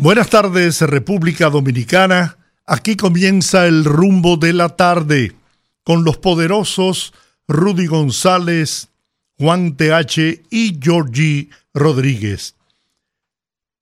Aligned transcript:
Buenas 0.00 0.30
tardes, 0.30 0.80
República 0.82 1.50
Dominicana. 1.50 2.38
Aquí 2.64 2.94
comienza 2.94 3.66
el 3.66 3.84
rumbo 3.84 4.36
de 4.36 4.52
la 4.52 4.68
tarde 4.68 5.34
con 5.82 6.04
los 6.04 6.18
poderosos 6.18 7.12
Rudy 7.48 7.86
González, 7.86 8.90
Juan 9.38 9.76
TH 9.76 10.44
y 10.50 10.78
Georgie 10.80 11.50
Rodríguez. 11.74 12.54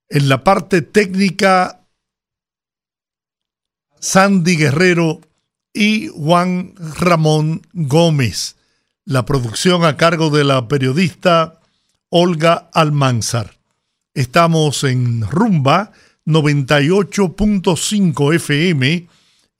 En 0.08 0.30
la 0.30 0.42
parte 0.42 0.80
técnica, 0.80 1.82
Sandy 4.00 4.56
Guerrero 4.56 5.20
y 5.74 6.08
Juan 6.08 6.72
Ramón 6.98 7.60
Gómez. 7.74 8.56
La 9.04 9.26
producción 9.26 9.84
a 9.84 9.98
cargo 9.98 10.30
de 10.30 10.44
la 10.44 10.66
periodista 10.66 11.60
Olga 12.08 12.70
Almanzar. 12.72 13.58
Estamos 14.14 14.82
en 14.82 15.20
Rumba 15.30 15.92
98.5 16.26 18.34
FM 18.34 19.08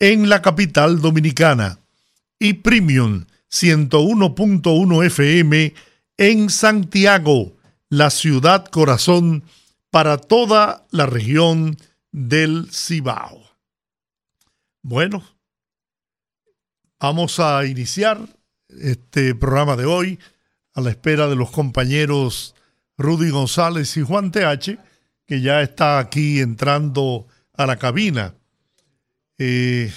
en 0.01 0.29
la 0.29 0.43
capital 0.43 1.01
dominicana 1.01 1.79
y 2.38 2.54
Premium 2.54 3.27
101.1 3.51 5.07
FM 5.07 5.74
en 6.18 6.51
Santiago, 6.51 7.57
la 7.88 8.10
ciudad 8.10 8.66
corazón 8.66 9.45
para 9.90 10.18
toda 10.18 10.87
la 10.90 11.07
región 11.07 11.77
del 12.10 12.68
Cibao. 12.73 13.43
Bueno, 14.83 15.24
vamos 16.99 17.38
a 17.38 17.65
iniciar 17.65 18.18
este 18.68 19.35
programa 19.35 19.77
de 19.77 19.85
hoy 19.85 20.18
a 20.74 20.80
la 20.80 20.90
espera 20.90 21.29
de 21.29 21.37
los 21.37 21.51
compañeros 21.51 22.55
Rudy 22.99 23.30
González 23.30 23.96
y 23.96 24.02
Juan 24.02 24.33
TH 24.33 24.79
que 25.27 25.41
ya 25.41 25.63
está 25.63 25.99
aquí 25.99 26.41
entrando 26.41 27.27
a 27.52 27.66
la 27.66 27.77
cabina. 27.77 28.35
Eh, 29.38 29.93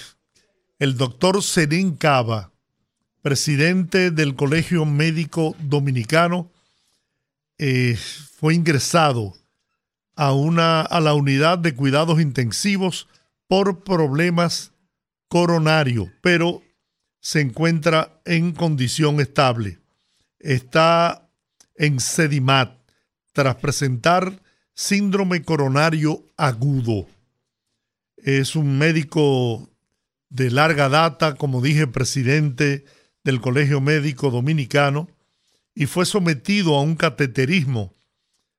el 0.78 0.96
doctor 0.96 1.42
Serín 1.42 1.96
Cava, 1.96 2.52
presidente 3.22 4.10
del 4.10 4.34
Colegio 4.34 4.84
Médico 4.84 5.54
Dominicano, 5.60 6.50
eh, 7.58 7.96
fue 7.96 8.54
ingresado 8.54 9.34
a, 10.16 10.32
una, 10.32 10.80
a 10.80 11.00
la 11.00 11.14
unidad 11.14 11.58
de 11.58 11.74
cuidados 11.74 12.20
intensivos 12.20 13.08
por 13.46 13.84
problemas 13.84 14.72
coronarios, 15.28 16.08
pero 16.22 16.62
se 17.20 17.40
encuentra 17.40 18.20
en 18.24 18.52
condición 18.52 19.20
estable. 19.20 19.78
Está 20.38 21.28
en 21.76 22.00
Sedimat 22.00 22.72
tras 23.32 23.56
presentar 23.56 24.40
síndrome 24.80 25.42
coronario 25.42 26.24
agudo. 26.38 27.06
Es 28.16 28.56
un 28.56 28.78
médico 28.78 29.68
de 30.30 30.50
larga 30.50 30.88
data, 30.88 31.34
como 31.34 31.60
dije, 31.60 31.86
presidente 31.86 32.86
del 33.22 33.42
Colegio 33.42 33.82
Médico 33.82 34.30
Dominicano, 34.30 35.06
y 35.74 35.84
fue 35.84 36.06
sometido 36.06 36.76
a 36.76 36.80
un 36.80 36.96
cateterismo 36.96 37.92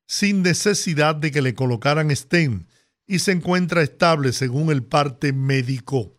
sin 0.05 0.43
necesidad 0.43 1.15
de 1.15 1.31
que 1.31 1.41
le 1.41 1.55
colocaran 1.55 2.15
stent 2.15 2.67
y 3.07 3.17
se 3.17 3.31
encuentra 3.31 3.81
estable 3.81 4.31
según 4.31 4.69
el 4.69 4.83
parte 4.83 5.33
médico. 5.33 6.13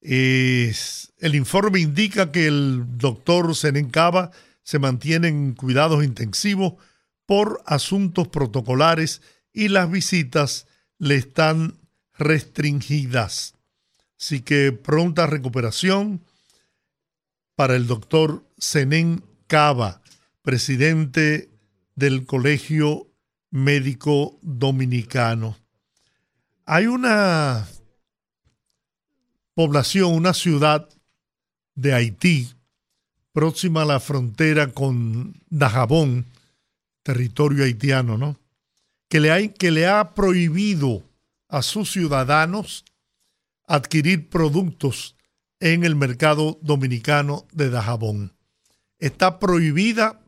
el 0.00 1.34
informe 1.34 1.80
indica 1.80 2.30
que 2.30 2.46
el 2.46 2.84
doctor 2.98 3.56
Senencaba 3.56 4.30
se 4.62 4.78
mantiene 4.78 5.26
en 5.28 5.54
cuidados 5.54 6.04
intensivos 6.04 6.74
por 7.26 7.62
asuntos 7.66 8.28
protocolares 8.28 9.22
y 9.52 9.68
las 9.68 9.90
visitas 9.90 10.66
le 10.98 11.16
están 11.16 11.78
restringidas. 12.18 13.54
Así 14.18 14.40
que 14.40 14.72
pronta 14.72 15.26
recuperación 15.26 16.22
para 17.54 17.76
el 17.76 17.86
doctor 17.86 18.44
Zenén 18.60 19.24
Cava, 19.46 20.02
presidente 20.42 21.50
del 21.94 22.26
Colegio 22.26 23.06
Médico 23.50 24.38
Dominicano. 24.42 25.56
Hay 26.66 26.86
una 26.86 27.68
población, 29.54 30.12
una 30.14 30.34
ciudad 30.34 30.88
de 31.74 31.94
Haití, 31.94 32.52
próxima 33.32 33.82
a 33.82 33.84
la 33.84 34.00
frontera 34.00 34.72
con 34.72 35.34
Dajabón, 35.50 36.26
territorio 37.04 37.62
haitiano, 37.62 38.18
¿no? 38.18 38.40
Que 39.08 39.20
le, 39.20 39.30
ha, 39.30 39.48
que 39.52 39.70
le 39.70 39.86
ha 39.86 40.14
prohibido 40.14 41.04
a 41.48 41.62
sus 41.62 41.92
ciudadanos 41.92 42.84
adquirir 43.66 44.28
productos 44.28 45.14
en 45.60 45.84
el 45.84 45.94
mercado 45.94 46.58
dominicano 46.62 47.46
de 47.52 47.70
Dajabón. 47.70 48.32
Está 48.98 49.38
prohibida 49.38 50.20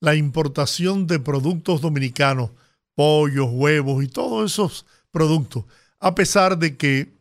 la 0.00 0.16
importación 0.16 1.06
de 1.06 1.20
productos 1.20 1.80
dominicanos, 1.80 2.50
pollos, 2.94 3.48
huevos 3.50 4.02
y 4.02 4.08
todos 4.08 4.52
esos 4.52 4.84
productos, 5.12 5.64
a 6.00 6.14
pesar 6.14 6.58
de 6.58 6.76
que 6.76 7.12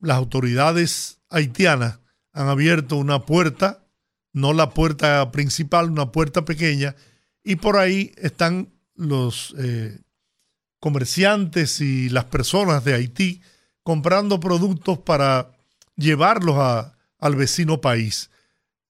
las 0.00 0.16
autoridades 0.16 1.20
haitianas 1.28 2.00
han 2.32 2.48
abierto 2.48 2.96
una 2.96 3.24
puerta, 3.24 3.84
no 4.32 4.52
la 4.52 4.70
puerta 4.70 5.30
principal, 5.30 5.90
una 5.90 6.10
puerta 6.10 6.44
pequeña, 6.44 6.96
y 7.44 7.56
por 7.56 7.76
ahí 7.76 8.12
están 8.16 8.72
los 8.94 9.54
eh, 9.58 9.98
comerciantes 10.80 11.80
y 11.80 12.08
las 12.08 12.26
personas 12.26 12.84
de 12.84 12.94
Haití 12.94 13.42
comprando 13.82 14.40
productos 14.40 14.98
para 14.98 15.52
llevarlos 15.96 16.56
al 17.18 17.36
vecino 17.36 17.80
país. 17.80 18.30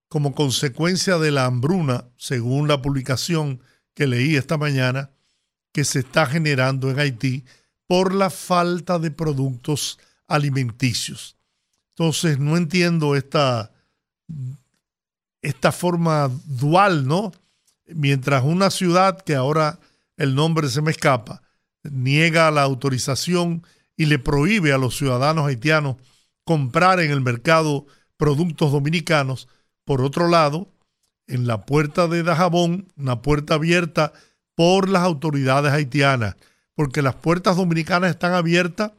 Como 0.09 0.35
consecuencia 0.35 1.19
de 1.19 1.31
la 1.31 1.47
hambruna, 1.47 2.05
según 2.17 2.69
la 2.69 2.83
publicación 2.83 3.63
que 3.95 4.07
leí 4.07 4.37
esta 4.37 4.59
mañana, 4.59 5.11
que 5.73 5.85
se 5.85 6.01
está 6.01 6.27
generando 6.27 6.91
en 6.91 6.99
Haití 6.99 7.45
por 7.87 8.15
la 8.15 8.31
falta 8.31 8.99
de 8.99 9.11
productos 9.11 9.99
alimenticios. 10.27 11.37
Entonces, 11.91 12.39
no 12.39 12.57
entiendo 12.57 13.17
esta, 13.17 13.73
esta 15.43 15.73
forma 15.73 16.31
dual, 16.45 17.07
¿no? 17.07 17.33
Mientras 17.87 18.45
una 18.45 18.71
ciudad, 18.71 19.21
que 19.21 19.35
ahora 19.35 19.81
el 20.17 20.35
nombre 20.35 20.69
se 20.69 20.83
me 20.83 20.91
escapa, 20.91 21.43
niega 21.83 22.51
la 22.51 22.63
autorización 22.63 23.65
y 23.97 24.07
le 24.07 24.19
prohíbe 24.19 24.73
a 24.73 24.79
los 24.79 24.97
ciudadanos 24.97 25.47
haitianos 25.47 25.97
comprar 26.45 27.01
en 27.01 27.11
el 27.11 27.21
mercado 27.21 27.87
productos 28.17 28.73
dominicanos, 28.73 29.49
por 29.85 30.03
otro 30.03 30.29
lado, 30.29 30.69
en 31.27 31.47
la 31.47 31.65
puerta 31.67 32.09
de 32.09 32.23
Dajabón, 32.23 32.89
una 32.97 33.23
puerta 33.23 33.55
abierta 33.55 34.13
por 34.55 34.89
las 34.89 35.03
autoridades 35.03 35.73
haitianas, 35.73 36.37
porque 36.75 37.03
las 37.03 37.15
puertas 37.15 37.57
dominicanas 37.57 38.11
están 38.11 38.35
abiertas 38.35 38.93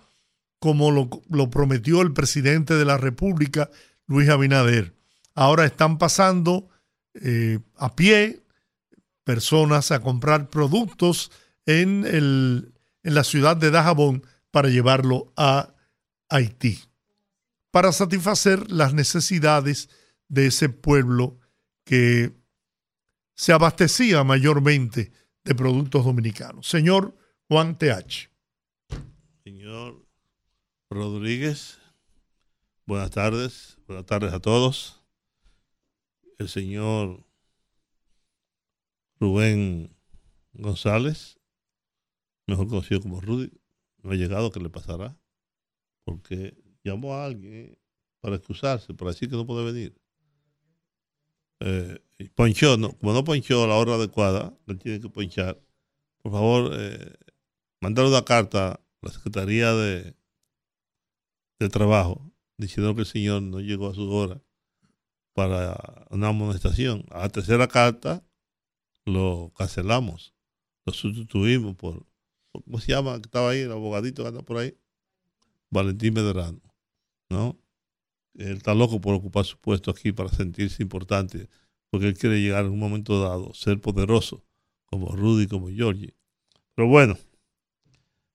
como 0.60 0.92
lo, 0.92 1.50
prometió 1.50 2.02
el 2.02 2.14
presidente 2.14 2.76
de 2.76 2.86
la 2.86 2.98
República, 2.98 3.70
Luis 4.08 4.30
Abinader. 4.30 4.94
Ahora 5.36 5.66
están 5.66 5.98
pasando 5.98 6.70
eh, 7.16 7.60
a 7.76 7.96
pie 7.96 8.43
personas 9.24 9.92
a 9.92 10.02
comprar 10.02 10.50
productos 10.50 11.32
en, 11.66 12.06
el, 12.06 12.74
en 13.04 13.16
la 13.16 13.24
ciudad 13.24 13.58
de 13.58 13.72
Dajabón 13.72 14.26
para 14.52 14.70
llevarlo 14.70 15.34
a 15.36 15.74
Haití, 16.30 16.80
para 17.72 17.92
satisfacer 17.92 18.72
las 18.72 18.94
necesidades 18.94 19.90
de 20.28 20.48
ese 20.48 20.70
pueblo 20.70 21.40
que 21.84 22.34
se 23.36 23.52
abastecía 23.52 24.24
mayormente 24.24 25.12
de 25.44 25.56
productos 25.56 26.06
dominicanos. 26.06 26.68
Señor 26.68 27.16
Juan 27.48 27.78
TH. 27.78 28.30
Señor 29.44 30.06
Rodríguez, 30.90 31.80
buenas 32.86 33.12
tardes, 33.12 33.78
buenas 33.88 34.06
tardes 34.06 34.34
a 34.34 34.40
todos. 34.40 35.02
El 36.38 36.50
señor 36.50 37.26
Rubén 39.24 39.96
González, 40.52 41.40
mejor 42.46 42.68
conocido 42.68 43.00
como 43.00 43.22
Rudy, 43.22 43.54
no 44.02 44.12
ha 44.12 44.16
llegado, 44.16 44.52
¿qué 44.52 44.60
le 44.60 44.70
pasará? 44.70 45.18
Porque 46.04 46.62
llamó 46.84 47.14
a 47.14 47.24
alguien 47.24 47.80
para 48.20 48.36
excusarse, 48.36 48.94
para 48.94 49.12
decir 49.12 49.30
que 49.30 49.38
no 49.38 49.48
puede 49.48 49.72
venir. 49.72 49.96
Eh, 51.62 52.00
ponchó, 52.36 52.76
no, 52.76 52.92
como 52.98 53.14
no 53.14 53.24
ponchó 53.24 53.64
a 53.64 53.68
la 53.68 53.76
hora 53.76 53.94
adecuada, 53.94 54.58
le 54.66 54.76
tiene 54.76 55.00
que 55.00 55.08
ponchar. 55.08 55.58
Por 56.22 56.34
favor, 56.34 56.72
eh, 56.74 57.14
mandar 57.80 58.06
una 58.06 58.26
carta 58.26 58.74
a 58.74 58.80
la 59.02 59.10
Secretaría 59.10 59.72
de, 59.74 60.18
de 61.60 61.70
Trabajo 61.70 62.30
diciendo 62.58 62.94
que 62.94 63.02
el 63.02 63.08
señor 63.08 63.42
no 63.42 63.62
llegó 63.62 63.88
a 63.88 63.96
su 63.96 64.12
hora 64.12 64.44
para 65.32 66.08
una 66.10 66.28
amonestación. 66.28 67.06
A 67.10 67.20
la 67.20 67.30
tercera 67.30 67.70
carta 67.70 68.22
lo 69.06 69.52
cancelamos, 69.58 70.34
lo 70.86 70.94
sustituimos 70.94 71.76
por, 71.76 72.06
¿cómo 72.52 72.80
se 72.80 72.92
llama? 72.92 73.16
Estaba 73.16 73.52
ahí, 73.52 73.60
el 73.60 73.72
abogadito 73.72 74.24
que 74.24 74.30
anda 74.30 74.42
por 74.42 74.58
ahí, 74.58 74.78
Valentín 75.70 76.14
Medrano, 76.14 76.62
¿no? 77.30 77.58
Él 78.36 78.58
está 78.58 78.74
loco 78.74 79.00
por 79.00 79.14
ocupar 79.14 79.46
su 79.46 79.58
puesto 79.58 79.92
aquí 79.92 80.12
para 80.12 80.30
sentirse 80.30 80.82
importante, 80.82 81.50
porque 81.90 82.08
él 82.08 82.18
quiere 82.18 82.42
llegar 82.42 82.66
en 82.66 82.72
un 82.72 82.80
momento 82.80 83.22
dado, 83.22 83.54
ser 83.54 83.80
poderoso, 83.80 84.46
como 84.86 85.12
Rudy, 85.12 85.48
como 85.48 85.70
Georgie. 85.70 86.16
Pero 86.76 86.88
bueno, 86.88 87.18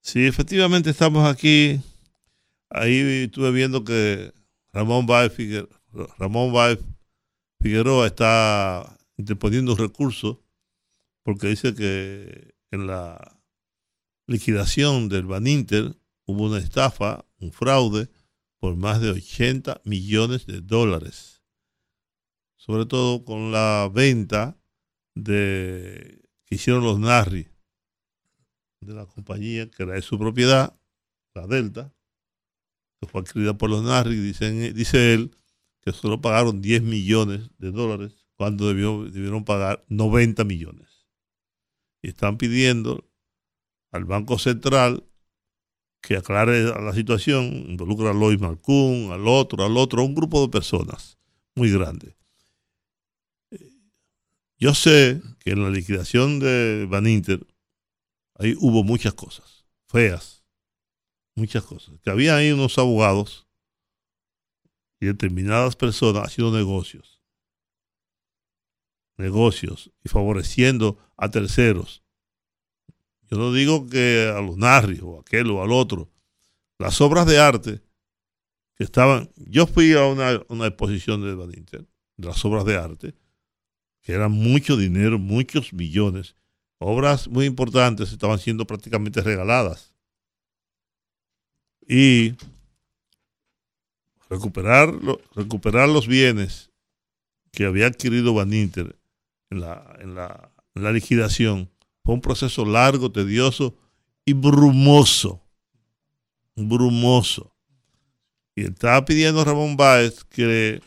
si 0.00 0.26
efectivamente 0.26 0.90
estamos 0.90 1.28
aquí, 1.28 1.80
ahí 2.70 3.24
estuve 3.24 3.50
viendo 3.50 3.84
que 3.84 4.32
Ramón 4.72 5.06
Baez 5.06 5.32
Figueroa, 5.32 5.80
Ramón 6.18 6.52
Figueroa 7.60 8.06
está 8.06 8.98
interponiendo 9.16 9.72
un 9.72 9.78
recurso 9.78 10.40
porque 11.28 11.48
dice 11.48 11.74
que 11.74 12.54
en 12.70 12.86
la 12.86 13.38
liquidación 14.26 15.10
del 15.10 15.26
Baninter 15.26 15.94
hubo 16.24 16.46
una 16.46 16.56
estafa, 16.56 17.26
un 17.38 17.52
fraude 17.52 18.08
por 18.58 18.76
más 18.76 19.02
de 19.02 19.10
80 19.10 19.82
millones 19.84 20.46
de 20.46 20.62
dólares. 20.62 21.42
Sobre 22.56 22.86
todo 22.86 23.26
con 23.26 23.52
la 23.52 23.90
venta 23.92 24.58
que 25.22 26.22
hicieron 26.48 26.82
los 26.82 26.98
Narri 26.98 27.46
de 28.80 28.94
la 28.94 29.04
compañía 29.04 29.70
que 29.70 29.82
era 29.82 29.96
de 29.96 30.00
su 30.00 30.18
propiedad, 30.18 30.80
la 31.34 31.46
Delta, 31.46 31.94
que 32.98 33.06
fue 33.06 33.20
adquirida 33.20 33.58
por 33.58 33.68
los 33.68 33.82
Narri, 33.82 34.16
dice 34.16 35.12
él 35.12 35.36
que 35.82 35.92
solo 35.92 36.22
pagaron 36.22 36.62
10 36.62 36.84
millones 36.84 37.50
de 37.58 37.70
dólares 37.70 38.14
cuando 38.32 38.68
debieron 38.68 39.44
pagar 39.44 39.84
90 39.90 40.44
millones. 40.44 40.87
Y 42.02 42.08
están 42.08 42.38
pidiendo 42.38 43.08
al 43.90 44.04
Banco 44.04 44.38
Central 44.38 45.04
que 46.00 46.16
aclare 46.16 46.64
la 46.64 46.92
situación, 46.92 47.44
involucra 47.68 48.10
a 48.10 48.14
Lois 48.14 48.40
Malcún, 48.40 49.10
al 49.12 49.26
otro, 49.26 49.64
al 49.64 49.76
otro, 49.76 50.04
un 50.04 50.14
grupo 50.14 50.42
de 50.42 50.48
personas 50.48 51.18
muy 51.54 51.72
grande. 51.72 52.16
Yo 54.56 54.74
sé 54.74 55.22
que 55.40 55.50
en 55.50 55.62
la 55.62 55.70
liquidación 55.70 56.40
de 56.40 56.86
Van 56.88 57.06
Inter 57.06 57.46
ahí 58.34 58.56
hubo 58.58 58.84
muchas 58.84 59.14
cosas 59.14 59.58
feas, 59.88 60.44
muchas 61.34 61.64
cosas. 61.64 61.98
Que 62.00 62.10
había 62.10 62.36
ahí 62.36 62.52
unos 62.52 62.78
abogados 62.78 63.46
y 65.00 65.06
determinadas 65.06 65.76
personas 65.76 66.24
haciendo 66.24 66.56
negocios. 66.56 67.17
Negocios 69.18 69.90
y 70.02 70.08
favoreciendo 70.08 70.98
a 71.16 71.30
terceros 71.30 72.02
yo 73.30 73.36
no 73.36 73.52
digo 73.52 73.88
que 73.88 74.32
a 74.34 74.40
los 74.40 74.56
narrios 74.56 75.02
o 75.02 75.20
aquel 75.20 75.50
o 75.50 75.62
al 75.62 75.72
otro. 75.72 76.10
Las 76.78 77.00
obras 77.00 77.26
de 77.26 77.38
arte 77.38 77.82
que 78.74 78.84
estaban. 78.84 79.30
Yo 79.36 79.66
fui 79.66 79.92
a 79.92 80.06
una, 80.06 80.66
exposición 80.66 81.22
de 81.22 81.34
Van 81.34 81.50
de 81.50 81.86
las 82.16 82.44
obras 82.44 82.64
de 82.64 82.76
arte, 82.76 83.14
que 84.02 84.12
eran 84.12 84.32
mucho 84.32 84.76
dinero, 84.76 85.18
muchos 85.18 85.72
millones. 85.72 86.36
Obras 86.78 87.28
muy 87.28 87.44
importantes 87.44 88.12
estaban 88.12 88.38
siendo 88.38 88.66
prácticamente 88.66 89.20
regaladas. 89.20 89.92
Y 91.86 92.34
recuperar, 94.30 94.92
recuperar 95.34 95.88
los 95.88 96.06
bienes 96.06 96.70
que 97.50 97.64
había 97.64 97.86
adquirido 97.86 98.34
Van 98.34 98.52
Inter 98.52 98.96
en 99.50 99.60
la, 99.60 99.96
en 100.00 100.14
la, 100.14 100.52
en 100.74 100.82
la 100.82 100.92
liquidación 100.92 101.70
fue 102.04 102.14
un 102.14 102.20
proceso 102.20 102.64
largo, 102.64 103.12
tedioso 103.12 103.76
y 104.24 104.32
brumoso. 104.32 105.42
Brumoso. 106.56 107.54
Y 108.54 108.64
estaba 108.64 109.04
pidiendo 109.04 109.44
Ramón 109.44 109.76
Báez 109.76 110.24
que 110.24 110.80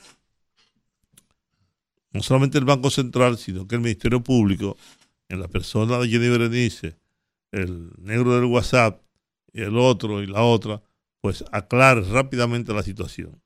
no 2.12 2.22
solamente 2.22 2.58
el 2.58 2.66
Banco 2.66 2.90
Central, 2.90 3.38
sino 3.38 3.68
que 3.68 3.76
el 3.76 3.82
Ministerio 3.82 4.22
Público, 4.22 4.78
en 5.30 5.40
la 5.40 5.48
persona 5.48 5.98
de 6.00 6.10
Jenny 6.10 6.28
Berenice, 6.28 6.98
el 7.52 7.92
negro 8.00 8.36
del 8.36 8.46
WhatsApp 8.46 9.02
y 9.54 9.62
el 9.62 9.78
otro 9.78 10.22
y 10.22 10.28
la 10.28 10.44
otra, 10.44 10.82
pues 11.22 11.46
aclare 11.52 12.02
rápidamente 12.02 12.74
la 12.74 12.84
situación. 12.84 13.42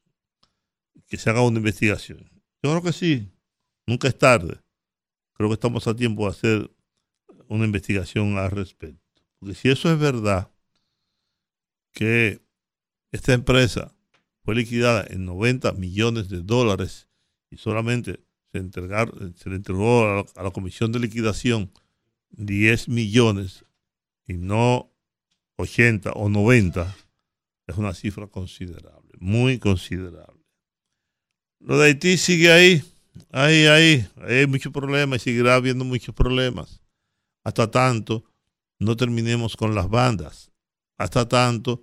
Que 1.08 1.18
se 1.18 1.30
haga 1.30 1.42
una 1.42 1.58
investigación. 1.58 2.28
Yo 2.64 2.72
creo 2.72 2.82
que 2.82 2.94
sí, 2.94 3.30
nunca 3.86 4.08
es 4.08 4.18
tarde. 4.18 4.65
Creo 5.36 5.50
que 5.50 5.54
estamos 5.54 5.88
a 5.88 5.96
tiempo 5.96 6.24
de 6.24 6.32
hacer 6.32 6.72
una 7.48 7.66
investigación 7.66 8.38
al 8.38 8.52
respecto. 8.52 9.22
Porque 9.40 9.56
si 9.56 9.70
eso 9.70 9.92
es 9.92 10.00
verdad, 10.00 10.52
que 11.92 12.42
esta 13.12 13.34
empresa 13.34 13.96
fue 14.44 14.56
liquidada 14.56 15.06
en 15.10 15.26
90 15.26 15.74
millones 15.74 16.30
de 16.30 16.42
dólares 16.42 17.08
y 17.50 17.58
solamente 17.58 18.24
se, 18.52 18.62
se 18.72 19.50
le 19.50 19.56
entregó 19.56 20.04
a 20.04 20.16
la, 20.16 20.26
a 20.36 20.44
la 20.44 20.52
comisión 20.52 20.92
de 20.92 21.00
liquidación 21.00 21.72
10 22.32 22.90
millones 22.90 23.66
y 24.28 24.34
no 24.34 24.92
80 25.58 26.12
o 26.12 26.30
90, 26.30 26.96
es 27.68 27.78
una 27.78 27.94
cifra 27.94 28.28
considerable, 28.28 29.12
muy 29.20 29.60
considerable. 29.60 30.44
Lo 31.60 31.80
de 31.80 31.88
Haití 31.88 32.18
sigue 32.18 32.52
ahí, 32.52 32.84
ahí, 33.32 33.66
ahí, 33.66 34.08
hay 34.28 34.48
muchos 34.48 34.72
problemas 34.72 35.22
y 35.22 35.24
seguirá 35.26 35.56
habiendo 35.56 35.86
muchos 35.86 36.14
problemas 36.14 36.82
hasta 37.46 37.70
tanto 37.70 38.26
no 38.80 38.98
terminemos 38.98 39.56
con 39.56 39.74
las 39.74 39.90
bandas, 39.90 40.52
hasta 40.98 41.30
tanto 41.30 41.82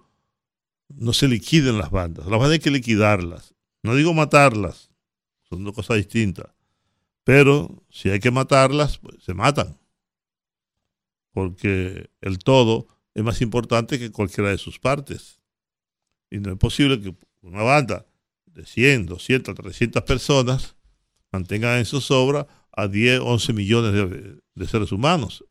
no 0.88 1.12
se 1.14 1.28
liquiden 1.28 1.78
las 1.78 1.90
bandas. 1.90 2.26
Las 2.26 2.38
bandas 2.38 2.52
hay 2.52 2.59
que 2.59 2.71
liquidarlas. 2.71 3.54
No 3.83 3.95
digo 3.95 4.12
matarlas, 4.12 4.90
son 5.49 5.64
dos 5.64 5.75
cosas 5.75 5.97
distintas. 5.97 6.52
Pero 7.25 7.85
si 7.88 8.11
hay 8.11 8.21
que 8.21 8.30
matarlas, 8.30 8.99
pues 8.99 9.23
se 9.23 9.33
matan. 9.33 9.78
Porque 11.30 12.11
el 12.21 12.38
todo 12.38 12.88
es 13.14 13.23
más 13.23 13.40
importante 13.40 13.99
que 13.99 14.11
cualquiera 14.11 14.50
de 14.50 14.59
sus 14.59 14.78
partes. 14.78 15.40
Y 16.28 16.38
no 16.38 16.52
es 16.52 16.59
posible 16.59 17.00
que 17.00 17.14
una 17.40 17.62
banda 17.62 18.07
de 18.47 18.66
100, 18.66 19.07
200, 19.07 19.54
300 19.54 20.02
personas 20.02 20.76
mantengan 21.33 21.79
en 21.79 21.87
sus 21.87 22.11
obras 22.11 22.47
a 22.73 22.87
10, 22.87 23.21
11 23.21 23.53
millones 23.53 23.93
de, 24.55 24.67
seres 24.67 24.93
humanos 24.93 25.45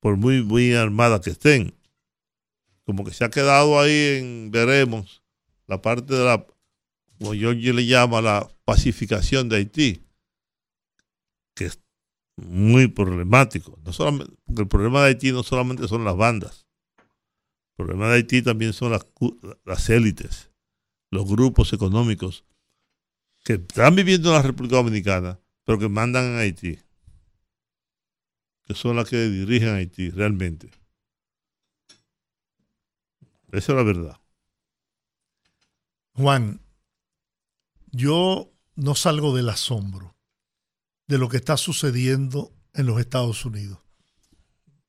por 0.00 0.16
muy, 0.16 0.42
muy 0.42 0.74
armadas 0.74 1.20
que 1.20 1.30
estén. 1.30 1.74
Como 2.84 3.04
que 3.04 3.12
se 3.12 3.24
ha 3.24 3.30
quedado 3.30 3.80
ahí 3.80 4.18
en, 4.18 4.50
veremos, 4.50 5.22
la 5.66 5.82
parte 5.82 6.14
de 6.14 6.24
la, 6.24 6.46
como 7.18 7.34
yo 7.34 7.52
le 7.52 7.86
llama, 7.86 8.22
la 8.22 8.48
pacificación 8.64 9.48
de 9.48 9.56
Haití, 9.56 10.02
que 11.54 11.66
es 11.66 11.80
muy 12.36 12.86
problemático. 12.86 13.78
No 13.84 13.92
solamente, 13.92 14.32
el 14.56 14.68
problema 14.68 15.02
de 15.02 15.08
Haití 15.08 15.32
no 15.32 15.42
solamente 15.42 15.88
son 15.88 16.04
las 16.04 16.16
bandas, 16.16 16.66
el 17.76 17.84
problema 17.84 18.08
de 18.08 18.14
Haití 18.14 18.40
también 18.40 18.72
son 18.72 18.92
las, 18.92 19.06
las 19.64 19.90
élites, 19.90 20.50
los 21.10 21.26
grupos 21.26 21.72
económicos 21.72 22.44
que 23.48 23.54
están 23.54 23.94
viviendo 23.94 24.28
en 24.28 24.34
la 24.34 24.42
República 24.42 24.76
Dominicana, 24.76 25.40
pero 25.64 25.78
que 25.78 25.88
mandan 25.88 26.24
en 26.26 26.36
Haití 26.36 26.78
que 28.66 28.74
son 28.74 28.96
las 28.96 29.08
que 29.08 29.16
dirigen 29.16 29.70
Haití 29.70 30.10
realmente. 30.10 30.70
Esa 33.50 33.72
es 33.72 33.76
la 33.76 33.82
verdad. 33.82 34.20
Juan, 36.12 36.60
yo 37.90 38.52
no 38.74 38.94
salgo 38.94 39.34
del 39.34 39.48
asombro 39.48 40.14
de 41.06 41.16
lo 41.16 41.30
que 41.30 41.38
está 41.38 41.56
sucediendo 41.56 42.52
en 42.74 42.84
los 42.84 43.00
Estados 43.00 43.46
Unidos. 43.46 43.78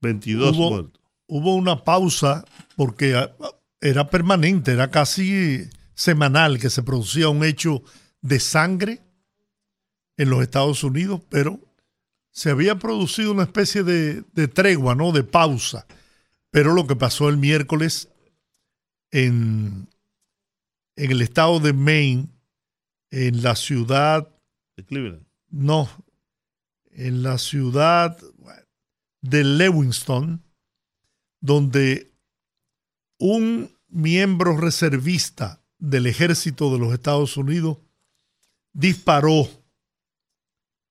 22 0.02 0.58
hubo, 0.58 0.70
muertos. 0.72 1.02
Hubo 1.28 1.56
una 1.56 1.86
pausa 1.86 2.44
porque 2.76 3.16
ah, 3.16 3.34
era 3.80 4.10
permanente, 4.10 4.74
era 4.74 4.92
casi 4.92 5.70
semanal 5.94 6.60
que 6.60 6.70
se 6.70 6.84
producía 6.84 7.30
un 7.30 7.46
hecho 7.46 7.82
de 8.22 8.40
sangre 8.40 9.02
en 10.18 10.30
los 10.30 10.42
Estados 10.42 10.84
Unidos, 10.84 11.22
pero 11.30 11.60
se 12.32 12.50
había 12.50 12.78
producido 12.78 13.32
una 13.32 13.44
especie 13.44 13.84
de, 13.84 14.48
tregua, 14.48 14.96
¿no? 14.96 15.12
De 15.12 15.24
pausa. 15.24 15.86
Pero 16.52 16.74
lo 16.74 16.88
que 16.88 16.96
pasó 16.96 17.30
el 17.30 17.38
miércoles 17.38 18.10
en, 19.12 19.88
en 20.96 21.12
el 21.12 21.22
estado 21.22 21.60
de 21.60 21.74
Maine, 21.74 22.28
en 23.12 23.42
la 23.44 23.56
ciudad, 23.56 24.30
De 24.76 24.86
Cleveland. 24.86 25.26
no, 25.50 25.90
en 26.92 27.24
la 27.24 27.38
ciudad 27.38 28.18
de 29.22 29.44
Lewiston, 29.44 30.44
donde 31.42 32.12
un 33.18 33.72
miembro 33.88 34.58
reservista 34.58 35.62
del 35.78 36.08
ejército 36.08 36.72
de 36.72 36.80
los 36.80 36.94
Estados 36.94 37.38
Unidos 37.38 37.78
disparó, 38.74 39.48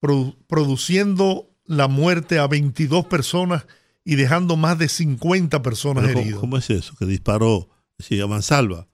produ- 0.00 0.36
produciendo 0.46 1.50
la 1.64 1.88
muerte 1.88 2.38
a 2.38 2.46
22 2.46 3.06
personas 3.06 3.66
y 4.04 4.14
dejando 4.16 4.56
más 4.56 4.78
de 4.78 4.88
50 4.88 5.62
personas 5.62 6.02
Pero 6.04 6.14
¿cómo, 6.14 6.22
heridas. 6.24 6.40
cómo 6.40 6.56
es 6.58 6.70
eso? 6.70 6.94
Que 6.96 7.04
disparó, 7.06 7.68
a 8.22 8.26
mansalva. 8.26 8.88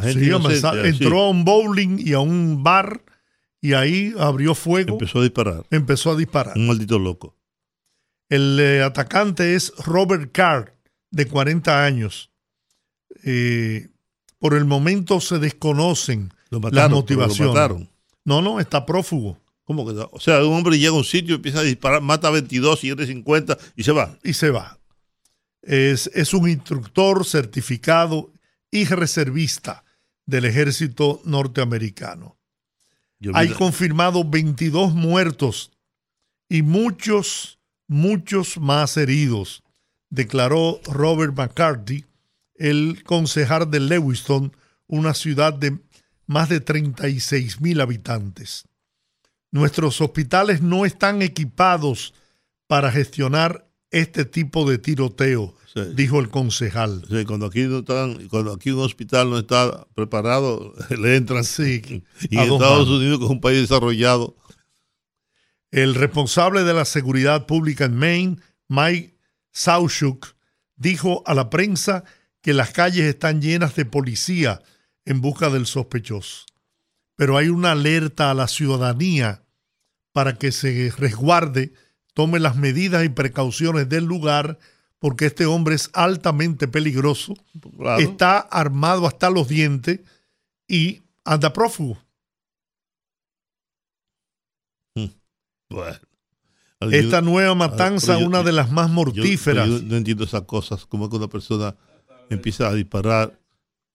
Gente 0.00 0.24
Sí, 0.24 0.30
entró 0.84 1.24
a 1.24 1.28
un 1.30 1.44
bowling 1.44 1.98
y 1.98 2.14
a 2.14 2.20
un 2.20 2.62
bar 2.62 3.02
y 3.60 3.74
ahí 3.74 4.14
abrió 4.18 4.54
fuego, 4.54 4.94
Empezó 4.94 5.18
a 5.18 5.22
disparar. 5.22 5.66
empezó 5.70 6.12
a 6.12 6.16
disparar. 6.16 6.56
Un 6.56 6.66
maldito 6.68 6.98
loco. 6.98 7.36
El 8.30 8.58
eh, 8.58 8.82
atacante 8.82 9.54
es 9.54 9.72
Robert 9.84 10.32
Carr, 10.32 10.74
de 11.10 11.26
40 11.26 11.84
años. 11.84 12.30
Eh, 13.22 13.88
por 14.38 14.54
el 14.54 14.64
momento 14.64 15.20
se 15.20 15.38
desconocen 15.38 16.32
Lo 16.50 16.58
las 16.60 16.72
mataron. 16.72 17.04
pero 17.06 17.20
motivaciones. 17.20 17.88
No, 18.24 18.40
no, 18.42 18.60
está 18.60 18.86
prófugo 18.86 19.38
¿Cómo 19.64 19.86
que? 19.86 19.92
O 20.12 20.20
sea, 20.20 20.44
un 20.44 20.54
hombre 20.54 20.78
llega 20.78 20.90
a 20.90 20.98
un 20.98 21.04
sitio, 21.04 21.36
empieza 21.36 21.60
a 21.60 21.62
disparar, 21.62 22.02
mata 22.02 22.28
a 22.28 22.32
22, 22.32 22.82
hiere 22.82 23.06
50 23.06 23.56
y 23.76 23.82
se 23.82 23.92
va. 23.92 24.18
y 24.22 24.34
se 24.34 24.50
va. 24.50 24.78
Es, 25.62 26.10
es 26.14 26.34
un 26.34 26.48
instructor 26.50 27.24
certificado 27.24 28.30
y 28.70 28.84
reservista 28.84 29.84
del 30.26 30.44
ejército 30.44 31.22
norteamericano. 31.24 32.36
Hay 33.32 33.48
la- 33.48 33.56
confirmado 33.56 34.22
22 34.28 34.92
muertos 34.92 35.70
y 36.50 36.60
muchos, 36.60 37.58
muchos 37.86 38.58
más 38.58 38.98
heridos, 38.98 39.62
declaró 40.10 40.78
Robert 40.84 41.34
McCarthy, 41.34 42.04
el 42.56 43.02
concejal 43.04 43.70
de 43.70 43.80
Lewiston, 43.80 44.54
una 44.86 45.14
ciudad 45.14 45.54
de 45.54 45.78
más 46.26 46.48
de 46.48 46.60
36 46.60 47.60
mil 47.60 47.80
habitantes. 47.80 48.64
Nuestros 49.50 50.00
hospitales 50.00 50.62
no 50.62 50.84
están 50.84 51.22
equipados 51.22 52.14
para 52.66 52.90
gestionar 52.90 53.68
este 53.90 54.24
tipo 54.24 54.68
de 54.68 54.78
tiroteo, 54.78 55.54
Sí. 55.74 55.80
dijo 55.94 56.20
el 56.20 56.28
concejal. 56.30 57.04
Cuando 57.26 57.46
aquí 57.46 57.62
no 57.62 57.78
están, 57.78 58.28
cuando 58.28 58.52
aquí 58.52 58.70
un 58.70 58.80
hospital 58.80 59.28
no 59.30 59.38
está 59.38 59.86
preparado, 59.94 60.72
le 60.98 61.16
entran. 61.16 61.42
Sí, 61.44 61.82
Y 62.30 62.36
en 62.36 62.42
Estados 62.52 62.86
manos. 62.86 62.88
Unidos, 62.88 63.18
que 63.18 63.24
es 63.24 63.30
un 63.30 63.40
país 63.40 63.60
desarrollado, 63.60 64.36
El 65.72 65.96
responsable 65.96 66.62
de 66.62 66.72
la 66.74 66.84
seguridad 66.84 67.46
pública 67.46 67.86
en 67.86 67.96
Maine, 67.96 68.36
Mike 68.68 69.16
Sauchuk, 69.50 70.34
dijo 70.76 71.24
a 71.26 71.34
la 71.34 71.50
prensa 71.50 72.04
que 72.40 72.54
las 72.54 72.70
calles 72.70 73.04
están 73.06 73.42
llenas 73.42 73.74
de 73.74 73.84
policía 73.84 74.62
en 75.04 75.20
busca 75.20 75.50
del 75.50 75.66
sospechoso. 75.66 76.46
Pero 77.16 77.36
hay 77.36 77.48
una 77.48 77.72
alerta 77.72 78.30
a 78.30 78.34
la 78.34 78.48
ciudadanía 78.48 79.42
para 80.12 80.36
que 80.36 80.52
se 80.52 80.92
resguarde, 80.96 81.72
tome 82.14 82.38
las 82.40 82.56
medidas 82.56 83.04
y 83.04 83.08
precauciones 83.08 83.88
del 83.88 84.04
lugar, 84.04 84.58
porque 84.98 85.26
este 85.26 85.46
hombre 85.46 85.74
es 85.74 85.90
altamente 85.92 86.66
peligroso, 86.68 87.34
claro. 87.76 88.00
está 88.00 88.38
armado 88.38 89.06
hasta 89.06 89.28
los 89.30 89.48
dientes 89.48 90.00
y 90.68 91.02
anda 91.24 91.52
prófugo. 91.52 91.98
Bueno. 95.70 95.98
Esta 96.90 97.20
nueva 97.22 97.54
matanza, 97.54 98.18
yo- 98.18 98.26
una 98.26 98.42
de 98.42 98.52
las 98.52 98.70
más 98.70 98.88
Yo- 98.88 98.94
mortíferas. 98.94 99.68
Yo, 99.68 99.80
no 99.80 99.96
entiendo 99.96 100.24
esas 100.24 100.42
cosas, 100.42 100.84
como 100.86 101.08
que 101.08 101.16
una 101.16 101.28
persona 101.28 101.74
empieza 102.30 102.68
a 102.68 102.74
disparar. 102.74 103.38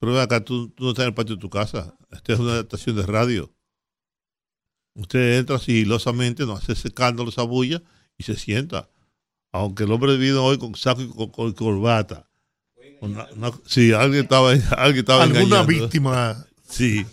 Pero 0.00 0.12
ven 0.12 0.22
acá, 0.22 0.42
tú, 0.44 0.70
tú 0.70 0.84
no 0.84 0.90
estás 0.90 1.04
en 1.04 1.08
el 1.10 1.14
patio 1.14 1.36
de 1.36 1.40
tu 1.40 1.50
casa. 1.50 1.94
Esta 2.10 2.32
es 2.32 2.38
una 2.40 2.58
estación 2.60 2.96
de 2.96 3.06
radio. 3.06 3.52
Usted 4.94 5.38
entra 5.38 5.58
sigilosamente, 5.58 6.44
no 6.46 6.54
hace 6.54 6.72
ese 6.72 6.88
escándalo, 6.88 7.28
esa 7.30 7.42
bulla 7.42 7.82
y 8.18 8.24
se 8.24 8.34
sienta. 8.34 8.88
Aunque 9.52 9.84
el 9.84 9.92
hombre 9.92 10.16
vino 10.16 10.44
hoy 10.44 10.58
con 10.58 10.74
saco 10.74 11.02
y 11.02 11.08
con, 11.08 11.28
con 11.30 11.52
corbata. 11.52 12.28
Una- 13.00 13.28
una- 13.36 13.52
sí, 13.66 13.92
alguien 13.92 14.24
estaba, 14.24 14.50
alguien 14.50 14.98
estaba 15.00 15.22
alguna 15.24 15.40
engañando. 15.42 15.66
víctima. 15.66 16.46
Sí, 16.68 17.04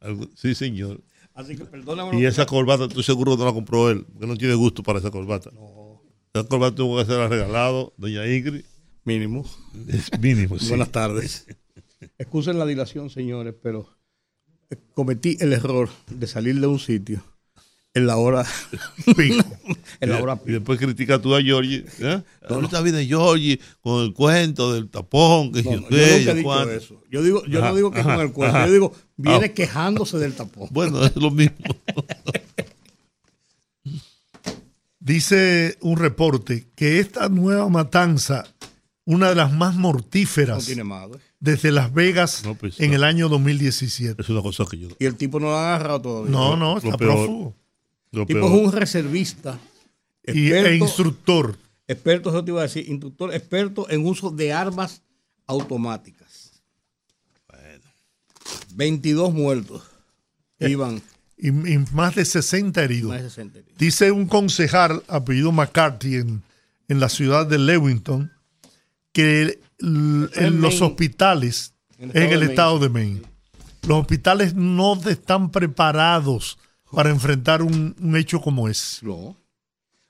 algo- 0.00 0.28
sí, 0.34 0.54
señor. 0.54 1.00
Así 1.34 1.56
que 1.56 1.64
perdóname. 1.64 2.20
Y 2.20 2.24
esa 2.24 2.46
corbata, 2.46 2.84
estoy 2.84 3.04
seguro 3.04 3.32
que 3.32 3.38
no 3.40 3.44
la 3.46 3.52
compró 3.52 3.90
él, 3.90 4.04
porque 4.12 4.26
no 4.26 4.36
tiene 4.36 4.54
gusto 4.54 4.82
para 4.82 4.98
esa 4.98 5.10
corbata. 5.10 5.50
Esa 6.34 6.46
corbata 6.48 6.74
tuvo 6.76 6.98
que 6.98 7.04
ser 7.04 7.28
regalado, 7.28 7.94
doña 7.96 8.26
Ingrid. 8.26 8.64
Mínimo. 9.04 9.44
Es 9.86 10.10
mínimo, 10.18 10.58
sí. 10.58 10.68
Buenas 10.68 10.90
tardes. 10.90 11.46
Excusen 12.18 12.58
la 12.58 12.66
dilación, 12.66 13.10
señores, 13.10 13.54
pero 13.62 13.88
cometí 14.94 15.36
el 15.40 15.52
error 15.52 15.88
de 16.10 16.26
salir 16.26 16.60
de 16.60 16.66
un 16.66 16.78
sitio 16.78 17.22
en 17.94 18.06
la 18.06 18.16
hora 18.16 18.44
pico. 19.16 19.44
en 20.00 20.10
la 20.10 20.22
hora 20.22 20.34
Y 20.34 20.38
pico. 20.38 20.52
después 20.52 20.78
critica 20.78 21.20
tú 21.20 21.34
a 21.34 21.42
Georgie. 21.42 21.84
¿eh? 22.00 22.22
Ahorita 22.48 22.80
viene 22.82 23.04
Georgie 23.06 23.58
con 23.80 24.02
el 24.04 24.12
cuento 24.12 24.72
del 24.74 24.88
tapón. 24.88 25.50
Que 25.52 25.62
No, 25.62 25.72
yo 25.72 25.80
no, 25.80 25.88
yo 25.90 26.34
nunca 26.34 26.42
cuánto. 26.44 26.72
eso. 26.72 27.02
Yo 27.10 27.22
digo, 27.22 27.44
yo 27.46 27.58
Ajá, 27.60 27.70
no 27.70 27.76
digo 27.76 27.90
que 27.90 28.00
ajá, 28.00 28.14
con 28.16 28.26
el 28.26 28.32
cuento, 28.32 28.56
ajá. 28.56 28.66
yo 28.66 28.72
digo, 28.72 28.92
viene 29.16 29.46
Ah. 29.46 29.54
quejándose 29.54 30.18
del 30.18 30.34
tapón. 30.34 30.68
Bueno, 30.70 31.04
es 31.04 31.16
lo 31.16 31.30
mismo. 31.30 31.56
Dice 35.00 35.78
un 35.80 35.96
reporte 35.96 36.68
que 36.74 36.98
esta 37.00 37.28
nueva 37.28 37.68
matanza, 37.68 38.44
una 39.06 39.30
de 39.30 39.36
las 39.36 39.52
más 39.52 39.74
No 39.76 39.80
mortíferas 39.82 40.66
tiene 40.66 40.84
madre. 40.84 41.20
Desde 41.40 41.70
Las 41.70 41.92
Vegas 41.92 42.42
No, 42.44 42.54
pues, 42.54 42.80
en 42.80 42.90
no. 42.90 42.96
el 42.96 43.04
año 43.04 43.28
2017. 43.28 44.20
es 44.20 44.28
una 44.28 44.42
cosa 44.42 44.64
que 44.70 44.78
yo. 44.78 44.88
Y 44.98 45.04
el 45.06 45.16
tipo 45.16 45.38
no 45.40 45.46
lo 45.46 45.56
ha 45.56 45.74
agarrado 45.76 46.00
todavía. 46.02 46.30
No, 46.30 46.56
no, 46.56 46.78
está 46.78 46.96
peor. 46.96 47.14
prófugo. 47.14 47.54
El 48.12 48.26
tipo 48.26 48.40
peor. 48.40 48.52
es 48.52 48.66
un 48.66 48.72
reservista. 48.72 49.58
Y, 50.26 50.50
e 50.52 50.76
instructor. 50.76 51.56
experto, 51.86 52.30
eso 52.30 52.44
te 52.44 52.50
iba 52.50 52.60
a 52.60 52.64
decir, 52.64 52.88
instructor, 52.88 53.32
experto 53.34 53.88
en 53.90 54.04
uso 54.04 54.30
de 54.30 54.52
armas 54.52 55.02
automáticas. 55.46 56.62
22 58.74 59.32
muertos. 59.32 59.82
Iban 60.60 61.02
Y, 61.36 61.48
y 61.48 61.78
más 61.92 62.14
de 62.14 62.24
60 62.24 62.82
heridos. 62.82 63.10
más 63.10 63.22
de 63.22 63.28
60 63.28 63.58
heridos. 63.58 63.78
Dice 63.78 64.10
un 64.10 64.26
concejal, 64.26 65.02
apellido 65.08 65.52
McCarthy, 65.52 66.16
en, 66.16 66.42
en 66.88 67.00
la 67.00 67.08
ciudad 67.08 67.46
de 67.46 67.58
Lewington, 67.58 68.32
que 69.12 69.58
en 69.78 70.60
los 70.60 70.72
Maine. 70.74 70.86
hospitales, 70.86 71.74
En 71.98 72.10
el 72.10 72.16
estado 72.16 72.32
el 72.34 72.40
de 72.40 72.46
estado 72.46 72.78
de 72.78 72.88
Maine, 72.88 73.22
los 73.86 73.98
hospitales 74.00 74.54
no 74.54 74.94
están 75.08 75.50
preparados 75.50 76.58
para 76.92 77.10
enfrentar 77.10 77.62
un, 77.62 77.94
un 78.00 78.16
hecho 78.16 78.40
como 78.40 78.68
ese. 78.68 79.04
No. 79.06 79.36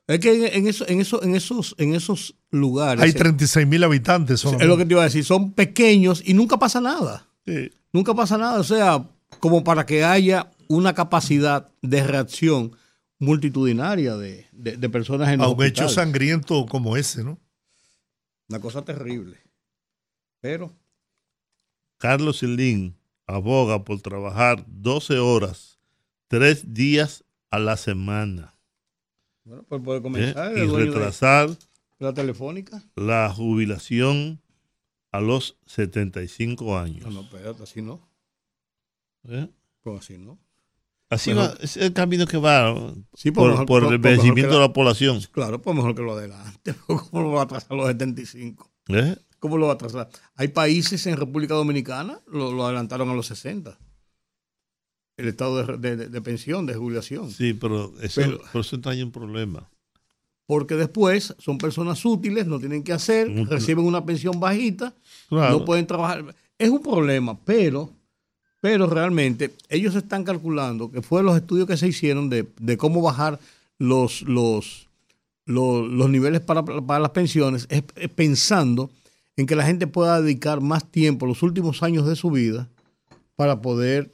Es 0.06 0.20
que 0.20 0.56
en, 0.56 0.66
eso, 0.66 0.88
en, 0.88 1.00
eso, 1.00 1.22
en, 1.22 1.34
esos, 1.34 1.74
en 1.78 1.94
esos 1.94 2.34
lugares. 2.50 3.02
Hay 3.04 3.10
eh, 3.10 3.14
36 3.14 3.66
mil 3.66 3.84
habitantes. 3.84 4.40
es 4.40 4.44
lo 4.44 4.50
solamente. 4.52 4.76
que 4.78 4.86
te 4.86 4.94
iba 4.94 5.02
a 5.02 5.04
decir, 5.04 5.24
son 5.24 5.52
pequeños 5.52 6.22
y 6.24 6.32
nunca 6.34 6.56
pasa 6.58 6.80
nada. 6.80 7.26
Sí. 7.44 7.70
Nunca 7.92 8.14
pasa 8.14 8.38
nada. 8.38 8.58
O 8.58 8.64
sea, 8.64 9.06
como 9.40 9.62
para 9.64 9.84
que 9.84 10.04
haya 10.04 10.50
una 10.68 10.94
capacidad 10.94 11.68
de 11.82 12.02
reacción 12.04 12.72
multitudinaria 13.18 14.16
de, 14.16 14.46
de- 14.52 14.76
de 14.78 14.88
personas 14.88 15.28
en 15.28 15.40
a 15.42 15.48
un 15.48 15.52
hecho 15.62 15.84
hospitales. 15.84 15.92
sangriento 15.94 16.64
como 16.66 16.96
ese, 16.96 17.22
¿no? 17.24 17.38
Una 18.48 18.60
cosa 18.60 18.82
terrible. 18.82 19.36
Pero 20.40 20.72
Carlos 21.98 22.38
Silín 22.38 22.96
aboga 23.26 23.84
por 23.84 24.00
trabajar 24.00 24.64
12 24.68 25.18
horas, 25.18 25.78
3 26.28 26.72
días 26.74 27.24
a 27.50 27.58
la 27.58 27.76
semana. 27.76 28.54
bueno, 29.44 29.64
pues 29.68 29.82
puede 29.82 29.98
¿eh? 29.98 30.02
comenzar 30.02 30.52
el 30.52 30.64
Y 30.64 30.66
dueño 30.66 30.84
de 30.92 30.98
retrasar 30.98 31.50
la 31.98 32.12
telefónica. 32.14 32.82
la 32.94 33.32
jubilación 33.34 34.40
a 35.10 35.20
los 35.20 35.58
75 35.66 36.78
años. 36.78 37.04
No, 37.06 37.10
no, 37.10 37.20
espérate, 37.22 37.62
así 37.62 37.82
no. 37.82 38.00
¿eh? 39.28 39.48
Pues 39.82 40.00
así 40.00 40.18
no. 40.18 40.38
Así 41.10 41.30
Mejor- 41.32 41.50
va, 41.52 41.54
es 41.62 41.76
el 41.78 41.92
camino 41.94 42.26
que 42.26 42.36
va. 42.36 42.74
Sí, 43.14 43.30
pues 43.30 43.34
por, 43.34 43.50
mejor- 43.50 43.66
por 43.66 43.80
pues- 43.82 43.92
el 43.94 44.00
pues 44.00 44.12
envejecimiento 44.12 44.52
de 44.52 44.60
la- 44.60 44.66
la 44.66 44.72
población. 44.74 45.20
Claro, 45.32 45.60
pues 45.62 45.74
mejor 45.74 45.94
que 45.94 46.02
lo 46.02 46.12
adelante. 46.12 46.74
¿Cómo 46.86 47.22
lo 47.22 47.30
va 47.32 47.40
a 47.40 47.44
atrasar 47.44 47.72
a 47.72 47.76
los 47.76 47.86
75? 47.86 48.70
¿eh? 48.88 49.16
¿Cómo 49.40 49.56
lo 49.56 49.66
va 49.66 49.72
a 49.72 49.74
atrasar? 49.76 50.08
Hay 50.34 50.48
países 50.48 51.06
en 51.06 51.16
República 51.16 51.54
Dominicana, 51.54 52.20
lo, 52.26 52.52
lo 52.52 52.64
adelantaron 52.66 53.08
a 53.10 53.14
los 53.14 53.26
60. 53.26 53.78
El 55.16 55.28
estado 55.28 55.64
de, 55.76 55.96
de- 55.96 56.08
de 56.08 56.22
pensión, 56.22 56.66
de 56.66 56.74
jubilación. 56.74 57.30
Sí, 57.30 57.52
pero 57.54 57.92
eso, 58.00 58.20
Pero- 58.20 58.40
por 58.52 58.60
eso 58.60 58.80
trae 58.80 59.02
un 59.02 59.10
problema. 59.12 59.68
porque 60.46 60.76
después 60.76 61.34
son 61.38 61.58
personas 61.58 62.02
útiles, 62.06 62.46
no 62.46 62.58
tienen 62.58 62.82
que 62.82 62.92
hacer, 62.94 63.28
reciben 63.48 63.84
una 63.84 64.04
pensión 64.06 64.40
bajita, 64.40 64.94
Claro. 65.28 65.58
no 65.58 65.64
pueden 65.66 65.86
trabajar. 65.86 66.34
Es 66.58 66.70
un 66.70 66.82
problema, 66.82 67.38
pero, 67.44 67.90
pero 68.60 68.86
realmente 68.86 69.54
ellos 69.68 69.94
están 69.94 70.24
calculando 70.24 70.90
que 70.90 71.02
fue 71.02 71.22
los 71.22 71.36
estudios 71.36 71.66
que 71.68 71.76
se 71.76 71.88
hicieron 71.88 72.30
de, 72.30 72.48
de 72.60 72.76
cómo 72.78 73.02
bajar 73.02 73.38
los, 73.78 74.22
los, 74.22 74.88
los, 75.44 75.86
los 75.86 76.08
niveles 76.08 76.40
para, 76.40 76.64
para 76.64 76.98
las 77.00 77.10
pensiones, 77.10 77.66
es, 77.68 77.82
es 77.96 78.08
pensando 78.08 78.90
en 79.38 79.46
que 79.46 79.54
la 79.56 79.64
gente 79.64 79.86
pueda 79.86 80.20
dedicar 80.20 80.60
más 80.60 80.90
tiempo 80.90 81.24
los 81.24 81.42
últimos 81.44 81.82
años 81.84 82.06
de 82.06 82.16
su 82.16 82.30
vida 82.30 82.68
para 83.36 83.60
poder 83.62 84.10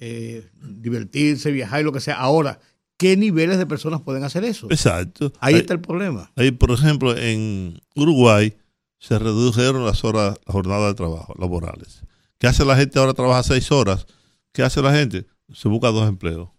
eh, 0.00 0.48
divertirse, 0.62 1.50
viajar 1.50 1.80
y 1.80 1.84
lo 1.84 1.92
que 1.92 1.98
sea. 2.00 2.14
Ahora, 2.14 2.60
¿qué 2.96 3.16
niveles 3.16 3.58
de 3.58 3.66
personas 3.66 4.00
pueden 4.02 4.22
hacer 4.22 4.44
eso? 4.44 4.68
Exacto. 4.70 5.32
Ahí 5.40 5.54
Hay- 5.54 5.60
está 5.60 5.74
el 5.74 5.80
problema. 5.80 6.30
Ahí, 6.36 6.52
por 6.52 6.70
ejemplo, 6.70 7.16
en 7.16 7.80
Uruguay 7.96 8.56
se 9.00 9.18
redujeron 9.18 9.84
las 9.84 10.04
horas, 10.04 10.38
la 10.46 10.52
jornada 10.52 10.86
de 10.88 10.94
trabajo 10.94 11.34
laborales. 11.38 12.02
¿Qué 12.38 12.46
hace 12.46 12.64
la 12.64 12.76
gente 12.76 13.00
ahora? 13.00 13.14
Trabaja 13.14 13.42
seis 13.42 13.70
horas. 13.72 14.06
¿Qué 14.52 14.62
hace 14.62 14.80
la 14.80 14.92
gente? 14.92 15.26
Se 15.52 15.68
busca 15.68 15.88
dos 15.88 16.08
empleos. 16.08 16.50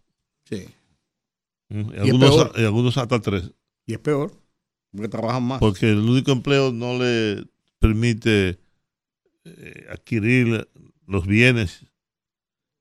Sí. 0.50 0.66
Mm, 1.70 1.90
algunos, 2.02 2.52
y 2.58 2.64
algunos 2.66 2.98
hasta 2.98 3.22
tres. 3.22 3.50
Y 3.86 3.94
es 3.94 4.00
peor, 4.00 4.34
porque 4.92 5.08
trabajan 5.08 5.44
más. 5.44 5.60
Porque 5.60 5.90
el 5.90 6.00
único 6.00 6.32
empleo 6.34 6.74
no 6.74 6.98
le 6.98 7.46
permite 7.84 8.62
eh, 9.44 9.88
adquirir 9.92 10.70
los 11.06 11.28
bienes 11.28 11.86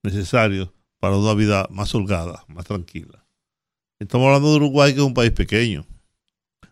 necesarios 0.04 0.70
para 1.00 1.16
una 1.16 1.34
vida 1.34 1.66
más 1.70 1.92
holgada, 1.92 2.44
más 2.46 2.66
tranquila. 2.66 3.26
Estamos 3.98 4.28
hablando 4.28 4.50
de 4.50 4.56
Uruguay, 4.58 4.92
que 4.92 5.00
es 5.00 5.04
un 5.04 5.12
país 5.12 5.32
pequeño, 5.32 5.84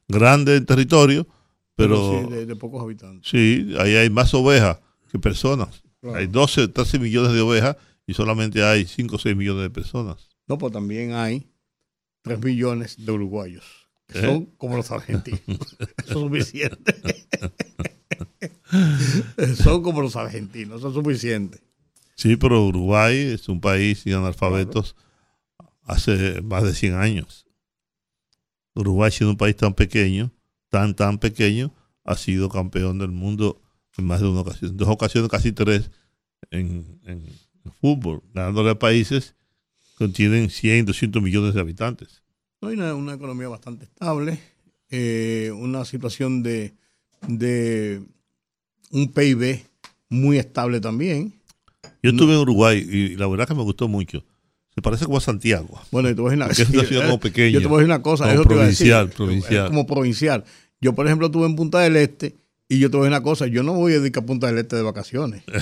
grande 0.06 0.54
en 0.54 0.64
territorio, 0.64 1.26
pero, 1.74 2.22
sí, 2.22 2.30
de, 2.30 2.46
de 2.46 2.54
pocos 2.54 2.80
habitantes. 2.80 3.28
sí, 3.28 3.74
ahí 3.80 3.96
hay 3.96 4.10
más 4.10 4.32
ovejas 4.32 4.78
que 5.10 5.18
personas. 5.18 5.82
Claro. 6.00 6.16
Hay 6.16 6.28
12, 6.28 6.68
13 6.68 7.00
millones 7.00 7.32
de 7.32 7.40
ovejas 7.40 7.76
y 8.06 8.14
solamente 8.14 8.62
hay 8.62 8.86
5 8.86 9.16
o 9.16 9.18
6 9.18 9.34
millones 9.34 9.64
de 9.64 9.70
personas. 9.70 10.28
No, 10.46 10.56
pues 10.56 10.72
también 10.72 11.14
hay 11.14 11.50
3 12.22 12.38
millones 12.44 12.94
de 13.04 13.10
uruguayos, 13.10 13.64
que 14.06 14.20
¿Eh? 14.20 14.22
son 14.22 14.46
como 14.56 14.76
los 14.76 14.88
argentinos. 14.92 15.40
Eso 15.48 16.06
es 16.06 16.08
suficiente. 16.12 16.94
son 19.56 19.82
como 19.82 20.02
los 20.02 20.16
argentinos, 20.16 20.78
eso 20.78 20.88
es 20.88 20.94
suficiente. 20.94 21.60
Sí, 22.14 22.36
pero 22.36 22.66
Uruguay 22.66 23.16
es 23.16 23.48
un 23.48 23.60
país 23.60 24.00
sin 24.00 24.14
analfabetos 24.14 24.94
hace 25.84 26.42
más 26.42 26.62
de 26.62 26.74
100 26.74 26.94
años. 26.94 27.46
Uruguay, 28.74 29.10
siendo 29.10 29.32
un 29.32 29.38
país 29.38 29.56
tan 29.56 29.74
pequeño, 29.74 30.32
tan, 30.68 30.94
tan 30.94 31.18
pequeño, 31.18 31.74
ha 32.04 32.16
sido 32.16 32.48
campeón 32.48 32.98
del 32.98 33.10
mundo 33.10 33.60
en 33.96 34.04
más 34.04 34.20
de 34.20 34.28
una 34.28 34.40
ocasión, 34.40 34.76
dos 34.76 34.88
ocasiones, 34.88 35.30
casi 35.30 35.52
tres, 35.52 35.90
en, 36.50 36.98
fútbol, 37.80 38.22
ganándole 38.34 38.70
a 38.70 38.78
países 38.78 39.34
que 39.98 40.08
tienen 40.08 40.50
100, 40.50 40.86
200 40.86 41.22
millones 41.22 41.54
de 41.54 41.60
habitantes. 41.60 42.22
Hay 42.62 42.74
una, 42.74 42.94
una 42.94 43.14
economía 43.14 43.48
bastante 43.48 43.84
estable, 43.84 44.40
eh, 44.90 45.52
una 45.54 45.84
situación 45.84 46.42
de, 46.42 46.74
de 47.28 48.02
un 48.90 49.08
PIB 49.12 49.62
muy 50.08 50.38
estable 50.38 50.80
también. 50.80 51.34
Yo 52.02 52.10
estuve 52.10 52.32
en 52.34 52.38
Uruguay 52.40 52.78
y 52.78 53.16
la 53.16 53.26
verdad 53.28 53.46
que 53.48 53.54
me 53.54 53.62
gustó 53.62 53.88
mucho. 53.88 54.24
Se 54.74 54.82
parece 54.82 55.04
como 55.04 55.18
a 55.18 55.20
Santiago. 55.20 55.80
Bueno, 55.90 56.08
y 56.10 56.14
te 56.14 56.20
voy 56.20 56.34
a 56.34 56.46
decir 56.48 56.66
una, 56.66 56.78
es 56.78 56.80
una 56.80 56.84
ciudad 56.88 57.06
como 57.06 57.20
pequeña, 57.20 57.50
Yo 57.54 57.60
te 57.60 57.66
voy 57.66 57.76
a 57.76 57.78
decir 57.80 57.90
una 57.94 58.02
cosa, 58.02 58.24
como 58.24 58.34
eso 58.40 58.44
te 58.48 58.54
iba 58.54 58.62
a 58.62 58.66
decir. 58.66 58.86
provincial, 58.88 59.10
provincial. 59.10 59.66
Como 59.68 59.86
provincial. 59.86 60.44
Yo, 60.80 60.94
por 60.94 61.06
ejemplo, 61.06 61.26
estuve 61.26 61.46
en 61.46 61.56
Punta 61.56 61.80
del 61.80 61.96
Este 61.96 62.36
y 62.68 62.78
yo 62.78 62.90
te 62.90 62.96
voy 62.96 63.06
a 63.06 63.10
decir 63.10 63.18
una 63.18 63.22
cosa, 63.24 63.46
yo 63.48 63.62
no 63.62 63.72
voy 63.74 63.92
a 63.94 64.00
dedicar 64.00 64.22
a 64.22 64.26
Punta 64.26 64.46
del 64.46 64.58
Este 64.58 64.76
de 64.76 64.82
vacaciones. 64.82 65.42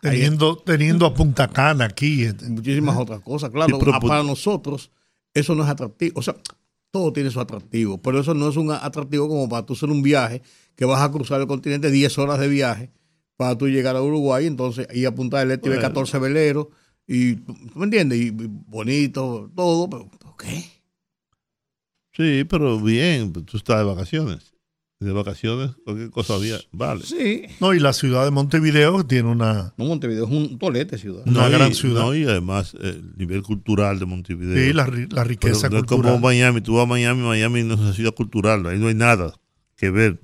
Teniendo, 0.00 0.56
teniendo 0.58 1.06
a 1.06 1.14
Punta 1.14 1.48
Cana 1.48 1.86
aquí. 1.86 2.24
eh, 2.24 2.34
muchísimas 2.48 2.96
otras 2.96 3.20
cosas. 3.20 3.50
Claro, 3.50 3.78
Sí, 3.78 3.84
pero- 3.84 3.98
para 4.00 4.22
nosotros 4.22 4.90
eso 5.34 5.54
no 5.54 5.64
es 5.64 5.68
atractivo. 5.70 6.18
O 6.18 6.22
sea, 6.22 6.36
todo 6.90 7.12
tiene 7.12 7.30
su 7.30 7.40
atractivo, 7.40 8.00
pero 8.00 8.20
eso 8.20 8.34
no 8.34 8.48
es 8.48 8.56
un 8.56 8.70
atractivo 8.70 9.28
como 9.28 9.48
para 9.48 9.66
tú 9.66 9.74
hacer 9.74 9.90
un 9.90 10.02
viaje 10.02 10.42
que 10.74 10.84
vas 10.84 11.02
a 11.02 11.10
cruzar 11.10 11.40
el 11.40 11.46
continente 11.46 11.90
10 11.90 12.18
horas 12.18 12.38
de 12.38 12.48
viaje 12.48 12.90
para 13.36 13.56
tú 13.56 13.68
llegar 13.68 13.96
a 13.96 14.02
Uruguay, 14.02 14.46
entonces 14.46 14.88
ir 14.94 15.06
a 15.06 15.14
Punta 15.14 15.38
del 15.38 15.50
Este 15.50 15.68
y 15.68 15.70
Bueno. 15.70 15.82
14 15.82 16.18
veleros 16.18 16.68
y 17.06 17.36
¿tú 17.36 17.54
me 17.76 17.84
entiendes? 17.84 18.18
Y, 18.18 18.26
y 18.28 18.32
bonito, 18.66 19.50
todo, 19.54 19.88
pero 19.90 20.08
¿por 20.08 20.36
qué? 20.36 20.64
Sí, 22.12 22.44
pero 22.48 22.80
bien, 22.80 23.32
tú 23.32 23.56
estás 23.56 23.78
de 23.78 23.84
vacaciones. 23.84 24.55
De 24.98 25.12
vacaciones, 25.12 25.72
cualquier 25.84 26.08
cosa 26.10 26.36
había, 26.36 26.56
vale. 26.72 27.02
Sí. 27.04 27.42
No, 27.60 27.74
y 27.74 27.80
la 27.80 27.92
ciudad 27.92 28.24
de 28.24 28.30
Montevideo 28.30 29.04
tiene 29.04 29.28
una, 29.28 29.74
No, 29.76 29.84
Montevideo 29.84 30.24
es 30.24 30.30
un 30.30 30.58
tolete 30.58 30.96
ciudad. 30.96 31.22
Una 31.26 31.48
y- 31.48 31.52
gran 31.52 31.74
ciudad. 31.74 32.00
no, 32.00 32.14
y 32.14 32.24
además 32.24 32.74
el 32.80 33.14
nivel 33.18 33.42
cultural 33.42 33.98
de 33.98 34.06
Montevideo. 34.06 34.56
sí, 34.56 34.72
la, 34.72 34.86
la 34.86 35.06
Pero 35.08 35.24
riqueza 35.24 35.68
no 35.68 35.76
es 35.76 35.82
cultural. 35.84 36.12
como 36.14 36.26
Miami, 36.26 36.62
tú 36.62 36.76
vas 36.76 36.84
a 36.84 36.86
Miami, 36.86 37.22
Miami 37.22 37.62
no 37.62 37.74
es 37.74 37.80
una 37.80 37.92
ciudad 37.92 38.14
cultural, 38.14 38.64
ahí 38.66 38.78
no 38.78 38.88
hay 38.88 38.94
nada 38.94 39.34
que 39.76 39.90
ver, 39.90 40.18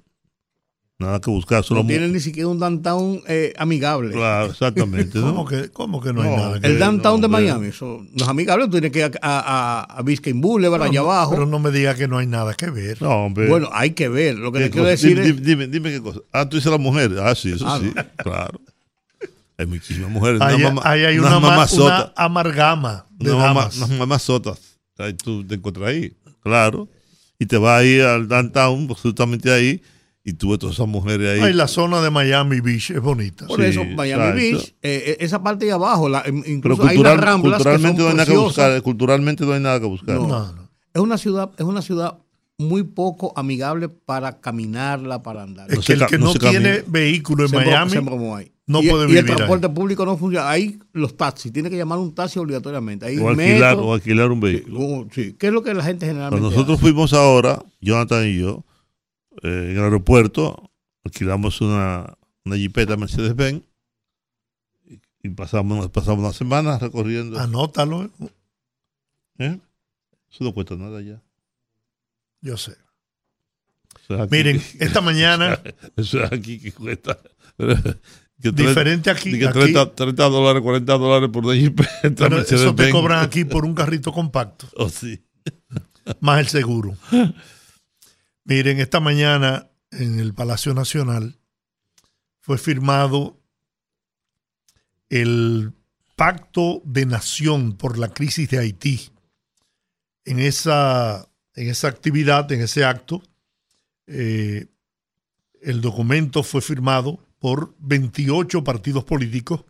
nada 0.98 1.20
que 1.20 1.30
buscar, 1.30 1.64
solo 1.64 1.80
No 1.80 1.84
mu- 1.84 1.88
tiene 1.88 2.06
ni 2.08 2.20
siquiera 2.20 2.48
un 2.48 2.58
downtown 2.60 3.20
eh, 3.26 3.52
amigable. 3.58 4.12
Claro, 4.12 4.46
exactamente, 4.52 5.18
¿no? 5.18 5.26
¿Cómo, 5.34 5.44
que, 5.46 5.68
¿Cómo 5.70 6.00
que 6.00 6.12
no 6.12 6.22
hay 6.22 6.30
No, 6.30 6.36
nada? 6.36 6.60
que 6.60 6.66
El 6.68 6.78
downtown 6.78 7.20
de 7.20 7.28
no, 7.28 7.36
pero- 7.36 7.46
Miami, 7.48 7.66
eso 7.68 8.06
no 8.12 8.22
es 8.24 8.28
amigable, 8.28 8.66
tú 8.66 8.72
tienes 8.72 8.92
que 8.92 8.98
ir 9.00 9.04
a, 9.04 9.10
a, 9.20 9.40
a- 9.80 9.98
a 9.98 10.02
Biscayne 10.02 10.40
Boulevard, 10.40 10.82
allá 10.82 11.00
abajo. 11.00 11.32
Pero 11.32 11.46
no 11.46 11.58
me 11.58 11.70
diga 11.72 11.94
que 11.96 12.06
no 12.06 12.18
hay 12.18 12.26
nada 12.28 12.54
que 12.54 12.70
ver. 12.70 13.02
No, 13.02 13.10
hombre. 13.26 13.48
Bueno, 13.48 13.68
hay 13.72 13.90
que 13.90 14.08
ver. 14.08 14.36
Lo 14.36 14.52
que 14.52 14.60
¿Qué 14.60 14.64
te 14.66 14.70
quiero 14.70 14.86
decir 14.86 15.20
dime, 15.20 15.28
es. 15.38 15.42
dime, 15.42 15.66
dime, 15.66 15.90
qué 15.90 16.00
cosa. 16.00 16.20
Ah, 16.32 16.48
tú 16.48 16.56
dices 16.56 16.70
la 16.70 16.78
mujer. 16.78 17.10
Ah, 17.20 17.34
sí, 17.34 17.50
eso 17.52 17.66
Ah, 17.66 17.80
sí, 17.82 17.92
claro. 18.18 18.60
Hay 19.58 19.66
muchísimas 19.66 20.10
mujeres. 20.10 20.40
Ahí, 20.40 20.54
una 20.56 20.68
mama- 20.70 20.82
ahí 20.84 21.04
hay 21.04 21.18
una, 21.18 21.30
ma- 21.30 21.40
mamazotas. 21.50 22.04
una 22.04 22.12
amargama 22.16 23.06
de 23.18 23.32
Una 23.32 23.44
damas. 23.44 23.76
unas 23.76 23.90
mamazotas. 23.90 24.58
Ahí 24.98 25.14
tú 25.14 25.44
te 25.44 25.56
encuentras 25.56 25.88
ahí, 25.88 26.12
claro. 26.42 26.88
Y 27.38 27.46
te 27.46 27.56
vas 27.58 27.80
ahí 27.80 28.00
al 28.00 28.28
downtown, 28.28 28.86
justamente 28.88 29.52
ahí, 29.52 29.82
y 30.24 30.34
tú 30.34 30.50
ves 30.50 30.58
todas 30.60 30.76
esas 30.76 30.86
mujeres 30.88 31.34
ahí. 31.34 31.40
Ay, 31.48 31.52
la 31.52 31.66
zona 31.66 32.00
de 32.00 32.10
Miami 32.10 32.60
Beach 32.60 32.90
es 32.90 33.00
bonita. 33.00 33.46
Por 33.46 33.60
Sí, 33.60 33.66
eso, 33.66 33.84
Miami 33.84 34.22
exacto. 34.22 34.36
Beach, 34.36 34.68
eh, 34.82 35.04
eh, 35.06 35.16
esa 35.20 35.42
parte 35.42 35.64
de 35.64 35.72
abajo, 35.72 36.08
la, 36.08 36.22
Pero 36.22 36.36
incluso 36.46 36.86
hay 36.86 36.96
unas 36.98 37.16
ramblas 37.18 37.58
que 37.58 37.64
son 37.64 37.72
culturalmente 37.72 38.02
no 38.02 38.08
hay 38.08 38.14
nada 38.14 38.26
que 38.26 38.36
buscar. 38.38 38.82
Culturalmente 38.82 39.44
no 39.44 39.52
hay 39.52 39.60
nada 39.60 39.80
que 39.80 39.86
buscar. 39.86 40.16
No, 40.16 40.26
no. 40.28 40.68
Es 40.94 41.00
una 41.00 41.18
ciudad, 41.18 41.50
es 41.58 41.64
una 41.64 41.82
ciudad 41.82 42.18
muy 42.58 42.82
poco 42.84 43.32
amigable 43.36 43.88
para 43.88 44.40
caminarla, 44.40 45.22
para 45.22 45.42
andar. 45.42 45.70
Es 45.70 45.76
No 45.76 45.82
que 45.82 45.92
el 45.94 46.06
que 46.06 46.18
no 46.18 46.34
tiene 46.34 46.84
vehículo 46.86 47.44
en 47.44 47.48
Se 47.50 47.56
Miami 47.56 47.90
se 47.90 48.02
no 48.64 48.80
y, 48.80 48.88
puede 48.88 49.04
y 49.04 49.06
vivir 49.08 49.24
el 49.24 49.30
ahí. 49.30 49.36
transporte 49.36 49.68
público 49.68 50.06
no 50.06 50.16
funciona. 50.16 50.48
Ahí 50.48 50.78
los 50.92 51.16
taxis, 51.16 51.52
tiene 51.52 51.68
que 51.68 51.76
llamar 51.76 51.98
un 51.98 52.14
taxi 52.14 52.38
obligatoriamente. 52.38 53.06
Ahí 53.06 53.18
O 53.18 53.28
alquilar, 53.28 53.74
metro, 53.76 53.86
o 53.88 53.94
alquilar 53.94 54.30
un 54.30 54.40
vehículo. 54.40 55.08
sí. 55.12 55.34
¿Qué 55.38 55.48
es 55.48 55.52
lo 55.52 55.62
que 55.62 55.74
la 55.74 55.82
gente 55.82 56.06
generalmente 56.06 56.42
nosotros 56.48 56.76
hace? 56.76 56.80
fuimos 56.82 57.12
ahora, 57.12 57.62
Jonathan 57.80 58.26
y 58.28 58.38
yo, 58.38 58.64
eh, 59.42 59.68
en 59.70 59.76
el 59.78 59.82
aeropuerto, 59.84 60.70
alquilamos 61.04 61.60
una, 61.60 62.12
una 62.44 62.56
jipeta 62.56 62.96
Mercedes-Benz 62.96 63.62
y, 64.86 65.00
y 65.22 65.28
pasamos, 65.30 65.88
pasamos 65.90 66.20
una 66.20 66.32
semana 66.32 66.78
recorriendo. 66.78 67.38
Anótalo, 67.38 68.10
¿eh? 69.38 69.58
Eso 70.30 70.44
no 70.44 70.52
cuesta 70.52 70.76
nada 70.76 71.00
ya. 71.00 71.20
yo 72.40 72.56
sé. 72.56 72.76
Eso 74.04 74.14
es 74.14 74.20
aquí 74.20 74.30
Miren, 74.36 74.60
que- 74.60 74.84
esta 74.84 75.00
mañana, 75.00 75.60
Eso 75.96 76.22
es 76.22 76.32
aquí 76.32 76.58
que 76.58 76.72
cuesta. 76.72 77.18
Que 78.40 78.50
diferente 78.50 79.10
aquí. 79.10 79.38
que 79.38 79.46
aquí 79.46 79.58
30, 79.60 79.94
30 79.94 80.24
dólares, 80.28 80.62
40 80.62 80.92
dólares 80.98 81.28
por 81.32 81.44
una 81.44 81.54
jipeta 81.54 82.00
pero 82.16 82.40
eso 82.40 82.74
te 82.74 82.90
cobran 82.90 83.24
aquí 83.24 83.44
por 83.44 83.64
un 83.64 83.74
carrito 83.74 84.12
compacto, 84.12 84.66
Oh, 84.76 84.88
sí. 84.88 85.22
más 86.20 86.40
el 86.40 86.48
seguro. 86.48 86.96
Miren, 88.44 88.80
esta 88.80 88.98
mañana 88.98 89.70
en 89.92 90.18
el 90.18 90.34
Palacio 90.34 90.74
Nacional 90.74 91.38
fue 92.40 92.58
firmado 92.58 93.40
el 95.08 95.72
Pacto 96.16 96.82
de 96.84 97.06
Nación 97.06 97.76
por 97.76 97.98
la 97.98 98.08
crisis 98.08 98.50
de 98.50 98.58
Haití. 98.58 99.10
En 100.24 100.40
esa, 100.40 101.28
en 101.54 101.68
esa 101.68 101.86
actividad, 101.86 102.50
en 102.50 102.62
ese 102.62 102.84
acto, 102.84 103.22
eh, 104.08 104.66
el 105.60 105.80
documento 105.80 106.42
fue 106.42 106.62
firmado 106.62 107.24
por 107.38 107.76
28 107.78 108.64
partidos 108.64 109.04
políticos 109.04 109.64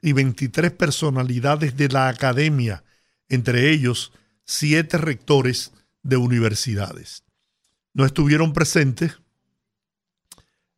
y 0.00 0.12
23 0.12 0.70
personalidades 0.70 1.76
de 1.76 1.88
la 1.88 2.08
academia, 2.08 2.84
entre 3.28 3.70
ellos 3.72 4.12
siete 4.44 4.96
rectores 4.98 5.72
de 6.02 6.16
universidades. 6.16 7.25
No 7.96 8.04
estuvieron 8.04 8.52
presentes 8.52 9.22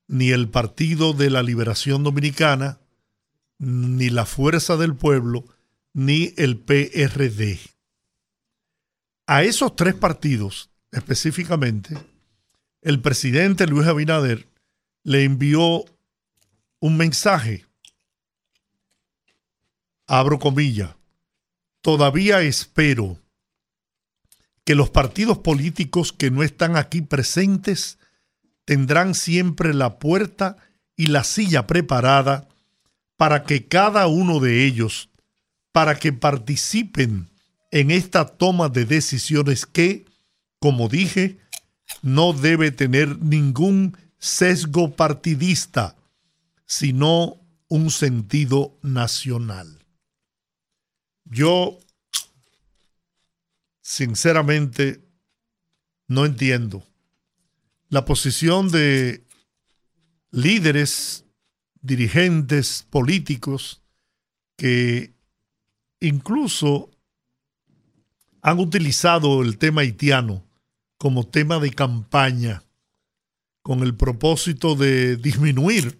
ni 0.06 0.30
el 0.30 0.48
Partido 0.48 1.14
de 1.14 1.30
la 1.30 1.42
Liberación 1.42 2.04
Dominicana, 2.04 2.78
ni 3.58 4.08
la 4.08 4.24
Fuerza 4.24 4.76
del 4.76 4.94
Pueblo, 4.94 5.44
ni 5.92 6.32
el 6.36 6.58
PRD. 6.58 7.58
a 9.26 9.42
esos 9.42 9.74
tres 9.74 9.96
partidos 9.96 10.70
específicamente, 10.92 11.98
el 12.82 13.00
presidente 13.02 13.66
Luis 13.66 13.88
Abinader 13.88 14.46
le 15.02 15.24
envió 15.24 15.86
un 16.78 16.96
mensaje, 16.96 17.66
abro 20.06 20.38
comillas, 20.38 20.94
todavía 21.80 22.42
espero 22.42 23.18
que 24.68 24.74
los 24.74 24.90
partidos 24.90 25.38
políticos 25.38 26.12
que 26.12 26.30
no 26.30 26.42
están 26.42 26.76
aquí 26.76 27.00
presentes 27.00 27.98
tendrán 28.66 29.14
siempre 29.14 29.72
la 29.72 29.98
puerta 29.98 30.58
y 30.94 31.06
la 31.06 31.24
silla 31.24 31.66
preparada 31.66 32.48
para 33.16 33.44
que 33.44 33.66
cada 33.66 34.08
uno 34.08 34.40
de 34.40 34.66
ellos, 34.66 35.08
para 35.72 35.98
que 35.98 36.12
participen 36.12 37.30
en 37.70 37.90
esta 37.90 38.26
toma 38.26 38.68
de 38.68 38.84
decisiones 38.84 39.64
que, 39.64 40.04
como 40.60 40.90
dije, 40.90 41.38
no 42.02 42.34
debe 42.34 42.70
tener 42.70 43.18
ningún 43.22 43.96
sesgo 44.18 44.94
partidista, 44.94 45.96
sino 46.66 47.40
un 47.68 47.90
sentido 47.90 48.76
nacional. 48.82 49.82
Yo, 51.24 51.78
sinceramente, 53.88 55.00
no 56.08 56.26
entiendo 56.26 56.86
la 57.88 58.04
posición 58.04 58.70
de 58.70 59.24
líderes, 60.30 61.24
dirigentes 61.80 62.86
políticos 62.90 63.80
que 64.58 65.14
incluso 66.00 66.90
han 68.42 68.58
utilizado 68.58 69.40
el 69.40 69.56
tema 69.56 69.80
haitiano 69.80 70.44
como 70.98 71.26
tema 71.26 71.58
de 71.58 71.70
campaña 71.70 72.64
con 73.62 73.82
el 73.82 73.94
propósito 73.94 74.74
de 74.74 75.16
disminuir 75.16 75.98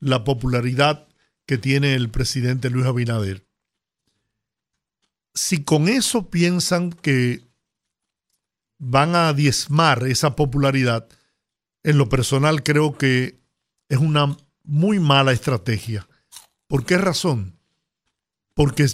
la 0.00 0.24
popularidad 0.24 1.06
que 1.44 1.58
tiene 1.58 1.96
el 1.96 2.08
presidente 2.08 2.70
Luis 2.70 2.86
Abinader. 2.86 3.45
Si 5.36 5.62
con 5.62 5.88
eso 5.88 6.30
piensan 6.30 6.90
que 6.90 7.44
van 8.78 9.14
a 9.14 9.34
diezmar 9.34 10.06
esa 10.06 10.34
popularidad, 10.34 11.06
en 11.82 11.98
lo 11.98 12.08
personal 12.08 12.62
creo 12.62 12.96
que 12.96 13.38
es 13.90 13.98
una 13.98 14.36
muy 14.64 14.98
mala 14.98 15.32
estrategia. 15.32 16.08
¿Por 16.66 16.86
qué 16.86 16.96
razón? 16.96 17.58
Porque, 18.54 18.86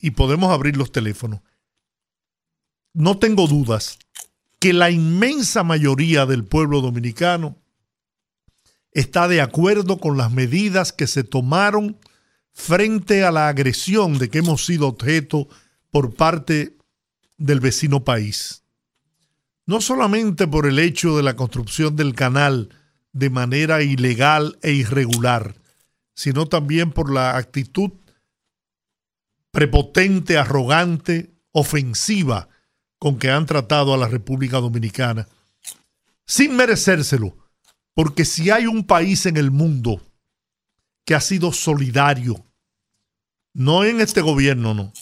y 0.00 0.12
podemos 0.12 0.50
abrir 0.50 0.78
los 0.78 0.90
teléfonos, 0.90 1.40
no 2.94 3.18
tengo 3.18 3.46
dudas 3.46 3.98
que 4.58 4.72
la 4.72 4.90
inmensa 4.90 5.62
mayoría 5.62 6.24
del 6.24 6.44
pueblo 6.44 6.80
dominicano 6.80 7.56
está 8.92 9.28
de 9.28 9.42
acuerdo 9.42 9.98
con 9.98 10.16
las 10.16 10.32
medidas 10.32 10.94
que 10.94 11.06
se 11.06 11.22
tomaron 11.22 11.98
frente 12.54 13.24
a 13.24 13.30
la 13.30 13.48
agresión 13.48 14.18
de 14.18 14.30
que 14.30 14.38
hemos 14.38 14.64
sido 14.64 14.88
objeto 14.88 15.48
por 15.90 16.14
parte 16.14 16.76
del 17.36 17.60
vecino 17.60 18.04
país. 18.04 18.62
No 19.66 19.80
solamente 19.80 20.46
por 20.46 20.66
el 20.66 20.78
hecho 20.78 21.16
de 21.16 21.22
la 21.22 21.36
construcción 21.36 21.96
del 21.96 22.14
canal 22.14 22.70
de 23.12 23.30
manera 23.30 23.82
ilegal 23.82 24.58
e 24.62 24.72
irregular, 24.72 25.54
sino 26.14 26.46
también 26.46 26.92
por 26.92 27.12
la 27.12 27.36
actitud 27.36 27.90
prepotente, 29.50 30.36
arrogante, 30.36 31.34
ofensiva 31.50 32.48
con 32.98 33.18
que 33.18 33.30
han 33.30 33.46
tratado 33.46 33.94
a 33.94 33.96
la 33.96 34.08
República 34.08 34.58
Dominicana, 34.58 35.26
sin 36.26 36.56
merecérselo, 36.56 37.36
porque 37.94 38.24
si 38.24 38.50
hay 38.50 38.66
un 38.66 38.84
país 38.84 39.26
en 39.26 39.36
el 39.36 39.50
mundo 39.50 40.02
que 41.04 41.14
ha 41.14 41.20
sido 41.20 41.52
solidario, 41.52 42.44
no 43.54 43.84
en 43.84 44.00
este 44.00 44.20
gobierno, 44.20 44.74
no, 44.74 44.92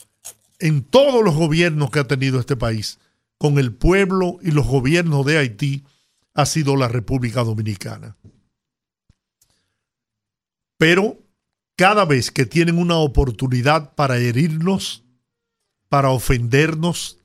en 0.59 0.83
todos 0.83 1.25
los 1.25 1.35
gobiernos 1.35 1.91
que 1.91 2.01
ha 2.01 2.07
tenido 2.07 2.41
este 2.41 2.57
país, 2.57 2.99
con 3.39 3.59
el 3.59 3.75
pueblo 3.75 4.39
y 4.43 4.51
los 4.51 4.67
gobiernos 4.67 5.27
de 5.27 5.39
Haití, 5.39 5.85
ha 6.35 6.47
sido 6.47 6.77
la 6.77 6.89
República 6.89 7.45
Dominicana. 7.45 8.17
Pero 10.79 11.19
cada 11.77 12.05
vez 12.05 12.31
que 12.31 12.47
tienen 12.47 12.79
una 12.79 12.97
oportunidad 12.97 13.95
para 13.95 14.19
herirnos, 14.19 15.05
para 15.89 16.11
ofendernos, 16.11 17.19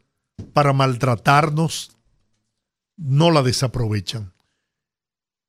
para 0.54 0.74
maltratarnos, 0.74 1.96
no 2.98 3.32
la 3.32 3.42
desaprovechan. 3.42 4.34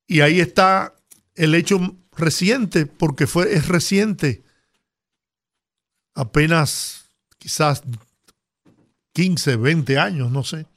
Y 0.07 0.21
ahí 0.21 0.39
está 0.39 0.95
el 1.35 1.55
hecho 1.55 1.95
reciente, 2.15 2.85
porque 2.85 3.27
fue, 3.27 3.53
es 3.53 3.67
reciente, 3.67 4.43
apenas 6.13 7.00
quizás 7.41 7.81
15, 9.13 9.55
20 9.55 9.97
años, 9.97 10.31
no 10.31 10.43
sé. 10.43 10.67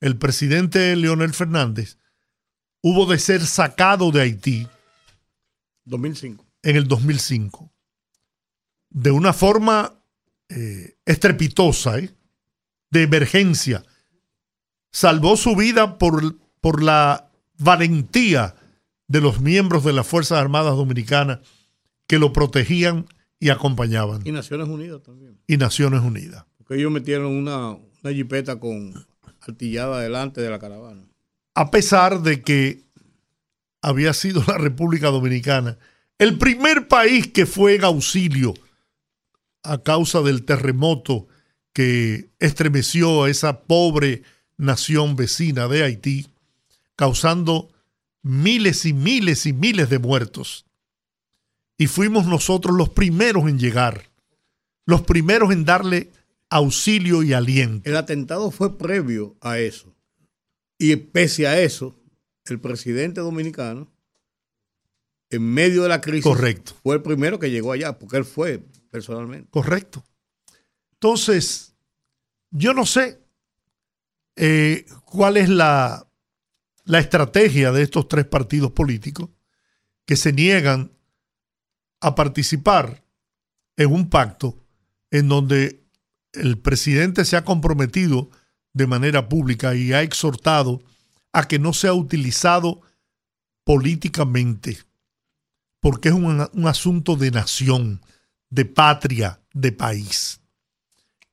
El 0.00 0.16
presidente 0.16 0.96
Leonel 0.96 1.34
Fernández 1.34 1.98
hubo 2.80 3.04
de 3.04 3.18
ser 3.18 3.44
sacado 3.44 4.10
de 4.10 4.22
Haití 4.22 4.66
2005. 5.84 6.46
en 6.62 6.76
el 6.76 6.88
2005 6.88 7.70
de 8.90 9.10
una 9.10 9.34
forma 9.34 10.00
eh, 10.48 10.96
estrepitosa, 11.04 11.98
¿eh? 11.98 12.14
de 12.90 13.02
emergencia. 13.02 13.84
Salvó 14.90 15.36
su 15.36 15.54
vida 15.56 15.98
por, 15.98 16.38
por 16.62 16.82
la 16.82 17.30
valentía 17.58 18.54
de 19.08 19.20
los 19.20 19.42
miembros 19.42 19.84
de 19.84 19.92
las 19.92 20.06
Fuerzas 20.06 20.38
Armadas 20.38 20.74
Dominicanas 20.74 21.40
que 22.06 22.18
lo 22.18 22.32
protegían 22.32 23.06
y 23.40 23.50
acompañaban. 23.50 24.22
Y 24.24 24.32
Naciones 24.32 24.68
Unidas 24.68 25.02
también. 25.02 25.38
Y 25.46 25.56
Naciones 25.56 26.00
Unidas. 26.02 26.44
Porque 26.56 26.76
ellos 26.76 26.90
metieron 26.90 27.32
una, 27.32 27.70
una 27.70 28.12
jipeta 28.12 28.58
con 28.58 28.94
artillada 29.40 30.00
delante 30.00 30.40
de 30.40 30.50
la 30.50 30.58
caravana. 30.58 31.04
A 31.54 31.70
pesar 31.70 32.22
de 32.22 32.42
que 32.42 32.82
había 33.80 34.12
sido 34.12 34.42
la 34.46 34.58
República 34.58 35.08
Dominicana 35.08 35.78
el 36.18 36.36
primer 36.36 36.88
país 36.88 37.28
que 37.28 37.46
fue 37.46 37.76
en 37.76 37.84
auxilio 37.84 38.54
a 39.62 39.78
causa 39.82 40.20
del 40.20 40.44
terremoto 40.44 41.28
que 41.72 42.30
estremeció 42.40 43.24
a 43.24 43.30
esa 43.30 43.60
pobre 43.62 44.22
nación 44.56 45.14
vecina 45.14 45.68
de 45.68 45.84
Haití, 45.84 46.26
causando 46.96 47.70
miles 48.22 48.84
y 48.84 48.92
miles 48.92 49.46
y 49.46 49.52
miles 49.52 49.90
de 49.90 50.00
muertos. 50.00 50.66
Y 51.78 51.86
fuimos 51.86 52.26
nosotros 52.26 52.76
los 52.76 52.90
primeros 52.90 53.48
en 53.48 53.58
llegar, 53.58 54.10
los 54.84 55.02
primeros 55.02 55.52
en 55.52 55.64
darle 55.64 56.10
auxilio 56.50 57.22
y 57.22 57.32
aliento. 57.32 57.88
El 57.88 57.96
atentado 57.96 58.50
fue 58.50 58.76
previo 58.76 59.36
a 59.40 59.58
eso. 59.58 59.94
Y 60.76 60.94
pese 60.96 61.46
a 61.46 61.60
eso, 61.60 61.96
el 62.46 62.60
presidente 62.60 63.20
dominicano, 63.20 63.92
en 65.30 65.42
medio 65.42 65.82
de 65.82 65.88
la 65.88 66.00
crisis, 66.00 66.24
Correcto. 66.24 66.74
fue 66.82 66.96
el 66.96 67.02
primero 67.02 67.38
que 67.38 67.50
llegó 67.50 67.72
allá, 67.72 67.98
porque 67.98 68.16
él 68.16 68.24
fue 68.24 68.64
personalmente. 68.90 69.48
Correcto. 69.50 70.04
Entonces, 70.94 71.76
yo 72.50 72.74
no 72.74 72.86
sé 72.86 73.20
eh, 74.36 74.86
cuál 75.04 75.36
es 75.36 75.48
la, 75.48 76.08
la 76.84 76.98
estrategia 76.98 77.70
de 77.70 77.82
estos 77.82 78.08
tres 78.08 78.24
partidos 78.24 78.72
políticos 78.72 79.28
que 80.06 80.16
se 80.16 80.32
niegan 80.32 80.92
a 82.00 82.14
participar 82.14 83.02
en 83.76 83.92
un 83.92 84.08
pacto 84.08 84.56
en 85.10 85.28
donde 85.28 85.82
el 86.32 86.58
presidente 86.58 87.24
se 87.24 87.36
ha 87.36 87.44
comprometido 87.44 88.30
de 88.72 88.86
manera 88.86 89.28
pública 89.28 89.74
y 89.74 89.92
ha 89.92 90.02
exhortado 90.02 90.82
a 91.32 91.48
que 91.48 91.58
no 91.58 91.72
sea 91.72 91.94
utilizado 91.94 92.80
políticamente, 93.64 94.78
porque 95.80 96.08
es 96.08 96.14
un, 96.14 96.48
un 96.52 96.66
asunto 96.66 97.16
de 97.16 97.30
nación, 97.30 98.00
de 98.50 98.64
patria, 98.64 99.40
de 99.52 99.72
país. 99.72 100.40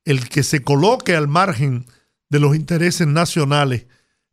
El 0.03 0.27
que 0.29 0.43
se 0.43 0.61
coloque 0.61 1.15
al 1.15 1.27
margen 1.27 1.85
de 2.29 2.39
los 2.39 2.55
intereses 2.55 3.07
nacionales, 3.07 3.87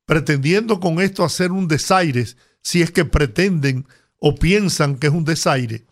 pretendiendo 0.05 0.81
con 0.81 1.01
esto 1.01 1.25
hacer 1.25 1.53
un 1.53 1.69
desaire, 1.69 2.27
si 2.63 2.83
es 2.83 2.91
que 2.91 3.05
pretenden 3.05 3.87
o 4.19 4.35
piensan 4.35 4.97
que 4.97 5.09
es 5.09 5.13
un 5.13 5.25
desaire, 5.25 5.85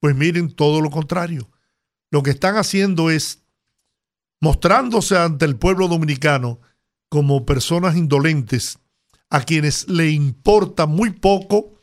pues 0.00 0.14
miren 0.16 0.50
todo 0.54 0.80
lo 0.80 0.90
contrario. 0.90 1.50
Lo 2.10 2.22
que 2.22 2.30
están 2.30 2.56
haciendo 2.56 3.10
es 3.10 3.42
mostrándose 4.40 5.16
ante 5.16 5.44
el 5.44 5.56
pueblo 5.56 5.88
dominicano 5.88 6.60
como 7.08 7.44
personas 7.46 7.96
indolentes 7.96 8.78
a 9.30 9.42
quienes 9.42 9.88
le 9.88 10.10
importa 10.10 10.86
muy 10.86 11.10
poco 11.10 11.74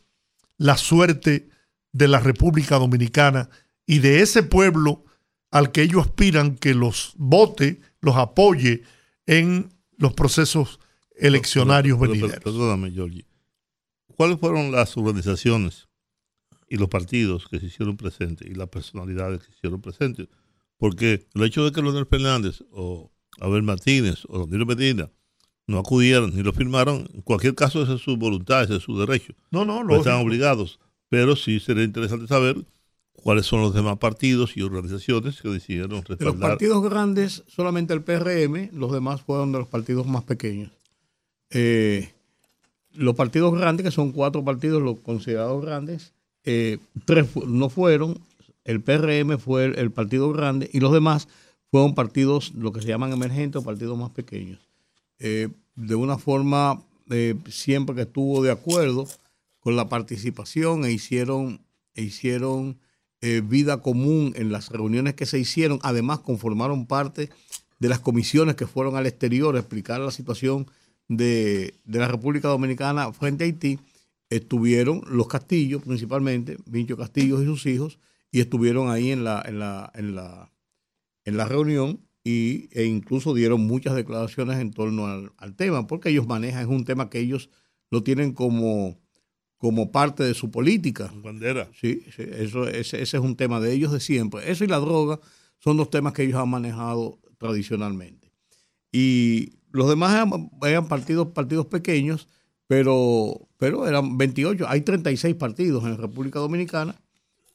la 0.58 0.76
suerte 0.76 1.48
de 1.92 2.08
la 2.08 2.18
República 2.20 2.78
Dominicana 2.78 3.50
y 3.86 3.98
de 4.00 4.20
ese 4.20 4.42
pueblo 4.42 5.04
al 5.50 5.70
que 5.70 5.82
ellos 5.82 6.06
aspiran 6.06 6.56
que 6.56 6.74
los 6.74 7.12
vote, 7.16 7.80
los 8.00 8.16
apoye 8.16 8.82
en 9.26 9.72
los 9.96 10.12
procesos 10.14 10.80
eleccionarios 11.16 11.98
Pero- 11.98 12.12
pero- 12.12 12.20
venideros. 12.26 12.44
Perdóname, 12.44 12.90
Giorgi. 12.90 13.24
¿Cuáles 14.16 14.40
fueron 14.40 14.72
las 14.72 14.96
organizaciones 14.96 15.85
y 16.68 16.76
los 16.76 16.88
partidos 16.88 17.46
que 17.48 17.60
se 17.60 17.66
hicieron 17.66 17.96
presentes 17.96 18.48
y 18.48 18.54
las 18.54 18.68
personalidades 18.68 19.40
que 19.40 19.46
se 19.46 19.52
hicieron 19.52 19.80
presentes? 19.80 20.28
Porque 20.78 21.26
el 21.34 21.42
hecho 21.44 21.64
de 21.64 21.72
que 21.72 21.82
Leonel 21.82 22.06
Fernández 22.06 22.62
o 22.70 23.10
Abel 23.40 23.62
Martínez 23.62 24.24
o 24.28 24.40
Danilo 24.46 24.66
Medina 24.66 25.10
no 25.66 25.78
acudieron 25.78 26.34
ni 26.34 26.42
lo 26.42 26.52
firmaron, 26.52 27.08
en 27.12 27.22
cualquier 27.22 27.54
caso 27.54 27.82
esa 27.82 27.94
es 27.94 28.00
su 28.00 28.16
voluntad, 28.16 28.64
ese 28.64 28.76
es 28.76 28.82
su 28.82 28.98
derecho. 28.98 29.34
No, 29.50 29.64
no, 29.64 29.82
No 29.82 29.96
están 29.96 30.20
obligados. 30.24 30.78
Pero 31.08 31.36
sí 31.36 31.60
sería 31.60 31.84
interesante 31.84 32.26
saber 32.26 32.66
cuáles 33.12 33.46
son 33.46 33.60
los 33.60 33.72
demás 33.74 33.98
partidos 33.98 34.56
y 34.56 34.62
organizaciones 34.62 35.40
que 35.40 35.48
decidieron 35.48 35.90
De 35.90 35.96
los 35.96 36.08
respaldar. 36.08 36.50
partidos 36.50 36.82
grandes, 36.82 37.44
solamente 37.48 37.94
el 37.94 38.02
PRM, 38.02 38.70
los 38.72 38.92
demás 38.92 39.22
fueron 39.22 39.52
de 39.52 39.58
los 39.58 39.68
partidos 39.68 40.06
más 40.06 40.24
pequeños. 40.24 40.70
Eh, 41.50 42.12
los 42.92 43.14
partidos 43.14 43.54
grandes, 43.58 43.84
que 43.84 43.90
son 43.90 44.12
cuatro 44.12 44.44
partidos 44.44 44.82
los 44.82 45.00
considerados 45.00 45.64
grandes, 45.64 46.12
eh, 46.46 46.78
tres 47.04 47.28
no 47.46 47.68
fueron, 47.68 48.18
el 48.64 48.80
PRM 48.80 49.38
fue 49.38 49.66
el, 49.66 49.78
el 49.78 49.90
partido 49.90 50.32
grande 50.32 50.70
y 50.72 50.80
los 50.80 50.92
demás 50.92 51.28
fueron 51.70 51.94
partidos, 51.94 52.54
lo 52.54 52.72
que 52.72 52.80
se 52.80 52.88
llaman 52.88 53.12
emergentes 53.12 53.60
o 53.60 53.64
partidos 53.64 53.98
más 53.98 54.10
pequeños. 54.10 54.60
Eh, 55.18 55.48
de 55.74 55.94
una 55.94 56.18
forma, 56.18 56.82
eh, 57.10 57.34
siempre 57.48 57.94
que 57.94 58.02
estuvo 58.02 58.42
de 58.42 58.50
acuerdo 58.50 59.06
con 59.60 59.76
la 59.76 59.88
participación 59.88 60.84
e 60.84 60.92
hicieron, 60.92 61.60
e 61.94 62.02
hicieron 62.02 62.78
eh, 63.20 63.42
vida 63.44 63.82
común 63.82 64.32
en 64.36 64.52
las 64.52 64.70
reuniones 64.70 65.14
que 65.14 65.26
se 65.26 65.38
hicieron. 65.38 65.78
Además, 65.82 66.20
conformaron 66.20 66.86
parte 66.86 67.30
de 67.78 67.88
las 67.88 68.00
comisiones 68.00 68.54
que 68.56 68.66
fueron 68.66 68.96
al 68.96 69.06
exterior 69.06 69.56
a 69.56 69.60
explicar 69.60 70.00
la 70.00 70.10
situación 70.10 70.66
de, 71.08 71.74
de 71.84 71.98
la 71.98 72.08
República 72.08 72.48
Dominicana 72.48 73.12
frente 73.12 73.44
a 73.44 73.46
Haití. 73.46 73.78
Estuvieron 74.30 75.02
los 75.08 75.28
Castillos, 75.28 75.82
principalmente, 75.82 76.56
Vincho 76.66 76.96
Castillo 76.96 77.42
y 77.42 77.46
sus 77.46 77.66
hijos, 77.66 77.98
y 78.30 78.40
estuvieron 78.40 78.90
ahí 78.90 79.10
en 79.10 79.24
la, 79.24 79.42
en 79.46 79.58
la, 79.58 79.90
en 79.94 80.14
la, 80.14 80.52
en 81.24 81.36
la 81.36 81.46
reunión 81.46 82.00
y, 82.24 82.68
e 82.72 82.84
incluso 82.84 83.34
dieron 83.34 83.66
muchas 83.66 83.94
declaraciones 83.94 84.58
en 84.58 84.72
torno 84.72 85.06
al, 85.06 85.32
al 85.36 85.54
tema, 85.54 85.86
porque 85.86 86.08
ellos 86.08 86.26
manejan, 86.26 86.62
es 86.62 86.68
un 86.68 86.84
tema 86.84 87.08
que 87.08 87.20
ellos 87.20 87.50
lo 87.90 88.02
tienen 88.02 88.32
como, 88.32 88.98
como 89.58 89.92
parte 89.92 90.24
de 90.24 90.34
su 90.34 90.50
política. 90.50 91.12
Bandera. 91.22 91.70
Sí, 91.72 92.02
sí, 92.14 92.22
eso, 92.22 92.66
ese, 92.68 93.00
ese 93.00 93.16
es 93.16 93.22
un 93.22 93.36
tema 93.36 93.60
de 93.60 93.72
ellos 93.72 93.92
de 93.92 94.00
siempre. 94.00 94.50
Eso 94.50 94.64
y 94.64 94.66
la 94.66 94.78
droga 94.78 95.20
son 95.58 95.76
dos 95.76 95.88
temas 95.88 96.12
que 96.12 96.24
ellos 96.24 96.40
han 96.40 96.48
manejado 96.48 97.20
tradicionalmente. 97.38 98.32
Y 98.92 99.52
los 99.70 99.88
demás 99.88 100.26
eran 100.62 100.88
partidos, 100.88 101.28
partidos 101.28 101.66
pequeños, 101.66 102.28
pero, 102.66 103.40
pero 103.58 103.86
eran 103.86 104.16
28. 104.18 104.66
Hay 104.68 104.80
36 104.82 105.34
partidos 105.36 105.84
en 105.84 105.96
República 105.98 106.38
Dominicana 106.38 106.94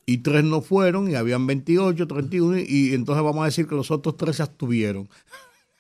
y 0.06 0.18
tres 0.20 0.44
no 0.44 0.62
fueron 0.62 1.10
y 1.10 1.16
habían 1.16 1.46
28, 1.48 2.08
31 2.08 2.60
y 2.60 2.94
entonces 2.94 3.24
vamos 3.24 3.42
a 3.44 3.46
decir 3.46 3.68
que 3.68 3.76
los 3.76 3.92
otros 3.92 4.18
tres 4.18 4.38
se 4.38 4.44
abstuvieron. 4.44 5.08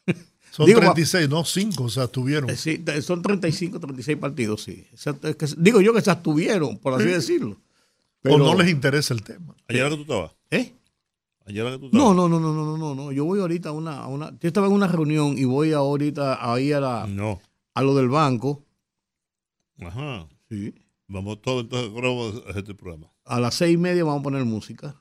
Son 0.52 0.66
Digo, 0.66 0.82
36, 0.82 1.30
no 1.30 1.46
5, 1.46 1.82
o 1.84 1.90
sea, 1.90 2.04
estuvieron. 2.06 2.50
Eh, 2.50 2.58
sí, 2.58 2.84
son 3.04 3.22
35, 3.22 3.80
36 3.80 4.18
partidos, 4.18 4.62
sí. 4.64 4.86
Es 4.92 5.06
que- 5.38 5.46
digo 5.58 5.80
yo 5.80 5.94
que 5.94 6.02
se 6.02 6.12
abstuvieron, 6.12 6.78
por 6.78 6.94
así 6.94 7.06
decirlo. 7.06 7.56
o 8.26 8.38
no 8.38 8.54
les 8.56 8.70
interesa 8.70 9.14
el 9.14 9.24
tema. 9.24 9.56
Ayer 9.70 9.80
era 9.82 9.90
que 9.92 9.96
tú 9.96 10.02
estabas. 10.02 10.32
¿Eh? 10.50 10.74
Ayer 11.46 11.62
era 11.66 11.72
que 11.72 11.80
tú 11.80 11.86
estabas. 11.86 12.06
No, 12.06 12.14
no, 12.14 12.28
no, 12.28 12.38
no, 12.42 12.54
no, 12.54 12.66
no, 12.66 12.78
no, 12.78 12.96
no. 12.96 13.12
Yo 13.14 13.24
voy 13.24 13.40
ahorita 13.40 13.70
a 13.70 13.72
una, 13.72 14.00
a 14.00 14.08
una. 14.08 14.32
Yo 14.42 14.48
estaba 14.50 14.68
en 14.68 14.74
una 14.74 14.88
reunión 14.88 15.38
y 15.38 15.46
voy 15.46 15.72
ahorita 15.72 16.52
ahí 16.54 16.74
a, 16.74 16.82
la, 16.82 17.08
No. 17.08 17.40
a 17.74 17.82
lo 17.82 17.96
del 17.96 18.10
banco. 18.10 18.62
Ajá. 19.82 20.28
Sí. 20.50 20.74
Vamos 21.08 21.42
todos 21.42 21.64
entonces 21.64 21.92
vamos 21.94 22.44
a 22.54 22.58
este 22.60 22.74
programa. 22.74 23.12
A 23.26 23.40
las 23.40 23.56
seis 23.56 23.74
y 23.74 23.78
media 23.78 24.04
vamos 24.04 24.22
a 24.22 24.24
poner 24.24 24.46
música. 24.46 24.96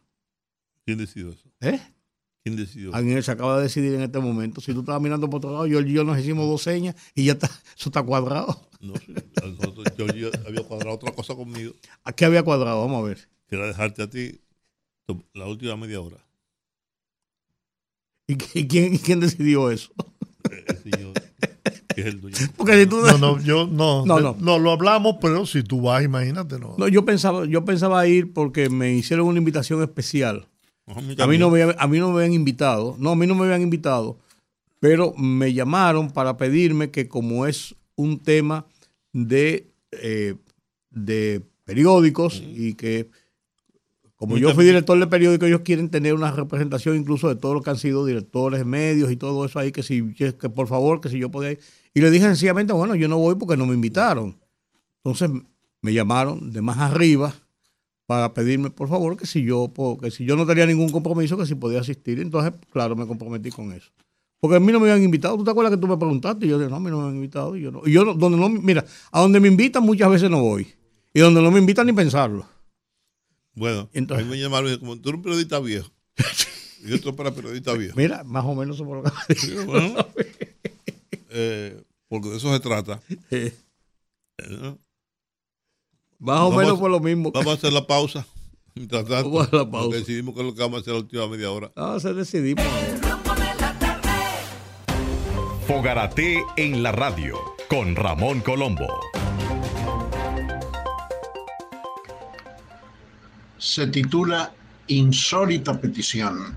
¿Quién 0.84 0.98
decidió 0.98 1.30
eso? 1.30 1.48
¿Eh? 1.60 1.80
¿Quién 2.42 2.56
decidió? 2.56 2.94
Alguien 2.94 3.22
se 3.22 3.30
acaba 3.30 3.56
de 3.58 3.64
decidir 3.64 3.94
en 3.94 4.00
este 4.02 4.18
momento. 4.18 4.60
Si 4.60 4.72
tú 4.72 4.80
estabas 4.80 5.00
mirando 5.02 5.28
por 5.28 5.38
otro 5.38 5.52
lado, 5.52 5.66
yo 5.66 5.80
y 5.80 5.92
yo 5.92 6.02
nos 6.04 6.18
hicimos 6.18 6.46
dos 6.48 6.62
señas 6.62 6.96
y 7.14 7.26
ya 7.26 7.32
está, 7.32 7.46
eso 7.76 7.90
está 7.90 8.02
cuadrado. 8.02 8.68
No, 8.80 8.94
sí. 8.96 9.14
A 9.42 9.46
nosotros- 9.46 9.86
yo, 9.98 10.06
yo 10.08 10.30
había 10.46 10.62
cuadrado 10.64 10.94
otra 10.96 11.12
cosa 11.12 11.34
conmigo, 11.34 11.74
Aquí 12.02 12.24
había 12.24 12.42
cuadrado, 12.42 12.80
vamos 12.80 13.04
a 13.04 13.06
ver. 13.08 13.28
que 13.46 13.56
era 13.56 13.66
dejarte 13.66 14.02
a 14.02 14.08
ti 14.10 14.40
la 15.34 15.46
última 15.46 15.76
media 15.76 16.00
hora. 16.00 16.24
¿Y, 18.26 18.34
qui- 18.36 18.60
y 18.60 18.68
quién, 18.68 18.96
quién 18.98 19.20
decidió 19.20 19.70
eso? 19.70 19.92
Eh, 20.50 20.64
El 20.68 20.78
señor, 20.92 21.12
que 22.02 22.08
es 22.08 22.14
el 22.14 22.20
dueño. 22.20 22.36
Porque 22.56 22.80
si 22.80 22.86
tú. 22.86 23.00
No, 23.00 23.18
no, 23.18 23.40
yo 23.44 23.66
no, 23.66 24.04
No, 24.06 24.20
no, 24.20 24.36
no. 24.38 24.58
lo 24.58 24.72
hablamos, 24.72 25.16
pero 25.20 25.46
si 25.46 25.62
tú 25.62 25.82
vas, 25.82 26.02
imagínate, 26.02 26.58
no. 26.58 26.74
No, 26.78 26.88
yo 26.88 27.04
pensaba, 27.04 27.46
yo 27.46 27.64
pensaba 27.64 28.06
ir 28.06 28.32
porque 28.32 28.68
me 28.70 28.92
hicieron 28.94 29.26
una 29.26 29.38
invitación 29.38 29.82
especial. 29.82 30.46
A 31.18 31.26
mí, 31.26 31.38
no 31.38 31.50
me, 31.50 31.62
a 31.62 31.86
mí 31.86 31.98
no 32.00 32.10
me 32.10 32.16
habían 32.18 32.32
invitado, 32.32 32.96
no, 32.98 33.10
a 33.10 33.16
mí 33.16 33.24
no 33.24 33.36
me 33.36 33.44
habían 33.44 33.62
invitado, 33.62 34.18
pero 34.80 35.14
me 35.16 35.52
llamaron 35.52 36.10
para 36.10 36.36
pedirme 36.36 36.90
que 36.90 37.06
como 37.06 37.46
es 37.46 37.76
un 37.94 38.18
tema 38.18 38.66
de, 39.12 39.68
eh, 39.92 40.34
de 40.90 41.42
periódicos 41.64 42.42
y 42.44 42.74
que 42.74 43.08
como 44.20 44.32
Muy 44.32 44.42
yo 44.42 44.54
fui 44.54 44.66
director 44.66 44.98
de 44.98 45.06
periódicos, 45.06 45.48
ellos 45.48 45.62
quieren 45.64 45.88
tener 45.88 46.12
una 46.12 46.30
representación 46.30 46.94
incluso 46.96 47.28
de 47.30 47.36
todos 47.36 47.54
los 47.54 47.64
que 47.64 47.70
han 47.70 47.78
sido 47.78 48.04
directores 48.04 48.58
de 48.58 48.66
medios 48.66 49.10
y 49.10 49.16
todo 49.16 49.46
eso 49.46 49.58
ahí, 49.58 49.72
que 49.72 49.82
si 49.82 50.12
que 50.12 50.32
por 50.32 50.66
favor, 50.66 51.00
que 51.00 51.08
si 51.08 51.18
yo 51.18 51.30
podía 51.30 51.52
ir. 51.52 51.60
Y 51.94 52.00
le 52.00 52.10
dije 52.10 52.24
sencillamente, 52.26 52.72
bueno, 52.72 52.94
yo 52.94 53.08
no 53.08 53.18
voy 53.18 53.34
porque 53.34 53.56
no 53.56 53.66
me 53.66 53.74
invitaron. 53.74 54.38
Entonces 55.04 55.30
me 55.82 55.92
llamaron 55.92 56.52
de 56.52 56.62
más 56.62 56.78
arriba 56.78 57.34
para 58.06 58.32
pedirme, 58.34 58.70
por 58.70 58.88
favor, 58.88 59.16
que 59.16 59.26
si 59.26 59.44
yo 59.44 59.72
que 60.00 60.10
si 60.10 60.24
yo 60.24 60.36
no 60.36 60.44
tenía 60.46 60.66
ningún 60.66 60.90
compromiso, 60.90 61.36
que 61.36 61.46
si 61.46 61.54
podía 61.54 61.80
asistir. 61.80 62.20
Entonces, 62.20 62.52
claro, 62.72 62.96
me 62.96 63.06
comprometí 63.06 63.50
con 63.50 63.72
eso. 63.72 63.90
Porque 64.40 64.56
a 64.56 64.60
mí 64.60 64.72
no 64.72 64.80
me 64.80 64.90
habían 64.90 65.04
invitado. 65.04 65.36
¿Tú 65.36 65.44
te 65.44 65.50
acuerdas 65.50 65.72
que 65.74 65.80
tú 65.80 65.86
me 65.86 65.96
preguntaste? 65.96 66.46
Y 66.46 66.48
yo 66.48 66.58
dije, 66.58 66.70
no, 66.70 66.76
a 66.76 66.80
mí 66.80 66.90
no 66.90 67.02
me 67.02 67.08
han 67.08 67.14
invitado. 67.16 67.54
Y 67.56 67.60
yo 67.62 67.70
no. 67.70 67.82
Y 67.84 67.92
yo 67.92 68.04
no- 68.04 68.14
donde 68.14 68.38
no, 68.38 68.48
mira, 68.48 68.84
a 69.12 69.20
donde 69.20 69.38
me 69.38 69.48
invitan 69.48 69.82
muchas 69.82 70.10
veces 70.10 70.30
no 70.30 70.40
voy. 70.42 70.66
Y 71.12 71.20
donde 71.20 71.42
no 71.42 71.50
me 71.50 71.58
invitan 71.58 71.86
ni 71.86 71.92
pensarlo. 71.92 72.46
Bueno, 73.54 73.88
Entonces- 73.92 74.24
a 74.24 74.28
mí 74.28 74.34
me 74.36 74.40
llamaron 74.40 74.76
como 74.78 74.96
tú 74.96 75.10
eres 75.10 75.16
un 75.18 75.22
periodista 75.22 75.60
viejo. 75.60 75.90
y 76.84 76.94
es 76.94 77.00
para 77.14 77.32
periodistas 77.34 77.76
viejos. 77.78 77.96
Mira, 77.96 78.24
más 78.24 78.44
o 78.44 78.54
menos 78.54 78.76
somos 78.78 78.96
lo 78.96 79.02
que 79.04 79.64
bueno, 79.66 80.06
eh, 81.30 81.82
porque 82.08 82.28
de 82.30 82.36
eso 82.36 82.52
se 82.52 82.60
trata. 82.60 83.00
Eh, 83.30 83.54
Eh, 84.38 84.76
Más 86.18 86.40
o 86.40 86.50
menos 86.52 86.78
fue 86.78 86.88
lo 86.90 87.00
mismo. 87.00 87.30
Vamos 87.32 87.52
a 87.52 87.56
hacer 87.56 87.72
la 87.72 87.86
pausa. 87.86 88.26
Mientras 88.74 89.04
tanto, 89.06 89.30
Vamos 89.30 89.52
a 89.52 89.56
la 89.56 89.70
pausa. 89.70 89.96
decidimos 89.98 90.34
que 90.34 90.40
es 90.40 90.46
lo 90.46 90.54
que 90.54 90.60
vamos 90.62 90.78
a 90.78 90.80
hacer 90.80 90.92
la 90.94 91.00
última 91.00 91.26
media 91.28 91.50
hora. 91.50 91.70
Ah, 91.76 91.98
se 92.00 92.12
decidimos. 92.14 92.64
Fogarate 95.66 96.42
en 96.56 96.82
la 96.82 96.90
radio 96.92 97.36
con 97.68 97.94
Ramón 97.96 98.40
Colombo. 98.40 98.86
se 103.58 103.86
titula 103.88 104.52
Insólita 104.86 105.78
petición. 105.78 106.56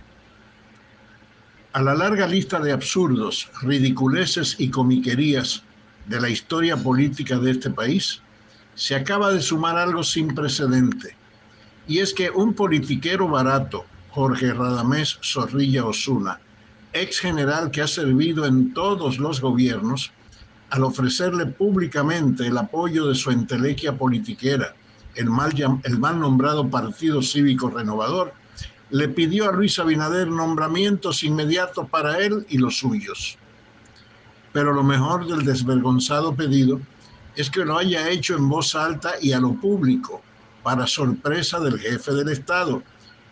A 1.74 1.82
la 1.82 1.96
larga 1.96 2.28
lista 2.28 2.60
de 2.60 2.72
absurdos, 2.72 3.50
ridiculeces 3.64 4.56
y 4.60 4.70
comiquerías 4.70 5.64
de 6.06 6.22
la 6.22 6.30
historia 6.30 6.78
política 6.78 7.40
de 7.40 7.50
este 7.50 7.72
país, 7.72 8.22
se 8.76 8.94
acaba 8.94 9.34
de 9.34 9.42
sumar 9.42 9.78
algo 9.78 10.04
sin 10.04 10.36
precedente. 10.36 11.16
Y 11.88 11.98
es 11.98 12.14
que 12.14 12.30
un 12.30 12.54
politiquero 12.54 13.28
barato, 13.28 13.86
Jorge 14.12 14.54
Radamés 14.54 15.18
Zorrilla 15.24 15.84
Osuna, 15.84 16.40
ex 16.94 17.20
general 17.20 17.72
que 17.72 17.82
ha 17.82 17.88
servido 17.88 18.46
en 18.46 18.76
todos 18.76 19.18
los 19.18 19.42
gobiernos, 19.42 20.12
al 20.70 20.84
ofrecerle 20.84 21.48
públicamente 21.48 22.46
el 22.46 22.58
apoyo 22.60 23.08
de 23.08 23.16
su 23.16 23.32
entelequia 23.32 23.98
politiquera, 23.98 24.76
el 25.16 25.28
mal, 25.32 25.52
el 25.84 25.98
mal 25.98 26.20
nombrado 26.20 26.70
Partido 26.70 27.24
Cívico 27.24 27.72
Renovador, 27.72 28.36
le 28.94 29.10
pidió 29.10 29.50
a 29.50 29.52
Luis 29.52 29.80
Abinader 29.80 30.28
nombramientos 30.28 31.24
inmediatos 31.24 31.90
para 31.90 32.20
él 32.20 32.46
y 32.48 32.60
los 32.60 32.78
suyos. 32.78 33.40
Pero 34.52 34.72
lo 34.72 34.84
mejor 34.84 35.26
del 35.26 35.44
desvergonzado 35.44 36.36
pedido 36.36 36.80
es 37.36 37.50
que 37.50 37.66
lo 37.66 37.80
haya 37.80 38.08
hecho 38.10 38.36
en 38.36 38.48
voz 38.48 38.76
alta 38.76 39.14
y 39.20 39.34
a 39.34 39.40
lo 39.40 39.54
público, 39.54 40.22
para 40.62 40.86
sorpresa 40.86 41.60
del 41.60 41.80
jefe 41.80 42.14
del 42.14 42.30
Estado, 42.30 42.84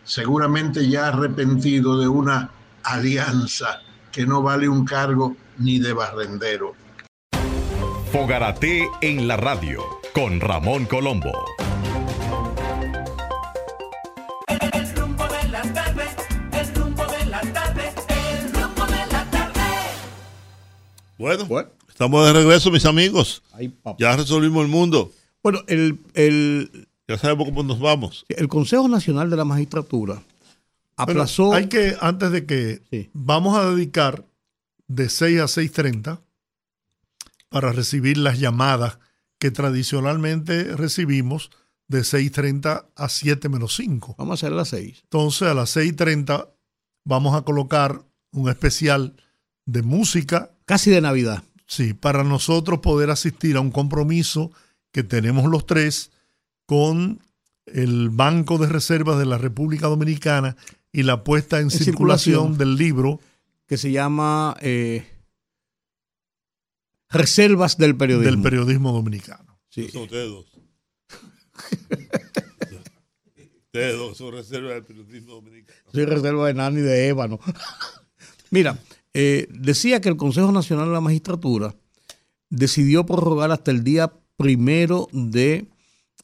seguramente 0.04 0.90
ya 0.90 1.10
arrepentido 1.10 2.00
de 2.00 2.08
una 2.08 2.50
alianza 2.82 3.82
que 4.12 4.26
no 4.26 4.42
vale 4.42 4.68
un 4.68 4.84
cargo 4.84 5.38
ni 5.60 5.78
de 5.78 5.94
barrendero. 5.94 6.74
Fogarate 8.12 8.90
en 9.02 9.28
la 9.28 9.38
radio 9.38 9.84
con 10.12 10.42
Ramón 10.42 10.86
Colombo. 10.86 11.32
Bueno, 21.22 21.46
Bueno. 21.46 21.70
estamos 21.88 22.26
de 22.26 22.34
regreso, 22.34 22.72
mis 22.72 22.86
amigos. 22.86 23.44
Ay. 23.54 23.72
Ya 24.00 24.16
resolvimos 24.18 24.64
el 24.64 24.70
mundo. 24.72 25.12
Bueno, 25.44 25.60
el, 25.68 26.00
el, 26.16 26.88
Ya 27.08 27.18
sabemos 27.20 27.46
cómo 27.46 27.62
nos 27.62 27.80
vamos. 27.80 28.26
el 28.30 28.48
Consejo 28.48 28.88
Nacional 28.88 29.30
de 29.30 29.38
la 29.38 29.46
Magistratura 29.46 30.16
Bueno, 30.16 30.26
aplazó. 30.98 31.54
hay 31.54 31.68
que, 31.68 31.96
antes 32.02 32.32
de 32.32 32.46
que 32.48 32.82
Sí. 32.90 33.10
vamos 33.14 33.56
a 33.56 33.70
dedicar 33.70 34.26
de 34.88 35.10
6 35.10 35.40
a 35.42 35.44
6.30 35.48 36.22
para 37.50 37.72
recibir 37.72 38.18
las 38.18 38.40
llamadas 38.40 38.98
que 39.38 39.52
tradicionalmente 39.52 40.76
recibimos 40.76 41.52
de 41.88 42.00
6.30 42.02 42.86
a 42.96 43.10
7 43.10 43.48
menos 43.48 43.76
5. 43.76 44.16
Vamos 44.18 44.32
a 44.32 44.46
hacer 44.46 44.56
las 44.56 44.70
seis. 44.70 45.02
Entonces 45.04 45.48
a 45.48 45.54
las 45.54 45.76
6.30 45.76 46.48
vamos 47.06 47.36
a 47.36 47.42
colocar 47.44 48.02
un 48.32 48.50
especial 48.50 49.16
de 49.66 49.82
música, 49.84 50.52
Casi 50.72 50.90
de 50.90 51.02
Navidad. 51.02 51.44
sí, 51.68 51.94
para 51.94 52.24
nosotros 52.24 52.80
poder 52.80 53.10
asistir 53.10 53.58
a 53.58 53.60
un 53.60 53.72
compromiso 53.72 54.54
que 54.94 55.04
tenemos 55.04 55.52
los 55.52 55.66
tres 55.66 56.12
con 56.66 57.20
el 57.66 58.10
Banco 58.10 58.58
de 58.58 58.68
Reservas 58.68 59.20
de 59.20 59.26
la 59.26 59.38
República 59.38 59.88
Dominicana 59.88 60.56
y 60.94 61.04
la 61.04 61.26
puesta 61.26 61.60
en, 61.60 61.72
circulación, 61.72 62.54
circulación. 62.54 62.58
del 62.58 62.78
libro 62.78 63.20
que 63.68 63.78
se 63.78 63.92
llama 63.92 64.56
eh, 64.62 65.06
Reservas 67.10 67.78
del 67.78 67.98
Periodismo. 67.98 68.32
del 68.32 68.42
periodismo 68.42 68.94
dominicano. 68.94 69.60
Sí. 69.68 69.90
Son 69.90 70.04
ustedes 70.04 70.30
dos. 70.30 70.46
ustedes 73.66 73.98
dos 73.98 74.18
son 74.18 74.32
reservas 74.32 74.76
del 74.76 74.86
periodismo 74.86 75.34
dominicano. 75.34 75.92
Soy 75.92 76.06
reserva 76.06 76.48
de 76.48 76.54
Nani 76.54 76.80
de 76.80 77.10
Ébano. 77.10 77.42
Mira, 78.52 78.80
eh, 79.14 79.48
decía 79.52 80.02
que 80.02 80.10
el 80.10 80.18
Consejo 80.18 80.52
Nacional 80.52 80.88
de 80.88 80.94
la 80.94 81.02
Magistratura 81.02 81.76
decidió 82.50 83.06
prorrogar 83.06 83.52
hasta 83.52 83.72
el 83.72 83.84
día 83.84 84.14
primero 84.38 85.08
de 85.12 85.68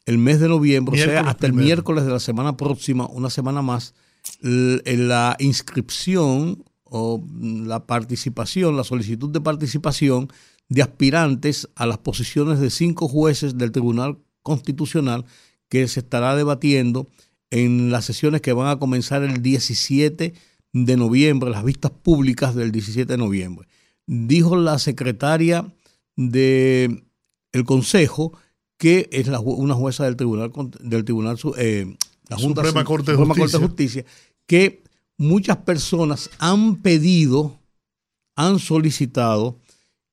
el 0.06 0.18
mes 0.18 0.40
de 0.40 0.48
noviembre, 0.48 1.02
o 1.02 1.04
sea, 1.04 1.22
hasta 1.22 1.48
el 1.48 1.54
miércoles 1.54 2.06
de 2.06 2.12
la 2.12 2.20
semana 2.20 2.56
próxima, 2.56 3.08
una 3.08 3.30
semana 3.30 3.62
más, 3.62 3.94
en 4.42 5.08
la 5.08 5.36
inscripción 5.40 6.64
o 6.84 7.20
mm, 7.20 7.68
la 7.68 7.86
participación, 7.86 8.78
la 8.78 8.84
solicitud 8.84 9.30
de 9.30 9.42
participación 9.42 10.30
de 10.70 10.82
aspirantes 10.82 11.70
a 11.76 11.86
las 11.86 11.98
posiciones 11.98 12.60
de 12.60 12.70
cinco 12.70 13.08
jueces 13.08 13.58
del 13.58 13.72
Tribunal 13.72 14.18
Constitucional 14.44 15.26
que 15.70 15.88
se 15.88 16.00
estará 16.00 16.36
debatiendo 16.36 17.10
en 17.52 17.92
las 17.92 18.06
sesiones 18.06 18.42
que 18.42 18.54
van 18.54 18.70
a 18.70 18.80
comenzar 18.80 19.24
el 19.24 19.42
17 19.42 20.34
de 20.74 20.98
noviembre, 20.98 21.50
las 21.50 21.64
vistas 21.64 21.92
públicas 21.92 22.56
del 22.56 22.72
17 22.72 23.12
de 23.12 23.18
noviembre. 23.18 23.68
Dijo 24.06 24.56
la 24.56 24.80
secretaria 24.80 25.74
del 26.16 27.04
el 27.52 27.64
Consejo 27.66 28.34
que 28.78 29.10
es 29.12 29.28
la 29.28 29.40
una 29.40 29.74
jueza 29.74 30.06
del 30.06 30.16
Tribunal 30.16 30.52
del 30.80 31.04
Tribunal 31.04 31.38
eh, 31.58 31.98
la 32.30 32.38
Junta 32.38 32.62
Suprema 32.64 32.84
Corte 32.84 33.12
de 33.12 33.18
Suprema. 33.18 33.68
Justicia 33.68 34.06
que 34.46 34.84
muchas 35.18 35.58
personas 35.58 36.30
han 36.40 36.78
pedido, 36.78 37.60
han 38.36 38.60
solicitado 38.60 39.60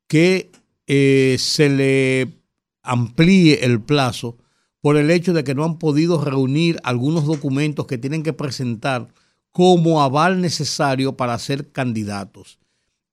que 0.09 0.51
eh, 0.87 1.37
se 1.39 1.69
le 1.69 2.41
amplíe 2.83 3.65
el 3.65 3.81
plazo 3.81 4.37
por 4.81 4.97
el 4.97 5.11
hecho 5.11 5.33
de 5.33 5.45
que 5.45 5.55
no 5.55 5.65
han 5.65 5.79
podido 5.79 6.23
reunir 6.23 6.79
algunos 6.85 7.25
documentos 7.25 7.87
que 7.87 7.97
tienen 7.97 8.23
que 8.23 8.35
presentar 8.35 9.09
como 9.55 10.03
aval 10.03 10.41
necesario 10.41 11.17
para 11.17 11.39
ser 11.39 11.71
candidatos. 11.71 12.59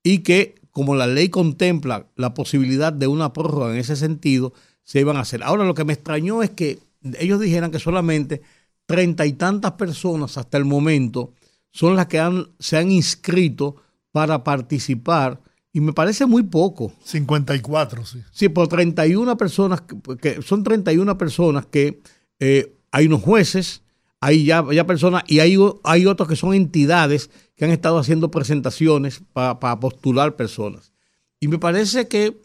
Y 0.02 0.18
que, 0.18 0.56
como 0.72 0.96
la 0.96 1.06
ley 1.06 1.28
contempla 1.28 2.08
la 2.16 2.34
posibilidad 2.34 2.92
de 2.92 3.06
una 3.06 3.32
prórroga 3.32 3.72
en 3.72 3.78
ese 3.78 3.94
sentido, 3.94 4.52
se 4.82 4.98
iban 4.98 5.16
a 5.16 5.20
hacer. 5.20 5.44
Ahora, 5.44 5.62
lo 5.64 5.74
que 5.74 5.84
me 5.84 5.92
extrañó 5.92 6.42
es 6.42 6.50
que 6.50 6.80
ellos 7.20 7.38
dijeran 7.38 7.70
que 7.70 7.78
solamente 7.78 8.42
treinta 8.86 9.24
y 9.24 9.34
tantas 9.34 9.74
personas 9.74 10.36
hasta 10.36 10.58
el 10.58 10.64
momento 10.64 11.32
son 11.70 11.94
las 11.94 12.08
que 12.08 12.18
han, 12.18 12.48
se 12.58 12.76
han 12.76 12.90
inscrito 12.90 13.76
para 14.10 14.42
participar 14.42 15.40
y 15.72 15.80
me 15.80 15.92
parece 15.92 16.26
muy 16.26 16.42
poco. 16.42 16.92
54, 17.04 18.04
sí. 18.04 18.20
Sí, 18.32 18.48
por 18.48 18.66
31 18.66 19.36
personas, 19.36 19.82
que, 19.82 20.16
que 20.16 20.42
son 20.42 20.64
31 20.64 21.16
personas 21.16 21.66
que 21.66 22.02
eh, 22.40 22.74
hay 22.90 23.06
unos 23.06 23.22
jueces, 23.22 23.82
hay 24.24 24.44
ya, 24.44 24.64
ya 24.72 24.86
personas 24.86 25.24
y 25.26 25.40
hay, 25.40 25.56
hay 25.82 26.06
otros 26.06 26.28
que 26.28 26.36
son 26.36 26.54
entidades 26.54 27.28
que 27.56 27.64
han 27.64 27.72
estado 27.72 27.98
haciendo 27.98 28.30
presentaciones 28.30 29.20
para 29.32 29.80
postular 29.80 30.36
personas. 30.36 30.92
Y 31.40 31.48
me 31.48 31.58
parece 31.58 32.06
que, 32.06 32.40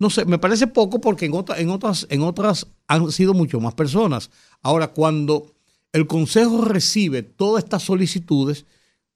no 0.00 0.10
sé, 0.10 0.24
me 0.24 0.38
parece 0.40 0.66
poco 0.66 1.00
porque 1.00 1.26
en, 1.26 1.34
otra- 1.34 1.60
en, 1.60 1.70
otras, 1.70 2.06
en 2.10 2.22
otras 2.22 2.66
han 2.88 3.12
sido 3.12 3.32
mucho 3.32 3.60
más 3.60 3.74
personas. 3.74 4.30
Ahora, 4.60 4.88
cuando 4.88 5.52
el 5.92 6.08
Consejo 6.08 6.64
recibe 6.64 7.22
todas 7.22 7.62
estas 7.62 7.84
solicitudes, 7.84 8.66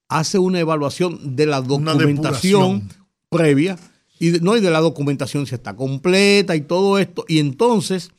hace 0.08 0.38
una 0.38 0.61
evaluación 0.61 1.34
de 1.34 1.46
la 1.46 1.61
documentación 1.61 2.88
previa 3.28 3.76
y 4.20 4.30
de, 4.30 4.40
no 4.40 4.56
y 4.56 4.61
de 4.61 4.70
la 4.70 4.78
documentación 4.80 5.46
si 5.46 5.56
está 5.56 5.74
completa 5.74 6.54
y 6.54 6.61
todo 6.61 6.98
esto 6.98 7.24
y 7.28 7.40
entonces 7.40 8.11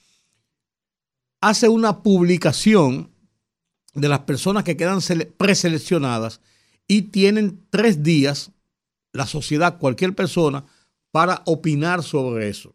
hace 1.41 1.69
una 1.69 2.03
publicación 2.03 3.09
de 3.99 4.09
las 4.09 4.19
personas 4.19 4.63
que 4.63 4.77
quedan 4.77 4.99
sele- 5.01 5.29
preseleccionadas 5.37 6.41
y 6.87 7.03
tienen 7.03 7.59
tres 7.69 8.03
días 8.03 8.51
la 9.13 9.25
sociedad 9.25 9.77
cualquier 9.79 10.13
persona 10.15 10.65
para 11.11 11.41
opinar 11.45 12.03
sobre 12.03 12.49
eso. 12.49 12.73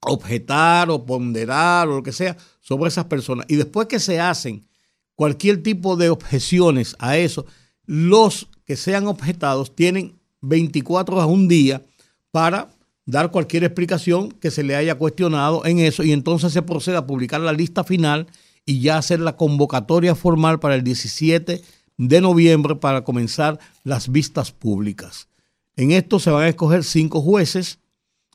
Objetar 0.00 0.90
o 0.90 1.06
ponderar 1.06 1.88
o 1.88 1.96
lo 1.96 2.02
que 2.02 2.12
sea 2.12 2.36
sobre 2.60 2.88
esas 2.88 3.06
personas. 3.06 3.46
Y 3.48 3.56
después 3.56 3.88
que 3.88 4.00
se 4.00 4.20
hacen 4.20 4.66
cualquier 5.14 5.62
tipo 5.62 5.96
de 5.96 6.10
objeciones 6.10 6.96
a 6.98 7.16
eso 7.16 7.46
los 7.86 8.48
que 8.64 8.76
sean 8.76 9.06
objetados 9.06 9.74
tienen 9.74 10.18
24 10.40 11.20
a 11.20 11.26
un 11.26 11.48
día 11.48 11.82
para 12.30 12.68
dar 13.06 13.30
cualquier 13.30 13.64
explicación 13.64 14.30
que 14.32 14.50
se 14.50 14.62
le 14.64 14.74
haya 14.74 14.94
cuestionado 14.96 15.64
en 15.66 15.78
eso 15.78 16.02
y 16.02 16.12
entonces 16.12 16.52
se 16.52 16.62
procede 16.62 16.96
a 16.96 17.06
publicar 17.06 17.40
la 17.40 17.52
lista 17.52 17.84
final 17.84 18.26
y 18.66 18.80
ya 18.80 18.98
hacer 18.98 19.20
la 19.20 19.36
convocatoria 19.36 20.14
formal 20.14 20.60
para 20.60 20.74
el 20.74 20.84
17 20.84 21.62
de 21.96 22.20
noviembre 22.20 22.76
para 22.76 23.04
comenzar 23.04 23.58
las 23.82 24.10
vistas 24.10 24.52
públicas. 24.52 25.28
En 25.76 25.90
esto 25.90 26.18
se 26.18 26.30
van 26.30 26.44
a 26.44 26.48
escoger 26.48 26.84
cinco 26.84 27.20
jueces, 27.20 27.80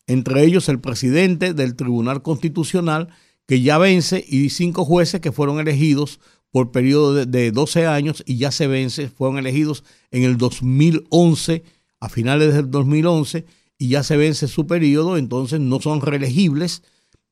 entre 0.08 0.44
ellos 0.46 0.70
el 0.70 0.80
presidente 0.80 1.54
del 1.54 1.76
Tribunal 1.76 2.22
Constitucional, 2.22 3.10
que 3.46 3.62
ya 3.62 3.78
vence, 3.78 4.24
y 4.28 4.50
cinco 4.50 4.86
jueces 4.86 5.22
que 5.22 5.32
fueron 5.32 5.60
elegidos 5.60 6.20
por 6.52 6.72
periodo 6.72 7.13
de, 7.13 7.26
de 7.26 7.52
12 7.52 7.88
años 7.88 8.24
y 8.26 8.38
ya 8.38 8.52
se 8.52 8.68
vence, 8.68 9.10
fueron 9.10 9.38
elegidos 9.38 9.84
en 10.12 10.24
el 10.24 10.38
2011, 10.38 11.63
a 12.00 12.10
finales 12.10 12.54
del 12.54 12.70
2011, 12.72 13.46
y 13.78 13.89
ya 13.89 14.04
se 14.04 14.18
vence 14.18 14.48
su 14.48 14.68
periodo, 14.68 15.18
entonces 15.18 15.60
no 15.60 15.80
son 15.80 16.02
reelegibles, 16.02 16.84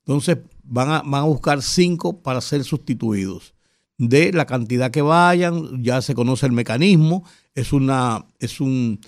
entonces 0.05 0.37
van 0.67 0.89
a, 0.89 1.01
van 1.01 1.21
a 1.21 1.25
buscar 1.25 1.61
cinco 1.61 2.21
para 2.21 2.41
ser 2.41 2.63
sustituidos. 2.63 3.53
De 3.97 4.31
la 4.31 4.45
cantidad 4.45 4.91
que 4.91 5.01
vayan, 5.01 5.83
ya 5.83 6.01
se 6.01 6.13
conoce 6.13 6.45
el 6.45 6.51
mecanismo, 6.51 7.23
es 7.55 7.73
una, 7.73 8.25
es 8.39 8.61
un, 8.61 8.99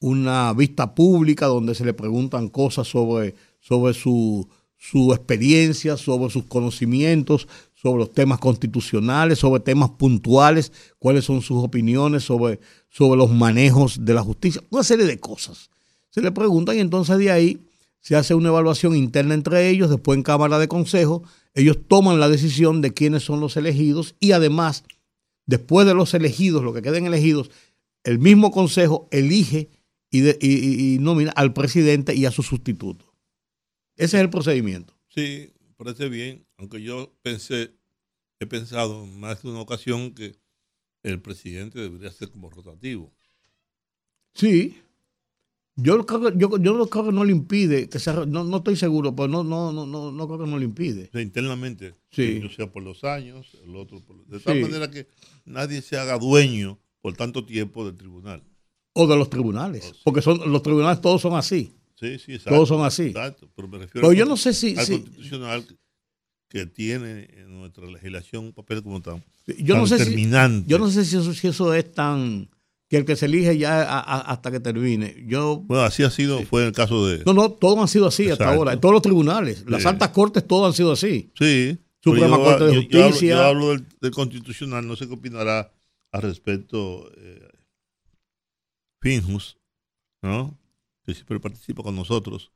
una 0.00 0.52
vista 0.52 0.94
pública 0.94 1.46
donde 1.46 1.74
se 1.74 1.84
le 1.84 1.94
preguntan 1.94 2.48
cosas 2.48 2.86
sobre, 2.86 3.34
sobre 3.60 3.94
su, 3.94 4.46
su 4.76 5.14
experiencia, 5.14 5.96
sobre 5.96 6.30
sus 6.30 6.44
conocimientos, 6.44 7.48
sobre 7.74 8.00
los 8.00 8.12
temas 8.12 8.38
constitucionales, 8.38 9.38
sobre 9.38 9.62
temas 9.62 9.90
puntuales, 9.90 10.72
cuáles 10.98 11.24
son 11.24 11.40
sus 11.40 11.64
opiniones 11.64 12.24
sobre, 12.24 12.60
sobre 12.90 13.18
los 13.18 13.30
manejos 13.30 14.04
de 14.04 14.12
la 14.12 14.22
justicia, 14.22 14.62
una 14.70 14.82
serie 14.82 15.06
de 15.06 15.18
cosas. 15.18 15.70
Se 16.10 16.20
le 16.20 16.32
preguntan 16.32 16.76
y 16.76 16.80
entonces 16.80 17.16
de 17.18 17.30
ahí 17.30 17.66
se 18.04 18.16
hace 18.16 18.34
una 18.34 18.50
evaluación 18.50 18.94
interna 18.94 19.32
entre 19.32 19.70
ellos, 19.70 19.88
después 19.88 20.16
en 20.18 20.22
Cámara 20.22 20.58
de 20.58 20.68
Consejo, 20.68 21.22
ellos 21.54 21.78
toman 21.88 22.20
la 22.20 22.28
decisión 22.28 22.82
de 22.82 22.92
quiénes 22.92 23.22
son 23.22 23.40
los 23.40 23.56
elegidos 23.56 24.14
y 24.20 24.32
además, 24.32 24.84
después 25.46 25.86
de 25.86 25.94
los 25.94 26.12
elegidos, 26.12 26.62
los 26.62 26.74
que 26.74 26.82
queden 26.82 27.06
elegidos, 27.06 27.50
el 28.02 28.18
mismo 28.18 28.50
Consejo 28.50 29.08
elige 29.10 29.70
y, 30.10 30.20
de- 30.20 30.38
y- 30.38 30.94
y- 30.94 30.98
nomina 30.98 31.30
al 31.32 31.54
presidente 31.54 32.14
y 32.14 32.26
a 32.26 32.30
su 32.30 32.42
sustituto. 32.42 33.06
Ese 33.96 34.18
es 34.18 34.22
el 34.22 34.28
procedimiento. 34.28 34.94
Sí, 35.08 35.50
parece 35.78 36.10
bien, 36.10 36.44
aunque 36.58 36.82
yo 36.82 37.14
pensé, 37.22 37.72
he 38.38 38.46
pensado 38.46 39.04
en 39.04 39.18
más 39.18 39.42
de 39.42 39.48
una 39.48 39.60
ocasión 39.60 40.12
que 40.12 40.36
el 41.04 41.22
presidente 41.22 41.78
debería 41.80 42.10
ser 42.12 42.28
como 42.30 42.50
rotativo. 42.50 43.14
Sí. 44.34 44.76
Yo 45.76 46.06
creo 46.06 46.30
yo, 46.36 46.56
yo 46.58 46.88
creo 46.88 47.04
que 47.06 47.12
no 47.12 47.24
le 47.24 47.32
impide, 47.32 47.88
que 47.88 47.98
no, 48.28 48.44
no 48.44 48.56
estoy 48.58 48.76
seguro, 48.76 49.14
pero 49.16 49.26
no, 49.28 49.42
no, 49.42 49.72
no, 49.72 49.86
no, 49.86 50.12
no 50.12 50.26
creo 50.28 50.44
que 50.44 50.50
no 50.50 50.58
le 50.58 50.64
impide. 50.66 51.10
Internamente, 51.20 51.94
Sí. 52.12 52.40
yo 52.40 52.48
sea 52.48 52.70
por 52.70 52.82
los 52.84 53.02
años, 53.02 53.56
el 53.64 53.74
otro 53.74 54.00
por 54.00 54.24
De 54.26 54.38
tal 54.38 54.56
Sí. 54.56 54.62
manera 54.62 54.88
que 54.90 55.08
nadie 55.44 55.82
se 55.82 55.96
haga 55.96 56.16
dueño 56.18 56.78
por 57.00 57.14
tanto 57.16 57.44
tiempo 57.44 57.84
del 57.84 57.96
tribunal. 57.96 58.42
O 58.92 59.08
de 59.08 59.16
los 59.16 59.28
tribunales, 59.28 59.92
porque 60.04 60.22
son, 60.22 60.40
los 60.52 60.62
tribunales 60.62 61.00
todos 61.00 61.20
son 61.20 61.34
así. 61.34 61.72
Sí, 61.98 62.18
sí, 62.20 62.34
exacto. 62.34 62.54
Todos 62.54 62.68
son 62.68 62.84
así. 62.84 63.06
Exacto, 63.06 63.50
pero 63.56 63.66
me 63.66 63.78
refiero 63.78 64.02
Pero 64.06 64.10
al 64.10 64.16
yo 64.16 64.24
no 64.26 64.36
sé 64.36 64.52
si, 64.52 64.76
al 64.76 64.86
si- 64.86 65.00
constitucional 65.00 65.66
que- 65.66 66.66
tiene 66.66 67.28
en 67.36 67.58
nuestra 67.58 67.84
legislación 67.90 68.44
un 68.44 68.52
papel 68.52 68.80
como 68.84 69.02
tan, 69.02 69.24
yo 69.58 69.76
no 69.76 69.88
sé 69.88 69.98
si, 69.98 70.04
determinante. 70.04 70.68
yo 70.70 70.78
no 70.78 70.88
sé 70.88 71.04
si 71.04 71.16
eso, 71.16 71.34
si 71.34 71.48
eso 71.48 71.74
es 71.74 71.92
tan 71.92 72.48
que 72.94 72.98
el 73.00 73.04
que 73.04 73.16
se 73.16 73.26
elige 73.26 73.58
ya 73.58 73.82
a- 73.82 73.98
a- 74.00 74.20
hasta 74.20 74.50
que 74.52 74.60
termine. 74.60 75.24
Yo 75.26 75.56
Bueno, 75.58 75.82
así 75.84 76.02
ha 76.04 76.10
sido, 76.10 76.40
fue 76.44 76.62
en 76.62 76.68
el 76.68 76.72
caso 76.74 77.06
de... 77.08 77.24
no, 77.24 77.32
no, 77.34 77.50
todos 77.50 77.78
han 77.78 77.88
sido 77.88 78.06
así 78.06 78.30
hasta 78.30 78.52
ahora, 78.54 78.72
en 78.74 78.80
todos 78.80 78.92
los 78.92 79.02
tribunales, 79.02 79.64
las 79.68 79.84
altas 79.86 80.10
cortes 80.10 80.46
todos 80.46 80.66
han 80.68 80.72
sido 80.74 80.92
así. 80.92 81.32
Sí. 81.38 81.78
Suprema 82.00 82.36
yo- 82.36 82.44
Corte 82.44 82.64
de 82.64 82.74
yo- 82.74 82.80
yo 82.82 82.88
hablo- 82.98 83.06
Justicia. 83.08 83.34
Yo 83.34 83.42
hablo, 83.42 83.68
del, 83.70 83.86
del 84.00 84.10
constitucional, 84.12 84.86
no 84.86 84.94
sé 84.94 85.08
qué 85.08 85.14
opinará 85.14 85.72
al 86.12 86.22
respecto 86.22 87.10
eh, 87.16 87.48
Finjus, 89.00 89.56
¿no? 90.22 90.56
Que 91.04 91.14
siempre 91.14 91.40
participa 91.40 91.82
con 91.82 91.96
nosotros, 91.96 92.52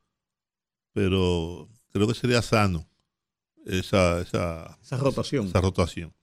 pero 0.93 1.69
creo 1.91 2.07
que 2.07 2.13
sería 2.15 2.41
sano 2.41 2.87
esa, 3.65 4.21
esa, 4.21 4.77
Esa 4.81 4.97
rotación. 4.97 5.47
esa 5.47 5.61
rotación. 5.61 6.13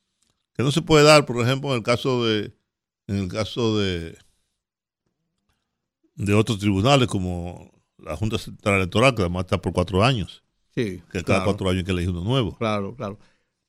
Que 0.55 0.62
no 0.62 0.73
se 0.73 0.83
puede 0.83 1.05
dar, 1.05 1.27
por 1.27 1.41
ejemplo, 1.45 1.71
en 1.71 1.77
el 1.77 1.83
caso 1.83 2.25
de 2.25 2.53
en 3.09 3.17
el 3.17 3.29
caso 3.29 3.79
de 3.79 4.17
de 6.15 6.35
otros 6.35 6.59
tribunales 6.59 7.09
como 7.09 7.71
la 7.99 8.17
Junta 8.17 8.39
Central 8.39 8.77
Electoral, 8.77 9.15
que 9.15 9.23
además 9.23 9.45
está 9.45 9.61
por 9.61 9.73
cuatro 9.73 10.03
años, 10.05 10.43
Sí, 10.75 11.03
que 11.11 11.23
cada 11.23 11.25
claro. 11.25 11.45
cuatro 11.45 11.69
años 11.69 11.79
hay 11.81 11.85
que 11.85 11.91
elegir 11.93 12.11
uno 12.11 12.25
nuevo. 12.25 12.57
Claro, 12.57 12.95
claro. 12.95 13.19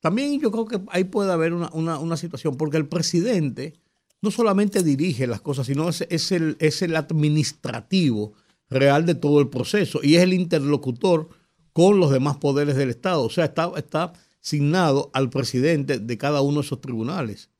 También 0.00 0.38
yo 0.40 0.50
creo 0.50 0.66
que 0.66 0.80
ahí 0.90 1.04
puede 1.04 1.32
haber 1.32 1.52
una, 1.54 1.70
una- 1.72 1.98
una 1.98 2.16
situación, 2.16 2.56
porque 2.56 2.76
el 2.76 2.86
presidente 2.86 3.74
no 4.22 4.30
solamente 4.30 4.82
dirige 4.82 5.26
las 5.26 5.40
cosas, 5.40 5.66
sino 5.66 5.88
es, 5.88 6.02
es 6.10 6.32
el, 6.32 6.56
es 6.60 6.82
el 6.82 6.96
administrativo 6.96 8.32
real 8.70 9.06
de 9.06 9.14
todo 9.14 9.40
el 9.40 9.48
proceso 9.48 10.00
y 10.02 10.16
es 10.16 10.22
el 10.22 10.32
interlocutor 10.34 11.28
con 11.72 11.98
los 12.00 12.10
demás 12.10 12.36
poderes 12.36 12.76
del 12.76 12.90
Estado. 12.90 13.22
O 13.24 13.30
sea, 13.30 13.46
está, 13.46 13.70
está 13.76 14.12
asignado 14.42 15.10
al 15.14 15.30
presidente 15.30 15.98
de 15.98 16.18
cada 16.18 16.40
uno 16.42 16.60
de 16.60 16.66
esos 16.66 16.80
tribunales. 16.80 17.50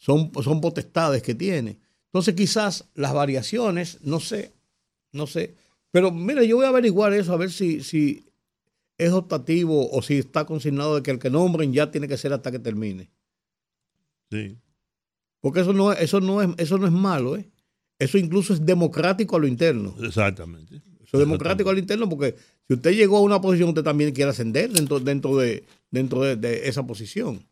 Son, 0.00 0.32
son 0.42 0.60
potestades 0.62 1.22
que 1.22 1.34
tiene. 1.34 1.78
Entonces 2.06 2.34
quizás 2.34 2.86
las 2.94 3.12
variaciones, 3.12 3.98
no 4.02 4.18
sé, 4.18 4.52
no 5.12 5.26
sé. 5.26 5.54
Pero 5.92 6.10
mira, 6.10 6.42
yo 6.42 6.56
voy 6.56 6.64
a 6.64 6.70
averiguar 6.70 7.12
eso, 7.12 7.32
a 7.32 7.36
ver 7.36 7.52
si, 7.52 7.82
si 7.84 8.26
es 8.98 9.12
optativo 9.12 9.90
o 9.90 10.02
si 10.02 10.14
está 10.18 10.44
consignado 10.46 10.96
de 10.96 11.02
que 11.02 11.10
el 11.10 11.18
que 11.18 11.28
nombren 11.30 11.72
ya 11.72 11.90
tiene 11.90 12.08
que 12.08 12.16
ser 12.16 12.32
hasta 12.32 12.50
que 12.50 12.58
termine. 12.58 13.10
Sí. 14.30 14.56
Porque 15.40 15.60
eso 15.60 15.72
no, 15.72 15.92
es- 15.92 16.00
eso 16.00 16.20
no, 16.20 16.40
es, 16.42 16.48
eso 16.58 16.78
no 16.78 16.86
es 16.86 16.92
malo, 16.92 17.36
¿eh? 17.36 17.50
Eso 17.98 18.16
incluso 18.18 18.54
es 18.54 18.64
democrático 18.64 19.36
a 19.36 19.38
lo 19.38 19.46
interno. 19.46 19.94
Exactamente. 20.02 20.76
Eso 21.02 21.16
es 21.16 21.18
democrático 21.18 21.68
a 21.68 21.72
lo 21.74 21.78
interno 21.78 22.08
porque 22.08 22.34
si 22.66 22.74
usted 22.74 22.92
llegó 22.92 23.18
a 23.18 23.20
una 23.20 23.40
posición, 23.40 23.68
usted 23.70 23.82
también 23.82 24.12
quiere 24.12 24.30
ascender 24.30 24.70
dentro, 24.70 24.98
dentro, 25.00 25.36
de, 25.36 25.64
dentro 25.90 26.22
de, 26.22 26.36
de 26.36 26.68
esa 26.68 26.86
posición. 26.86 27.44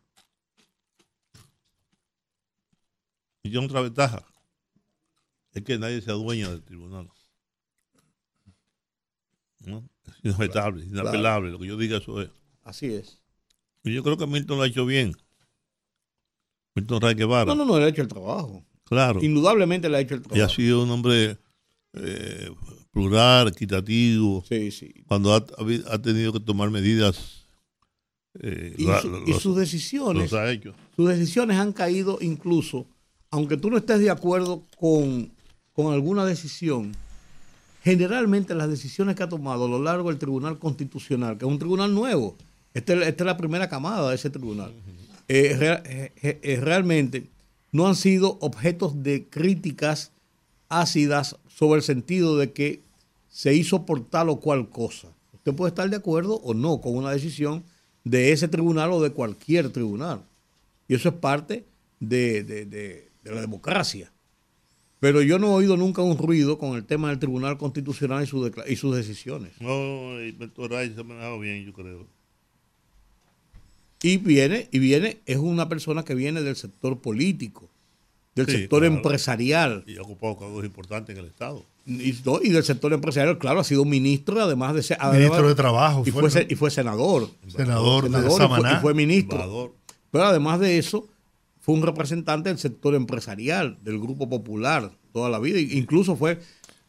Y 3.49 3.51
tiene 3.51 3.65
otra 3.65 3.81
ventaja. 3.81 4.23
Es 5.53 5.63
que 5.63 5.79
nadie 5.79 6.01
se 6.01 6.11
adueña 6.11 6.49
del 6.51 6.61
tribunal. 6.63 7.09
¿No? 9.65 9.89
Es 10.05 10.13
inobjetable, 10.23 10.85
inapelable. 10.85 11.51
Lo 11.51 11.59
que 11.59 11.67
yo 11.67 11.77
diga, 11.77 11.97
eso 11.97 12.21
es. 12.21 12.29
Así 12.63 12.87
es. 12.93 13.19
Y 13.83 13.93
yo 13.93 14.03
creo 14.03 14.17
que 14.17 14.27
Milton 14.27 14.57
lo 14.57 14.63
ha 14.63 14.67
hecho 14.67 14.85
bien. 14.85 15.15
Milton 16.75 17.01
Ray 17.01 17.15
Guevara. 17.15 17.45
No, 17.45 17.55
no, 17.55 17.65
no, 17.65 17.77
él 17.77 17.83
ha 17.83 17.87
hecho 17.89 18.01
el 18.01 18.07
trabajo. 18.07 18.63
Claro. 18.85 19.23
Indudablemente 19.23 19.89
le 19.89 19.97
ha 19.97 19.99
hecho 20.01 20.15
el 20.15 20.21
Y 20.21 20.25
ha 20.25 20.27
trabajo. 20.29 20.53
sido 20.55 20.83
un 20.83 20.91
hombre 20.91 21.37
eh, 21.93 22.51
plural, 22.91 23.47
equitativo. 23.49 24.43
Sí, 24.47 24.71
sí. 24.71 24.93
Cuando 25.07 25.33
ha, 25.33 25.45
ha 25.91 26.01
tenido 26.01 26.31
que 26.33 26.39
tomar 26.39 26.69
medidas. 26.69 27.45
eh, 28.39 28.75
Y, 28.77 28.85
la- 28.85 29.01
su- 29.01 29.09
los- 29.09 29.27
y 29.27 29.33
sus 29.33 29.57
decisiones, 29.57 30.31
los 30.31 30.33
ha 30.39 30.51
hecho. 30.51 30.73
sus 30.95 31.09
decisiones 31.09 31.57
han 31.57 31.73
caído 31.73 32.19
incluso, 32.21 32.87
aunque 33.31 33.57
tú 33.57 33.69
no 33.69 33.77
estés 33.77 33.99
de 33.99 34.09
acuerdo 34.09 34.63
con, 34.77 35.31
con 35.73 35.93
alguna 35.93 36.25
decisión, 36.25 36.93
generalmente 37.83 38.55
las 38.55 38.69
decisiones 38.69 39.15
que 39.15 39.23
ha 39.23 39.29
tomado 39.29 39.65
a 39.65 39.69
lo 39.69 39.81
largo 39.81 40.09
del 40.09 40.19
Tribunal 40.19 40.59
Constitucional, 40.59 41.37
que 41.37 41.45
es 41.45 41.51
un 41.51 41.59
tribunal 41.59 41.93
nuevo, 41.93 42.35
esta 42.73 42.93
es, 42.93 43.07
esta 43.07 43.23
es 43.23 43.25
la 43.25 43.37
primera 43.37 43.69
camada 43.69 44.09
de 44.09 44.15
ese 44.15 44.29
tribunal, 44.29 44.71
eh, 45.27 45.57
eh, 45.61 46.11
eh, 46.21 46.39
eh, 46.41 46.59
realmente 46.61 47.27
no 47.71 47.87
han 47.87 47.95
sido 47.95 48.37
objetos 48.41 49.03
de 49.03 49.27
críticas 49.29 50.11
ácidas 50.69 51.35
sobre 51.47 51.77
el 51.79 51.83
sentido 51.83 52.37
de 52.37 52.51
que 52.51 52.81
se 53.29 53.53
hizo 53.53 53.85
por 53.85 54.03
tal 54.05 54.29
o 54.29 54.39
cual 54.39 54.69
cosa. 54.69 55.07
Usted 55.33 55.53
puede 55.53 55.69
estar 55.69 55.89
de 55.89 55.95
acuerdo 55.95 56.35
o 56.43 56.53
no 56.53 56.81
con 56.81 56.95
una 56.95 57.11
decisión 57.11 57.63
de 58.03 58.31
ese 58.31 58.47
tribunal 58.47 58.91
o 58.91 59.01
de 59.01 59.11
cualquier 59.11 59.69
tribunal. 59.69 60.21
Y 60.87 60.95
eso 60.95 61.09
es 61.09 61.15
parte 61.15 61.63
de, 61.99 62.43
de- 62.43 62.65
de- 62.65 63.08
de 63.23 63.33
la 63.35 63.41
democracia. 63.41 64.11
Pero 64.99 65.21
yo 65.21 65.39
no 65.39 65.47
he 65.47 65.53
oído 65.55 65.77
nunca 65.77 66.01
un 66.01 66.17
ruido 66.17 66.57
con 66.57 66.75
el 66.75 66.83
tema 66.85 67.09
del 67.09 67.19
Tribunal 67.19 67.57
Constitucional 67.57 68.23
y, 68.23 68.27
su 68.27 68.51
y 68.67 68.75
sus 68.75 68.95
decisiones. 68.95 69.53
No, 69.61 70.21
y 70.21 70.33
Milton 70.37 70.69
Ray 70.69 70.93
se 70.93 70.99
ha 70.99 71.03
manejado 71.03 71.39
bien, 71.39 71.65
yo 71.65 71.71
creo. 71.73 72.05
Y 74.01 74.17
viene, 74.17 74.67
y 74.71 74.79
viene, 74.79 75.19
es 75.25 75.37
una 75.37 75.67
persona 75.67 76.03
que 76.03 76.15
viene 76.15 76.41
del 76.41 76.55
sector 76.55 76.99
político, 76.99 77.69
del 78.35 78.45
Sí, 78.45 78.51
sector 78.53 78.79
claro. 78.81 78.95
empresarial. 78.95 79.83
Y 79.87 79.97
ha 79.97 80.01
ocupado 80.01 80.37
cargos 80.37 80.63
importantes 80.65 81.15
en 81.17 81.23
el 81.23 81.29
Estado. 81.29 81.65
Y, 81.85 82.13
no, 82.23 82.39
y 82.41 82.49
del 82.49 82.63
sector 82.63 82.93
empresarial, 82.93 83.37
claro, 83.39 83.59
ha 83.59 83.63
sido 83.63 83.83
ministro, 83.83 84.41
además 84.41 84.75
de 84.75 84.83
ser. 84.83 84.97
Ministro 85.01 85.33
además- 85.33 85.47
de 85.49 85.55
Trabajo, 85.55 86.03
Y 86.05 86.11
fue, 86.11 86.47
y 86.49 86.55
fue 86.55 86.71
senador. 86.71 87.29
senador, 87.47 88.03
Senador 88.03 88.09
de 88.09 88.09
y 88.19 88.29
fue- 88.29 88.37
Samaná. 88.37 88.77
y 88.77 88.81
fue 88.81 88.93
ministro. 88.93 89.35
Embajador. 89.37 89.73
Pero 90.11 90.23
además 90.25 90.59
de 90.59 90.77
eso, 90.77 91.07
fue 91.59 91.75
un 91.75 91.81
representante 91.83 92.49
del 92.49 92.57
sector 92.57 92.95
empresarial, 92.95 93.77
del 93.83 93.99
Grupo 93.99 94.29
Popular, 94.29 94.91
toda 95.13 95.29
la 95.29 95.39
vida. 95.39 95.59
Incluso 95.59 96.15
fue 96.15 96.39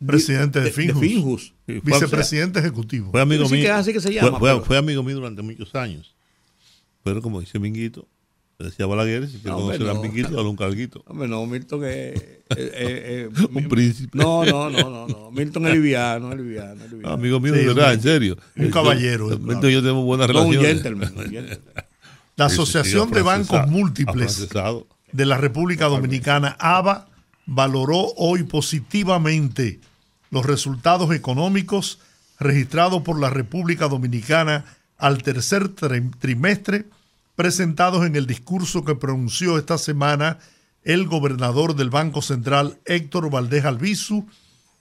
Presidente 0.04 0.60
de 0.60 0.70
Finjus. 0.70 1.00
Finjus. 1.00 1.42
Sí, 1.66 1.80
fue- 1.80 1.92
Vicepresidente 1.92 2.58
ejecutivo. 2.60 3.10
Fue 3.10 3.20
amigo 3.20 3.44
Sí, 3.46 3.54
mío. 3.54 3.62
que 3.64 3.68
es 3.68 3.74
así 3.74 3.92
que 3.92 4.00
se 4.00 4.08
Fue- 4.08 4.14
llama, 4.22 4.38
Fue, 4.38 4.60
fue 4.62 4.76
amigo 4.78 5.02
mío 5.02 5.16
durante 5.16 5.42
muchos 5.42 5.74
años. 5.74 6.14
Pero 7.02 7.20
como 7.20 7.40
dice 7.40 7.58
Minguito, 7.58 8.06
le 8.58 8.66
decía 8.66 8.86
Balaguer, 8.86 9.26
si 9.26 9.38
quiere 9.38 9.50
No, 9.50 9.60
conocer 9.62 9.88
a. 9.88 9.94
Minguito, 9.94 10.30
dale 10.30 10.48
un 10.48 10.56
carguito. 10.56 11.02
Hombre, 11.06 11.28
no, 11.28 11.44
Milton 11.46 11.84
es. 11.84 11.90
eh, 11.90 12.42
eh, 12.50 13.28
eh, 13.34 13.46
Un 13.52 13.68
príncipe. 13.68 14.16
No, 14.18 14.44
no, 14.44 14.68
no, 14.70 14.88
no, 14.90 15.06
no. 15.08 15.30
Milton 15.30 15.66
es 15.66 15.74
liviano, 15.74 16.30
es 16.32 16.38
liviano, 16.38 16.84
es 16.84 16.90
liviano. 16.92 17.14
Amigo 17.14 17.40
mío, 17.40 17.54
Sí, 17.54 17.60
de 17.60 17.66
verdad, 17.66 17.88
un- 17.88 17.94
en 17.94 18.02
serio. 18.02 18.36
un 18.56 18.64
Yo- 18.66 18.70
caballero, 18.70 19.26
Milton 19.28 19.46
claro. 19.46 19.68
y 19.68 19.72
yo 19.72 19.80
tenemos 19.82 20.04
buenas 20.04 20.28
No, 20.28 20.44
un 20.44 20.52
relaciones. 20.52 20.82
gentleman. 20.82 21.12
un 21.16 21.30
gentleman. 21.30 21.84
La 22.40 22.46
Asociación 22.46 23.10
de 23.10 23.20
Bancos 23.22 23.66
Múltiples 23.68 24.48
de 25.12 25.26
la 25.26 25.36
República 25.36 25.86
Dominicana, 25.86 26.56
ABA, 26.58 27.06
valoró 27.44 28.14
hoy 28.16 28.44
positivamente 28.44 29.78
los 30.30 30.46
resultados 30.46 31.12
económicos 31.14 31.98
registrados 32.38 33.02
por 33.02 33.20
la 33.20 33.28
República 33.28 33.88
Dominicana 33.88 34.64
al 34.96 35.22
tercer 35.22 35.74
tri- 35.74 36.10
trimestre, 36.18 36.86
presentados 37.36 38.06
en 38.06 38.16
el 38.16 38.26
discurso 38.26 38.84
que 38.86 38.94
pronunció 38.94 39.58
esta 39.58 39.76
semana 39.76 40.38
el 40.82 41.06
gobernador 41.06 41.76
del 41.76 41.90
Banco 41.90 42.22
Central, 42.22 42.78
Héctor 42.86 43.28
Valdés 43.30 43.66
Albizu, 43.66 44.26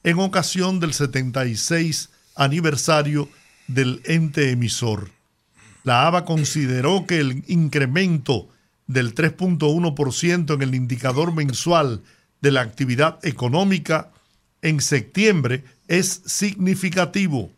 en 0.03 0.19
ocasión 0.19 0.79
del 0.79 0.93
76 0.93 2.09
aniversario 2.35 3.27
del 3.67 4.01
ente 4.05 4.51
emisor. 4.51 5.11
La 5.89 6.05
ABA 6.05 6.23
consideró 6.23 7.07
que 7.07 7.19
el 7.19 7.43
incremento 7.47 8.47
del 8.85 9.15
3.1% 9.15 10.53
en 10.53 10.61
el 10.61 10.75
indicador 10.75 11.33
mensual 11.33 12.03
de 12.41 12.51
la 12.51 12.61
actividad 12.61 13.17
económica 13.25 14.11
en 14.61 14.81
septiembre 14.81 15.63
es 15.87 16.21
significativo, 16.27 17.49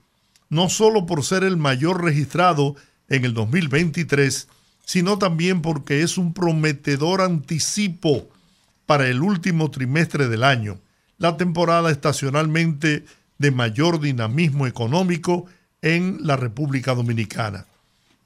no 0.47 0.69
solo 0.69 1.05
por 1.05 1.25
ser 1.25 1.43
el 1.43 1.57
mayor 1.57 2.05
registrado 2.05 2.77
en 3.09 3.25
el 3.25 3.33
2023, 3.33 4.47
sino 4.85 5.17
también 5.17 5.61
porque 5.61 6.01
es 6.01 6.17
un 6.17 6.33
prometedor 6.33 7.19
anticipo 7.19 8.29
para 8.85 9.09
el 9.09 9.21
último 9.23 9.71
trimestre 9.71 10.29
del 10.29 10.45
año, 10.45 10.79
la 11.17 11.35
temporada 11.35 11.91
estacionalmente 11.91 13.03
de 13.39 13.51
mayor 13.51 13.99
dinamismo 13.99 14.67
económico 14.67 15.47
en 15.81 16.19
la 16.21 16.37
República 16.37 16.95
Dominicana 16.95 17.65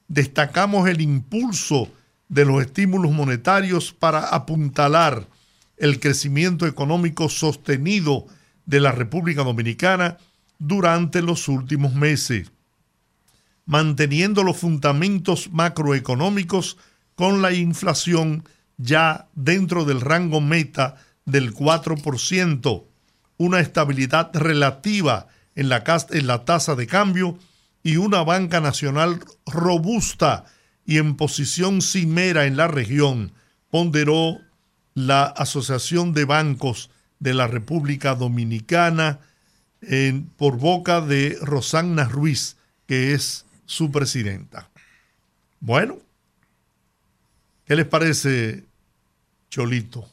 destacamos 0.08 0.88
el 0.88 1.00
impulso 1.00 1.90
de 2.28 2.44
los 2.44 2.62
estímulos 2.62 3.12
monetarios 3.12 3.92
para 3.92 4.28
apuntalar 4.28 5.26
el 5.76 6.00
crecimiento 6.00 6.66
económico 6.66 7.28
sostenido 7.28 8.26
de 8.64 8.80
la 8.80 8.92
República 8.92 9.44
Dominicana 9.44 10.18
durante 10.58 11.22
los 11.22 11.48
últimos 11.48 11.94
meses, 11.94 12.50
manteniendo 13.66 14.42
los 14.42 14.56
fundamentos 14.56 15.50
macroeconómicos 15.52 16.78
con 17.14 17.42
la 17.42 17.52
inflación 17.52 18.44
ya 18.78 19.28
dentro 19.34 19.84
del 19.84 20.00
rango 20.00 20.40
meta 20.40 20.96
del 21.24 21.54
4%, 21.54 22.84
una 23.38 23.60
estabilidad 23.60 24.30
relativa 24.34 25.28
en 25.54 25.68
la, 25.68 25.82
en 26.10 26.26
la 26.26 26.44
tasa 26.44 26.74
de 26.74 26.86
cambio 26.86 27.38
y 27.86 27.98
una 27.98 28.24
banca 28.24 28.60
nacional 28.60 29.20
robusta 29.46 30.44
y 30.84 30.98
en 30.98 31.14
posición 31.16 31.82
cimera 31.82 32.46
en 32.46 32.56
la 32.56 32.66
región, 32.66 33.30
ponderó 33.70 34.38
la 34.94 35.22
Asociación 35.26 36.12
de 36.12 36.24
Bancos 36.24 36.90
de 37.20 37.32
la 37.32 37.46
República 37.46 38.16
Dominicana 38.16 39.20
en- 39.82 40.24
por 40.30 40.56
boca 40.58 41.00
de 41.00 41.38
Rosana 41.40 42.08
Ruiz, 42.08 42.56
que 42.88 43.14
es 43.14 43.46
su 43.66 43.92
presidenta. 43.92 44.68
Bueno, 45.60 45.98
¿qué 47.66 47.76
les 47.76 47.86
parece, 47.86 48.64
Cholito? 49.48 50.10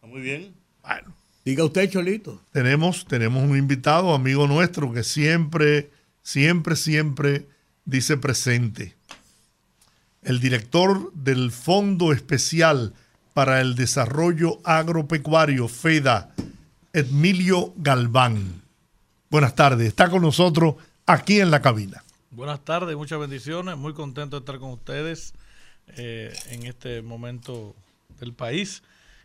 Muy 0.00 0.22
bien. 0.22 0.54
Bueno, 0.82 1.14
Diga 1.44 1.62
usted, 1.64 1.90
Cholito. 1.90 2.40
tenemos, 2.52 3.04
tenemos 3.04 3.44
un 3.44 3.54
invitado, 3.58 4.14
amigo 4.14 4.46
nuestro, 4.46 4.94
que 4.94 5.04
siempre, 5.04 5.90
siempre, 6.26 6.74
siempre 6.74 7.46
dice 7.84 8.16
presente. 8.16 8.96
El 10.22 10.40
director 10.40 11.12
del 11.12 11.52
Fondo 11.52 12.12
Especial 12.12 12.94
para 13.32 13.60
el 13.60 13.76
Desarrollo 13.76 14.58
Agropecuario, 14.64 15.68
FEDA, 15.68 16.34
Emilio 16.92 17.72
Galván. 17.76 18.60
Buenas 19.30 19.54
tardes, 19.54 19.86
está 19.86 20.10
con 20.10 20.22
nosotros 20.22 20.74
aquí 21.06 21.40
en 21.40 21.52
la 21.52 21.62
cabina. 21.62 22.02
Buenas 22.32 22.64
tardes, 22.64 22.96
muchas 22.96 23.20
bendiciones. 23.20 23.76
Muy 23.76 23.94
contento 23.94 24.34
de 24.34 24.40
estar 24.40 24.58
con 24.58 24.70
ustedes 24.72 25.32
eh, 25.96 26.36
en 26.50 26.66
este 26.66 27.02
momento 27.02 27.76
del 28.18 28.32
país 28.32 28.82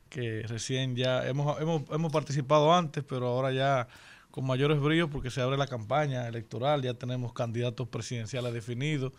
que 0.08 0.44
recién 0.48 0.96
ya 0.96 1.26
hemos, 1.28 1.60
hemos, 1.60 1.82
hemos 1.90 2.12
participado 2.12 2.72
antes, 2.72 3.04
pero 3.04 3.28
ahora 3.28 3.52
ya 3.52 3.88
con 4.32 4.46
mayores 4.46 4.80
brillos 4.80 5.10
porque 5.12 5.30
se 5.30 5.42
abre 5.42 5.58
la 5.58 5.68
campaña 5.68 6.28
electoral, 6.28 6.82
ya 6.82 6.94
tenemos 6.94 7.34
candidatos 7.34 7.88
presidenciales 7.88 8.54
definidos. 8.54 9.14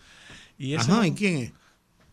Y 0.58 0.74
ese 0.74 0.90
Ajá, 0.90 1.06
¿y 1.06 1.12
quién 1.12 1.36
es? 1.36 1.52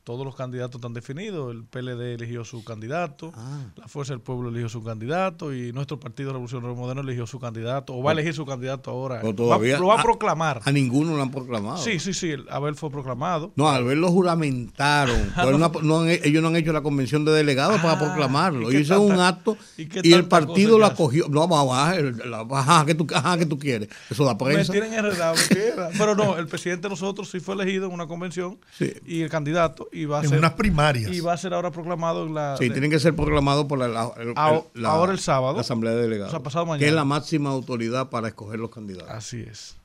Todos 0.10 0.26
los 0.26 0.36
candidatos 0.36 0.80
están 0.80 0.96
definidos. 0.96 1.52
El 1.54 1.64
PLD 1.66 2.16
eligió 2.16 2.44
su 2.44 2.64
candidato, 2.64 3.32
Ah. 3.36 3.60
la 3.76 3.88
Fuerza 3.88 4.14
del 4.14 4.22
Pueblo 4.22 4.50
eligió 4.50 4.68
su 4.68 4.84
candidato 4.84 5.54
y 5.54 5.72
nuestro 5.72 6.00
Partido 6.00 6.32
Revolucionario 6.32 6.76
Moderno 6.76 7.04
eligió 7.04 7.28
su 7.28 7.40
candidato, 7.40 7.94
o 7.96 8.02
va 8.02 8.10
a 8.10 8.14
elegir 8.14 8.34
su 8.34 8.44
candidato 8.44 8.90
ahora. 8.90 9.22
O 9.24 9.36
todavía- 9.36 9.76
Va- 9.76 9.80
lo 9.80 9.86
va 9.88 10.00
a 10.00 10.04
proclamar. 10.04 10.62
A 10.66 10.72
ninguno 10.72 11.16
lo 11.16 11.22
han 11.22 11.30
proclamado. 11.30 11.78
Sí, 11.78 12.00
sí, 12.00 12.16
sí, 12.16 12.32
el- 12.32 12.48
Abel 12.50 12.74
fue 12.74 12.90
proclamado. 12.90 13.52
No, 13.56 13.70
al 13.70 13.84
verlo 13.84 14.10
juramentaron. 14.12 15.32
Pero 15.36 15.60
no- 15.60 15.72
no 15.84 16.06
ellos 16.08 16.42
no 16.42 16.48
han 16.50 16.56
hecho 16.56 16.74
la 16.74 16.82
convención 16.82 17.24
de 17.24 17.32
delegados 17.32 17.80
para 17.80 17.94
Ah, 17.94 18.00
proclamarlo. 18.00 18.62
¿y 18.70 18.72
qué 18.72 18.78
Ellos 18.78 18.82
hicieron 18.84 19.06
un 19.12 19.20
acto 19.20 19.58
y 19.78 20.12
el 20.14 20.26
partido 20.26 20.80
lo 20.80 20.88
que 20.88 20.94
acogió. 20.94 21.28
No, 21.30 21.44
a 21.44 21.94
la- 22.00 22.48
Ajá, 22.50 22.84
¿qué 22.86 22.96
tú, 22.96 23.06
ajá, 23.14 23.38
¿qué 23.38 23.46
tú 23.46 23.60
quieres? 23.60 23.90
Eso 24.10 24.26
da 24.26 24.34
Me 24.34 24.40
prensa. 24.40 24.72
tienen 24.74 24.92
enredado, 24.94 25.36
me 25.36 25.56
tienen- 25.56 25.76
Pero 25.98 26.16
no, 26.16 26.38
el 26.38 26.48
presidente 26.48 26.84
de 26.84 26.90
nosotros 26.90 27.30
sí 27.30 27.40
fue 27.40 27.54
elegido 27.56 27.86
en 27.86 27.92
una 27.94 28.08
convención 28.08 28.58
Sí. 28.78 28.92
y 29.06 29.22
el 29.22 29.30
candidato 29.30 29.88
y 29.92 29.99
va 30.06 30.20
a 30.20 30.24
En 30.24 30.30
ser 30.30 30.40
unas 30.40 30.54
primarias. 30.54 31.12
y 31.12 31.20
va 31.20 31.34
a 31.34 31.38
ser 31.38 31.54
ahora 31.54 31.72
proclamado 31.72 32.26
en 32.26 32.34
la 32.34 32.58
Sí, 32.58 32.66
de- 32.68 32.72
tienen 32.72 32.92
que 32.92 33.00
ser 33.00 33.16
proclamados 33.16 33.66
por 33.66 33.80
la, 33.80 33.88
la- 33.88 34.12
el- 34.18 34.34
Ahora- 34.36 34.64
el- 34.76 34.82
la- 34.82 34.90
ahora 34.90 35.12
el 35.12 35.20
sábado. 35.20 35.56
la 35.56 35.62
Asamblea 35.62 35.94
de 35.94 36.02
Delegados. 36.04 36.34
O 36.34 36.36
sea, 36.38 36.44
pasado 36.44 36.66
Que 36.66 36.70
mañana. 36.72 36.88
es 36.88 36.94
la 36.94 37.06
máxima 37.06 37.50
autoridad 37.50 38.10
para 38.10 38.28
escoger 38.30 38.60
los 38.60 38.70
candidatos. 38.72 39.10
Así 39.10 39.42
es. 39.42 39.76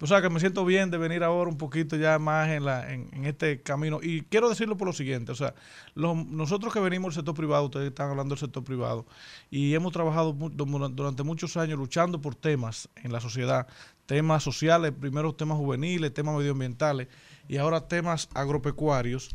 O 0.00 0.06
sea, 0.08 0.20
que 0.20 0.28
me 0.28 0.40
siento 0.40 0.64
bien 0.64 0.90
de 0.90 0.98
venir 0.98 1.22
ahora 1.22 1.48
un 1.48 1.56
poquito 1.56 1.94
ya 1.94 2.18
más 2.18 2.48
en, 2.48 2.64
la, 2.64 2.92
en, 2.92 3.08
en 3.12 3.24
este 3.24 3.60
camino. 3.62 4.00
Y 4.02 4.22
quiero 4.22 4.48
decirlo 4.48 4.76
por 4.76 4.88
lo 4.88 4.92
siguiente, 4.92 5.30
o 5.30 5.34
sea, 5.36 5.54
los- 5.94 6.26
nosotros 6.26 6.72
que 6.72 6.80
venimos 6.80 7.14
del 7.14 7.20
sector 7.20 7.36
privado, 7.36 7.66
ustedes 7.66 7.86
están 7.90 8.10
hablando 8.10 8.34
del 8.34 8.40
sector 8.40 8.64
privado, 8.64 9.06
y 9.48 9.74
hemos 9.74 9.92
trabajado 9.92 10.32
durante 10.32 11.22
muchos 11.22 11.56
años 11.56 11.78
luchando 11.78 12.20
por 12.20 12.34
temas 12.34 12.88
en 12.96 13.12
la 13.12 13.20
sociedad, 13.20 13.68
temas 14.06 14.42
sociales, 14.42 14.92
primero 14.98 15.32
temas 15.36 15.56
juveniles, 15.56 16.12
temas 16.12 16.36
medioambientales, 16.36 17.06
y 17.48 17.56
ahora 17.56 17.88
temas 17.88 18.28
agropecuarios. 18.34 19.30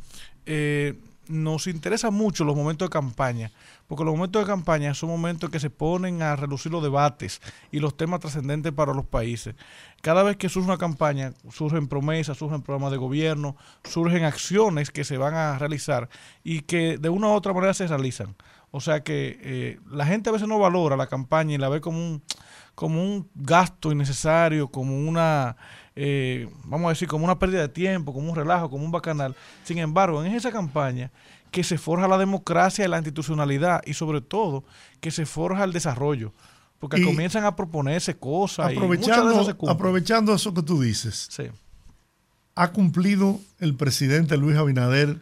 Eh, 0.46 0.96
nos 1.30 1.68
interesan 1.68 2.14
mucho 2.14 2.44
los 2.44 2.56
momentos 2.56 2.88
de 2.88 2.92
campaña, 2.92 3.52
porque 3.88 4.04
los 4.04 4.16
momentos 4.16 4.42
de 4.42 4.48
campaña 4.48 4.94
son 4.94 5.10
momentos 5.10 5.50
que 5.50 5.60
se 5.60 5.70
ponen 5.70 6.22
a 6.22 6.36
relucir 6.36 6.72
los 6.72 6.84
debates 6.84 7.42
y 7.72 7.80
los 7.80 7.98
temas 7.98 8.20
trascendentes 8.20 8.72
para 8.72 8.94
los 8.94 9.06
países. 9.06 9.56
Cada 10.02 10.24
vez 10.24 10.38
que 10.38 10.50
surge 10.50 10.68
una 10.68 10.78
campaña, 10.78 11.34
surgen 11.52 11.88
promesas, 11.88 12.38
surgen 12.38 12.62
programas 12.62 12.92
de 12.92 12.98
gobierno, 12.98 13.58
surgen 13.84 14.24
acciones 14.24 14.92
que 14.92 15.04
se 15.04 15.18
van 15.18 15.34
a 15.34 15.58
realizar 15.58 16.10
y 16.44 16.62
que 16.62 16.98
de 16.98 17.10
una 17.10 17.28
u 17.28 17.32
otra 17.32 17.54
manera 17.54 17.74
se 17.74 17.88
realizan. 17.88 18.36
O 18.72 18.82
sea 18.82 19.02
que 19.02 19.40
eh, 19.42 19.80
la 19.90 20.06
gente 20.06 20.30
a 20.30 20.34
veces 20.34 20.48
no 20.48 20.60
valora 20.60 20.98
la 20.98 21.08
campaña 21.08 21.56
y 21.56 21.58
la 21.58 21.70
ve 21.70 21.82
como 21.82 21.98
un, 21.98 22.24
como 22.76 23.02
un 23.02 23.30
gasto 23.34 23.92
innecesario, 23.92 24.68
como 24.68 24.98
una, 25.08 25.56
eh, 26.00 26.48
vamos 26.66 26.86
a 26.86 26.90
decir, 26.90 27.08
como 27.08 27.26
una 27.26 27.40
pérdida 27.40 27.62
de 27.62 27.70
tiempo, 27.70 28.14
como 28.14 28.30
un 28.30 28.36
relajo, 28.36 28.70
como 28.70 28.86
un 28.86 28.92
bacanal. 28.92 29.36
Sin 29.64 29.80
embargo, 29.80 30.24
en 30.24 30.32
esa 30.34 30.52
campaña 30.52 31.12
que 31.50 31.64
se 31.64 31.78
forja 31.78 32.08
la 32.08 32.18
democracia 32.18 32.86
y 32.86 32.88
la 32.88 32.98
institucionalidad 32.98 33.82
y 33.86 33.94
sobre 33.96 34.22
todo 34.22 34.64
que 35.02 35.10
se 35.12 35.26
forja 35.26 35.64
el 35.64 35.74
desarrollo. 35.74 36.34
Porque 36.80 37.00
Y 37.00 37.04
comienzan 37.04 37.44
a 37.46 37.56
proponerse 37.56 38.16
cosas 38.16 38.72
y 38.72 38.76
muchas 38.76 39.08
de 39.08 39.14
Aprovechando, 39.14 39.32
esas 39.32 39.46
se 39.48 39.54
cumplen. 39.56 39.76
aprovechando 39.76 40.34
eso 40.36 40.54
que 40.54 40.62
tú 40.62 40.80
dices, 40.82 41.28
Sí. 41.32 41.46
¿ha 42.56 42.72
cumplido 42.72 43.40
el 43.60 43.74
presidente 43.76 44.38
Luis 44.38 44.56
Abinader 44.58 45.18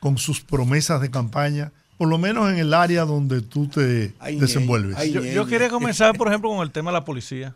con 0.00 0.18
sus 0.18 0.40
promesas 0.40 1.00
de 1.00 1.10
campaña? 1.10 1.70
Por 1.98 2.08
lo 2.08 2.18
menos 2.18 2.50
en 2.50 2.58
el 2.58 2.74
área 2.74 3.04
donde 3.04 3.40
tú 3.40 3.68
te 3.68 4.12
Ay, 4.18 4.36
desenvuelves. 4.40 4.96
ay, 4.98 5.12
Yo, 5.12 5.24
yo 5.24 5.46
quería 5.46 5.68
comenzar, 5.70 6.16
por 6.16 6.28
ejemplo, 6.28 6.50
con 6.50 6.60
el 6.62 6.70
tema 6.72 6.90
de 6.90 6.94
la 6.98 7.04
policía. 7.04 7.54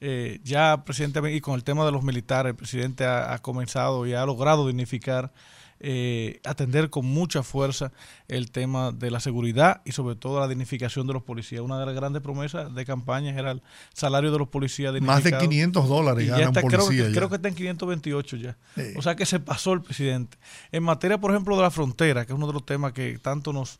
Eh, 0.00 0.40
ya, 0.44 0.84
presidente, 0.84 1.20
y 1.32 1.40
con 1.40 1.54
el 1.54 1.64
tema 1.64 1.84
de 1.84 1.92
los 1.92 2.02
militares, 2.02 2.50
el 2.50 2.56
presidente 2.56 3.04
ha, 3.04 3.32
ha 3.32 3.38
comenzado 3.38 4.06
y 4.06 4.12
ha 4.12 4.26
logrado 4.26 4.66
dignificar, 4.66 5.32
eh, 5.78 6.40
atender 6.44 6.88
con 6.88 7.04
mucha 7.04 7.42
fuerza 7.42 7.92
el 8.28 8.50
tema 8.50 8.92
de 8.92 9.10
la 9.10 9.20
seguridad 9.20 9.82
y 9.84 9.92
sobre 9.92 10.16
todo 10.16 10.40
la 10.40 10.48
dignificación 10.48 11.06
de 11.06 11.12
los 11.12 11.22
policías. 11.22 11.60
Una 11.60 11.78
de 11.78 11.84
las 11.84 11.94
grandes 11.94 12.22
promesas 12.22 12.74
de 12.74 12.84
campaña 12.86 13.30
era 13.38 13.50
el 13.50 13.62
salario 13.92 14.32
de 14.32 14.38
los 14.38 14.48
policías 14.48 14.92
Más 14.94 15.22
de 15.22 15.30
dignificado. 15.30 15.48
500 15.50 15.88
dólares 15.88 16.24
Y 16.24 16.28
ya 16.28 16.38
está, 16.38 16.62
creo, 16.62 16.80
policía. 16.80 17.04
que, 17.04 17.10
ya. 17.10 17.16
creo 17.16 17.28
que 17.28 17.36
está 17.36 17.48
en 17.48 17.54
528 17.54 18.36
ya. 18.36 18.56
O 18.96 19.02
sea 19.02 19.16
que 19.16 19.26
se 19.26 19.38
pasó 19.38 19.74
el 19.74 19.82
presidente. 19.82 20.38
En 20.72 20.82
materia, 20.82 21.18
por 21.18 21.30
ejemplo, 21.30 21.56
de 21.56 21.62
la 21.62 21.70
frontera, 21.70 22.24
que 22.24 22.32
es 22.32 22.36
uno 22.36 22.46
de 22.46 22.54
los 22.54 22.64
temas 22.64 22.92
que 22.92 23.18
tanto 23.18 23.52
nos, 23.52 23.78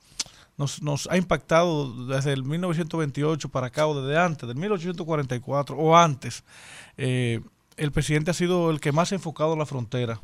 nos, 0.57 1.09
ha 1.11 1.17
impactado 1.17 2.07
desde 2.07 2.33
el 2.33 2.45
1928 2.45 3.49
para 3.51 3.69
acá 3.69 3.87
o 3.87 4.01
desde 4.01 4.19
antes, 4.19 4.49
del 4.49 4.57
1844 4.57 5.77
o 5.77 5.97
antes, 5.97 6.45
eh, 6.97 7.41
el 7.77 7.93
presidente 7.93 8.31
ha 8.31 8.35
sido 8.35 8.71
el 8.71 8.81
que 8.81 8.93
más 8.93 9.13
ha 9.13 9.17
enfocado 9.17 9.53
en 9.53 9.59
la 9.59 9.67
frontera. 9.67 10.21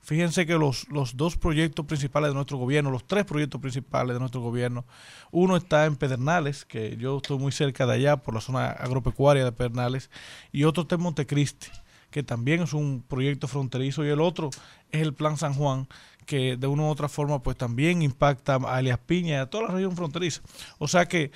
Fíjense 0.00 0.46
que 0.46 0.54
los, 0.54 0.88
los 0.88 1.16
dos 1.16 1.36
proyectos 1.36 1.84
principales 1.84 2.30
de 2.30 2.34
nuestro 2.34 2.58
gobierno, 2.58 2.90
los 2.90 3.06
tres 3.06 3.24
proyectos 3.24 3.60
principales 3.60 4.14
de 4.14 4.20
nuestro 4.20 4.40
gobierno, 4.40 4.84
uno 5.32 5.56
está 5.56 5.84
en 5.84 5.96
Pedernales, 5.96 6.64
que 6.64 6.96
yo 6.96 7.16
estoy 7.16 7.38
muy 7.38 7.50
cerca 7.50 7.86
de 7.86 7.94
allá 7.94 8.16
por 8.16 8.34
la 8.34 8.40
zona 8.40 8.68
agropecuaria 8.68 9.44
de 9.44 9.50
Pedernales, 9.50 10.10
y 10.52 10.62
otro 10.62 10.82
está 10.82 10.94
en 10.94 11.00
Montecristi, 11.00 11.68
que 12.10 12.22
también 12.22 12.62
es 12.62 12.72
un 12.72 13.02
proyecto 13.02 13.48
fronterizo, 13.48 14.04
y 14.04 14.08
el 14.08 14.20
otro 14.20 14.50
es 14.92 15.02
el 15.02 15.12
Plan 15.12 15.36
San 15.36 15.54
Juan, 15.54 15.88
que 16.26 16.56
de 16.56 16.66
una 16.66 16.82
u 16.82 16.86
otra 16.88 17.08
forma 17.08 17.42
pues 17.42 17.56
también 17.56 18.02
impacta 18.02 18.58
a 18.66 18.80
Elias 18.80 18.98
Piña 18.98 19.30
y 19.36 19.38
a 19.38 19.46
toda 19.46 19.68
la 19.68 19.74
región 19.74 19.96
fronteriza. 19.96 20.42
O 20.78 20.86
sea 20.88 21.06
que 21.06 21.30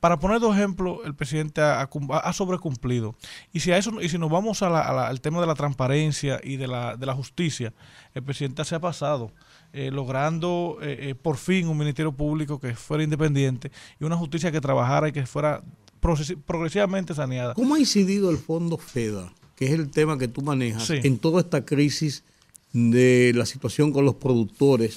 para 0.00 0.18
poner 0.20 0.38
dos 0.40 0.54
ejemplos, 0.56 0.98
el 1.04 1.14
presidente 1.14 1.60
ha, 1.60 1.80
ha 1.80 1.86
cum- 1.88 2.08
ha 2.12 2.32
sobrecumplido. 2.32 3.16
Y 3.52 3.60
si 3.60 3.72
a 3.72 3.78
eso, 3.78 4.00
y 4.00 4.08
si 4.08 4.18
nos 4.18 4.30
vamos 4.30 4.62
a 4.62 4.68
la- 4.70 4.82
a 4.82 4.92
la- 4.92 5.08
al 5.08 5.20
tema 5.20 5.40
de 5.40 5.46
la 5.48 5.54
transparencia 5.54 6.40
y 6.44 6.56
de 6.56 6.68
la, 6.68 6.96
de 6.96 7.06
la 7.06 7.14
justicia, 7.14 7.72
el 8.14 8.22
presidente 8.22 8.64
se 8.64 8.74
ha 8.76 8.80
pasado, 8.80 9.32
eh, 9.72 9.90
logrando 9.90 10.78
eh, 10.80 11.08
eh, 11.10 11.14
por 11.16 11.38
fin 11.38 11.66
un 11.66 11.76
ministerio 11.78 12.12
público 12.12 12.60
que 12.60 12.74
fuera 12.76 13.02
independiente 13.02 13.72
y 14.00 14.04
una 14.04 14.16
justicia 14.16 14.52
que 14.52 14.60
trabajara 14.60 15.08
y 15.08 15.12
que 15.12 15.26
fuera 15.26 15.62
progresivamente 16.46 17.14
saneada. 17.14 17.54
¿Cómo 17.54 17.74
ha 17.74 17.78
incidido 17.80 18.30
el 18.30 18.38
fondo 18.38 18.76
FEDA, 18.78 19.32
que 19.56 19.66
es 19.66 19.72
el 19.72 19.90
tema 19.90 20.18
que 20.18 20.28
tú 20.28 20.42
manejas, 20.42 20.84
Sí. 20.86 21.00
en 21.02 21.18
toda 21.18 21.40
esta 21.40 21.64
crisis 21.64 22.22
de 22.76 23.32
la 23.34 23.46
situación 23.46 23.92
con 23.92 24.04
los 24.04 24.14
productores? 24.16 24.96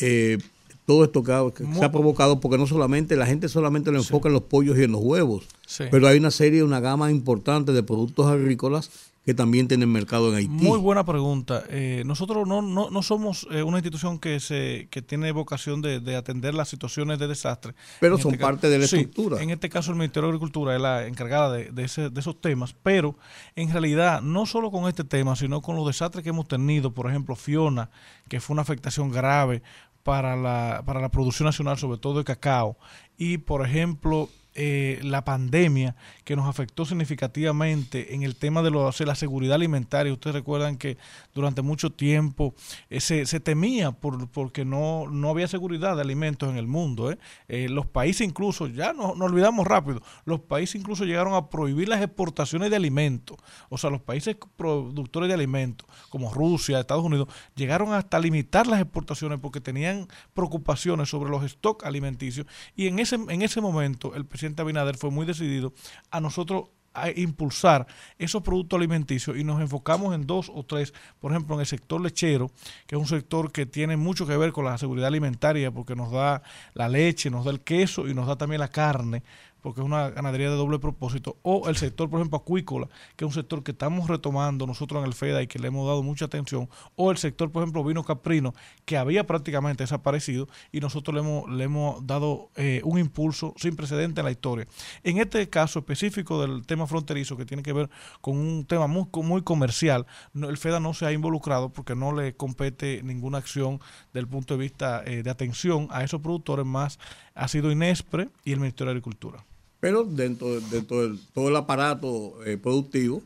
eh, 0.00 0.38
todo 0.86 1.04
esto 1.04 1.22
que, 1.22 1.64
se 1.78 1.84
ha 1.84 1.92
provocado, 1.92 2.40
porque 2.40 2.58
no 2.58 2.66
solamente 2.66 3.14
la 3.14 3.24
gente 3.26 3.48
solamente 3.48 3.92
lo 3.92 3.98
enfoca 3.98 4.28
en 4.28 4.32
los 4.32 4.42
pollos 4.42 4.76
y 4.76 4.82
en 4.82 4.90
los 4.90 5.00
huevos, 5.00 5.44
Sí. 5.64 5.84
pero 5.88 6.08
hay 6.08 6.18
una 6.18 6.32
serie, 6.32 6.64
una 6.64 6.80
gama 6.80 7.12
importante 7.12 7.70
de 7.72 7.84
productos 7.84 8.26
agrícolas 8.26 8.90
que 9.24 9.34
también 9.34 9.68
tienen 9.68 9.92
mercado 9.92 10.30
en 10.30 10.36
Haití. 10.36 10.48
Muy 10.50 10.78
buena 10.78 11.04
pregunta. 11.04 11.62
Eh, 11.68 12.02
nosotros 12.06 12.48
no, 12.48 12.62
no, 12.62 12.88
no 12.88 13.02
somos 13.02 13.46
eh, 13.50 13.62
una 13.62 13.76
institución 13.76 14.18
que 14.18 14.40
se 14.40 14.88
que 14.90 15.02
tiene 15.02 15.30
vocación 15.32 15.82
de, 15.82 16.00
de 16.00 16.16
atender 16.16 16.54
las 16.54 16.68
situaciones 16.70 17.18
de 17.18 17.28
desastre. 17.28 17.74
Pero 18.00 18.16
En 18.16 18.22
son 18.22 18.32
este 18.32 18.40
ca- 18.40 18.46
parte 18.48 18.70
de 18.70 18.78
la 18.78 18.86
Sí, 18.86 18.96
estructura. 18.96 19.42
En 19.42 19.50
este 19.50 19.68
caso 19.68 19.90
el 19.90 19.98
Ministerio 19.98 20.28
de 20.28 20.32
Agricultura 20.32 20.74
es 20.74 20.80
la 20.80 21.06
encargada 21.06 21.52
de, 21.52 21.70
de, 21.70 21.84
ese- 21.84 22.08
de 22.08 22.18
esos 22.20 22.40
temas, 22.40 22.74
pero 22.82 23.16
en 23.56 23.70
realidad 23.70 24.22
no 24.22 24.46
solo 24.46 24.70
con 24.70 24.88
este 24.88 25.04
tema, 25.04 25.36
sino 25.36 25.60
con 25.60 25.76
los 25.76 25.86
desastres 25.86 26.24
que 26.24 26.30
hemos 26.30 26.48
tenido, 26.48 26.92
por 26.94 27.08
ejemplo 27.08 27.36
Fiona, 27.36 27.90
que 28.28 28.40
fue 28.40 28.54
una 28.54 28.62
afectación 28.62 29.10
grave 29.10 29.62
para 30.02 30.34
la, 30.34 30.82
para 30.86 30.98
la 30.98 31.10
producción 31.10 31.44
nacional, 31.44 31.76
sobre 31.76 31.98
todo 31.98 32.16
de 32.18 32.24
cacao, 32.24 32.78
y 33.18 33.36
por 33.36 33.66
ejemplo 33.66 34.30
eh, 34.54 34.98
la 35.02 35.24
pandemia 35.24 35.94
que 36.24 36.36
nos 36.36 36.48
afectó 36.48 36.84
significativamente 36.84 38.14
en 38.14 38.22
el 38.22 38.36
tema 38.36 38.62
de, 38.62 38.70
lo, 38.70 38.90
sea, 38.92 39.06
la 39.06 39.14
seguridad 39.14 39.54
alimentaria. 39.54 40.12
Ustedes 40.12 40.34
recuerdan 40.34 40.76
que 40.76 40.96
durante 41.34 41.62
mucho 41.62 41.90
tiempo 41.90 42.54
eh, 42.88 43.00
se, 43.00 43.26
se 43.26 43.40
temía 43.40 43.92
por, 43.92 44.28
porque 44.28 44.64
no, 44.64 45.06
no 45.08 45.30
había 45.30 45.48
seguridad 45.48 45.96
de 45.96 46.02
alimentos 46.02 46.48
en 46.48 46.56
el 46.56 46.66
mundo. 46.66 47.10
¿eh? 47.10 47.18
Eh, 47.48 47.68
los 47.68 47.86
países 47.86 48.26
incluso, 48.26 48.66
ya 48.66 48.92
no, 48.92 49.14
no 49.14 49.24
olvidamos 49.24 49.66
rápido, 49.66 50.02
los 50.24 50.40
países 50.40 50.76
incluso 50.76 51.04
llegaron 51.04 51.34
a 51.34 51.48
prohibir 51.48 51.88
las 51.88 52.02
exportaciones 52.02 52.70
de 52.70 52.76
alimentos. 52.76 53.36
O 53.68 53.78
sea, 53.78 53.90
los 53.90 54.00
países 54.00 54.36
productores 54.56 55.28
de 55.28 55.34
alimentos, 55.34 55.88
como 56.08 56.32
Rusia, 56.32 56.80
Estados 56.80 57.04
Unidos, 57.04 57.28
llegaron 57.54 57.92
hasta 57.92 58.18
limitar 58.18 58.66
las 58.66 58.80
exportaciones 58.80 59.38
porque 59.40 59.60
tenían 59.60 60.08
preocupaciones 60.34 61.08
sobre 61.08 61.30
los 61.30 61.48
stocks 61.48 61.84
alimenticios. 61.84 62.46
Y 62.74 62.86
en 62.86 62.98
ese, 62.98 63.16
en 63.16 63.42
ese 63.42 63.60
momento 63.60 64.14
el 64.14 64.24
presidente 64.24 64.39
Abinader 64.58 64.96
fue 64.96 65.10
muy 65.10 65.26
decidido 65.26 65.72
a 66.10 66.20
nosotros 66.20 66.64
a 66.92 67.10
impulsar 67.10 67.86
esos 68.18 68.42
productos 68.42 68.76
alimenticios 68.76 69.36
y 69.36 69.44
nos 69.44 69.60
enfocamos 69.60 70.14
en 70.14 70.26
dos 70.26 70.50
o 70.52 70.64
tres, 70.64 70.92
por 71.20 71.30
ejemplo, 71.30 71.54
en 71.54 71.60
el 71.60 71.66
sector 71.66 72.00
lechero, 72.00 72.50
que 72.86 72.96
es 72.96 73.00
un 73.00 73.06
sector 73.06 73.52
que 73.52 73.66
tiene 73.66 73.96
mucho 73.96 74.26
que 74.26 74.36
ver 74.36 74.52
con 74.52 74.64
la 74.64 74.76
seguridad 74.76 75.08
alimentaria 75.08 75.70
porque 75.70 75.94
nos 75.94 76.10
da 76.10 76.42
la 76.74 76.88
leche, 76.88 77.30
nos 77.30 77.44
da 77.44 77.52
el 77.52 77.60
queso 77.60 78.08
y 78.08 78.14
nos 78.14 78.26
da 78.26 78.36
también 78.36 78.60
la 78.60 78.68
carne, 78.68 79.22
porque 79.62 79.80
es 79.80 79.86
una 79.86 80.10
ganadería 80.10 80.50
de 80.50 80.56
doble 80.56 80.78
propósito, 80.78 81.36
o 81.42 81.68
el 81.68 81.76
sector, 81.76 82.08
por 82.08 82.20
ejemplo, 82.20 82.38
acuícola, 82.38 82.88
que 83.16 83.24
es 83.24 83.26
un 83.26 83.34
sector 83.34 83.62
que 83.62 83.72
estamos 83.72 84.08
retomando 84.08 84.66
nosotros 84.66 85.00
en 85.00 85.06
el 85.06 85.14
FEDA 85.14 85.42
y 85.42 85.46
que 85.46 85.58
le 85.58 85.68
hemos 85.68 85.86
dado 85.86 86.02
mucha 86.02 86.26
atención, 86.26 86.68
o 86.96 87.10
el 87.10 87.16
sector, 87.16 87.50
por 87.50 87.62
ejemplo, 87.62 87.84
vino 87.84 88.04
caprino, 88.04 88.54
que 88.84 88.96
había 88.96 89.26
prácticamente 89.26 89.82
desaparecido 89.82 90.48
y 90.72 90.80
nosotros 90.80 91.14
le 91.14 91.20
hemos, 91.20 91.50
le 91.50 91.64
hemos 91.64 92.06
dado 92.06 92.50
eh, 92.56 92.80
un 92.84 92.98
impulso 92.98 93.54
sin 93.56 93.76
precedente 93.76 94.20
en 94.20 94.24
la 94.24 94.30
historia. 94.30 94.66
En 95.02 95.18
este 95.18 95.48
caso 95.48 95.80
específico 95.80 96.40
del 96.40 96.66
tema 96.66 96.86
fronterizo, 96.86 97.36
que 97.36 97.44
tiene 97.44 97.62
que 97.62 97.72
ver 97.72 97.90
con 98.20 98.36
un 98.36 98.64
tema 98.64 98.86
muy, 98.86 99.06
muy 99.22 99.42
comercial, 99.42 100.06
el 100.34 100.56
FEDA 100.56 100.80
no 100.80 100.94
se 100.94 101.06
ha 101.06 101.12
involucrado 101.12 101.70
porque 101.70 101.94
no 101.94 102.12
le 102.12 102.34
compete 102.34 103.02
ninguna 103.02 103.38
acción 103.38 103.80
del 104.12 104.26
punto 104.26 104.54
de 104.54 104.60
vista 104.60 105.02
eh, 105.04 105.22
de 105.22 105.30
atención 105.30 105.88
a 105.90 106.04
esos 106.04 106.20
productores, 106.20 106.66
más 106.66 106.98
ha 107.34 107.48
sido 107.48 107.70
INESPRE 107.70 108.28
y 108.44 108.52
el 108.52 108.60
Ministerio 108.60 108.86
de 108.86 108.98
Agricultura. 108.98 109.44
Pero 109.80 110.04
dentro, 110.04 110.48
de- 110.60 110.60
dentro 110.70 111.02
del 111.02 111.18
todo 111.34 111.48
el 111.48 111.56
aparato 111.56 112.44
eh, 112.44 112.56
productivo, 112.58 113.22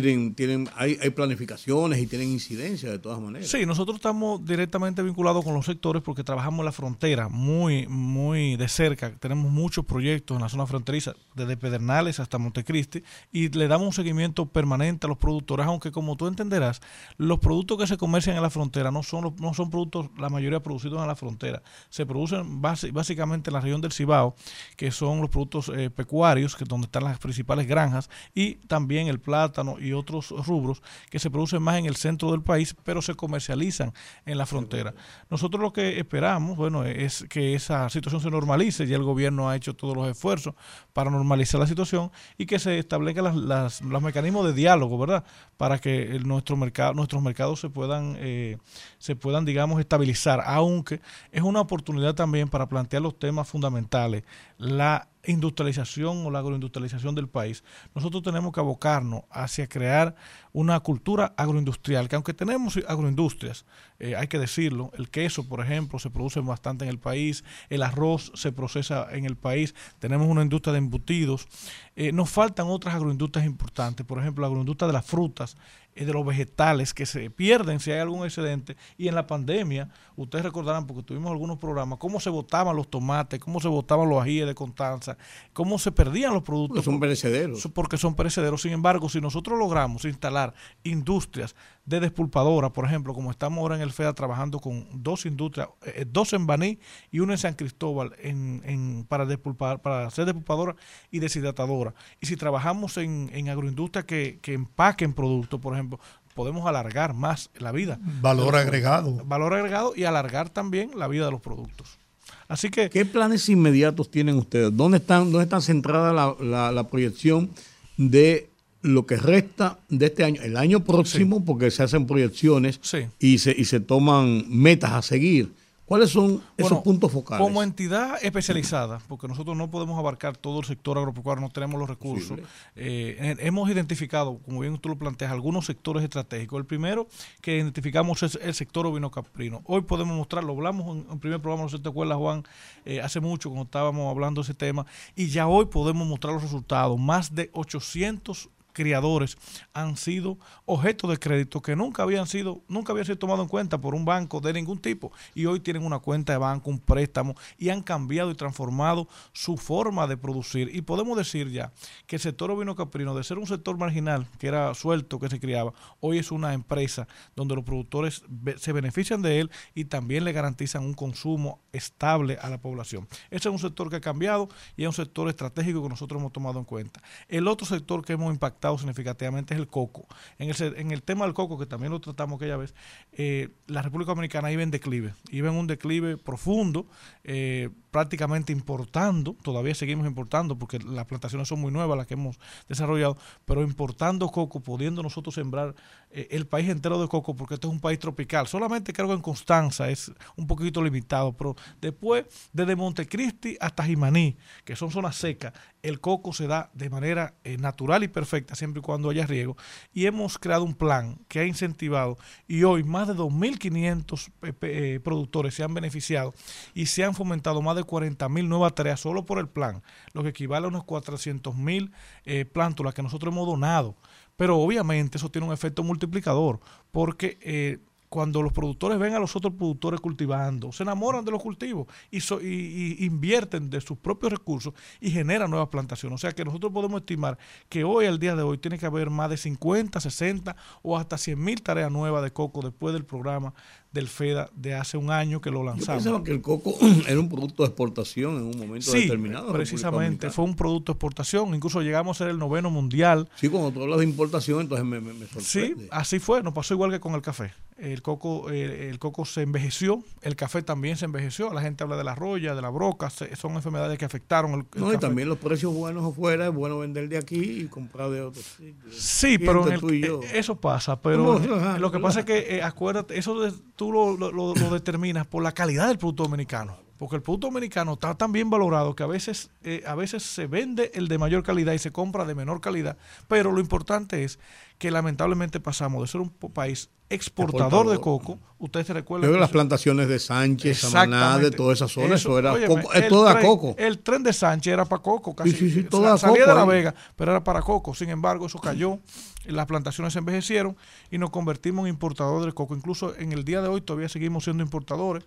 tienen, 0.00 0.34
tienen, 0.34 0.70
hay, 0.74 0.96
hay 1.02 1.10
planificaciones 1.10 1.98
y 1.98 2.06
tienen 2.06 2.28
incidencia 2.28 2.90
de 2.90 2.98
todas 2.98 3.20
maneras. 3.20 3.46
Sí, 3.46 3.66
nosotros 3.66 3.96
estamos 3.96 4.42
directamente 4.42 5.02
vinculados 5.02 5.44
con 5.44 5.52
los 5.52 5.66
sectores 5.66 6.00
porque 6.00 6.24
trabajamos 6.24 6.60
en 6.60 6.64
la 6.64 6.72
frontera 6.72 7.28
muy, 7.28 7.86
muy 7.88 8.56
de 8.56 8.68
cerca. 8.68 9.14
Tenemos 9.18 9.52
muchos 9.52 9.84
proyectos 9.84 10.34
en 10.34 10.40
la 10.44 10.48
zona 10.48 10.64
fronteriza, 10.64 11.12
desde 11.34 11.58
Pedernales 11.58 12.20
hasta 12.20 12.38
Montecristi, 12.38 13.02
y 13.32 13.50
le 13.50 13.68
damos 13.68 13.88
un 13.88 13.92
seguimiento 13.92 14.46
permanente 14.46 15.06
a 15.06 15.08
los 15.08 15.18
productores, 15.18 15.66
aunque 15.66 15.92
como 15.92 16.16
tú 16.16 16.26
entenderás, 16.26 16.80
los 17.18 17.38
productos 17.38 17.76
que 17.76 17.86
se 17.86 17.98
comercian 17.98 18.36
en 18.36 18.42
la 18.42 18.48
frontera 18.48 18.90
no 18.90 19.02
son, 19.02 19.36
no 19.38 19.52
son 19.52 19.68
productos, 19.68 20.08
la 20.16 20.30
mayoría 20.30 20.62
producidos 20.62 21.02
en 21.02 21.08
la 21.08 21.16
frontera. 21.16 21.62
Se 21.90 22.06
producen 22.06 22.62
básicamente 22.62 23.50
en 23.50 23.54
la 23.54 23.60
región 23.60 23.82
del 23.82 23.92
Cibao, 23.92 24.36
que 24.74 24.90
son 24.90 25.20
los 25.20 25.28
productos 25.28 25.70
eh, 25.76 25.90
pecuarios, 25.90 26.56
que 26.56 26.64
donde 26.64 26.86
están 26.86 27.04
las 27.04 27.18
principales 27.18 27.66
granjas, 27.66 28.08
y 28.34 28.54
también 28.54 29.08
el 29.08 29.20
plátano 29.20 29.76
y 29.82 29.92
otros 29.92 30.30
rubros 30.46 30.82
que 31.10 31.18
se 31.18 31.30
producen 31.30 31.62
más 31.62 31.78
en 31.78 31.86
el 31.86 31.96
centro 31.96 32.30
del 32.30 32.42
país, 32.42 32.74
pero 32.84 33.02
se 33.02 33.14
comercializan 33.14 33.92
en 34.26 34.38
la 34.38 34.46
frontera. 34.46 34.94
Nosotros 35.30 35.60
lo 35.62 35.72
que 35.72 35.98
esperamos, 35.98 36.56
bueno, 36.56 36.84
es 36.84 37.24
que 37.28 37.54
esa 37.54 37.88
situación 37.90 38.20
se 38.22 38.30
normalice, 38.30 38.86
ya 38.86 38.96
el 38.96 39.02
gobierno 39.02 39.48
ha 39.48 39.56
hecho 39.56 39.74
todos 39.74 39.96
los 39.96 40.08
esfuerzos 40.08 40.54
para 40.92 41.10
normalizar 41.10 41.60
la 41.60 41.66
situación 41.66 42.10
y 42.38 42.46
que 42.46 42.58
se 42.58 42.78
establezcan 42.78 43.24
las, 43.24 43.36
las- 43.36 43.80
los 43.82 44.02
mecanismos 44.02 44.46
de 44.46 44.52
diálogo, 44.52 44.98
¿verdad? 44.98 45.24
Para 45.56 45.78
que 45.78 46.02
el- 46.16 46.26
nuestro 46.26 46.56
mercado, 46.56 46.94
nuestros 46.94 47.22
mercados 47.22 47.60
se 47.60 47.68
puedan, 47.70 48.16
eh, 48.18 48.58
se 48.98 49.16
puedan, 49.16 49.44
digamos, 49.44 49.80
estabilizar, 49.80 50.42
aunque 50.46 51.00
es 51.30 51.42
una 51.42 51.60
oportunidad 51.60 52.14
también 52.14 52.48
para 52.48 52.68
plantear 52.68 53.02
los 53.02 53.18
temas 53.18 53.48
fundamentales, 53.48 54.22
la 54.58 55.08
industrialización 55.24 56.26
o 56.26 56.30
la 56.30 56.40
agroindustrialización 56.40 57.14
del 57.14 57.28
país. 57.28 57.62
Nosotros 57.94 58.22
tenemos 58.22 58.52
que 58.52 58.60
abocarnos 58.60 59.22
hacia 59.30 59.68
crear 59.68 60.14
una 60.52 60.78
cultura 60.80 61.32
agroindustrial, 61.36 62.08
que 62.08 62.16
aunque 62.16 62.34
tenemos 62.34 62.78
agroindustrias, 62.88 63.64
eh, 63.98 64.16
hay 64.16 64.26
que 64.26 64.38
decirlo, 64.38 64.90
el 64.98 65.10
queso, 65.10 65.48
por 65.48 65.60
ejemplo, 65.60 65.98
se 65.98 66.10
produce 66.10 66.40
bastante 66.40 66.84
en 66.84 66.90
el 66.90 66.98
país, 66.98 67.44
el 67.70 67.82
arroz 67.82 68.32
se 68.34 68.52
procesa 68.52 69.06
en 69.12 69.24
el 69.24 69.36
país, 69.36 69.74
tenemos 69.98 70.26
una 70.26 70.42
industria 70.42 70.72
de 70.72 70.78
embutidos, 70.78 71.46
eh, 71.94 72.10
nos 72.10 72.28
faltan 72.28 72.66
otras 72.68 72.94
agroindustrias 72.94 73.46
importantes, 73.46 74.04
por 74.04 74.18
ejemplo, 74.18 74.42
la 74.42 74.48
agroindustria 74.48 74.88
de 74.88 74.92
las 74.94 75.06
frutas, 75.06 75.56
de 75.94 76.12
los 76.12 76.24
vegetales 76.24 76.94
que 76.94 77.06
se 77.06 77.30
pierden 77.30 77.80
si 77.80 77.90
hay 77.90 78.00
algún 78.00 78.24
excedente. 78.24 78.76
Y 78.96 79.08
en 79.08 79.14
la 79.14 79.26
pandemia, 79.26 79.90
ustedes 80.16 80.44
recordarán, 80.44 80.86
porque 80.86 81.02
tuvimos 81.02 81.30
algunos 81.30 81.58
programas, 81.58 81.98
cómo 81.98 82.20
se 82.20 82.30
botaban 82.30 82.74
los 82.76 82.88
tomates, 82.88 83.40
cómo 83.40 83.60
se 83.60 83.68
botaban 83.68 84.08
los 84.08 84.22
ajíes 84.22 84.46
de 84.46 84.54
Constanza, 84.54 85.16
cómo 85.52 85.78
se 85.78 85.92
perdían 85.92 86.32
los 86.32 86.42
productos. 86.42 86.84
Porque 86.84 86.90
son 86.90 87.00
perecederos. 87.00 87.68
Porque 87.74 87.98
son 87.98 88.14
perecederos. 88.14 88.62
Sin 88.62 88.72
embargo, 88.72 89.08
si 89.08 89.20
nosotros 89.20 89.58
logramos 89.58 90.04
instalar 90.04 90.54
industrias 90.82 91.54
de 91.84 91.98
despulpadora, 91.98 92.70
por 92.72 92.84
ejemplo, 92.84 93.12
como 93.12 93.30
estamos 93.32 93.58
ahora 93.58 93.74
en 93.74 93.82
el 93.82 93.90
FEA 93.92 94.12
trabajando 94.12 94.60
con 94.60 94.86
dos 95.02 95.26
industrias, 95.26 95.68
eh, 95.84 96.04
dos 96.08 96.32
en 96.32 96.46
Baní 96.46 96.78
y 97.10 97.18
una 97.18 97.32
en 97.34 97.38
San 97.38 97.54
Cristóbal 97.54 98.12
en, 98.22 98.62
en- 98.64 99.04
para, 99.08 99.26
despulpar, 99.26 99.82
para 99.82 100.06
hacer 100.06 100.24
despulpadora 100.26 100.76
y 101.10 101.18
deshidratadora. 101.18 101.92
Y 102.20 102.26
si 102.26 102.36
trabajamos 102.36 102.96
en, 102.98 103.30
en 103.32 103.48
agroindustria 103.48 104.06
que, 104.06 104.38
que 104.40 104.52
empaquen 104.54 105.12
productos, 105.12 105.58
por 105.60 105.74
ejemplo, 105.74 105.98
podemos 106.34 106.66
alargar 106.66 107.14
más 107.14 107.50
la 107.58 107.72
vida. 107.72 107.98
Valor 108.20 108.54
agregado. 108.54 109.20
Valor 109.24 109.52
agregado 109.54 109.92
y 109.96 110.04
alargar 110.04 110.50
también 110.50 110.92
la 110.96 111.08
vida 111.08 111.24
de 111.26 111.32
los 111.32 111.40
productos. 111.40 111.98
Así 112.46 112.70
que 112.70 112.90
¿Qué 112.90 113.04
planes 113.04 113.48
inmediatos 113.48 114.08
tienen 114.10 114.36
ustedes? 114.36 114.74
¿Dónde 114.76 114.98
están, 114.98 115.32
dónde 115.32 115.44
están 115.44 115.62
centrada 115.62 116.12
la, 116.12 116.34
la- 116.40 116.70
la 116.70 116.84
proyección 116.86 117.50
de 117.96 118.48
lo 118.82 119.06
que 119.06 119.16
resta 119.16 119.78
de 119.88 120.06
este 120.06 120.24
año? 120.24 120.42
El 120.42 120.56
año 120.56 120.84
próximo, 120.84 121.44
porque 121.44 121.70
se 121.70 121.82
hacen 121.82 122.06
proyecciones 122.06 122.78
Sí. 122.82 123.06
y, 123.18 123.38
se, 123.38 123.54
y 123.56 123.64
se 123.64 123.80
toman 123.80 124.44
metas 124.48 124.92
a 124.92 125.02
seguir. 125.02 125.52
¿Cuáles 125.84 126.10
son 126.10 126.40
esos 126.56 126.70
Bueno, 126.70 126.82
puntos 126.84 127.12
focales? 127.12 127.44
Como 127.44 127.62
entidad 127.62 128.14
especializada, 128.22 129.00
porque 129.08 129.28
nosotros 129.28 129.54
no 129.58 129.70
podemos 129.70 129.98
abarcar 129.98 130.38
todo 130.38 130.60
el 130.60 130.64
sector 130.64 130.96
agropecuario, 130.96 131.42
no 131.42 131.50
tenemos 131.50 131.78
los 131.78 131.86
recursos. 131.90 132.38
eh, 132.76 133.36
hemos 133.40 133.68
identificado, 133.68 134.38
como 134.38 134.60
bien 134.60 134.78
tú 134.78 134.88
lo 134.88 134.96
planteas, 134.96 135.32
algunos 135.32 135.66
sectores 135.66 136.02
estratégicos. 136.02 136.58
El 136.58 136.64
primero 136.64 137.08
que 137.42 137.56
identificamos 137.58 138.22
es 138.22 138.38
el 138.40 138.54
sector 138.54 138.86
ovino-caprino. 138.86 139.60
Hoy 139.66 139.82
podemos 139.82 140.16
mostrarlo, 140.16 140.52
hablamos 140.54 140.96
en 141.04 141.12
el 141.12 141.18
primer 141.18 141.40
programa, 141.42 141.64
no 141.64 141.68
sé 141.68 141.76
si 141.76 141.82
te 141.82 141.90
acuerdas, 141.90 142.16
Juan, 142.16 142.42
eh, 142.86 143.02
hace 143.02 143.20
mucho 143.20 143.50
cuando 143.50 143.64
estábamos 143.64 144.10
hablando 144.10 144.40
de 144.40 144.44
ese 144.44 144.54
tema, 144.54 144.86
y 145.14 145.26
ya 145.28 145.46
hoy 145.46 145.66
podemos 145.66 146.08
mostrar 146.08 146.32
los 146.32 146.42
resultados. 146.42 146.98
Más 146.98 147.34
de 147.34 147.50
800 147.52 148.48
criadores 148.72 149.36
han 149.72 149.96
sido 149.96 150.38
objeto 150.74 151.08
de 151.08 151.18
crédito 151.18 151.60
que 151.60 151.76
nunca 151.76 152.02
habían 152.02 152.26
sido, 152.26 152.62
nunca 152.68 152.92
habían 152.92 153.06
sido 153.06 153.18
tomados 153.18 153.44
en 153.44 153.48
cuenta 153.48 153.80
por 153.80 153.94
un 153.94 154.04
banco 154.04 154.40
de 154.40 154.52
ningún 154.52 154.78
tipo 154.78 155.12
y 155.34 155.46
hoy 155.46 155.60
tienen 155.60 155.84
una 155.84 155.98
cuenta 155.98 156.32
de 156.32 156.38
banco, 156.38 156.70
un 156.70 156.78
préstamo 156.78 157.34
y 157.58 157.68
han 157.68 157.82
cambiado 157.82 158.30
y 158.30 158.34
transformado 158.34 159.08
su 159.32 159.56
forma 159.56 160.06
de 160.06 160.16
producir 160.16 160.74
y 160.74 160.82
podemos 160.82 161.16
decir 161.16 161.50
ya 161.50 161.72
que 162.06 162.16
el 162.16 162.22
sector 162.22 162.50
ovino 162.50 162.74
caprino 162.74 163.14
de 163.14 163.24
ser 163.24 163.38
un 163.38 163.46
sector 163.46 163.76
marginal 163.76 164.26
que 164.38 164.48
era 164.48 164.74
suelto 164.74 165.18
que 165.18 165.28
se 165.28 165.40
criaba, 165.40 165.72
hoy 166.00 166.18
es 166.18 166.30
una 166.30 166.54
empresa 166.54 167.06
donde 167.36 167.54
los 167.54 167.64
productores 167.64 168.24
se 168.56 168.72
benefician 168.72 169.22
de 169.22 169.40
él 169.40 169.50
y 169.74 169.84
también 169.84 170.24
le 170.24 170.32
garantizan 170.32 170.84
un 170.84 170.94
consumo 170.94 171.60
estable 171.72 172.38
a 172.40 172.48
la 172.48 172.58
población. 172.58 173.08
Ese 173.30 173.48
es 173.48 173.52
un 173.52 173.58
sector 173.58 173.90
que 173.90 173.96
ha 173.96 174.00
cambiado 174.00 174.48
y 174.76 174.82
es 174.82 174.88
un 174.88 174.94
sector 174.94 175.28
estratégico 175.28 175.82
que 175.82 175.88
nosotros 175.88 176.20
hemos 176.20 176.32
tomado 176.32 176.58
en 176.58 176.64
cuenta. 176.64 177.02
El 177.28 177.48
otro 177.48 177.66
sector 177.66 178.04
que 178.04 178.14
hemos 178.14 178.32
impactado 178.32 178.78
significativamente 178.78 179.54
es 179.54 179.60
el 179.60 179.68
coco. 179.68 180.06
En 180.38 180.48
el, 180.48 180.54
en 180.66 180.90
el 180.90 181.02
tema 181.02 181.24
del 181.24 181.34
coco, 181.34 181.58
que 181.58 181.66
también 181.66 181.92
lo 181.92 182.00
tratamos 182.00 182.36
aquella 182.36 182.56
vez, 182.56 182.74
eh, 183.12 183.50
la 183.66 183.82
República 183.82 184.12
Dominicana 184.12 184.52
iba 184.52 184.62
en 184.62 184.70
declive, 184.70 185.14
iba 185.30 185.48
en 185.48 185.56
un 185.56 185.66
declive 185.66 186.16
profundo, 186.16 186.86
eh, 187.24 187.70
prácticamente 187.92 188.52
importando, 188.52 189.36
todavía 189.42 189.74
seguimos 189.74 190.06
importando 190.06 190.58
porque 190.58 190.78
las 190.78 191.04
plantaciones 191.04 191.46
son 191.46 191.60
muy 191.60 191.70
nuevas 191.70 191.96
las 191.96 192.06
que 192.06 192.14
hemos 192.14 192.40
desarrollado, 192.66 193.18
pero 193.44 193.62
importando 193.62 194.28
coco, 194.30 194.60
pudiendo 194.60 195.02
nosotros 195.02 195.34
sembrar 195.34 195.74
eh, 196.10 196.26
el 196.30 196.46
país 196.46 196.68
entero 196.70 197.00
de 197.00 197.06
coco 197.06 197.36
porque 197.36 197.54
este 197.54 197.66
es 197.66 197.72
un 197.72 197.80
país 197.80 197.98
tropical. 197.98 198.48
Solamente 198.48 198.92
creo 198.94 199.08
que 199.08 199.14
en 199.14 199.20
Constanza 199.20 199.90
es 199.90 200.10
un 200.36 200.46
poquito 200.46 200.82
limitado, 200.82 201.36
pero 201.36 201.54
después, 201.80 202.24
desde 202.52 202.74
Montecristi 202.74 203.58
hasta 203.60 203.84
Jimaní, 203.84 204.38
que 204.64 204.74
son 204.74 204.90
zonas 204.90 205.14
secas, 205.16 205.52
el 205.82 206.00
coco 206.00 206.32
se 206.32 206.46
da 206.46 206.70
de 206.74 206.88
manera 206.88 207.34
eh, 207.44 207.58
natural 207.58 208.04
y 208.04 208.08
perfecta 208.08 208.54
siempre 208.54 208.80
y 208.80 208.82
cuando 208.82 209.10
haya 209.10 209.26
riego. 209.26 209.56
Y 209.92 210.06
hemos 210.06 210.38
creado 210.38 210.64
un 210.64 210.74
plan 210.74 211.18
que 211.28 211.40
ha 211.40 211.44
incentivado 211.44 212.16
y 212.46 212.62
hoy 212.62 212.84
más 212.84 213.08
de 213.08 213.14
2.500 213.14 214.30
eh, 214.42 214.52
eh, 214.62 215.00
productores 215.02 215.54
se 215.54 215.64
han 215.64 215.74
beneficiado 215.74 216.34
y 216.72 216.86
se 216.86 217.04
han 217.04 217.14
fomentado 217.14 217.60
más 217.62 217.76
de 217.76 217.81
40.000 217.86 218.48
nuevas 218.48 218.74
tareas 218.74 219.00
solo 219.00 219.24
por 219.24 219.38
el 219.38 219.48
plan, 219.48 219.82
lo 220.12 220.22
que 220.22 220.30
equivale 220.30 220.66
a 220.66 220.68
unos 220.68 220.84
400.000 220.84 221.90
eh, 222.24 222.44
plántulas 222.44 222.94
que 222.94 223.02
nosotros 223.02 223.32
hemos 223.32 223.46
donado. 223.46 223.96
Pero 224.36 224.58
obviamente 224.58 225.18
eso 225.18 225.30
tiene 225.30 225.46
un 225.46 225.52
efecto 225.52 225.82
multiplicador, 225.82 226.60
porque 226.90 227.38
eh, 227.42 227.78
cuando 228.12 228.42
los 228.42 228.52
productores 228.52 228.98
ven 228.98 229.14
a 229.14 229.18
los 229.18 229.34
otros 229.36 229.54
productores 229.54 229.98
cultivando, 229.98 230.70
se 230.70 230.82
enamoran 230.82 231.24
de 231.24 231.30
los 231.30 231.40
cultivos 231.40 231.86
y 232.10 233.06
invierten 233.06 233.70
de 233.70 233.80
sus 233.80 233.96
propios 233.96 234.30
recursos 234.30 234.74
y 235.00 235.10
generan 235.10 235.50
nuevas 235.50 235.70
plantaciones. 235.70 236.16
O 236.16 236.18
sea 236.18 236.32
que 236.32 236.44
nosotros 236.44 236.70
podemos 236.72 237.00
estimar 237.00 237.38
que 237.70 237.84
hoy, 237.84 238.04
al 238.04 238.18
día 238.18 238.36
de 238.36 238.42
hoy, 238.42 238.58
tiene 238.58 238.78
que 238.78 238.84
haber 238.84 239.08
más 239.08 239.30
de 239.30 239.38
50, 239.38 239.98
60 239.98 240.54
o 240.82 240.98
hasta 240.98 241.16
100 241.16 241.42
mil 241.42 241.62
tareas 241.62 241.90
nuevas 241.90 242.22
de 242.22 242.30
coco 242.34 242.60
después 242.60 242.92
del 242.92 243.06
programa 243.06 243.54
del 243.92 244.08
FEDA 244.08 244.48
de 244.56 244.74
hace 244.74 244.96
un 244.96 245.10
año 245.10 245.40
que 245.40 245.50
lo 245.50 245.58
Yo 245.60 245.64
lanzamos. 245.64 246.02
pensaba 246.02 246.24
que 246.24 246.32
el 246.32 246.40
coco 246.40 246.74
era 247.08 247.18
un 247.20 247.28
producto 247.28 247.62
de 247.62 247.68
exportación 247.68 248.36
en 248.36 248.42
un 248.44 248.58
momento 248.58 248.90
Sí, 248.90 249.02
determinado. 249.02 249.52
precisamente, 249.52 250.30
fue 250.30 250.44
un 250.44 250.54
producto 250.56 250.92
de 250.92 250.96
exportación, 250.96 251.54
incluso 251.54 251.80
llegamos 251.82 252.16
a 252.16 252.24
ser 252.24 252.28
el 252.30 252.38
noveno 252.38 252.70
mundial 252.70 253.28
Sí, 253.36 253.48
cuando 253.48 253.70
tú 253.70 253.82
hablas 253.82 253.98
de 253.98 254.04
importación, 254.04 254.60
entonces 254.60 254.86
me, 254.86 255.00
me, 255.00 255.12
me 255.12 255.26
Sí, 255.40 255.74
así 255.90 256.18
fue, 256.18 256.42
nos 256.42 256.52
pasó 256.54 256.74
igual 256.74 256.90
que 256.90 257.00
con 257.00 257.14
el 257.14 257.22
café. 257.22 257.52
El 257.78 258.00
coco, 258.00 258.48
el 258.50 258.98
coco 259.00 259.24
se 259.24 259.42
envejeció, 259.42 260.04
el 260.20 260.36
café 260.36 260.62
también 260.62 260.96
se 260.96 261.04
envejeció. 261.06 261.52
La 261.52 261.62
gente 261.62 261.82
habla 261.82 261.96
de 261.96 262.04
la 262.04 262.14
roya, 262.14 262.54
de 262.54 262.62
la 262.62 262.68
broca, 262.70 263.10
se- 263.10 263.34
son 263.34 263.54
enfermedades 263.54 263.98
que 263.98 264.04
afectaron 264.04 264.52
el, 264.52 264.64
el 264.74 264.80
No, 264.80 264.92
y 264.92 264.98
también 264.98 265.28
los 265.28 265.38
precios 265.38 265.74
buenos 265.74 266.04
afuera, 266.04 266.46
es 266.46 266.54
bueno 266.54 266.78
vender 266.78 267.08
de 267.08 267.18
aquí 267.18 267.40
y 267.62 267.64
comprar 267.66 268.10
de 268.10 268.20
otros 268.20 268.44
sitios. 268.44 268.94
Sí, 268.94 269.36
pero 269.38 269.66
en 269.66 269.72
el- 269.72 270.00
yo. 270.00 270.20
eh, 270.22 270.28
eso 270.34 270.54
pasa, 270.60 271.00
pero 271.00 271.40
No, 271.40 271.78
lo 271.78 271.90
que 271.90 271.98
pasa 271.98 272.20
es 272.20 272.26
que, 272.26 272.56
eh, 272.56 272.62
acuérdate, 272.62 273.18
eso 273.18 273.40
de- 273.40 273.52
tú 273.82 273.90
lo, 273.90 274.16
lo- 274.16 274.30
lo- 274.30 274.70
determinas 274.70 275.26
por 275.26 275.42
la 275.42 275.50
calidad 275.50 275.88
del 275.88 275.98
producto 275.98 276.22
dominicano. 276.22 276.76
Porque 277.02 277.16
el 277.16 277.22
producto 277.22 277.48
dominicano 277.48 277.94
está 277.94 278.14
tan 278.14 278.30
bien 278.30 278.48
valorado 278.48 278.94
que 278.94 279.02
a 279.02 279.08
veces, 279.08 279.50
eh, 279.64 279.82
a 279.88 279.96
veces 279.96 280.22
se 280.22 280.46
vende 280.46 280.92
el 280.94 281.08
de 281.08 281.18
mayor 281.18 281.42
calidad 281.42 281.72
y 281.72 281.78
se 281.80 281.90
compra 281.90 282.24
de 282.24 282.36
menor 282.36 282.60
calidad. 282.60 282.96
Pero 283.26 283.50
lo 283.50 283.58
importante 283.58 284.22
es 284.22 284.38
que 284.78 284.92
lamentablemente 284.92 285.58
pasamos 285.58 286.00
de 286.02 286.06
ser 286.06 286.20
un 286.20 286.28
país 286.30 286.90
exportador, 287.10 287.88
de 287.90 287.98
coco. 287.98 288.38
Ustedes 288.60 288.86
se 288.86 288.92
recuerdan 288.92 289.22
Luego 289.22 289.34
que 289.34 289.40
las 289.40 289.48
eso- 289.48 289.52
plantaciones 289.52 290.06
de 290.06 290.20
Sánchez, 290.20 290.78
Samaná, 290.78 291.38
de 291.38 291.50
toda 291.50 291.72
esa 291.72 291.88
zona, 291.88 292.14
eso, 292.14 292.38
era 292.38 292.52
óyeme, 292.52 292.68
coco, 292.82 292.92
es 292.92 293.02
el 293.02 293.08
toda 293.08 293.34
tren- 293.34 293.46
coco. 293.46 293.74
El 293.78 293.98
tren 293.98 294.22
de 294.22 294.32
Sánchez 294.32 294.72
era 294.72 294.84
para 294.84 295.02
coco, 295.02 295.34
casi. 295.34 295.50
Sí, 295.50 295.56
sí, 295.56 295.70
sí, 295.72 295.82
Sa- 295.82 295.88
toda 295.88 296.16
salía 296.18 296.44
coco 296.44 296.48
de 296.50 296.54
La. 296.60 296.64
Vega, 296.66 296.94
pero 297.16 297.32
era 297.32 297.42
para 297.42 297.62
coco. 297.62 297.94
Sin 297.96 298.10
embargo, 298.10 298.46
eso 298.46 298.60
cayó, 298.60 299.00
las 299.44 299.66
plantaciones 299.66 300.12
se 300.12 300.20
envejecieron 300.20 300.76
y 301.10 301.18
nos 301.18 301.30
convertimos 301.30 301.82
en 301.86 301.94
importadores 301.94 302.46
de 302.46 302.52
coco. 302.52 302.76
Incluso 302.76 303.16
en 303.16 303.32
el 303.32 303.44
día 303.44 303.60
de 303.60 303.66
hoy 303.66 303.80
todavía 303.80 304.08
seguimos 304.08 304.44
siendo 304.44 304.62
importadores. 304.62 305.24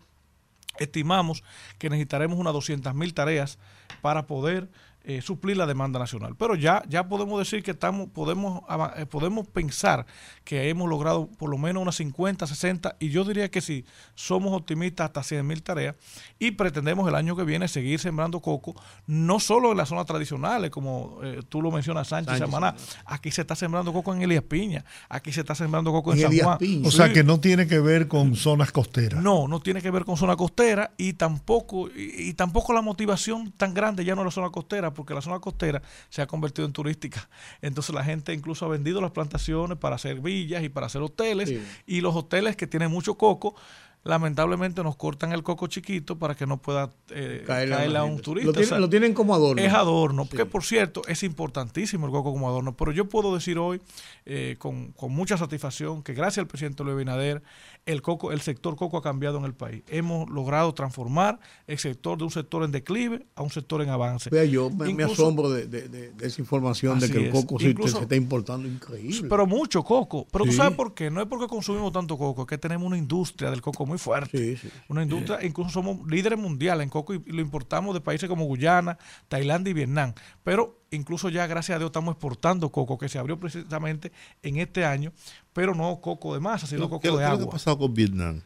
Estimamos 0.79 1.43
que 1.77 1.89
necesitaremos 1.89 2.37
unas 2.37 2.53
200 2.53 2.93
mil 2.93 3.13
tareas 3.13 3.57
para 4.01 4.27
poder 4.27 4.69
eh, 5.07 5.21
suplir 5.21 5.55
la 5.55 5.67
demanda 5.67 5.99
nacional. 5.99 6.35
Pero 6.35 6.55
ya, 6.55 6.81
ya 6.87 7.07
podemos 7.07 7.37
decir 7.37 7.61
que 7.61 7.71
estamos, 7.71 8.09
podemos, 8.09 8.63
eh, 8.97 9.05
podemos 9.05 9.47
pensar 9.47 10.07
que 10.45 10.69
hemos 10.69 10.87
logrado 10.87 11.27
por 11.37 11.49
lo 11.49 11.57
menos 11.57 11.81
unas 11.81 11.95
50, 11.95 12.47
60, 12.47 12.95
y 12.99 13.09
yo 13.09 13.25
diría 13.25 13.49
que 13.51 13.59
si 13.61 13.83
somos 14.13 14.53
optimistas 14.53 15.07
hasta 15.07 15.23
100 15.23 15.45
mil 15.45 15.61
tareas, 15.61 15.95
y 16.39 16.51
pretendemos 16.51 17.07
el 17.09 17.15
año 17.15 17.35
que 17.35 17.43
viene 17.43 17.67
seguir 17.67 17.99
sembrando 17.99 18.39
coco, 18.39 18.75
no 19.07 19.39
solo 19.39 19.71
en 19.71 19.77
las 19.77 19.89
zonas 19.89 20.05
tradicionales, 20.05 20.69
como 20.71 21.19
eh, 21.23 21.41
tú 21.49 21.61
lo 21.61 21.71
mencionas, 21.71 22.07
Sánchez, 22.07 22.37
Sánchez, 22.37 22.47
Samaná, 22.51 22.75
aquí 23.05 23.31
se 23.31 23.41
está 23.41 23.55
sembrando 23.55 23.91
coco 23.91 24.13
en 24.13 24.21
Elías 24.21 24.43
Piña, 24.43 24.85
aquí 25.09 25.31
se 25.33 25.41
está 25.41 25.55
sembrando 25.55 25.91
coco 25.91 26.11
en, 26.13 26.19
En 26.19 26.23
San 26.23 26.31
Elías 26.31 26.45
Juan. 26.45 26.57
Piña. 26.59 26.87
O 26.87 26.91
sea 26.91 27.07
Sí. 27.07 27.13
que 27.13 27.23
no 27.23 27.39
tiene 27.39 27.67
que 27.67 27.79
ver 27.79 28.07
con 28.07 28.35
zonas 28.35 28.71
costeras. 28.71 29.21
No, 29.21 29.47
no 29.47 29.59
tiene 29.59 29.81
que 29.81 29.89
ver 29.89 30.05
con 30.05 30.15
zona 30.15 30.35
costera 30.35 30.91
y 30.97 31.13
tampoco 31.13 31.89
y, 31.89 32.29
y 32.29 32.33
tampoco 32.35 32.71
la 32.71 32.81
motivación 32.81 33.51
tan 33.51 33.73
grande 33.73 34.05
ya 34.05 34.13
no 34.13 34.21
es 34.21 34.25
la 34.25 34.31
zona 34.31 34.49
costera, 34.51 34.93
porque 34.93 35.15
la 35.15 35.21
zona 35.21 35.39
costera 35.39 35.81
se 36.09 36.21
ha 36.21 36.27
convertido 36.27 36.67
en 36.67 36.71
turística. 36.73 37.27
Entonces 37.63 37.95
la 37.95 38.03
gente 38.03 38.31
incluso 38.33 38.65
ha 38.65 38.69
vendido 38.69 39.01
las 39.01 39.09
plantaciones 39.11 39.77
para 39.79 39.95
hacer 39.95 40.19
villas 40.35 40.63
y 40.63 40.69
para 40.69 40.87
hacer 40.87 41.01
hoteles 41.01 41.49
Sí. 41.49 41.61
y 41.87 42.01
los 42.01 42.15
hoteles 42.15 42.55
que 42.55 42.67
tienen 42.67 42.91
mucho 42.91 43.15
coco 43.15 43.55
lamentablemente 44.03 44.83
nos 44.83 44.95
cortan 44.97 45.31
el 45.31 45.41
coco 45.41 45.65
chiquito 45.65 46.19
para 46.19 46.35
que 46.35 46.45
no 46.45 46.61
pueda 46.61 46.93
eh, 47.09 47.43
Caerle 47.47 47.97
a 47.97 48.03
un 48.03 48.21
turista. 48.21 48.45
Lo 48.45 48.51
O 48.51 48.53
tienen, 48.53 48.69
sea, 48.69 48.79
lo 48.79 48.87
tienen 48.89 49.13
como 49.15 49.33
adorno. 49.33 49.59
es 49.61 49.73
adorno, 49.73 50.25
Sí. 50.29 50.37
que 50.37 50.45
por 50.45 50.63
cierto 50.63 51.01
es 51.07 51.23
importantísimo 51.23 52.05
el 52.05 52.11
coco 52.11 52.31
como 52.31 52.47
adorno, 52.47 52.77
pero 52.77 52.91
yo 52.91 53.05
puedo 53.09 53.33
decir 53.33 53.57
hoy 53.57 53.81
eh, 54.27 54.57
con, 54.59 54.91
con 54.91 55.11
mucha 55.11 55.37
satisfacción 55.37 56.03
que 56.03 56.13
gracias 56.13 56.43
al 56.43 56.47
presidente 56.47 56.83
Luis 56.83 56.93
Abinader 56.95 57.41
el 57.85 58.01
coco, 58.01 58.31
el 58.31 58.41
sector 58.41 58.75
coco 58.75 58.97
ha 58.97 59.01
cambiado 59.03 59.37
en 59.37 59.45
el 59.45 59.53
país. 59.53 59.83
Hemos 59.89 60.27
logrado 60.29 60.73
transformar 60.73 61.39
el 61.67 61.77
sector 61.77 62.17
de 62.17 62.23
un 62.23 62.31
sector 62.31 62.63
en 62.63 62.71
declive 62.71 63.27
a 63.35 63.43
un 63.43 63.51
sector 63.51 63.81
en 63.81 63.89
avance. 63.89 64.29
Vea, 64.31 64.45
yo 64.45 64.71
me, 64.71 65.03
asombro 65.03 65.49
de, 65.51 65.67
de- 65.67 65.87
de- 65.87 66.11
de 66.11 66.27
esa 66.27 66.41
información 66.41 66.99
de 66.99 67.11
que 67.11 67.17
el 67.17 67.25
es. 67.25 67.31
coco 67.31 67.59
se, 67.59 67.69
Incluso- 67.69 67.97
se 67.97 68.03
está 68.03 68.15
importando 68.15 68.67
increíble. 68.67 69.27
Pero 69.29 69.45
mucho 69.45 69.83
coco. 69.83 70.25
Pero 70.31 70.45
Sí. 70.45 70.51
tú 70.51 70.57
sabes 70.57 70.75
por 70.75 70.93
qué. 70.95 71.11
No 71.11 71.21
es 71.21 71.27
porque 71.27 71.47
consumimos 71.47 71.91
tanto 71.91 72.17
coco, 72.17 72.41
es 72.41 72.47
que 72.47 72.57
tenemos 72.57 72.87
una 72.87 72.97
industria 72.97 73.51
del 73.51 73.61
coco 73.61 73.85
muy 73.85 73.99
fuerte. 73.99 74.35
Sí, 74.37 74.57
sí. 74.57 74.69
Una 74.89 75.03
industria, 75.03 75.43
incluso 75.45 75.69
somos 75.69 76.07
líderes 76.09 76.39
mundiales 76.39 76.83
en 76.83 76.89
coco 76.89 77.13
y, 77.13 77.21
y 77.25 77.31
lo 77.33 77.41
importamos 77.41 77.93
de 77.93 78.01
países 78.01 78.27
como 78.27 78.45
Guyana, 78.45 78.97
Tailandia 79.27 79.69
y 79.71 79.73
Vietnam. 79.75 80.13
Pero 80.43 80.79
incluso 80.91 81.29
ya, 81.29 81.47
gracias 81.47 81.75
a 81.75 81.79
Dios, 81.79 81.89
estamos 81.89 82.13
exportando 82.13 82.69
coco 82.69 82.97
que 82.97 83.09
se 83.09 83.17
abrió 83.17 83.39
precisamente 83.39 84.11
en 84.43 84.57
este 84.57 84.85
año, 84.85 85.11
pero 85.53 85.73
no 85.75 85.99
coco 86.01 86.33
de 86.33 86.39
masa, 86.39 86.67
sino 86.67 86.81
¿Qué, 86.83 86.89
coco 86.89 87.01
qué- 87.01 87.09
de 87.11 87.17
qué 87.17 87.23
agua. 87.23 87.45
ha 87.45 87.49
pasado 87.49 87.77
con 87.77 87.93
Vietnam? 87.93 88.41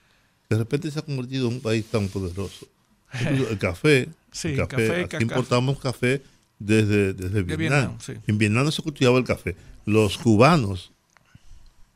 De 0.50 0.58
repente 0.58 0.90
se 0.90 1.00
ha 1.00 1.02
convertido 1.04 1.48
en 1.48 1.56
un 1.56 1.62
país 1.62 1.86
tan 1.86 2.08
poderoso. 2.08 2.68
El 3.14 3.58
café, 3.58 4.10
Sí, 4.32 4.50
el 4.50 4.58
café, 4.68 4.88
café, 4.88 5.02
aquí 5.16 5.24
importamos 5.24 5.80
café 5.80 6.22
desde, 6.60 7.14
desde 7.14 7.42
Vietnam. 7.42 7.58
Vietnam, 7.58 7.98
sí. 8.00 8.14
En 8.28 8.38
Vietnam 8.38 8.64
no 8.66 8.72
se 8.72 8.84
cultivaba 8.84 9.18
el 9.18 9.24
café. 9.24 9.56
Los 9.86 10.18
cubanos 10.20 10.92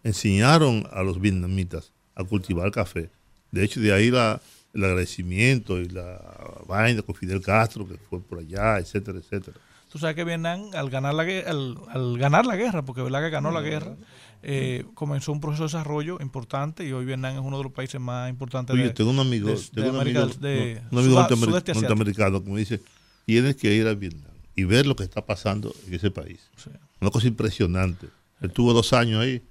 enseñaron 0.03 0.87
a 0.91 1.03
los 1.03 1.19
vietnamitas 1.21 1.91
a 2.15 2.23
cultivar 2.23 2.71
café. 2.71 3.09
De 3.51 3.63
hecho, 3.63 3.79
de 3.79 3.93
ahí 3.93 4.09
la, 4.09 4.41
el 4.73 4.83
agradecimiento 4.83 5.79
y 5.79 5.89
la 5.89 6.19
vaina 6.67 7.01
con 7.03 7.13
Fidel 7.15 7.41
Castro, 7.41 7.87
que 7.87 7.97
fue 8.09 8.19
por 8.19 8.39
allá, 8.39 8.79
etcétera, 8.79 9.19
etcétera. 9.19 9.57
Tú 9.93 9.99
sabes 9.99 10.15
que 10.15 10.23
Vietnam, 10.23 10.71
al 10.73 10.89
ganar 10.89 11.13
la, 11.13 11.21
al, 11.21 11.77
al 11.87 12.17
ganar 12.17 12.47
la 12.47 12.55
guerra, 12.55 12.81
porque 12.83 13.03
verdad 13.03 13.21
que 13.21 13.29
ganó 13.29 13.51
la 13.51 13.61
guerra, 13.61 13.95
eh, 14.41 14.85
comenzó 14.95 15.31
un 15.31 15.39
proceso 15.39 15.63
de 15.63 15.67
desarrollo 15.67 16.17
importante 16.19 16.83
y 16.85 16.91
hoy 16.91 17.05
Vietnam 17.05 17.35
es 17.35 17.39
uno 17.41 17.57
de 17.59 17.63
los 17.63 17.71
países 17.71 18.01
más 18.01 18.27
importantes 18.29 18.73
Oye, 18.73 18.85
de, 18.85 18.89
tengo 18.89 19.11
un 19.11 19.19
amigo, 19.19 19.49
de- 19.49 19.55
tengo 19.71 19.91
de 19.91 19.93
un 19.95 20.01
amigo, 20.01 20.25
de 20.25 20.81
no, 20.91 20.99
un 20.99 21.05
amigo 21.05 21.21
norteamer- 21.21 21.73
norteamericano 21.75 22.43
que 22.43 22.49
me 22.49 22.59
dice, 22.59 22.81
tienes 23.27 23.55
que 23.55 23.71
ir 23.71 23.87
a 23.87 23.93
Vietnam 23.93 24.31
y 24.55 24.63
ver 24.63 24.87
lo 24.87 24.95
que 24.95 25.03
está 25.03 25.23
pasando 25.25 25.73
en 25.87 25.93
ese 25.93 26.09
país. 26.09 26.39
Sí. 26.57 26.71
Una 26.99 27.11
cosa 27.11 27.27
impresionante. 27.27 28.07
Él 28.41 28.51
tuvo 28.51 28.73
dos 28.73 28.93
años 28.93 29.21
ahí 29.21 29.43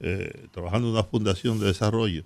eh, 0.00 0.46
trabajando 0.50 0.88
en 0.88 0.94
una 0.94 1.04
fundación 1.04 1.60
de 1.60 1.66
desarrollo 1.66 2.24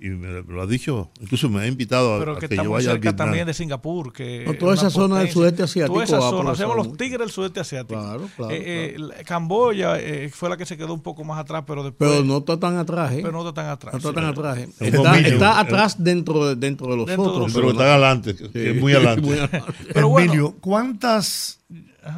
y 0.00 0.08
me, 0.10 0.42
lo 0.42 0.62
ha 0.62 0.66
dicho, 0.66 1.10
incluso 1.20 1.48
me 1.48 1.60
ha 1.62 1.66
invitado 1.66 2.14
a, 2.14 2.18
pero 2.18 2.32
a 2.32 2.38
que 2.38 2.48
que 2.48 2.56
yo 2.56 2.62
estamos 2.62 2.76
vaya 2.78 2.90
a 2.90 2.92
cerca 2.94 3.02
Vietnam. 3.10 3.26
también 3.28 3.46
de 3.46 3.54
Singapur. 3.54 4.12
Que 4.12 4.44
No, 4.44 4.52
es 4.52 4.58
toda 4.58 4.74
esa 4.74 4.90
zona 4.90 5.18
del 5.20 5.30
sudeste 5.30 5.62
asiático 5.62 5.94
Toda 5.94 6.04
esa 6.04 6.20
zona, 6.20 6.50
hacemos 6.52 6.76
los 6.76 6.96
tigres 6.96 7.18
del 7.20 7.30
sudeste 7.30 7.60
asiático. 7.60 8.00
Claro, 8.00 8.28
claro, 8.36 8.52
Eh, 8.52 8.94
eh, 8.94 8.98
la- 8.98 9.24
Camboya 9.24 9.98
eh, 10.00 10.28
fue 10.28 10.48
la 10.48 10.56
que 10.56 10.66
se 10.66 10.76
quedó 10.76 10.92
un 10.94 11.00
poco 11.02 11.24
más 11.24 11.38
atrás, 11.38 11.64
pero 11.66 11.82
después. 11.84 12.10
Pero 12.10 12.24
no 12.24 12.38
está 12.38 12.58
tan 12.58 12.76
atrás, 12.76 13.12
¿eh? 13.12 13.18
pero 13.22 13.32
no 13.32 13.40
está 13.48 13.54
tan 13.62 13.70
atrás. 13.70 13.92
No 13.94 13.98
está 13.98 14.08
sí. 14.10 14.14
tan 14.14 14.24
atrás. 14.24 14.58
¿eh? 14.58 14.68
Está, 14.80 15.60
atrás 15.60 15.96
dentro 16.02 16.46
de, 16.48 16.56
dentro 16.56 16.86
de 16.88 16.96
los 16.96 17.06
Dentro 17.06 17.24
de 17.24 17.30
otros. 17.30 17.46
los 17.48 17.54
pero 17.54 17.70
está 17.70 17.92
adelante, 17.94 18.34
que, 18.36 18.50
que 18.50 18.70
es 18.72 18.80
muy 18.80 18.92
adelante. 18.94 19.50
Pero 19.92 20.08
bueno. 20.08 20.32
Emilio, 20.32 20.54
¿cuántas 20.60 21.60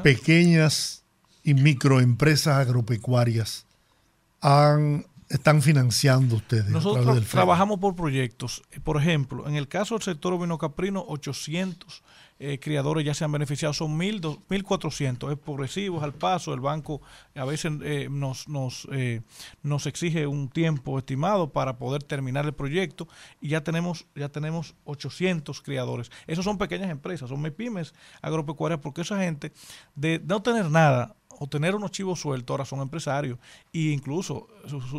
pequeñas 0.03 1.05
y 1.45 1.55
microempresas 1.55 2.57
agropecuarias 2.59 3.67
han, 4.41 5.07
están 5.29 5.63
financiando 5.63 6.37
ustedes? 6.37 6.69
Nosotros 6.69 7.15
del 7.15 7.27
trabajamos 7.27 7.79
por 7.79 7.95
proyectos. 7.95 8.63
Eh, 8.73 8.81
Por 8.81 8.97
ejemplo, 9.01 9.47
en 9.49 9.57
el 9.57 9.69
caso 9.69 9.95
del 9.95 10.03
sector 10.03 10.33
ovino 10.33 10.59
caprino, 10.59 11.05
800 11.09 12.03
eh, 12.41 12.61
criadores 12.61 13.05
ya 13.05 13.15
se 13.15 13.25
han 13.25 13.33
beneficiado. 13.33 13.75
Son 13.75 13.99
1.000, 13.99 14.21
dos- 14.21 14.39
1.400. 14.49 15.33
Es 15.33 15.39
por 15.39 15.59
recibos 15.59 16.03
al 16.05 16.15
paso. 16.15 16.55
El 16.55 16.61
banco 16.61 17.03
a 17.35 17.45
veces 17.45 17.73
eh, 17.83 18.09
nos, 18.11 18.47
nos, 18.49 18.87
eh, 18.93 19.23
nos 19.63 19.87
exige 19.87 20.27
un 20.29 20.49
tiempo 20.49 20.99
estimado 20.99 21.51
para 21.53 21.79
poder 21.79 22.05
terminar 22.05 22.45
el 22.47 22.53
proyecto 22.55 23.09
y 23.41 23.49
ya 23.49 23.63
tenemos, 23.65 24.07
ya 24.15 24.29
tenemos 24.29 24.77
800 24.85 25.61
criadores. 25.63 26.11
Esos 26.29 26.45
son 26.45 26.59
pequeñas 26.59 26.91
empresas, 26.91 27.29
son 27.29 27.43
pymes 27.51 27.93
agropecuarias 28.23 28.81
porque 28.81 29.01
esa 29.03 29.19
gente 29.19 29.53
de 29.97 30.21
no 30.25 30.41
tener 30.41 30.71
nada 30.71 31.17
o 31.39 31.47
tener 31.47 31.75
unos 31.75 31.91
chivos 31.93 32.21
sueltos 32.21 32.53
ahora 32.55 32.65
son 32.65 32.81
empresarios. 32.81 33.39
Y 33.73 33.93
incluso, 33.93 34.49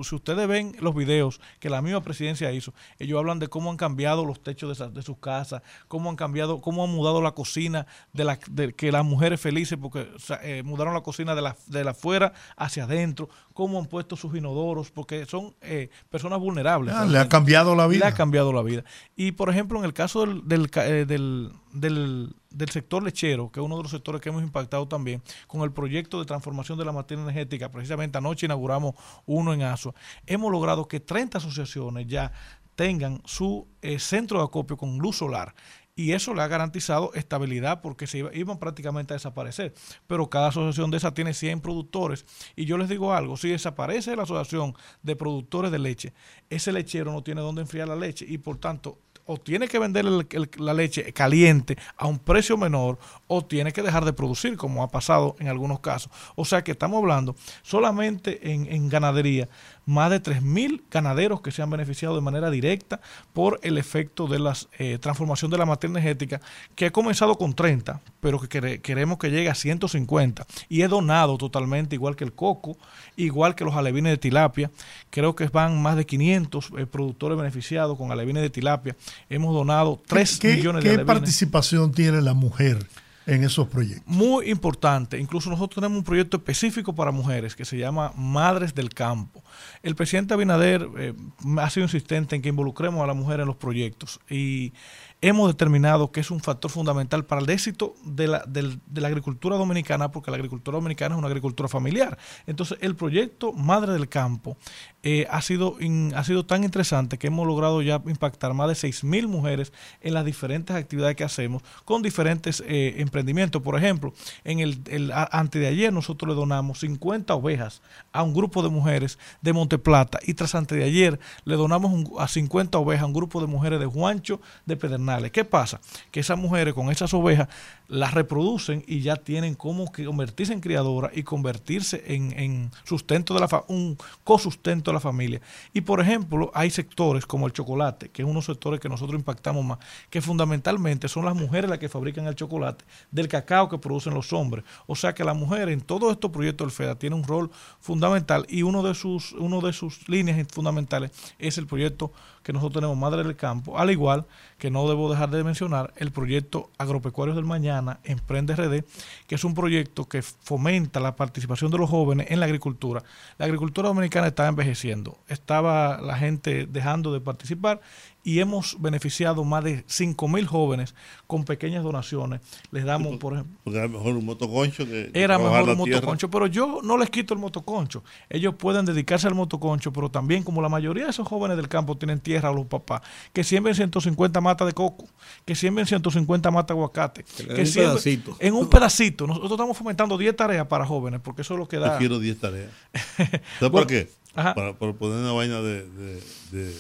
si 0.03 0.15
ustedes 0.15 0.47
ven 0.47 0.75
los 0.79 0.95
videos 0.95 1.39
que 1.59 1.69
la 1.69 1.81
misma 1.81 2.01
presidencia 2.01 2.51
hizo, 2.51 2.73
ellos 2.97 3.19
hablan 3.19 3.39
de 3.39 3.47
cómo 3.47 3.69
han 3.71 3.77
cambiado 3.77 4.25
los 4.25 4.41
techos 4.41 4.77
de, 4.93 5.01
sus 5.01 5.17
casas, 5.17 5.61
cómo 5.87 6.09
han 6.09 6.15
cambiado, 6.15 6.61
cómo 6.61 6.83
han 6.83 6.91
mudado 6.91 7.21
la 7.21 7.31
cocina, 7.31 7.85
de, 8.13 8.23
la, 8.23 8.39
de 8.49 8.73
que 8.73 8.91
las 8.91 9.03
mujeres 9.05 9.41
felices, 9.41 9.77
porque 9.81 10.09
o 10.15 10.19
sea, 10.19 10.39
eh, 10.43 10.63
mudaron 10.63 10.93
la 10.93 11.01
cocina 11.01 11.35
de 11.35 11.41
la, 11.41 11.55
de 11.67 11.83
la 11.83 11.91
afuera 11.91 12.33
hacia 12.55 12.85
adentro, 12.85 13.29
cómo 13.53 13.77
han 13.79 13.85
puesto 13.87 14.15
sus 14.15 14.35
inodoros, 14.35 14.91
porque 14.91 15.25
son 15.25 15.53
eh, 15.61 15.89
personas 16.09 16.39
vulnerables. 16.39 16.93
Ah, 16.95 17.05
le 17.05 17.19
ha 17.19 17.27
cambiado 17.27 17.75
la 17.75 17.87
Le 17.87 17.95
vida. 17.95 18.07
ha 18.07 18.13
cambiado 18.13 18.53
la 18.53 18.61
vida. 18.61 18.83
Y 19.15 19.33
por 19.33 19.49
ejemplo, 19.49 19.79
en 19.79 19.85
el 19.85 19.93
caso 19.93 20.21
del, 20.25 20.47
del, 20.47 20.69
eh, 20.75 21.05
del, 21.07 21.51
del- 21.73 22.33
del 22.49 22.69
sector 22.69 23.03
lechero, 23.03 23.51
que 23.51 23.59
es 23.59 23.65
uno 23.65 23.77
de 23.77 23.83
los 23.83 23.91
sectores 23.91 24.21
que 24.21 24.29
hemos 24.29 24.41
impactado 24.43 24.87
también, 24.87 25.21
con 25.47 25.61
el 25.61 25.71
proyecto 25.71 26.19
de 26.19 26.25
transformación 26.25 26.77
de 26.77 26.85
la 26.85 26.91
materia 26.91 27.21
energética, 27.23 27.69
precisamente 27.69 28.17
anoche 28.17 28.45
inauguramos 28.47 28.95
uno 29.25 29.53
en 29.53 29.61
ASUA, 29.63 29.93
hemos 30.25 30.51
logrado 30.51 30.87
que 30.87 30.99
30 30.99 31.37
asociaciones 31.37 32.07
ya 32.07 32.31
tengan 32.75 33.21
su 33.25 33.67
eh, 33.81 33.99
centro 33.99 34.39
de 34.39 34.45
acopio 34.45 34.77
con 34.77 34.97
luz 34.97 35.17
solar. 35.17 35.53
Y 35.95 36.13
eso 36.13 36.33
le 36.33 36.41
ha 36.41 36.47
garantizado 36.47 37.13
estabilidad 37.13 37.81
porque 37.81 38.07
se 38.07 38.19
iba- 38.19 38.33
iban 38.33 38.57
prácticamente 38.57 39.13
a 39.13 39.17
desaparecer. 39.17 39.73
Pero 40.07 40.29
cada 40.29 40.47
asociación 40.47 40.89
de 40.91 40.95
esas 40.97 41.13
tiene 41.13 41.33
100 41.33 41.59
productores. 41.59 42.25
Y 42.55 42.63
yo 42.63 42.77
les 42.77 42.87
digo 42.87 43.11
algo, 43.13 43.35
si 43.35 43.49
desaparece 43.49 44.15
la 44.15 44.23
asociación 44.23 44.75
de 45.03 45.17
productores 45.17 45.71
de 45.71 45.79
leche, 45.79 46.13
ese 46.49 46.71
lechero 46.71 47.11
no 47.11 47.21
tiene 47.21 47.41
dónde 47.41 47.63
enfriar 47.63 47.89
la 47.89 47.97
leche 47.97 48.25
y 48.25 48.37
por 48.37 48.55
tanto 48.55 48.97
o 49.31 49.37
tiene 49.37 49.67
que 49.67 49.77
vender 49.77 50.07
el- 50.07 50.49
la 50.57 50.73
leche 50.73 51.13
caliente 51.13 51.77
a 51.97 52.07
un 52.07 52.17
precio 52.17 52.57
menor 52.57 52.97
o 53.27 53.45
tiene 53.45 53.71
que 53.71 53.83
dejar 53.83 54.03
de 54.03 54.11
producir, 54.13 54.57
como 54.57 54.81
ha 54.81 54.89
pasado 54.89 55.35
en 55.39 55.47
algunos 55.49 55.81
casos. 55.81 56.11
O 56.35 56.45
sea 56.45 56.63
que 56.63 56.71
estamos 56.71 56.97
hablando 56.97 57.35
solamente 57.61 58.51
en, 58.51 58.65
en 58.71 58.89
ganadería, 58.89 59.47
más 59.89 60.11
de 60.11 60.21
3.000 60.21 60.83
ganaderos 60.91 61.41
que 61.41 61.51
se 61.51 61.61
han 61.63 61.69
beneficiado 61.69 62.13
de 62.15 62.21
manera 62.21 62.51
directa 62.51 63.01
por 63.33 63.59
el 63.63 63.77
efecto 63.77 64.27
de 64.27 64.37
la 64.39 64.55
transformación 64.99 65.49
de 65.49 65.57
la 65.57 65.65
materia 65.65 65.93
energética, 65.93 66.39
que 66.75 66.85
ha 66.85 66.91
comenzado 66.91 67.35
con 67.37 67.53
30, 67.53 67.99
pero 68.19 68.39
que 68.39 68.47
quere- 68.47 68.81
queremos 68.81 69.17
que 69.17 69.29
llegue 69.31 69.49
a 69.49 69.55
150. 69.55 70.45
Y 70.69 70.83
es 70.83 70.89
donado 70.89 71.37
totalmente, 71.37 71.95
igual 71.95 72.15
que 72.15 72.23
el 72.23 72.33
coco, 72.33 72.77
igual 73.15 73.55
que 73.55 73.65
los 73.65 73.75
alevines 73.75 74.11
de 74.11 74.17
tilapia. 74.17 74.69
Creo 75.09 75.35
que 75.35 75.47
van 75.47 75.81
más 75.81 75.95
de 75.95 76.05
500 76.05 76.69
eh, 76.77 76.85
productores 76.85 77.37
beneficiados 77.37 77.97
con 77.97 78.11
alevines 78.11 78.43
de 78.43 78.49
tilapia. 78.51 78.95
Hemos 79.29 79.53
donado 79.55 79.99
3 80.05 80.37
¿Qué, 80.39 80.55
millones 80.55 80.83
qué 80.83 80.89
de 80.89 80.95
alevines. 80.95 81.15
participación 81.19 81.91
tiene 81.91 82.21
la 82.21 82.33
mujer 82.35 82.85
en 83.29 83.43
esos 83.43 83.67
proyectos? 83.67 84.03
Muy 84.07 84.49
importante. 84.49 85.19
Incluso 85.19 85.49
nosotros 85.49 85.75
tenemos 85.75 85.97
un 85.97 86.03
proyecto 86.03 86.37
específico 86.37 86.93
para 86.93 87.11
mujeres 87.11 87.55
que 87.55 87.65
se 87.65 87.77
llama 87.77 88.11
Madres 88.15 88.73
del 88.73 88.89
Campo. 88.89 89.43
El 89.83 89.95
presidente 89.95 90.33
Abinader 90.33 90.87
eh, 90.97 91.13
ha 91.57 91.69
sido 91.69 91.85
insistente 91.85 92.35
en 92.35 92.41
que 92.41 92.49
involucremos 92.49 93.03
a 93.03 93.07
la 93.07 93.13
mujer 93.13 93.39
en 93.39 93.47
los 93.47 93.55
proyectos 93.55 94.19
y 94.29 94.73
hemos 95.21 95.47
determinado 95.47 96.11
que 96.11 96.21
es 96.21 96.31
un 96.31 96.39
factor 96.39 96.71
fundamental 96.71 97.25
para 97.25 97.41
el 97.41 97.49
éxito 97.49 97.93
de 98.03 98.27
la, 98.27 98.43
de 98.45 99.01
la 99.01 99.07
agricultura 99.07 99.57
dominicana, 99.57 100.11
porque 100.11 100.31
la 100.31 100.37
agricultura 100.37 100.77
dominicana 100.77 101.15
es 101.15 101.19
una 101.19 101.27
agricultura 101.27 101.67
familiar. 101.67 102.17
Entonces, 102.47 102.77
el 102.81 102.95
proyecto 102.95 103.51
Madre 103.53 103.93
del 103.93 104.07
Campo 104.07 104.57
eh, 105.01 105.27
ha, 105.29 105.41
sido 105.41 105.77
ha 106.13 106.23
sido 106.25 106.45
tan 106.45 106.65
interesante 106.65 107.17
que 107.17 107.27
hemos 107.27 107.47
logrado 107.47 107.81
ya 107.81 108.01
impactar 108.05 108.53
más 108.53 108.67
de 108.67 108.89
6.000 108.89 109.27
mujeres 109.27 109.71
en 110.01 110.13
las 110.13 110.25
diferentes 110.25 110.75
actividades 110.75 111.15
que 111.15 111.23
hacemos 111.23 111.63
con 111.85 112.01
diferentes 112.01 112.61
eh, 112.67 112.95
emprendimientos. 112.97 113.61
Por 113.61 113.77
ejemplo, 113.77 114.13
en 114.43 114.59
el, 114.59 114.81
el 114.87 115.11
antes 115.13 115.61
de 115.61 115.67
ayer 115.67 115.93
nosotros 115.93 116.27
le 116.27 116.35
donamos 116.35 116.81
50 116.81 117.33
ovejas 117.33 117.81
a 118.11 118.23
un 118.23 118.33
grupo 118.33 118.61
de 118.61 118.69
mujeres 118.69 119.17
de 119.41 119.53
Monteplata 119.53 120.19
y 120.25 120.33
tras 120.33 120.53
antes 120.53 120.77
de 120.77 120.83
ayer 120.83 121.19
le 121.45 121.55
donamos 121.55 122.09
a 122.19 122.27
50 122.27 122.77
ovejas 122.77 123.03
a 123.03 123.07
un 123.07 123.13
grupo 123.13 123.39
de 123.39 123.47
mujeres 123.47 123.79
de 123.79 123.85
Juancho 123.85 124.41
de 124.65 124.75
Pedernales. 124.75 125.31
¿Qué 125.31 125.45
pasa? 125.45 125.79
Que 126.11 126.19
esas 126.19 126.37
mujeres 126.37 126.73
con 126.73 126.91
esas 126.91 127.13
ovejas 127.13 127.47
las 127.87 128.13
reproducen 128.13 128.83
y 128.85 129.01
ya 129.01 129.15
tienen 129.15 129.55
que 129.55 130.05
convertirse 130.05 130.53
en 130.53 130.59
criadoras 130.59 131.11
y 131.15 131.23
convertirse 131.23 132.03
en, 132.07 132.37
en 132.37 132.71
sustento 132.83 133.33
de 133.33 133.39
la 133.39 133.49
un 133.67 133.97
cosustento 134.23 134.88
la 134.93 134.99
familia. 134.99 135.41
Y 135.73 135.81
por 135.81 136.01
ejemplo, 136.01 136.51
hay 136.53 136.69
sectores 136.69 137.25
como 137.25 137.47
el 137.47 137.53
chocolate, 137.53 138.09
que 138.09 138.21
es 138.21 138.25
uno 138.25 138.33
de 138.33 138.39
los 138.39 138.45
sectores 138.45 138.79
que 138.79 138.89
nosotros 138.89 139.17
impactamos 139.17 139.63
más, 139.63 139.79
que 140.09 140.21
fundamentalmente 140.21 141.07
son 141.07 141.25
las 141.25 141.35
mujeres 141.35 141.69
las 141.69 141.79
que 141.79 141.89
fabrican 141.89 142.27
el 142.27 142.35
chocolate, 142.35 142.85
del 143.11 143.27
cacao 143.27 143.69
que 143.69 143.77
producen 143.77 144.13
los 144.13 144.33
hombres. 144.33 144.63
O 144.87 144.95
sea 144.95 145.13
que 145.13 145.23
la 145.23 145.33
mujer 145.33 145.69
en 145.69 145.81
todos 145.81 146.11
estos 146.11 146.31
proyectos 146.31 146.67
del 146.67 146.71
FEDA 146.71 146.95
tiene 146.95 147.15
un 147.15 147.23
rol 147.23 147.51
fundamental 147.79 148.45
y 148.49 148.63
uno 148.63 148.83
de 148.83 148.93
sus, 148.95 149.33
uno 149.33 149.61
de 149.61 149.73
sus 149.73 150.07
líneas 150.09 150.45
fundamentales 150.51 151.11
es 151.37 151.57
el 151.57 151.67
proyecto 151.67 152.11
que 152.49 152.53
nosotros 152.53 152.81
tenemos 152.81 152.97
Madre 152.97 153.23
del 153.23 153.35
Campo, 153.35 153.77
al 153.77 153.91
igual 153.91 154.25
que 154.57 154.71
no 154.71 154.89
debo 154.89 155.07
dejar 155.11 155.29
de 155.29 155.43
mencionar 155.43 155.93
el 155.97 156.11
proyecto 156.11 156.71
Agropecuarios 156.79 157.35
del 157.35 157.45
Mañana, 157.45 157.99
Emprende 158.03 158.55
RD, 158.55 158.83
que 159.27 159.35
es 159.35 159.43
un 159.43 159.53
proyecto 159.53 160.05
que 160.05 160.23
fomenta 160.23 160.99
la 160.99 161.15
participación 161.15 161.69
de 161.69 161.77
los 161.77 161.87
jóvenes 161.87 162.25
en 162.31 162.39
la 162.39 162.47
agricultura. 162.47 163.03
La 163.37 163.45
agricultura 163.45 163.89
dominicana 163.89 164.25
estaba 164.25 164.49
envejeciendo, 164.49 165.19
estaba 165.27 166.01
la 166.01 166.17
gente 166.17 166.65
dejando 166.65 167.13
de 167.13 167.21
participar 167.21 167.81
y 168.23 168.39
hemos 168.39 168.75
beneficiado 168.81 169.43
más 169.43 169.63
de 169.63 169.83
5 169.87 170.27
mil 170.27 170.45
jóvenes 170.45 170.93
con 171.25 171.45
pequeñas 171.45 171.83
donaciones. 171.83 172.41
Les 172.71 172.83
damos, 172.85 173.17
por 173.17 173.33
ejemplo, 173.33 173.57
Porque 173.63 173.79
era 173.79 173.87
mejor 173.87 174.15
un 174.15 174.25
motoconcho 174.25 174.85
que. 174.85 175.09
era 175.13 175.37
mejor 175.37 175.69
un 175.69 175.83
tierra. 175.83 175.99
motoconcho, 176.01 176.29
pero 176.29 176.47
yo 176.47 176.81
no 176.83 176.97
les 176.97 177.09
quito 177.09 177.33
el 177.33 177.39
motoconcho. 177.39 178.03
Ellos 178.29 178.55
pueden 178.55 178.85
dedicarse 178.85 179.27
al 179.27 179.35
motoconcho, 179.35 179.93
pero 179.93 180.11
también 180.11 180.43
como 180.43 180.61
la 180.61 180.69
mayoría 180.69 181.05
de 181.05 181.11
esos 181.11 181.27
jóvenes 181.27 181.55
del 181.57 181.67
campo 181.69 181.97
tienen 181.97 182.19
tierra 182.19 182.49
a 182.49 182.53
los 182.53 182.65
papás, 182.65 183.01
que 183.33 183.43
siembren 183.43 183.73
150 183.75 184.41
matas 184.41 184.67
de 184.67 184.73
coco, 184.73 185.07
que 185.45 185.55
siembren 185.55 185.85
150 185.87 186.51
matas 186.51 186.67
de 186.67 186.73
aguacate, 186.73 187.23
que 187.23 187.61
un 187.61 187.65
siembren 187.65 187.91
pedacito. 187.93 188.35
en 188.39 188.53
un 188.53 188.69
pedacito. 188.69 189.27
Nosotros 189.27 189.51
estamos 189.51 189.77
fomentando 189.77 190.17
10 190.17 190.35
tareas 190.35 190.67
para 190.67 190.85
jóvenes, 190.85 191.21
porque 191.23 191.41
eso 191.43 191.53
es 191.53 191.59
lo 191.59 191.67
que 191.67 191.77
Yo 191.77 191.83
da. 191.83 191.97
quiero 191.97 192.19
10 192.19 192.37
tareas. 192.39 192.71
¿Sabes 193.17 193.41
Bueno, 193.59 193.71
por 193.71 193.87
qué? 193.87 194.09
ajá. 194.35 194.53
Para, 194.55 194.73
para 194.77 194.93
poner 194.93 195.17
una 195.19 195.31
vaina 195.31 195.61
de, 195.61 195.83
de, 195.89 196.21
de, 196.51 196.75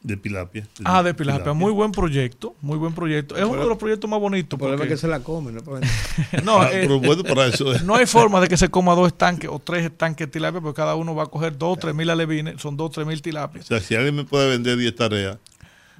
de 0.00 0.16
pilapia. 0.16 0.66
Ah, 0.84 1.02
de 1.02 1.12
Pilapia, 1.12 1.52
muy 1.52 1.72
buen 1.72 1.90
proyecto, 1.92 2.54
muy 2.62 2.78
buen 2.78 2.94
proyecto. 2.94 3.36
Es 3.36 3.44
uno 3.44 3.62
de 3.62 3.68
los 3.68 3.78
proyectos 3.78 4.08
más 4.08 4.20
bonitos. 4.20 4.52
El 4.52 4.58
problema 4.58 4.78
porque- 4.82 4.94
es 4.94 5.00
que 5.00 5.06
se 5.06 5.08
la 5.08 5.20
comen, 5.20 5.56
¿no? 5.56 5.62
No, 6.44 6.60
Ah, 6.60 6.68
eh, 6.72 6.80
pero 6.82 7.00
bueno, 7.00 7.24
para 7.24 7.46
eso 7.46 7.72
es. 7.74 7.82
no 7.82 7.94
hay 7.96 8.06
forma 8.06 8.40
de 8.40 8.48
que 8.48 8.56
se 8.56 8.68
coma 8.68 8.94
dos 8.94 9.08
estanques 9.08 9.50
o 9.52 9.58
tres 9.58 9.84
estanques 9.84 10.26
de 10.28 10.30
tilapia, 10.32 10.60
porque 10.60 10.76
cada 10.76 10.94
uno 10.94 11.14
va 11.14 11.24
a 11.24 11.26
coger 11.26 11.58
dos 11.58 11.76
o 11.76 11.76
tres 11.80 11.94
mil 11.94 12.08
alevines, 12.10 12.60
son 12.60 12.76
dos 12.76 12.86
o 12.86 12.90
tres 12.90 13.06
mil 13.06 13.20
tilapias. 13.20 13.64
O 13.64 13.68
sea, 13.68 13.80
si 13.80 13.94
alguien 13.96 14.14
me 14.14 14.24
puede 14.24 14.48
vender 14.48 14.76
10 14.78 14.94
tareas, 14.94 15.38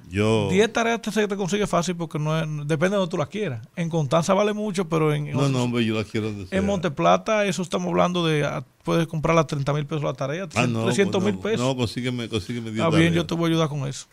yo. 0.09 0.49
10 0.49 0.73
tareas 0.73 1.01
te, 1.01 1.11
se 1.11 1.27
te 1.27 1.35
consigue 1.35 1.67
fácil 1.67 1.95
porque 1.95 2.19
no 2.19 2.37
es- 2.37 2.47
depende 2.67 2.91
de 2.95 2.97
donde 2.97 3.09
tú 3.11 3.17
las 3.17 3.27
quieras. 3.29 3.65
En 3.75 3.89
Constanza 3.89 4.33
vale 4.33 4.53
mucho, 4.53 4.89
pero 4.89 5.13
en, 5.13 5.27
en 5.27 5.33
No, 5.33 5.39
otros- 5.39 5.51
no, 5.51 5.63
hombre, 5.63 5.85
yo 5.85 5.95
la 5.95 6.03
quiero 6.03 6.27
donde 6.27 6.47
sea. 6.47 6.57
en 6.57 6.65
Monteplata, 6.65 7.45
eso 7.45 7.61
estamos 7.61 7.87
hablando 7.89 8.25
de, 8.25 8.43
ah, 8.45 8.65
puedes 8.83 9.07
comprar 9.07 9.37
a 9.37 9.45
30 9.47 9.71
mil 9.73 9.85
pesos 9.85 10.03
la 10.03 10.13
tarea, 10.13 10.47
Ah, 10.55 10.67
no, 10.67 10.85
300 10.85 11.23
mil 11.23 11.35
no, 11.35 11.41
pesos. 11.41 11.59
No, 11.61 11.75
consígueme, 11.75 12.27
consígueme 12.27 12.71
10 12.71 12.77
Está 12.83 12.89
bien, 12.89 13.09
tareas. 13.09 13.15
yo 13.15 13.25
te 13.25 13.35
voy 13.35 13.45
a 13.45 13.53
ayudar 13.53 13.69
con 13.69 13.87
eso. 13.87 14.07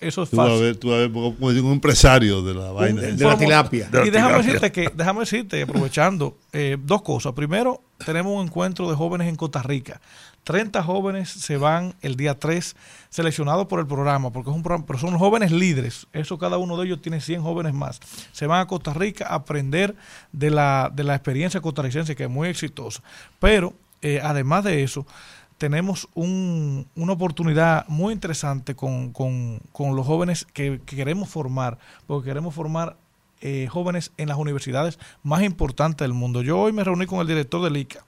Eso 0.00 0.22
es 0.22 0.28
Tú 0.28 0.36
vas 0.36 0.46
a 0.48 0.50
fácil. 0.50 0.64
ver, 0.64 0.76
tú 0.76 0.88
vas 0.88 0.96
a 0.96 1.00
ver, 1.00 1.12
como 1.12 1.50
digo, 1.50 1.66
un 1.66 1.72
empresario 1.72 2.42
de 2.42 2.52
la 2.52 2.70
vaina. 2.72 3.00
de 3.00 3.24
la 3.24 3.38
tilapia. 3.38 3.88
De 3.88 3.98
la 4.00 4.06
Y 4.06 4.10
déjame 4.10 4.32
tilapia. 4.34 4.52
decirte 4.52 4.72
que, 4.72 4.90
déjame 4.94 5.20
decirte, 5.20 5.62
aprovechando, 5.62 6.36
eh, 6.52 6.76
dos 6.78 7.00
cosas. 7.00 7.32
Primero, 7.32 7.80
tenemos 8.04 8.34
un 8.38 8.46
encuentro 8.46 8.90
de 8.90 8.94
jóvenes 8.94 9.28
en 9.28 9.36
Costa 9.36 9.62
Rica. 9.62 9.98
30 10.48 10.82
jóvenes 10.82 11.28
se 11.28 11.58
van 11.58 11.94
el 12.00 12.16
día 12.16 12.38
3 12.38 12.74
seleccionados 13.10 13.66
por 13.66 13.80
el 13.80 13.86
programa, 13.86 14.32
porque 14.32 14.48
es 14.48 14.56
un 14.56 14.62
programa, 14.62 14.86
pero 14.86 14.98
son 14.98 15.18
jóvenes 15.18 15.52
líderes. 15.52 16.06
Eso 16.14 16.38
cada 16.38 16.56
uno 16.56 16.78
de 16.78 16.86
ellos 16.86 17.02
tiene 17.02 17.20
100 17.20 17.42
jóvenes 17.42 17.74
más. 17.74 18.00
Se 18.32 18.46
van 18.46 18.60
a 18.62 18.66
Costa 18.66 18.94
Rica 18.94 19.26
a 19.28 19.34
aprender 19.34 19.94
de 20.32 20.48
la, 20.50 20.90
de 20.90 21.04
la 21.04 21.14
experiencia 21.14 21.60
costarricense, 21.60 22.16
que 22.16 22.24
es 22.24 22.30
muy 22.30 22.48
exitosa. 22.48 23.02
Pero, 23.38 23.74
eh, 24.00 24.20
además 24.24 24.64
de 24.64 24.82
eso, 24.82 25.06
tenemos 25.58 26.08
un- 26.14 26.86
una 26.96 27.12
oportunidad 27.12 27.86
muy 27.88 28.14
interesante 28.14 28.74
con, 28.74 29.12
con- 29.12 29.60
con 29.72 29.96
los 29.96 30.06
jóvenes 30.06 30.46
que, 30.54 30.80
que 30.86 30.96
queremos 30.96 31.28
formar, 31.28 31.78
porque 32.06 32.28
queremos 32.30 32.54
formar 32.54 32.96
eh, 33.40 33.68
jóvenes 33.70 34.12
en 34.16 34.28
las 34.28 34.38
universidades 34.38 34.98
más 35.22 35.42
importantes 35.42 36.04
del 36.04 36.14
mundo. 36.14 36.42
Yo 36.42 36.58
hoy 36.58 36.72
me 36.72 36.84
reuní 36.84 37.06
con 37.06 37.20
el 37.20 37.26
director 37.26 37.62
del 37.62 37.76
ICA 37.76 38.04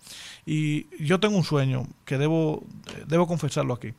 y 0.47 0.87
yo 1.05 1.21
tengo 1.21 1.37
un 1.37 1.45
sueño 1.45 1.87
que 2.05 2.19
debo, 2.19 2.65
debo 3.07 3.27
confesarlo 3.27 3.75
aquí. 3.75 3.95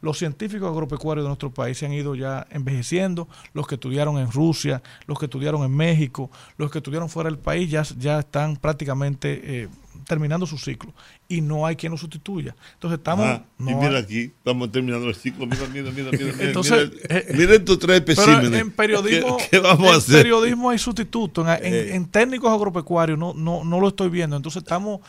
Los 0.00 0.18
científicos 0.18 0.70
agropecuarios 0.70 1.24
de 1.24 1.28
nuestro 1.28 1.50
país 1.50 1.78
se 1.78 1.86
han 1.86 1.94
ido 1.94 2.14
ya 2.14 2.46
envejeciendo, 2.50 3.26
los 3.54 3.66
que 3.66 3.76
estudiaron 3.76 4.18
en 4.18 4.30
Rusia, 4.30 4.82
los 5.06 5.18
que 5.18 5.24
estudiaron 5.24 5.62
en 5.62 5.74
México, 5.74 6.30
los 6.58 6.70
que 6.70 6.78
estudiaron 6.78 7.08
fuera 7.08 7.30
del 7.30 7.38
país 7.38 7.70
ya, 7.70 7.82
ya 7.98 8.18
están 8.18 8.56
prácticamente 8.56 9.62
eh, 9.62 9.68
terminando 10.04 10.46
su 10.46 10.58
ciclo 10.58 10.92
y 11.28 11.40
no 11.40 11.66
hay 11.66 11.76
quien 11.76 11.92
lo 11.92 11.98
sustituya. 11.98 12.54
Entonces 12.74 12.98
estamos... 12.98 13.26
Ajá, 13.26 13.44
no 13.58 13.70
y 13.70 13.74
mira 13.74 13.88
hay- 13.90 13.96
aquí, 14.04 14.20
estamos 14.36 14.70
terminando 14.70 15.08
el 15.08 15.14
ciclo. 15.14 15.46
Mira, 15.46 15.66
mira, 15.72 15.90
mira, 15.90 16.10
mira. 16.12 16.34
Entonces, 16.40 16.90
mira, 16.92 17.18
eh, 17.18 17.26
mira 17.36 17.54
estos 17.54 17.78
tres 17.78 18.00
Pero 18.02 18.12
especímenes. 18.22 18.60
en 18.60 18.70
periodismo, 18.70 19.36
¿Qué, 19.38 19.48
qué 19.50 19.58
vamos 19.58 19.86
a 19.88 19.90
en 19.92 19.96
hacer? 19.98 20.22
periodismo 20.22 20.70
hay 20.70 20.78
sustitutos. 20.78 21.46
En, 21.46 21.64
en- 21.64 21.74
Eh. 21.74 21.94
en 21.96 22.06
técnicos 22.06 22.52
agropecuarios 22.52 23.18
no, 23.18 23.34
no, 23.34 23.64
no 23.64 23.80
lo 23.80 23.88
estoy 23.88 24.08
viendo. 24.10 24.36
Entonces 24.36 24.62
estamos 24.62 25.00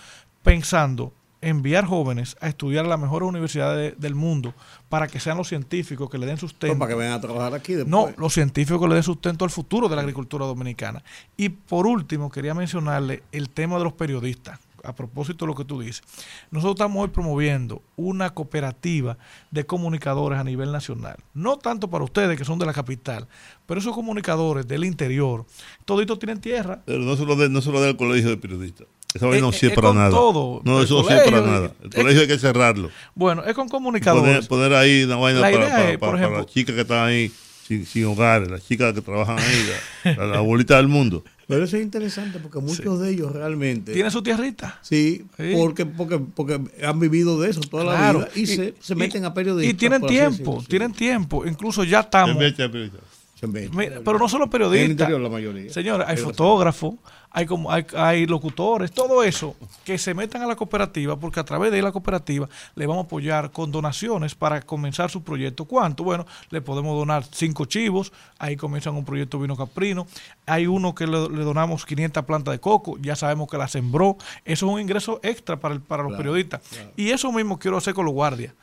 pensando 0.43 1.14
enviar 1.41 1.86
jóvenes 1.86 2.36
a 2.41 2.48
estudiar 2.48 2.86
a 2.86 2.88
las 2.88 3.00
mejores 3.00 3.30
universidades 3.30 3.93
de- 3.93 4.02
del 4.02 4.16
mundo 4.16 4.56
para 4.89 5.08
que 5.08 5.20
sean 5.20 5.38
los 5.38 5.48
científicos 5.48 6.10
que 6.10 6.18
le 6.18 6.26
den 6.26 6.38
sustento. 6.38 6.80
para 6.80 6.89
que 6.89 6.96
vengan 6.98 7.14
a 7.14 7.22
trabajar 7.22 7.54
aquí 7.54 7.74
después. 7.74 7.91
No, 7.91 8.10
los 8.18 8.34
científicos 8.34 8.82
que 8.82 8.88
le 8.88 8.96
den 8.96 9.04
sustento 9.04 9.46
al 9.46 9.52
futuro 9.52 9.88
de 9.88 9.96
la 9.96 10.02
agricultura 10.02 10.46
dominicana. 10.46 11.04
Y 11.38 11.50
por 11.50 11.86
último, 11.86 12.32
quería 12.32 12.56
mencionarle 12.56 13.22
el 13.32 13.50
tema 13.50 13.78
de 13.78 13.84
los 13.84 13.93
periodistas. 13.93 14.60
A 14.86 14.94
propósito 14.94 15.46
de 15.46 15.50
lo 15.50 15.56
que 15.56 15.66
tú 15.66 15.82
dices, 15.82 16.04
nosotros 16.52 16.76
estamos 16.76 17.04
hoy 17.04 17.10
promoviendo 17.10 17.82
una 17.96 18.30
cooperativa 18.34 19.18
de 19.52 19.66
comunicadores 19.66 20.40
a 20.40 20.44
nivel 20.44 20.72
nacional. 20.72 21.18
No 21.34 21.58
tanto 21.58 21.90
para 21.90 22.04
ustedes 22.04 22.38
que 22.38 22.46
son 22.46 22.60
de 22.60 22.66
la 22.66 22.74
capital, 22.74 23.28
pero 23.66 23.80
esos 23.80 23.94
comunicadores 23.94 24.68
del 24.68 24.86
interior, 24.86 25.46
toditos 25.86 26.20
tienen 26.20 26.40
tierra. 26.40 26.82
Pero 26.86 27.00
no 27.00 27.16
se 27.16 27.26
lo 27.26 27.36
dé 27.36 27.50
no 27.50 27.62
se 27.62 27.72
lo 27.72 27.82
al 27.84 27.98
colegio 27.98 28.30
de 28.30 28.38
periodistas. 28.38 28.88
Esa 29.14 29.28
vaina 29.28 29.42
no 29.42 29.50
Eh, 29.50 29.54
sirve 29.54 29.74
eh, 29.74 29.76
para 29.76 29.94
nada. 29.94 30.10
todo. 30.10 30.62
No, 30.66 30.82
eso 30.82 31.02
no 31.02 31.08
sirve 31.08 31.24
para 31.24 31.42
nada. 31.42 31.72
El 31.82 31.90
colegio 31.90 32.22
hay 32.22 32.28
que 32.28 32.38
cerrarlo. 32.38 32.90
Bueno, 33.14 33.44
es 33.46 33.54
con 33.54 33.70
comunicadores. 33.70 34.48
poner 34.48 34.74
ahí 34.74 35.04
una 35.04 35.16
vaina 35.16 35.40
La 35.40 35.98
para, 35.98 36.26
es, 36.26 36.32
las 36.32 36.46
chicas 36.48 36.76
que 36.76 36.82
están 36.82 37.08
ahí 37.08 37.32
sin, 37.66 37.86
sin 37.86 38.06
hogares, 38.06 38.52
las 38.52 38.66
chicas 38.66 38.94
que 38.94 39.02
trabajan 39.02 39.40
ahí, 39.40 39.70
la, 40.04 40.16
la, 40.16 40.26
la 40.28 40.38
abuelita 40.40 40.76
del 40.76 40.88
mundo. 40.90 41.24
Pero 41.48 41.64
eso 41.64 41.78
es 41.78 41.84
interesante 41.84 42.39
porque 42.39 42.60
muchos 42.60 43.00
de 43.00 43.12
ellos 43.12 43.32
realmente. 43.32 43.93
Tiene 43.93 44.10
su 44.10 44.24
tierrita. 44.24 44.80
Sí, 44.82 45.26
Sí. 45.38 45.54
Porque, 45.56 45.86
porque, 45.86 46.20
porque 46.20 46.60
han 46.84 47.00
vivido 47.00 47.39
de 47.39 47.50
eso 47.50 47.62
toda 47.62 47.84
la 47.84 48.12
vida 48.14 48.30
y, 48.36 48.46
se, 48.48 48.74
se 48.80 48.96
meten 48.96 49.26
a 49.26 49.34
periodistas. 49.34 49.74
Y 49.74 49.78
tienen 49.78 50.04
así 50.04 50.14
tiempo, 50.14 50.62
sí. 50.62 50.68
tienen 50.68 50.91
tiempo. 50.93 51.46
Incluso 51.46 51.84
ya 51.84 52.02
estamos. 52.02 52.32
En 52.32 52.39
vez 52.39 52.58
de 52.58 52.68
periodistas. 52.70 53.02
Se 53.39 53.48
meten. 53.48 53.76
Mira, 53.76 54.02
pero 54.04 54.18
no 54.18 54.30
solo 54.30 54.46
En 54.46 54.48
el 54.48 54.52
periodistas. 54.52 54.89
interior 54.91 55.22
la 55.22 55.30
mayoría. 55.30 55.72
Señores, 55.72 56.08
hay 56.08 56.18
fotógrafos, 56.18 56.96
hay 57.38 57.46
como 57.46 57.70
hay, 57.70 57.86
hay 57.98 58.26
locutores, 58.26 58.92
todo 58.94 59.22
eso 59.22 59.56
que 59.84 59.98
se 59.98 60.14
metan 60.14 60.42
a 60.42 60.48
la 60.48 60.56
cooperativa 60.56 61.20
porque 61.20 61.42
a 61.42 61.44
través 61.44 61.70
de 61.72 61.82
la 61.82 61.92
cooperativa 61.92 62.48
le 62.76 62.88
vamos 62.88 63.04
a 63.04 63.06
apoyar 63.08 63.52
con 63.52 63.72
donaciones 63.74 64.36
para 64.36 64.62
comenzar 64.62 65.12
su 65.12 65.22
proyecto. 65.22 65.66
¿Cuánto? 65.66 66.06
Bueno, 66.06 66.26
le 66.50 66.62
podemos 66.62 66.98
donar 66.98 67.26
cinco 67.30 67.66
chivos, 67.66 68.14
ahí 68.40 68.56
comienzan 68.56 68.96
un 68.96 69.04
proyecto 69.04 69.38
vino 69.38 69.58
caprino. 69.58 70.08
Hay 70.46 70.66
uno 70.66 70.96
que 70.96 71.06
le, 71.08 71.28
le 71.30 71.44
donamos 71.44 71.86
500 71.86 72.24
plantas 72.24 72.54
de 72.54 72.60
coco, 72.60 72.98
ya 73.02 73.18
sabemos 73.18 73.50
que 73.50 73.58
la 73.58 73.68
sembró. 73.68 74.16
Eso 74.46 74.66
es 74.68 74.72
un 74.74 74.80
ingreso 74.80 75.20
extra 75.22 75.60
para, 75.60 75.74
el- 75.76 75.82
para 75.82 76.04
los 76.04 76.14
periodistas. 76.18 76.62
Y 76.96 77.10
eso 77.12 77.32
mismo 77.34 77.60
quiero 77.60 77.76
hacer 77.76 77.94
con 77.94 78.06
los 78.06 78.14
guardias, 78.14 78.54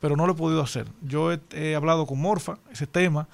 pero 0.00 0.16
no 0.16 0.26
lo 0.26 0.34
he 0.34 0.36
podido 0.36 0.60
hacer. 0.60 0.86
Yo 1.00 1.32
he, 1.32 1.40
he 1.52 1.74
hablado 1.74 2.04
con 2.06 2.20
Morfa, 2.20 2.58
ese 2.70 2.86
tema, 2.86 3.26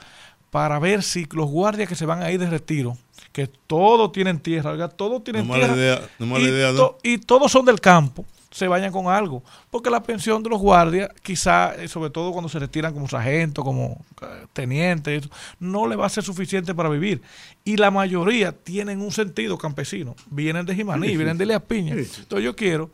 para 0.51 0.79
ver 0.79 1.03
si 1.03 1.27
los 1.33 1.51
guardias 1.51 1.89
que 1.89 1.97
se 1.97 2.07
van 2.07 2.23
a 2.23 2.31
ir 2.31 2.39
de 2.39 2.49
retiro, 2.49 2.97
que 3.35 3.49
todos 3.67 4.13
tienen 4.13 4.39
tierra, 4.39 4.71
oiga, 4.71 4.89
todos 4.89 5.25
tienen 5.25 5.49
No 5.49 5.55
tierra, 5.55 5.75
idea, 5.75 6.01
no 6.21 6.27
mala 6.27 6.45
y, 6.45 6.49
idea, 6.49 6.71
¿no? 6.71 6.77
to- 6.77 6.99
y 7.03 7.19
todos 7.19 7.51
son 7.51 7.65
del 7.67 7.81
campo, 7.81 8.25
se 8.53 8.69
vayan 8.69 8.93
con 8.93 9.09
algo, 9.09 9.43
porque 9.73 9.91
la 9.91 10.01
pensión 10.05 10.41
de 10.45 10.51
los 10.51 10.61
guardias, 10.61 11.09
quizá, 11.21 11.75
eh, 11.75 11.89
sobre 11.89 12.11
todo 12.11 12.31
cuando 12.31 12.49
se 12.49 12.61
retiran 12.61 12.95
como 12.95 13.09
sargento, 13.09 13.65
como 13.65 14.01
eh, 14.23 14.47
teniente, 14.53 15.17
eso, 15.17 15.29
no 15.59 15.89
le 15.89 15.97
va 15.97 16.07
a 16.07 16.09
ser 16.09 16.23
suficiente 16.23 16.73
para 16.77 16.89
vivir. 16.89 17.21
Y 17.65 17.77
la 17.77 17.91
mayoría 17.91 18.53
tienen 18.53 19.01
un 19.01 19.11
sentido 19.11 19.59
campesino, 19.59 20.15
vienen 20.31 20.65
de 20.65 20.77
Jimaní, 20.77 21.17
vienen 21.17 21.37
de 21.37 21.47
Lea 21.47 21.59
Piña. 21.59 21.95
Entonces 21.95 22.45
yo 22.45 22.55
quiero 22.55 22.91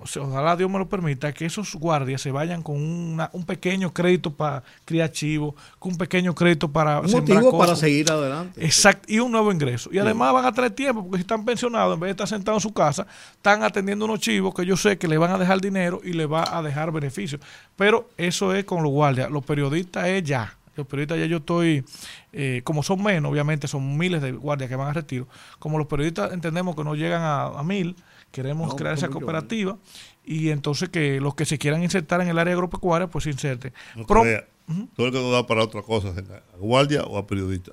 o 0.00 0.06
sea, 0.06 0.22
ojalá 0.22 0.56
Dios 0.56 0.70
me 0.70 0.78
lo 0.78 0.88
permita, 0.88 1.32
que 1.32 1.44
esos 1.46 1.74
guardias 1.74 2.20
se 2.22 2.30
vayan 2.30 2.62
con 2.62 2.76
una- 2.76 3.30
un 3.32 3.44
pequeño 3.44 3.92
crédito 3.92 4.32
para 4.32 4.62
criar 4.84 5.10
chivos, 5.12 5.54
con 5.78 5.92
un 5.92 5.98
pequeño 5.98 6.34
crédito 6.34 6.68
para 6.70 7.00
Un 7.00 7.10
motivo 7.10 7.56
para 7.58 7.74
seguir 7.76 8.10
adelante. 8.10 8.64
Exacto, 8.64 9.12
y 9.12 9.18
un 9.18 9.30
nuevo 9.32 9.50
ingreso. 9.52 9.90
Y 9.92 9.98
además 9.98 10.32
van 10.32 10.44
a 10.44 10.52
tener 10.52 10.70
tiempo, 10.70 11.02
porque 11.02 11.18
si 11.18 11.20
están 11.22 11.44
pensionados, 11.44 11.94
en 11.94 12.00
vez 12.00 12.08
de 12.08 12.10
estar 12.12 12.28
sentados 12.28 12.64
en 12.64 12.68
su 12.68 12.74
casa, 12.74 13.06
están 13.32 13.62
atendiendo 13.62 14.04
unos 14.04 14.20
chivos 14.20 14.54
que 14.54 14.64
yo 14.64 14.76
sé 14.76 14.98
que 14.98 15.08
le 15.08 15.18
van 15.18 15.30
a 15.32 15.38
dejar 15.38 15.60
dinero 15.60 16.00
y 16.04 16.12
le 16.12 16.26
va 16.26 16.56
a 16.56 16.62
dejar 16.62 16.92
beneficios. 16.92 17.40
Pero 17.76 18.08
eso 18.16 18.54
es 18.54 18.64
con 18.64 18.82
los 18.82 18.92
guardias. 18.92 19.30
Los 19.30 19.44
periodistas 19.44 20.06
es 20.08 20.22
ya. 20.24 20.54
Los 20.76 20.86
periodistas 20.86 21.18
ya 21.18 21.26
yo 21.26 21.38
estoy, 21.38 21.84
eh, 22.32 22.60
como 22.62 22.84
son 22.84 23.02
menos, 23.02 23.32
obviamente 23.32 23.66
son 23.66 23.96
miles 23.98 24.22
de 24.22 24.30
guardias 24.30 24.68
que 24.70 24.76
van 24.76 24.86
a 24.88 24.92
retiro. 24.92 25.26
Como 25.58 25.76
los 25.76 25.88
periodistas 25.88 26.32
entendemos 26.32 26.76
que 26.76 26.84
no 26.84 26.94
llegan 26.94 27.20
a, 27.20 27.46
a 27.46 27.62
mil, 27.64 27.96
queremos 28.32 28.68
No, 28.68 28.76
crear 28.76 28.94
esa 28.94 29.08
cooperativa 29.08 29.78
y 30.24 30.50
entonces 30.50 30.88
que 30.90 31.20
los 31.20 31.34
que 31.34 31.44
se 31.46 31.58
quieran 31.58 31.82
insertar 31.82 32.20
en 32.20 32.28
el 32.28 32.38
área 32.38 32.54
agropecuaria, 32.54 33.08
pues 33.08 33.24
se 33.24 33.30
inserten. 33.30 33.72
No 33.96 34.06
Pro- 34.06 34.22
crea. 34.22 34.46
Todo 34.94 35.06
el 35.06 35.12
que 35.12 35.18
no 35.20 35.30
da 35.30 35.46
para 35.46 35.64
otra 35.64 35.80
cosa, 35.82 36.08
a 36.10 36.56
guardia 36.58 37.02
o 37.04 37.16
a 37.18 37.26
periodista. 37.26 37.72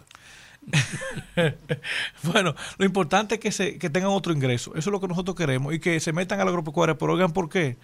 Bueno, 2.23 2.55
lo 2.77 2.85
importante 2.85 3.35
es 3.35 3.41
que, 3.41 3.51
se, 3.51 3.77
que 3.77 3.89
tengan 3.89 4.11
otro 4.11 4.33
ingreso. 4.33 4.71
Eso 4.71 4.89
es 4.89 4.91
lo 4.91 4.99
que 4.99 5.07
nosotros 5.07 5.35
queremos 5.35 5.73
y 5.73 5.79
que 5.79 5.99
se 5.99 6.13
metan 6.13 6.39
a 6.39 6.43
la 6.45 6.49
agropecuaria. 6.49 6.97
Pero 6.97 7.13
oigan, 7.13 7.33
¿por 7.33 7.49
qué? 7.49 7.77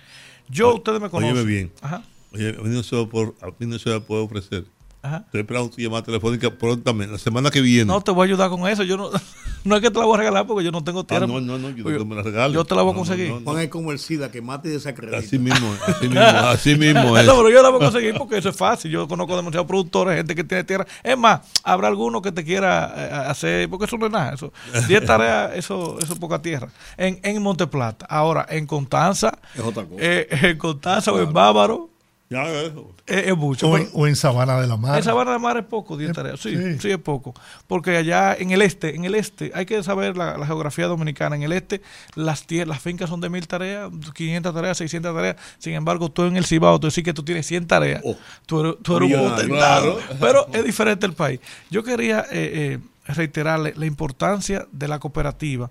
Yo, 0.49 0.75
ustedes 0.75 0.99
me 1.01 1.09
conocen. 1.09 1.35
óyeme 1.35 1.47
bien. 1.49 1.71
Ajá, 1.81 2.03
Oye, 2.33 2.49
a 2.57 2.61
mí 2.61 2.69
no 2.69 2.81
se, 2.83 2.95
va 2.95 3.03
a 3.03 3.99
puede 3.99 4.21
ofrecer. 4.23 4.65
Ajá. 5.03 5.23
Estoy 5.25 5.41
esperando 5.41 5.69
tu 5.69 5.81
llamada 5.81 6.03
telefónica 6.03 6.49
prontamente, 6.51 7.13
la 7.13 7.17
semana 7.19 7.49
que 7.51 7.61
viene. 7.61 7.85
No 7.85 8.01
te 8.01 8.11
voy 8.11 8.25
a 8.25 8.27
ayudar 8.27 8.49
con 8.49 8.67
eso. 8.67 8.83
Yo 8.83 8.97
no, 8.97 9.09
no 9.63 9.75
es 9.75 9.81
que 9.81 9.89
te 9.91 9.99
la 9.99 10.05
voy 10.05 10.15
a 10.15 10.17
regalar 10.19 10.45
porque 10.47 10.63
yo 10.63 10.71
no 10.71 10.83
tengo 10.83 11.01
Ah, 11.01 11.05
tierra. 11.07 11.27
no, 11.27 11.39
no, 11.41 11.57
no, 11.57 11.69
yo 11.69 11.83
no 11.99 12.05
me 12.05 12.15
la 12.15 12.21
regalo. 12.23 12.53
yo 12.53 12.63
te 12.65 12.75
la 12.75 12.81
voy 12.81 12.91
a 12.91 12.93
No, 12.95 13.01
no, 13.01 13.05
conseguir. 13.07 13.29
no, 13.29 13.39
no. 13.39 13.45
Juan 13.51 13.59
es 13.63 13.69
como 13.69 13.91
el 13.91 13.99
SIDA 13.99 14.31
que 14.31 14.41
mata 14.41 14.67
y 14.67 14.71
desacredita. 14.71 15.17
Así 15.17 15.37
mismo, 15.39 15.73
es, 15.73 15.81
así 15.95 16.07
mismo, 16.09 16.21
así 16.21 16.75
mismo 16.75 17.17
es. 17.17 17.25
No, 17.25 17.35
pero 17.37 17.49
yo 17.49 17.61
la 17.61 17.69
voy 17.69 17.81
a 17.81 17.85
conseguir 17.85 18.15
porque 18.17 18.37
eso 18.37 18.49
es 18.49 18.55
fácil. 18.55 18.91
Yo 18.91 19.07
conozco 19.07 19.35
demasiados 19.35 19.67
productores, 19.67 20.15
gente 20.17 20.35
que 20.35 20.43
tiene 20.43 20.63
tierra. 20.63 20.85
Es 21.03 21.17
más, 21.17 21.41
habrá 21.63 21.87
alguno 21.87 22.21
que 22.21 22.31
te 22.31 22.43
quiera 22.43 22.93
eh, 22.95 23.29
hacer, 23.29 23.69
porque 23.69 23.85
eso 23.85 23.97
no 23.97 24.05
es 24.07 24.11
nada. 24.11 24.33
Eso, 24.33 24.51
10 24.87 25.05
tareas, 25.05 25.51
eso, 25.55 25.97
eso 26.01 26.13
es 26.13 26.19
poca 26.19 26.41
tierra. 26.41 26.69
En, 26.97 27.19
en 27.23 27.41
Monteplata. 27.41 28.05
Ahora, 28.07 28.45
en 28.49 28.65
Constanza, 28.67 29.37
Es 29.55 29.61
otra 29.61 29.83
cosa. 29.83 29.95
eh, 29.99 30.27
en 30.31 30.57
Constanza 30.57 31.11
o 31.11 31.19
en 31.19 31.31
Bávaro, 31.33 31.89
Ya, 32.31 32.49
es, 32.49 32.71
es 33.07 33.35
mucho. 33.35 33.69
O 33.69 33.77
en, 33.77 33.89
o 33.91 34.07
en 34.07 34.15
Sabana 34.15 34.57
de 34.61 34.65
la 34.65 34.77
Mar. 34.77 34.97
En 34.97 35.03
Sabana 35.03 35.33
de 35.33 35.39
Mar 35.39 35.57
es 35.57 35.65
poco, 35.65 35.97
10 35.97 36.13
tareas. 36.13 36.39
Sí, 36.39 36.55
sí. 36.55 36.79
sí, 36.79 36.89
es 36.89 36.97
poco. 36.97 37.33
Porque 37.67 37.97
allá 37.97 38.33
en 38.33 38.51
el 38.51 38.61
este, 38.61 38.95
en 38.95 39.03
el 39.03 39.15
este, 39.15 39.51
hay 39.53 39.65
que 39.65 39.83
saber 39.83 40.15
la, 40.15 40.37
la 40.37 40.47
geografía 40.47 40.87
dominicana. 40.87 41.35
En 41.35 41.43
el 41.43 41.51
este, 41.51 41.81
las 42.15 42.47
tierras, 42.47 42.69
las 42.69 42.81
fincas 42.81 43.09
son 43.09 43.19
de 43.19 43.29
mil 43.29 43.45
tareas, 43.49 43.91
500 44.15 44.53
tareas, 44.53 44.77
600 44.77 45.13
tareas. 45.13 45.35
Sin 45.57 45.73
embargo, 45.73 46.09
tú 46.09 46.23
en 46.23 46.37
el 46.37 46.45
Cibao, 46.45 46.79
tú 46.79 46.87
decís 46.87 47.03
que 47.03 47.13
tú 47.13 47.21
tienes 47.21 47.45
100 47.47 47.67
tareas. 47.67 48.01
Oh. 48.05 48.15
tú 48.45 48.61
eres, 48.61 48.75
tú 48.81 48.95
eres 48.95 49.13
un 49.13 49.29
potentado. 49.29 49.97
Claro. 49.97 50.17
Pero 50.21 50.47
es 50.53 50.63
diferente 50.63 51.05
el 51.05 51.13
país. 51.13 51.41
Yo 51.69 51.83
quería 51.83 52.21
eh, 52.31 52.79
eh, 52.79 52.79
reiterarle 53.07 53.73
la 53.75 53.85
importancia 53.85 54.65
de 54.71 54.87
la 54.87 54.99
cooperativa. 54.99 55.69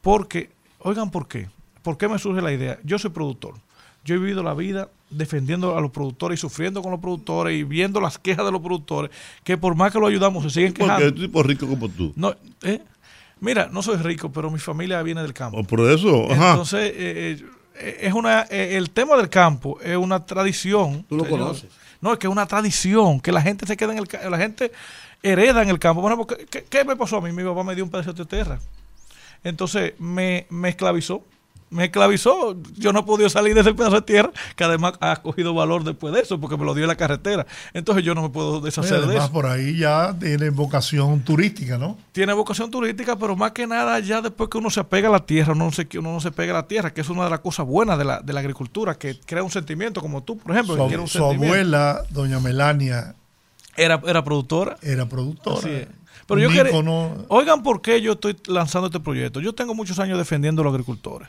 Porque, 0.00 0.50
oigan, 0.80 1.12
¿por 1.12 1.28
qué? 1.28 1.48
¿Por 1.82 1.96
qué 1.98 2.08
me 2.08 2.18
surge 2.18 2.42
la 2.42 2.50
idea? 2.50 2.80
Yo 2.82 2.98
soy 2.98 3.10
productor. 3.10 3.54
Yo 4.04 4.14
he 4.14 4.18
vivido 4.18 4.42
la 4.42 4.54
vida 4.54 4.88
defendiendo 5.10 5.76
a 5.76 5.80
los 5.80 5.90
productores 5.90 6.38
y 6.38 6.40
sufriendo 6.40 6.82
con 6.82 6.90
los 6.92 7.00
productores 7.00 7.58
y 7.58 7.64
viendo 7.64 8.00
las 8.00 8.18
quejas 8.18 8.44
de 8.46 8.52
los 8.52 8.60
productores, 8.60 9.10
que 9.44 9.56
por 9.58 9.74
más 9.74 9.92
que 9.92 9.98
lo 9.98 10.06
ayudamos 10.06 10.42
se 10.44 10.50
siguen 10.50 10.72
Porque 10.72 10.84
quejando. 10.84 11.08
un 11.08 11.14
tipo 11.26 11.42
rico 11.42 11.66
como 11.66 11.88
tú. 11.88 12.12
No, 12.16 12.34
¿eh? 12.62 12.80
Mira, 13.40 13.68
no 13.72 13.82
soy 13.82 13.96
rico, 13.96 14.30
pero 14.30 14.50
mi 14.50 14.58
familia 14.58 15.02
viene 15.02 15.22
del 15.22 15.32
campo. 15.32 15.58
O 15.58 15.64
por 15.64 15.80
eso, 15.90 16.30
ajá. 16.30 16.50
Entonces, 16.50 16.92
eh, 16.94 17.42
eh, 17.74 17.96
es 18.02 18.12
una, 18.12 18.42
eh, 18.50 18.76
el 18.76 18.90
tema 18.90 19.16
del 19.16 19.28
campo 19.28 19.80
es 19.80 19.96
una 19.96 20.24
tradición. 20.26 21.04
¿Tú 21.08 21.16
lo 21.16 21.24
señor. 21.24 21.38
conoces? 21.40 21.70
No, 22.00 22.12
es 22.12 22.18
que 22.18 22.26
es 22.26 22.32
una 22.32 22.46
tradición, 22.46 23.20
que 23.20 23.32
la 23.32 23.42
gente 23.42 23.66
se 23.66 23.76
queda 23.76 23.92
en 23.92 23.98
el 23.98 24.08
campo, 24.08 24.28
la 24.30 24.38
gente 24.38 24.70
hereda 25.22 25.62
en 25.62 25.70
el 25.70 25.78
campo. 25.78 26.00
Bueno, 26.02 26.16
porque, 26.16 26.46
¿qué, 26.46 26.64
qué 26.64 26.84
me 26.84 26.96
pasó 26.96 27.16
a 27.16 27.20
mí? 27.20 27.32
Mi 27.32 27.42
papá 27.42 27.64
me 27.64 27.74
dio 27.74 27.84
un 27.84 27.90
pedazo 27.90 28.12
de 28.12 28.24
tierra. 28.26 28.58
Entonces, 29.42 29.94
me, 29.98 30.46
me 30.50 30.68
esclavizó. 30.70 31.24
Me 31.70 31.84
esclavizó. 31.84 32.56
Yo 32.76 32.92
no 32.92 33.00
he 33.00 33.02
podido 33.04 33.30
salir 33.30 33.54
de 33.54 33.60
ese 33.60 33.72
pedazo 33.74 33.96
de 33.96 34.02
tierra, 34.02 34.30
que 34.56 34.64
además 34.64 34.94
ha 35.00 35.16
cogido 35.22 35.54
valor 35.54 35.84
después 35.84 36.12
de 36.12 36.20
eso, 36.20 36.40
porque 36.40 36.56
me 36.56 36.64
lo 36.64 36.74
dio 36.74 36.82
en 36.84 36.88
la 36.88 36.96
carretera. 36.96 37.46
Entonces, 37.72 38.04
yo 38.04 38.12
no 38.14 38.22
me 38.22 38.28
puedo 38.28 38.60
deshacer 38.60 38.98
de 38.98 39.04
además 39.04 39.24
eso. 39.24 39.32
por 39.32 39.46
ahí 39.46 39.78
ya 39.78 40.14
tiene 40.18 40.50
vocación 40.50 41.20
turística, 41.20 41.78
¿no? 41.78 41.96
Tiene 42.10 42.32
vocación 42.32 42.72
turística, 42.72 43.16
pero 43.16 43.36
más 43.36 43.52
que 43.52 43.68
nada, 43.68 44.00
ya 44.00 44.20
después 44.20 44.50
que 44.50 44.58
uno 44.58 44.68
se 44.68 44.80
apega 44.80 45.08
a 45.08 45.12
la 45.12 45.24
tierra, 45.24 45.52
uno 45.52 45.66
no 45.66 45.72
se, 45.72 45.86
uno 45.96 46.12
no 46.12 46.20
se 46.20 46.32
pega 46.32 46.52
a 46.52 46.62
la 46.62 46.66
tierra, 46.66 46.92
que 46.92 47.02
es 47.02 47.08
una 47.08 47.24
de 47.24 47.30
las 47.30 47.40
cosas 47.40 47.64
buenas 47.66 47.96
de 47.98 48.04
la, 48.04 48.20
de 48.20 48.32
la 48.32 48.40
agricultura, 48.40 48.96
que 48.96 49.20
crea 49.20 49.44
un 49.44 49.50
sentimiento, 49.50 50.00
como 50.00 50.24
tú, 50.24 50.38
por 50.38 50.52
ejemplo, 50.52 51.06
Su, 51.06 51.24
un 51.24 51.34
abuela, 51.36 52.02
doña 52.10 52.40
Melania, 52.40 53.14
Era, 53.76 54.02
era 54.06 54.24
productora. 54.24 54.76
era 54.82 55.08
productora. 55.08 55.86
Pero 56.26 56.40
yo 56.40 56.48
quería, 56.50 56.72
oigan 57.28 57.62
por 57.62 57.80
qué 57.80 58.00
yo 58.00 58.12
estoy 58.12 58.36
lanzando 58.46 58.86
este 58.86 59.00
proyecto. 59.00 59.40
Yo 59.40 59.52
tengo 59.52 59.74
muchos 59.74 59.98
años 59.98 60.18
defendiendo 60.18 60.62
a 60.62 60.64
los 60.64 60.72
agricultores 60.72 61.28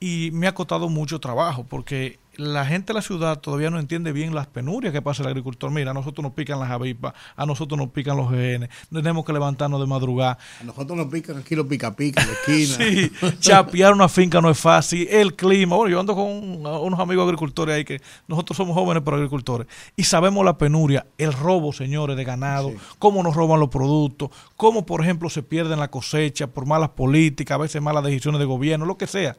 y 0.00 0.30
me 0.32 0.46
ha 0.46 0.54
costado 0.54 0.88
mucho 0.88 1.20
trabajo 1.20 1.64
porque 1.68 2.18
la 2.36 2.64
gente 2.64 2.86
de 2.86 2.94
la 2.94 3.02
ciudad 3.02 3.38
todavía 3.38 3.68
no 3.68 3.78
entiende 3.78 4.12
bien 4.12 4.34
las 4.34 4.46
penurias 4.46 4.94
que 4.94 5.02
pasa 5.02 5.22
el 5.22 5.28
agricultor. 5.28 5.70
Mira, 5.70 5.90
a 5.90 5.94
nosotros 5.94 6.22
nos 6.22 6.32
pican 6.32 6.58
las 6.58 6.70
avispas, 6.70 7.12
a 7.36 7.44
nosotros 7.44 7.76
nos 7.78 7.90
pican 7.90 8.16
los 8.16 8.30
genes, 8.30 8.70
tenemos 8.90 9.26
que 9.26 9.32
levantarnos 9.34 9.78
de 9.78 9.86
madrugada. 9.86 10.38
A 10.58 10.64
nosotros 10.64 10.96
nos 10.96 11.08
pican 11.08 11.36
aquí 11.36 11.54
los 11.54 11.66
pica 11.66 11.94
pica 11.94 12.22
en 12.22 12.28
la 12.28 12.32
esquina. 12.72 12.76
Sí, 12.78 13.12
chapear 13.40 13.92
una 13.92 14.08
finca 14.08 14.40
no 14.40 14.48
es 14.48 14.58
fácil, 14.58 15.06
el 15.10 15.36
clima. 15.36 15.76
Bueno, 15.76 15.90
yo 15.92 16.00
ando 16.00 16.14
con 16.14 16.64
unos 16.64 16.98
amigos 17.00 17.24
agricultores 17.24 17.74
ahí 17.74 17.84
que 17.84 18.00
nosotros 18.26 18.56
somos 18.56 18.74
jóvenes 18.74 19.02
pero 19.04 19.16
agricultores 19.18 19.66
y 19.94 20.04
sabemos 20.04 20.42
la 20.42 20.56
penuria, 20.56 21.06
el 21.18 21.34
robo, 21.34 21.74
señores, 21.74 22.16
de 22.16 22.24
ganado, 22.24 22.70
Sí. 22.70 22.76
cómo 22.98 23.22
nos 23.22 23.34
roban 23.36 23.60
los 23.60 23.68
productos, 23.68 24.30
cómo, 24.56 24.86
por 24.86 25.02
ejemplo, 25.02 25.28
se 25.28 25.42
pierden 25.42 25.78
la 25.78 25.88
cosecha 25.90 26.46
por 26.46 26.64
malas 26.64 26.90
políticas, 26.90 27.56
a 27.56 27.58
veces 27.58 27.82
malas 27.82 28.02
decisiones 28.04 28.38
de 28.38 28.46
gobierno, 28.46 28.86
lo 28.86 28.96
que 28.96 29.06
sea. 29.06 29.36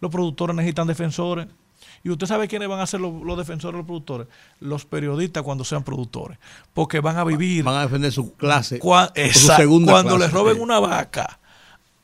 Los 0.00 0.10
productores 0.10 0.54
necesitan 0.56 0.86
defensores. 0.86 1.46
Y 2.02 2.10
usted 2.10 2.26
sabe 2.26 2.46
quiénes 2.48 2.68
van 2.68 2.80
a 2.80 2.86
ser 2.86 3.00
los, 3.00 3.22
los 3.22 3.36
defensores 3.36 3.74
de 3.74 3.78
los 3.78 3.86
productores. 3.86 4.28
Los 4.60 4.84
periodistas 4.84 5.42
cuando 5.42 5.64
sean 5.64 5.82
productores. 5.82 6.38
Porque 6.72 7.00
van 7.00 7.16
a 7.18 7.24
vivir 7.24 7.64
Van 7.64 7.76
a 7.76 7.82
defender 7.82 8.12
su 8.12 8.34
clase. 8.34 8.78
Cua- 8.80 9.10
su 9.32 9.48
segunda 9.48 9.92
Cuando 9.92 10.16
clase. 10.16 10.24
les 10.26 10.32
roben 10.32 10.60
una 10.60 10.78
vaca, 10.78 11.38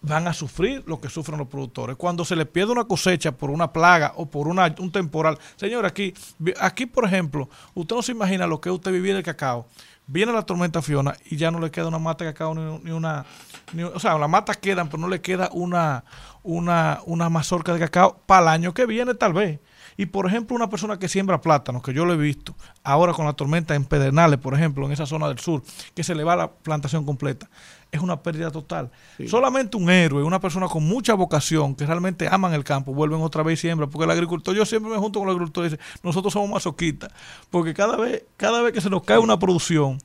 van 0.00 0.26
a 0.26 0.32
sufrir 0.34 0.82
lo 0.86 1.00
que 1.00 1.08
sufren 1.08 1.38
los 1.38 1.46
productores. 1.48 1.96
Cuando 1.96 2.24
se 2.24 2.34
les 2.34 2.46
pierde 2.48 2.72
una 2.72 2.84
cosecha 2.84 3.32
por 3.32 3.50
una 3.50 3.72
plaga 3.72 4.12
o 4.16 4.26
por 4.26 4.48
una, 4.48 4.74
un 4.78 4.90
temporal. 4.90 5.38
Señor, 5.56 5.86
aquí, 5.86 6.12
aquí, 6.60 6.86
por 6.86 7.04
ejemplo, 7.04 7.48
usted 7.74 7.94
no 7.94 8.02
se 8.02 8.12
imagina 8.12 8.46
lo 8.46 8.60
que 8.60 8.68
es 8.68 8.74
usted 8.74 8.90
vivir 8.92 9.14
el 9.14 9.22
cacao. 9.22 9.66
Viene 10.08 10.32
la 10.32 10.42
tormenta 10.42 10.82
Fiona 10.82 11.14
y 11.30 11.36
ya 11.36 11.52
no 11.52 11.60
le 11.60 11.70
queda 11.70 11.86
una 11.86 12.00
mata 12.00 12.24
de 12.24 12.32
cacao 12.32 12.54
ni, 12.56 12.78
ni 12.82 12.90
una... 12.90 13.24
ni- 13.72 13.84
o 13.84 14.00
sea, 14.00 14.18
las 14.18 14.28
matas 14.28 14.56
quedan, 14.56 14.88
pero 14.88 14.98
no 14.98 15.08
le 15.08 15.20
queda 15.20 15.48
una, 15.52 16.02
una, 16.42 17.00
una 17.06 17.28
mazorca 17.28 17.72
de 17.72 17.78
cacao 17.78 18.20
para 18.26 18.42
el 18.42 18.48
año 18.48 18.74
que 18.74 18.86
viene 18.86 19.14
tal 19.14 19.32
vez. 19.32 19.60
Y 19.96 20.06
por 20.06 20.26
ejemplo, 20.26 20.56
una 20.56 20.70
persona 20.70 20.98
que 20.98 21.08
siembra 21.08 21.40
plátanos, 21.40 21.82
que 21.82 21.92
yo 21.92 22.04
lo 22.04 22.14
he 22.14 22.16
visto, 22.16 22.54
ahora 22.82 23.12
con 23.12 23.26
la 23.26 23.34
tormenta 23.34 23.74
en 23.74 23.84
Pedernales, 23.84 24.38
por 24.38 24.54
ejemplo, 24.54 24.86
en 24.86 24.92
esa 24.92 25.06
zona 25.06 25.28
del 25.28 25.38
sur, 25.38 25.62
que 25.94 26.02
se 26.02 26.14
le 26.14 26.24
va 26.24 26.34
la 26.34 26.50
plantación 26.50 27.04
completa, 27.04 27.50
es 27.90 28.00
una 28.00 28.22
pérdida 28.22 28.50
total. 28.50 28.90
Solamente 29.28 29.76
un 29.76 29.90
héroe, 29.90 30.22
una 30.22 30.40
persona 30.40 30.66
con 30.66 30.84
mucha 30.84 31.14
vocación, 31.14 31.74
que 31.74 31.84
realmente 31.84 32.26
aman 32.30 32.54
el 32.54 32.64
campo, 32.64 32.94
vuelven 32.94 33.20
otra 33.20 33.42
vez 33.42 33.58
y 33.58 33.62
siembran, 33.62 33.90
porque 33.90 34.04
el 34.04 34.10
agricultor, 34.10 34.54
yo 34.54 34.64
siempre 34.64 34.90
me 34.90 34.96
junto 34.96 35.20
con 35.20 35.28
el 35.28 35.34
agricultor 35.34 35.66
y 35.66 35.70
dice, 35.70 35.82
nosotros 36.02 36.32
somos 36.32 36.48
masoquistas, 36.48 37.12
porque 37.50 37.74
cada 37.74 37.96
vez, 37.96 38.24
cada 38.38 38.62
vez 38.62 38.72
que 38.72 38.80
se 38.80 38.88
nos 38.88 39.02
cae 39.02 39.18
una 39.18 39.38
producción, 39.38 39.98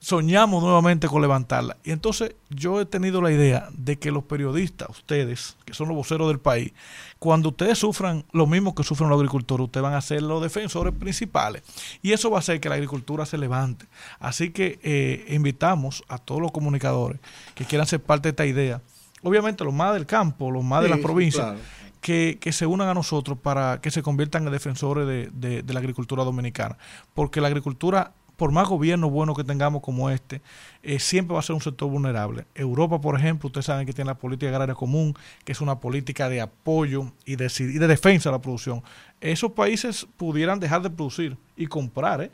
soñamos 0.00 0.62
nuevamente 0.62 1.08
con 1.08 1.20
levantarla. 1.22 1.76
Y 1.84 1.90
entonces 1.90 2.34
yo 2.50 2.80
he 2.80 2.86
tenido 2.86 3.20
la 3.20 3.32
idea 3.32 3.68
de 3.72 3.98
que 3.98 4.10
los 4.12 4.24
periodistas, 4.24 4.88
ustedes, 4.90 5.56
que 5.64 5.74
son 5.74 5.88
los 5.88 5.96
voceros 5.96 6.28
del 6.28 6.38
país, 6.38 6.72
cuando 7.18 7.48
ustedes 7.48 7.78
sufran 7.78 8.24
lo 8.32 8.46
mismo 8.46 8.74
que 8.74 8.84
sufren 8.84 9.08
los 9.08 9.16
agricultores, 9.18 9.64
ustedes 9.64 9.82
van 9.82 9.94
a 9.94 10.00
ser 10.00 10.22
los 10.22 10.40
defensores 10.42 10.94
principales. 10.94 11.62
Y 12.00 12.12
eso 12.12 12.30
va 12.30 12.36
a 12.36 12.40
hacer 12.40 12.60
que 12.60 12.68
la 12.68 12.76
agricultura 12.76 13.26
se 13.26 13.38
levante. 13.38 13.86
Así 14.20 14.50
que 14.50 14.78
eh, 14.82 15.26
invitamos 15.34 16.04
a 16.08 16.18
todos 16.18 16.40
los 16.40 16.52
comunicadores 16.52 17.20
que 17.54 17.64
quieran 17.64 17.86
ser 17.86 18.00
parte 18.00 18.28
de 18.28 18.30
esta 18.30 18.46
idea. 18.46 18.80
Obviamente 19.22 19.64
los 19.64 19.74
más 19.74 19.94
del 19.94 20.06
campo, 20.06 20.50
los 20.52 20.62
más 20.62 20.80
de 20.84 20.90
las 20.90 21.00
provincias, 21.00 21.44
claro. 21.44 21.58
que, 22.00 22.38
que 22.40 22.52
se 22.52 22.66
unan 22.66 22.86
a 22.86 22.94
nosotros 22.94 23.36
para 23.36 23.80
que 23.80 23.90
se 23.90 24.00
conviertan 24.00 24.46
en 24.46 24.52
defensores 24.52 25.08
de, 25.08 25.28
de- 25.32 25.62
de 25.64 25.74
la 25.74 25.80
agricultura 25.80 26.22
dominicana. 26.22 26.78
Porque 27.14 27.40
la 27.40 27.48
agricultura, 27.48 28.12
por 28.38 28.52
más 28.52 28.68
gobierno 28.68 29.10
bueno 29.10 29.34
que 29.34 29.42
tengamos 29.42 29.82
como 29.82 30.08
este, 30.10 30.40
eh, 30.84 31.00
siempre 31.00 31.34
va 31.34 31.40
a 31.40 31.42
ser 31.42 31.56
un 31.56 31.60
sector 31.60 31.90
vulnerable. 31.90 32.46
Europa, 32.54 33.00
por 33.00 33.18
ejemplo, 33.18 33.48
ustedes 33.48 33.66
saben 33.66 33.84
que 33.84 33.92
tiene 33.92 34.10
la 34.10 34.16
política 34.16 34.48
agraria 34.50 34.76
común, 34.76 35.12
que 35.44 35.50
es 35.50 35.60
una 35.60 35.80
política 35.80 36.28
de 36.28 36.40
apoyo 36.40 37.10
y 37.24 37.34
de, 37.34 37.48
defensa 37.88 38.28
de 38.28 38.36
la 38.36 38.40
producción. 38.40 38.80
Esos 39.20 39.50
países 39.50 40.06
pudieran 40.16 40.60
dejar 40.60 40.82
de 40.82 40.90
producir 40.90 41.36
y 41.56 41.66
comprar. 41.66 42.20
¿eh? 42.20 42.30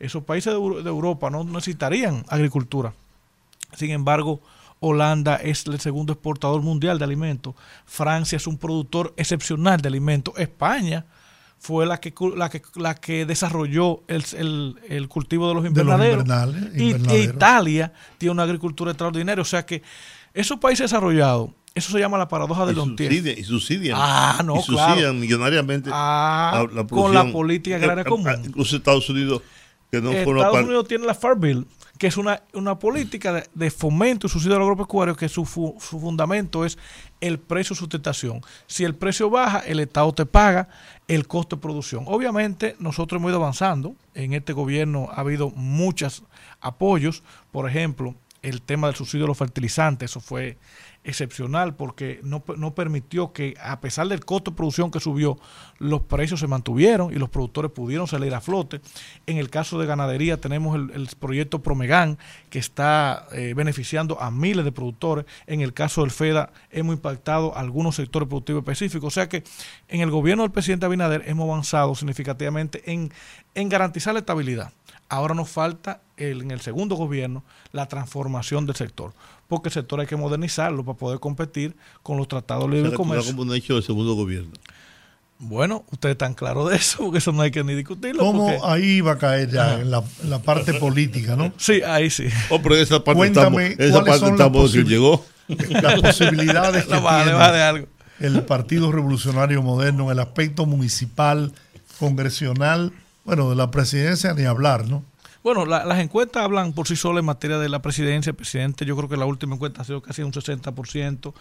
Esos 0.00 0.24
países 0.24 0.52
de 0.52 0.58
Europa 0.58 1.30
no 1.30 1.44
necesitarían 1.44 2.24
agricultura. 2.28 2.92
Sin 3.76 3.92
embargo, 3.92 4.40
Holanda 4.80 5.36
es 5.36 5.64
el 5.68 5.78
segundo 5.78 6.12
exportador 6.12 6.60
mundial 6.62 6.98
de 6.98 7.04
alimentos. 7.04 7.54
Francia 7.84 8.34
es 8.34 8.48
un 8.48 8.58
productor 8.58 9.14
excepcional 9.16 9.80
de 9.80 9.86
alimentos. 9.86 10.36
España 10.38 11.06
fue 11.58 11.86
la 11.86 11.98
que, 11.98 12.14
la 12.36 12.48
que, 12.48 12.62
la 12.76 12.94
que 12.94 13.26
desarrolló 13.26 14.02
el, 14.08 14.24
el- 14.36 14.76
el 14.88 15.08
cultivo 15.08 15.48
de 15.48 15.54
los 15.54 15.62
los 15.64 15.70
invernaderos. 15.70 16.20
invernales, 16.20 16.70
Y-. 16.80 17.22
Italia 17.24 17.92
tiene 18.18 18.32
una 18.32 18.44
agricultura 18.44 18.92
extraordinaria. 18.92 19.42
O 19.42 19.44
sea 19.46 19.64
que 19.66 19.82
esos 20.34 20.58
países 20.58 20.90
desarrollados, 20.90 21.50
eso 21.74 21.90
se 21.92 21.98
llama 21.98 22.18
la 22.18 22.28
paradoja 22.28 22.66
del 22.66 22.74
Don 22.76 22.94
Tier. 22.96 23.10
subsidian, 23.12 23.38
y 23.38 23.44
subsidian. 23.44 23.98
Ah, 24.00 24.42
no, 24.44 24.56
y 24.56 24.62
subsidian 24.62 24.96
claro. 24.98 25.14
millonariamente 25.14 25.90
Ah, 25.92 26.66
la, 26.72 26.82
la 26.82 26.86
con 26.86 27.12
la 27.12 27.30
política 27.32 27.76
agraria 27.76 28.02
Eh, 28.02 28.06
eh, 28.06 28.10
común. 28.10 28.30
Incluso 28.44 28.76
Estados 28.76 29.08
Unidos, 29.10 29.42
que 29.90 30.00
no 30.00 30.10
Estados 30.12 30.42
parte. 30.52 30.64
Unidos 30.66 30.86
tiene 30.88 31.04
la 31.06 31.14
Farm 31.14 31.40
Bill, 31.40 31.66
que 31.98 32.06
es 32.06 32.16
una, 32.18 32.42
una 32.52 32.78
política 32.78 33.32
de, 33.32 33.46
de 33.54 33.70
fomento 33.70 34.26
y 34.26 34.30
subsidio 34.30 34.56
al 34.56 34.62
agropecuario 34.62 35.16
que 35.16 35.28
su, 35.28 35.44
fu- 35.46 35.76
su 35.80 35.98
fundamento 35.98 36.64
es 36.66 36.76
el 37.20 37.38
precio 37.38 37.74
de 37.74 37.78
sustentación. 37.78 38.40
Si 38.66 38.84
el 38.84 38.94
precio 38.94 39.30
baja, 39.30 39.60
el 39.60 39.80
Estado 39.80 40.12
te 40.12 40.26
paga 40.26 40.68
el 41.08 41.26
costo 41.26 41.56
de 41.56 41.62
producción. 41.62 42.04
Obviamente, 42.06 42.76
nosotros 42.78 43.20
hemos 43.20 43.30
ido 43.30 43.38
avanzando. 43.38 43.94
En 44.14 44.32
este 44.32 44.52
gobierno 44.52 45.08
ha 45.12 45.20
habido 45.20 45.50
muchos 45.50 46.24
apoyos. 46.60 47.22
Por 47.52 47.68
ejemplo, 47.68 48.14
el 48.42 48.62
tema 48.62 48.88
del 48.88 48.96
subsidio 48.96 49.24
de 49.24 49.28
los 49.28 49.38
fertilizantes, 49.38 50.10
eso 50.10 50.20
fue 50.20 50.56
excepcional 51.06 51.74
porque 51.74 52.20
no, 52.22 52.42
no 52.56 52.74
permitió 52.74 53.32
que, 53.32 53.54
a 53.62 53.80
pesar 53.80 54.08
del 54.08 54.24
costo 54.24 54.50
de 54.50 54.56
producción 54.56 54.90
que 54.90 55.00
subió, 55.00 55.38
los 55.78 56.02
precios 56.02 56.40
se 56.40 56.48
mantuvieron 56.48 57.12
y 57.12 57.16
los 57.16 57.30
productores 57.30 57.70
pudieron 57.70 58.06
salir 58.08 58.34
a 58.34 58.40
flote. 58.40 58.80
En 59.26 59.38
el 59.38 59.48
caso 59.48 59.78
de 59.78 59.86
ganadería 59.86 60.40
tenemos 60.40 60.76
el, 60.76 60.90
el 60.90 61.08
proyecto 61.18 61.62
Promegan 61.62 62.18
que 62.50 62.58
está 62.58 63.26
eh, 63.32 63.54
beneficiando 63.54 64.20
a 64.20 64.30
miles 64.30 64.64
de 64.64 64.72
productores. 64.72 65.24
En 65.46 65.60
el 65.60 65.72
caso 65.72 66.02
del 66.02 66.10
FEDA 66.10 66.50
hemos 66.70 66.94
impactado 66.94 67.56
algunos 67.56 67.96
sectores 67.96 68.28
productivos 68.28 68.62
específicos. 68.62 69.06
O 69.06 69.14
sea 69.14 69.28
que 69.28 69.44
en 69.88 70.00
el 70.00 70.10
gobierno 70.10 70.42
del 70.42 70.52
presidente 70.52 70.86
Abinader 70.86 71.22
hemos 71.26 71.48
avanzado 71.48 71.94
significativamente 71.94 72.82
en, 72.92 73.12
en 73.54 73.68
garantizar 73.68 74.12
la 74.12 74.20
estabilidad. 74.20 74.72
Ahora 75.08 75.34
nos 75.34 75.48
falta 75.48 76.00
el- 76.16 76.42
en 76.42 76.50
el 76.50 76.60
segundo 76.60 76.96
gobierno 76.96 77.44
la 77.72 77.86
transformación 77.86 78.66
del 78.66 78.74
sector, 78.76 79.12
porque 79.48 79.68
el 79.68 79.72
sector 79.74 80.00
hay 80.00 80.06
que 80.06 80.16
modernizarlo 80.16 80.84
para 80.84 80.98
poder 80.98 81.20
competir 81.20 81.76
con 82.02 82.16
los 82.16 82.26
tratados 82.28 82.64
de 82.64 82.68
O 82.68 82.72
sea, 82.72 82.82
libre 82.82 82.96
comercio. 82.96 83.36
como 83.36 83.54
hecho 83.54 83.74
del 83.74 83.82
segundo 83.84 84.14
gobierno. 84.14 84.50
Bueno, 85.38 85.84
ustedes 85.92 86.14
están 86.14 86.32
claros 86.34 86.70
de 86.70 86.76
eso, 86.76 86.98
porque 87.04 87.18
eso 87.18 87.30
no 87.32 87.42
hay 87.42 87.50
que 87.50 87.62
ni 87.62 87.74
discutirlo. 87.74 88.22
¿Cómo 88.24 88.46
porque- 88.46 88.60
ahí 88.64 89.00
va 89.02 89.12
a 89.12 89.18
caer 89.18 89.50
ya 89.50 89.80
en 89.80 89.90
la, 89.90 90.02
en 90.22 90.30
la 90.30 90.38
parte 90.40 90.72
política, 90.80 91.36
no? 91.36 91.52
Sí, 91.58 91.82
ahí 91.82 92.08
sí. 92.10 92.24
Oh, 92.50 92.60
pero 92.62 92.74
esa 92.76 93.04
parte 93.04 93.18
Cuéntame, 93.18 93.66
estamos, 93.72 93.86
esa 93.88 93.92
¿cuáles 94.00 94.06
parte 94.06 94.18
son 94.20 94.28
las 94.30 94.46
estamos 94.46 94.72
que 94.72 94.78
posibil- 94.80 94.88
llegó. 94.88 95.24
Las 95.70 96.00
posibilidades 96.00 96.84
que 96.86 96.90
No, 96.94 97.02
vale, 97.02 97.22
tiene 97.24 97.38
vale 97.38 97.62
algo. 97.62 97.86
el 98.18 98.42
Partido 98.44 98.90
Revolucionario 98.90 99.62
Moderno 99.62 100.06
en 100.06 100.10
el 100.12 100.18
aspecto 100.18 100.66
municipal, 100.66 101.52
congresional, 102.00 102.92
bueno, 103.26 103.50
de 103.50 103.56
la 103.56 103.70
presidencia 103.70 104.32
ni 104.34 104.44
hablar, 104.44 104.86
¿no? 104.88 105.04
Bueno, 105.42 105.64
la- 105.66 105.84
las 105.84 105.98
encuestas 106.00 106.42
hablan 106.42 106.72
por 106.72 106.88
sí 106.88 106.96
solas 106.96 107.20
en 107.20 107.26
materia 107.26 107.58
de 107.58 107.68
la 107.68 107.80
presidencia. 107.82 108.32
Presidente, 108.32 108.84
yo 108.84 108.96
creo 108.96 109.08
que 109.08 109.16
la 109.16 109.26
última 109.26 109.54
encuesta 109.54 109.82
ha 109.82 109.84
sido 109.84 110.00
casi 110.02 110.22
un 110.22 110.32
60%. 110.32 111.34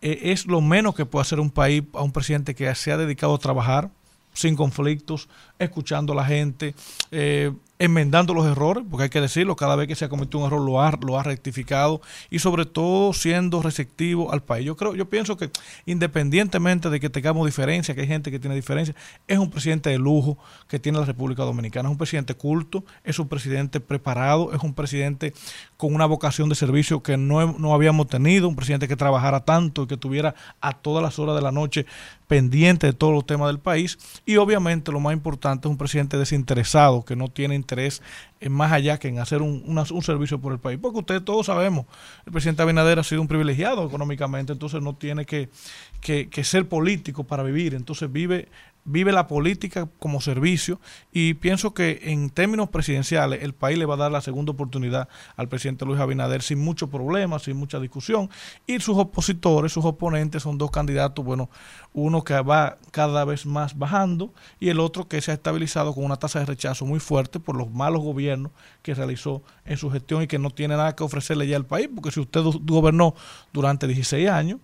Eh, 0.00 0.32
es 0.32 0.46
lo 0.46 0.60
menos 0.60 0.94
que 0.94 1.04
puede 1.06 1.22
hacer 1.22 1.40
un 1.40 1.50
país 1.50 1.82
a 1.94 2.02
un 2.02 2.12
presidente 2.12 2.54
que 2.54 2.72
se 2.74 2.92
ha 2.92 2.96
dedicado 2.96 3.34
a 3.34 3.38
trabajar 3.38 3.90
sin 4.32 4.56
conflictos, 4.56 5.28
escuchando 5.58 6.12
a 6.12 6.16
la 6.16 6.24
gente, 6.24 6.74
eh, 7.10 7.52
enmendando 7.78 8.34
los 8.34 8.46
errores, 8.46 8.84
porque 8.88 9.04
hay 9.04 9.10
que 9.10 9.20
decirlo, 9.20 9.56
cada 9.56 9.74
vez 9.74 9.88
que 9.88 9.96
se 9.96 10.04
ha 10.04 10.08
cometido 10.08 10.40
un 10.40 10.46
error 10.46 10.60
lo 10.60 10.80
ha, 10.80 10.92
lo 11.02 11.18
ha 11.18 11.24
rectificado 11.24 12.00
y 12.30 12.38
sobre 12.38 12.66
todo 12.66 13.12
siendo 13.12 13.62
receptivo 13.62 14.32
al 14.32 14.42
país. 14.42 14.64
Yo 14.64 14.76
creo, 14.76 14.94
yo 14.94 15.08
pienso 15.08 15.36
que 15.36 15.50
independientemente 15.84 16.88
de 16.88 17.00
que 17.00 17.10
tengamos 17.10 17.46
diferencias, 17.46 17.94
que 17.94 18.02
hay 18.02 18.06
gente 18.06 18.30
que 18.30 18.38
tiene 18.38 18.54
diferencias, 18.54 18.96
es 19.26 19.38
un 19.38 19.50
presidente 19.50 19.90
de 19.90 19.98
lujo 19.98 20.38
que 20.68 20.78
tiene 20.78 20.98
la 20.98 21.04
República 21.04 21.42
Dominicana, 21.42 21.88
es 21.88 21.92
un 21.92 21.98
presidente 21.98 22.34
culto, 22.34 22.84
es 23.02 23.18
un 23.18 23.28
presidente 23.28 23.80
preparado, 23.80 24.52
es 24.52 24.62
un 24.62 24.72
presidente 24.72 25.34
con 25.76 25.94
una 25.94 26.06
vocación 26.06 26.48
de 26.48 26.54
servicio 26.54 27.02
que 27.02 27.16
no, 27.16 27.58
no 27.58 27.74
habíamos 27.74 28.06
tenido, 28.06 28.48
un 28.48 28.56
presidente 28.56 28.86
que 28.86 28.96
trabajara 28.96 29.44
tanto 29.44 29.82
y 29.82 29.86
que 29.88 29.96
tuviera 29.96 30.34
a 30.60 30.72
todas 30.74 31.02
las 31.02 31.18
horas 31.18 31.34
de 31.34 31.42
la 31.42 31.50
noche 31.50 31.86
pendiente 32.26 32.86
de 32.86 32.92
todos 32.92 33.12
los 33.12 33.26
temas 33.26 33.48
del 33.48 33.58
país 33.58 33.98
y 34.24 34.36
obviamente 34.36 34.92
lo 34.92 35.00
más 35.00 35.12
importante 35.12 35.68
es 35.68 35.70
un 35.70 35.76
presidente 35.76 36.16
desinteresado 36.16 37.04
que 37.04 37.16
no 37.16 37.28
tiene 37.28 37.54
interés 37.64 38.02
en 38.40 38.52
más 38.52 38.72
allá 38.72 38.98
que 38.98 39.08
en 39.08 39.18
hacer 39.18 39.40
un, 39.42 40.02
servicio 40.02 40.38
por 40.38 40.52
el 40.52 40.58
país. 40.58 40.78
Porque 40.80 40.98
ustedes 40.98 41.24
todos 41.24 41.46
sabemos 41.46 41.86
el 42.26 42.32
presidente 42.32 42.62
Abinader 42.62 42.98
ha 42.98 43.04
sido 43.04 43.20
un 43.22 43.28
privilegiado 43.28 43.86
económicamente 43.86 44.52
entonces 44.52 44.82
no 44.82 44.94
tiene 44.94 45.24
que- 45.24 45.48
que 46.02 46.44
ser 46.44 46.68
político 46.68 47.24
para 47.24 47.42
vivir. 47.42 47.74
Entonces 47.74 48.12
vive 48.12 48.48
vive 48.84 49.12
la 49.12 49.26
política 49.26 49.88
como 49.98 50.20
servicio 50.20 50.80
y 51.12 51.34
pienso 51.34 51.72
que 51.72 52.00
en 52.04 52.30
términos 52.30 52.68
presidenciales 52.68 53.42
el 53.42 53.54
país 53.54 53.78
le 53.78 53.86
va 53.86 53.94
a 53.94 53.98
dar 53.98 54.12
la 54.12 54.20
segunda 54.20 54.52
oportunidad 54.52 55.08
al 55.36 55.48
presidente 55.48 55.84
Luis 55.84 56.00
Abinader 56.00 56.42
sin 56.42 56.58
mucho 56.58 56.88
problema, 56.88 57.38
sin 57.38 57.56
mucha 57.56 57.80
discusión. 57.80 58.28
Y 58.66 58.80
sus 58.80 58.98
opositores, 58.98 59.72
sus 59.72 59.84
oponentes 59.84 60.42
son 60.42 60.58
dos 60.58 60.70
candidatos, 60.70 61.24
bueno, 61.24 61.48
uno 61.92 62.22
que 62.24 62.38
va 62.40 62.78
cada 62.90 63.24
vez 63.24 63.46
más 63.46 63.78
bajando 63.78 64.32
y 64.60 64.68
el 64.68 64.80
otro 64.80 65.08
que 65.08 65.20
se 65.20 65.30
ha 65.30 65.34
estabilizado 65.34 65.94
con 65.94 66.04
una 66.04 66.16
tasa 66.16 66.40
de 66.40 66.46
rechazo 66.46 66.84
muy 66.84 67.00
fuerte 67.00 67.40
por 67.40 67.56
los 67.56 67.70
malos 67.70 68.02
gobiernos 68.02 68.52
que 68.82 68.94
realizó 68.94 69.42
en 69.64 69.78
su 69.78 69.90
gestión 69.90 70.22
y 70.22 70.26
que 70.26 70.38
no 70.38 70.50
tiene 70.50 70.76
nada 70.76 70.94
que 70.94 71.04
ofrecerle 71.04 71.46
ya 71.46 71.56
al 71.56 71.66
país, 71.66 71.88
porque 71.94 72.10
si 72.10 72.20
usted 72.20 72.42
gobernó 72.62 73.14
durante 73.52 73.86
16 73.86 74.28
años, 74.28 74.60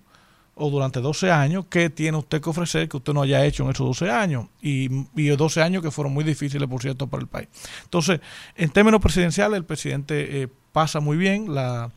o 0.61 0.71
durante 0.71 1.01
12 1.01 1.31
años, 1.31 1.65
¿qué 1.71 1.89
tiene 1.89 2.19
usted 2.19 2.41
que 2.41 2.51
ofrecer 2.51 2.89
que 2.89 2.99
usted 2.99 3.15
no 3.15 3.23
haya 3.23 3.45
hecho 3.45 3.65
en 3.65 3.71
esos 3.71 3.87
12 3.87 4.11
años? 4.11 4.47
Y, 4.61 4.89
y 5.17 5.29
12 5.29 5.63
años 5.63 5.83
que 5.83 5.91
fueron 5.91 6.13
muy 6.13 6.23
difíciles, 6.23 6.69
por 6.69 6.83
cierto, 6.83 7.07
para 7.07 7.23
el 7.23 7.29
país. 7.29 7.49
Entonces, 7.85 8.21
en 8.57 8.69
términos 8.71 9.01
presidenciales, 9.01 9.57
el 9.57 9.65
presidente 9.65 10.43
eh, 10.43 10.49
pasa 10.73 11.01
muy 11.01 11.17
bien 11.17 11.55
la, 11.55 11.91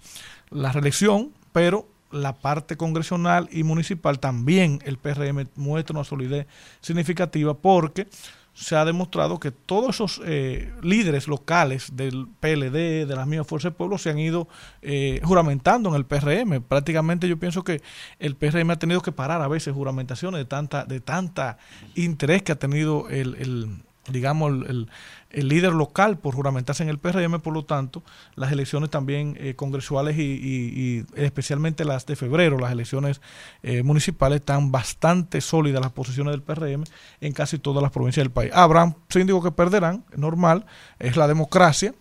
la 0.49 0.71
reelección, 0.71 1.31
pero 1.51 1.87
la 2.11 2.33
parte 2.33 2.77
congresional 2.77 3.49
y 3.51 3.63
municipal 3.63 4.19
también 4.19 4.79
el 4.85 4.97
PRM 4.97 5.47
muestra 5.55 5.95
una 5.95 6.05
solidez 6.05 6.47
significativa 6.79 7.55
porque 7.55 8.07
se 8.53 8.75
ha 8.75 8.85
demostrado 8.85 9.39
que 9.39 9.51
todos 9.51 9.95
esos 9.95 10.21
eh, 10.25 10.71
líderes 10.81 11.27
locales 11.27 11.95
del 11.95 12.27
PLD, 12.39 13.07
de 13.07 13.15
las 13.15 13.25
mismas 13.25 13.47
fuerzas 13.47 13.71
del 13.71 13.77
pueblo, 13.77 13.97
se 13.97 14.11
han 14.11 14.19
ido 14.19 14.47
eh, 14.81 15.21
juramentando 15.23 15.89
en 15.89 15.95
el 15.95 16.05
PRM. 16.05 16.61
Prácticamente 16.61 17.27
yo 17.27 17.37
pienso 17.37 17.63
que 17.63 17.81
el 18.19 18.35
PRM 18.35 18.69
ha 18.71 18.79
tenido 18.79 19.01
que 19.01 19.11
parar 19.11 19.41
a 19.41 19.47
veces 19.47 19.73
juramentaciones 19.73 20.39
de 20.39 20.45
tanta, 20.45 20.85
de 20.85 20.99
tanta 20.99 21.57
interés 21.95 22.43
que 22.43 22.51
ha 22.51 22.59
tenido 22.59 23.09
el, 23.09 23.35
el 23.35 23.83
digamos, 24.09 24.51
el, 24.67 24.89
el 25.33 25.47
líder 25.47 25.73
local 25.73 26.17
por 26.17 26.35
juramentarse 26.35 26.83
en 26.83 26.89
el 26.89 26.99
PRM, 26.99 27.41
por 27.41 27.53
lo 27.53 27.65
tanto, 27.65 28.03
las 28.35 28.51
elecciones 28.51 28.89
también 28.89 29.35
eh, 29.39 29.55
congresuales 29.55 30.17
y, 30.17 31.03
especialmente 31.15 31.83
las 31.83 32.05
de 32.05 32.15
febrero, 32.15 32.57
las 32.57 32.71
elecciones 32.71 33.19
eh, 33.63 33.83
municipales, 33.83 34.39
están 34.39 34.71
bastante 34.71 35.41
sólidas 35.41 35.81
las 35.81 35.91
posiciones 35.91 36.31
del 36.31 36.43
PRM 36.43 36.83
en 37.19 37.33
casi 37.33 37.57
todas 37.57 37.81
las 37.81 37.91
provincias 37.91 38.23
del 38.23 38.31
país. 38.31 38.51
Habrán 38.53 38.95
síndicos 39.09 39.43
que 39.43 39.51
perderán, 39.51 40.05
normal, 40.15 40.65
es 40.99 41.17
la 41.17 41.27
democracia, 41.27 41.93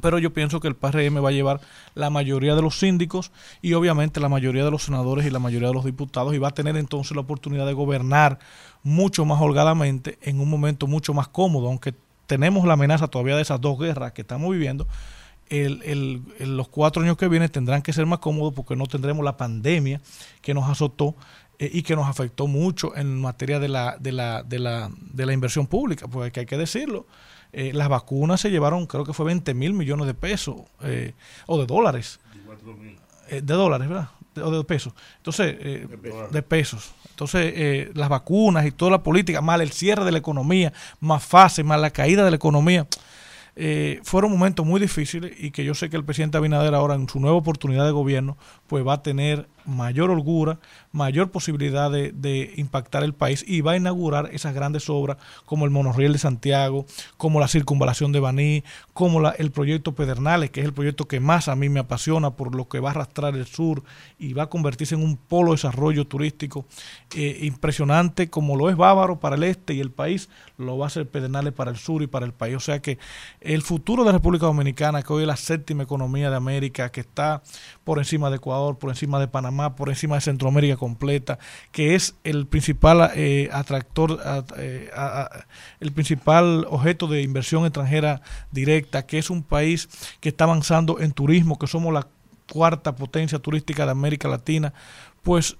pero 0.00 0.18
yo 0.18 0.32
pienso 0.32 0.60
que 0.60 0.68
el 0.68 0.76
PRM 0.76 1.24
va 1.24 1.30
a 1.30 1.32
llevar 1.32 1.60
la 1.94 2.10
mayoría 2.10 2.54
de 2.54 2.62
los 2.62 2.78
síndicos 2.78 3.32
y 3.62 3.74
obviamente 3.74 4.20
la 4.20 4.28
mayoría 4.28 4.64
de 4.64 4.70
los 4.70 4.84
senadores 4.84 5.26
y 5.26 5.30
la 5.30 5.38
mayoría 5.38 5.68
de 5.68 5.74
los 5.74 5.84
diputados 5.84 6.34
y 6.34 6.38
va 6.38 6.48
a 6.48 6.54
tener 6.54 6.76
entonces 6.76 7.14
la 7.14 7.22
oportunidad 7.22 7.66
de 7.66 7.72
gobernar 7.72 8.38
mucho 8.82 9.24
más 9.24 9.40
holgadamente 9.40 10.18
en 10.22 10.40
un 10.40 10.50
momento 10.50 10.86
mucho 10.86 11.14
más 11.14 11.28
cómodo, 11.28 11.68
aunque 11.68 11.94
tenemos 12.26 12.66
la 12.66 12.74
amenaza 12.74 13.08
todavía 13.08 13.36
de 13.36 13.42
esas 13.42 13.60
dos 13.60 13.78
guerras 13.78 14.12
que 14.12 14.22
estamos 14.22 14.50
viviendo, 14.50 14.86
el, 15.48 15.82
el, 15.82 16.22
el, 16.38 16.56
los 16.56 16.68
cuatro 16.68 17.02
años 17.02 17.16
que 17.16 17.28
vienen 17.28 17.50
tendrán 17.50 17.82
que 17.82 17.92
ser 17.92 18.06
más 18.06 18.18
cómodos 18.18 18.54
porque 18.54 18.76
no 18.76 18.86
tendremos 18.86 19.24
la 19.24 19.36
pandemia 19.36 20.00
que 20.40 20.54
nos 20.54 20.68
azotó 20.68 21.14
eh, 21.58 21.70
y 21.72 21.82
que 21.82 21.94
nos 21.94 22.08
afectó 22.08 22.46
mucho 22.46 22.96
en 22.96 23.20
materia 23.20 23.60
de 23.60 23.68
la, 23.68 23.96
de 23.98 24.12
la, 24.12 24.42
de 24.42 24.58
la, 24.58 24.90
de 24.98 25.26
la 25.26 25.32
inversión 25.32 25.66
pública, 25.66 26.08
porque 26.08 26.40
hay 26.40 26.46
que 26.46 26.56
decirlo. 26.56 27.06
Eh, 27.52 27.72
las 27.72 27.88
vacunas 27.88 28.40
se 28.40 28.50
llevaron, 28.50 28.86
creo 28.86 29.04
que 29.04 29.12
fue 29.12 29.26
20 29.26 29.54
mil 29.54 29.74
millones 29.74 30.06
de 30.06 30.14
pesos 30.14 30.56
eh, 30.82 31.12
o 31.46 31.60
de 31.60 31.66
dólares. 31.66 32.18
de 33.30 33.40
dólares, 33.40 33.88
¿verdad? 33.88 34.08
De, 34.34 34.42
o 34.42 34.50
de 34.50 34.64
pesos. 34.64 34.92
Entonces, 35.18 35.58
de, 35.58 35.98
pesos. 35.98 36.32
de 36.32 36.42
pesos. 36.42 36.94
Entonces, 37.10 37.52
eh, 37.54 37.90
las 37.94 38.08
vacunas 38.08 38.66
y 38.66 38.72
toda 38.72 38.90
la 38.90 39.02
política, 39.02 39.40
más 39.40 39.60
el 39.60 39.70
cierre 39.70 40.04
de 40.04 40.12
la 40.12 40.18
economía, 40.18 40.72
más 41.00 41.22
fase, 41.24 41.62
más 41.62 41.80
la 41.80 41.90
caída 41.90 42.24
de 42.24 42.30
la 42.30 42.36
economía, 42.36 42.86
eh, 43.56 44.00
fueron 44.02 44.32
momentos 44.32 44.66
muy 44.66 44.80
difíciles 44.80 45.32
y 45.38 45.52
que 45.52 45.64
yo 45.64 45.74
sé 45.74 45.88
que 45.88 45.96
el 45.96 46.04
presidente 46.04 46.38
Abinader 46.38 46.74
ahora 46.74 46.96
en 46.96 47.08
su 47.08 47.20
nueva 47.20 47.36
oportunidad 47.36 47.84
de 47.84 47.92
gobierno, 47.92 48.36
pues 48.66 48.84
va 48.84 48.94
a 48.94 49.02
tener 49.02 49.46
mayor 49.66 50.10
holgura, 50.10 50.58
mayor 50.92 51.30
posibilidad 51.30 51.90
de, 51.90 52.12
de, 52.12 52.52
impactar 52.56 53.02
el 53.02 53.14
país 53.14 53.44
y 53.46 53.60
va 53.60 53.72
a 53.72 53.76
inaugurar 53.76 54.30
esas 54.32 54.54
grandes 54.54 54.88
obras 54.88 55.16
como 55.46 55.64
el 55.64 55.70
monorriel 55.70 56.12
de 56.12 56.18
Santiago, 56.18 56.86
como 57.16 57.40
la 57.40 57.48
circunvalación 57.48 58.12
de 58.12 58.20
Baní, 58.20 58.64
como 58.92 59.20
la, 59.20 59.30
el 59.30 59.50
proyecto 59.50 59.94
Pedernales, 59.94 60.50
que 60.50 60.60
es 60.60 60.66
el 60.66 60.72
proyecto 60.72 61.06
que 61.06 61.20
más 61.20 61.48
a 61.48 61.56
mí 61.56 61.68
me 61.68 61.80
apasiona 61.80 62.30
por 62.30 62.54
lo 62.54 62.68
que 62.68 62.80
va 62.80 62.90
a 62.90 62.92
arrastrar 62.92 63.34
el 63.34 63.46
sur 63.46 63.82
y 64.18 64.32
va 64.32 64.44
a 64.44 64.50
convertirse 64.50 64.94
en 64.94 65.02
un 65.02 65.16
polo 65.16 65.50
de 65.50 65.56
desarrollo 65.56 66.06
turístico 66.06 66.66
eh, 67.14 67.38
impresionante 67.42 68.28
como 68.30 68.56
lo 68.56 68.70
es 68.70 68.76
Bávaro 68.76 69.20
para 69.20 69.36
el 69.36 69.44
este 69.44 69.74
y 69.74 69.80
el 69.80 69.90
país, 69.90 70.28
lo 70.58 70.78
va 70.78 70.86
a 70.86 70.88
hacer 70.88 71.08
Pedernales 71.08 71.52
para 71.52 71.70
el 71.70 71.76
sur 71.76 72.02
y 72.02 72.06
para 72.06 72.26
el 72.26 72.32
país. 72.32 72.56
O 72.56 72.60
sea 72.60 72.80
que 72.80 72.98
el 73.40 73.62
futuro 73.62 74.02
de 74.02 74.08
la 74.08 74.18
República 74.18 74.46
Dominicana, 74.46 75.02
que 75.02 75.12
hoy 75.12 75.22
es 75.22 75.26
la 75.26 75.36
séptima 75.36 75.82
economía 75.82 76.30
de 76.30 76.36
América, 76.36 76.90
que 76.90 77.00
está 77.00 77.42
por 77.84 77.98
encima 77.98 78.30
de 78.30 78.36
Ecuador, 78.36 78.78
por 78.78 78.90
encima 78.90 79.20
de 79.20 79.28
Panamá, 79.28 79.76
por 79.76 79.90
encima 79.90 80.16
de 80.16 80.22
Centroamérica 80.22 80.76
completa, 80.76 81.38
que 81.70 81.94
es 81.94 82.14
el 82.24 82.46
principal 82.46 83.10
eh, 83.14 83.50
atractor, 83.52 84.20
eh, 84.56 84.90
el 85.80 85.92
principal 85.92 86.66
objeto 86.68 87.06
de 87.06 87.22
inversión 87.22 87.64
extranjera 87.64 88.22
directa, 88.50 89.06
que 89.06 89.18
es 89.18 89.30
un 89.30 89.42
país 89.42 89.88
que 90.20 90.30
está 90.30 90.44
avanzando 90.44 91.00
en 91.00 91.12
turismo, 91.12 91.58
que 91.58 91.66
somos 91.66 91.92
la 91.92 92.08
cuarta 92.50 92.96
potencia 92.96 93.38
turística 93.38 93.84
de 93.84 93.92
América 93.92 94.28
Latina, 94.28 94.72
pues 95.22 95.56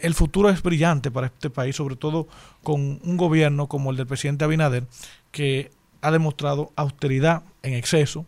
el 0.00 0.14
futuro 0.14 0.48
es 0.48 0.62
brillante 0.62 1.10
para 1.10 1.26
este 1.26 1.50
país, 1.50 1.76
sobre 1.76 1.96
todo 1.96 2.26
con 2.62 3.00
un 3.02 3.16
gobierno 3.16 3.66
como 3.66 3.90
el 3.90 3.96
del 3.96 4.06
presidente 4.06 4.44
Abinader, 4.44 4.86
que 5.30 5.70
ha 6.02 6.10
demostrado 6.10 6.72
austeridad 6.76 7.42
en 7.62 7.74
exceso, 7.74 8.24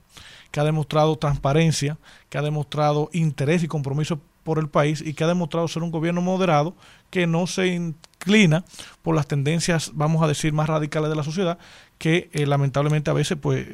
que 0.52 0.60
ha 0.60 0.64
demostrado 0.64 1.16
transparencia, 1.16 1.98
que 2.28 2.38
ha 2.38 2.42
demostrado 2.42 3.10
interés 3.12 3.64
y 3.64 3.68
compromiso 3.68 4.20
por 4.44 4.58
el 4.58 4.68
país 4.68 5.02
y 5.04 5.14
que 5.14 5.24
ha 5.24 5.28
demostrado 5.28 5.68
ser 5.68 5.82
un 5.82 5.90
gobierno 5.90 6.20
moderado 6.20 6.74
que 7.10 7.26
no 7.26 7.46
se 7.46 7.68
inclina 7.68 8.64
por 9.02 9.14
las 9.14 9.26
tendencias, 9.26 9.92
vamos 9.94 10.22
a 10.22 10.28
decir, 10.28 10.52
más 10.52 10.68
radicales 10.68 11.10
de 11.10 11.16
la 11.16 11.24
sociedad, 11.24 11.58
que 11.98 12.30
eh, 12.32 12.46
lamentablemente 12.46 13.10
a 13.10 13.14
veces, 13.14 13.38
pues, 13.40 13.66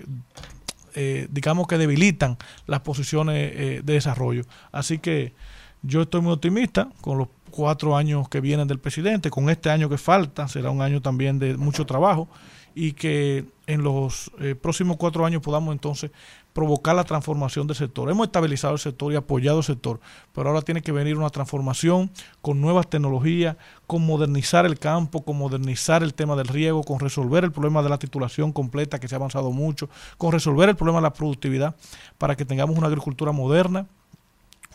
eh, 0.95 1.29
digamos 1.31 1.67
que 1.67 1.79
debilitan 1.79 2.37
las 2.67 2.81
posiciones 2.81 3.53
eh, 3.55 3.81
de 3.85 3.93
desarrollo. 3.93 4.45
Así 4.73 4.99
que 4.99 5.35
yo 5.83 6.03
estoy 6.03 6.21
muy 6.21 6.33
optimista 6.33 6.89
con 7.01 7.19
los 7.19 7.29
cuatro 7.51 7.97
años 7.97 8.29
que 8.29 8.41
vienen 8.41 8.69
del 8.69 8.79
presidente, 8.79 9.31
con 9.31 9.49
este 9.49 9.71
año 9.71 9.89
que 9.89 9.99
falta, 9.99 10.49
será 10.49 10.71
un 10.71 10.83
año 10.83 11.01
también 11.01 11.39
de 11.39 11.57
mucho 11.57 11.87
trabajo 11.87 12.29
y 12.75 12.93
que 12.93 13.47
en 13.67 13.83
los 13.83 14.31
próximos 14.61 14.97
cuatro 14.99 15.25
años 15.25 15.43
podamos 15.43 15.73
entonces 15.73 16.11
provocar 16.53 16.97
la 16.97 17.05
transformación 17.05 17.66
del 17.66 17.77
sector. 17.77 18.11
Hemos 18.11 18.27
estabilizado 18.27 18.75
el 18.75 18.81
sector 18.81 19.12
y 19.12 19.16
apoyado 19.16 19.59
el 19.59 19.65
sector, 19.65 20.01
pero 20.33 20.49
ahora 20.49 20.62
tiene 20.62 20.83
que 20.83 20.93
venir 20.93 21.16
una 21.16 21.31
transformación 21.31 22.11
con 22.43 22.61
nuevas 22.61 22.89
tecnologías, 22.89 23.57
con 23.87 24.05
modernizar 24.05 24.66
el 24.66 24.79
campo, 24.79 25.23
con 25.23 25.39
modernizar 25.39 26.03
el 26.03 26.15
tema 26.15 26.35
del 26.37 26.49
riego, 26.49 26.83
con 26.83 26.99
resolver 26.99 27.45
el 27.45 27.53
problema 27.53 27.83
de 27.83 27.89
la 27.89 27.99
titulación 27.99 28.53
completa 28.53 28.99
que 28.99 29.09
se 29.09 29.15
ha 29.15 29.19
avanzado 29.19 29.53
mucho, 29.53 29.89
con 30.16 30.33
resolver 30.33 30.69
el 30.69 30.77
problema 30.77 30.99
de 30.99 31.03
la 31.03 31.12
productividad 31.12 31.77
para 32.19 32.35
que 32.35 32.45
tengamos 32.45 32.77
una 32.77 32.89
agricultura 32.89 33.31
moderna, 33.31 33.87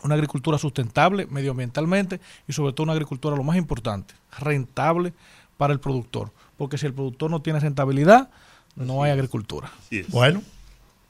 una 0.02 0.14
agricultura 0.14 0.58
sustentable 0.58 1.26
medioambientalmente 1.26 2.20
y 2.46 2.52
sobre 2.52 2.72
todo 2.72 2.84
una 2.84 2.92
agricultura 2.92 3.36
lo 3.36 3.42
más 3.42 3.56
importante, 3.56 4.14
rentable 4.38 5.12
para 5.56 5.72
el 5.72 5.80
productor, 5.80 6.30
porque 6.56 6.78
si 6.78 6.86
el 6.86 6.94
productor 6.94 7.30
no 7.30 7.42
tiene 7.42 7.60
rentabilidad, 7.60 8.30
no 8.76 9.02
hay 9.02 9.12
agricultura. 9.12 9.70
Bueno, 10.08 10.42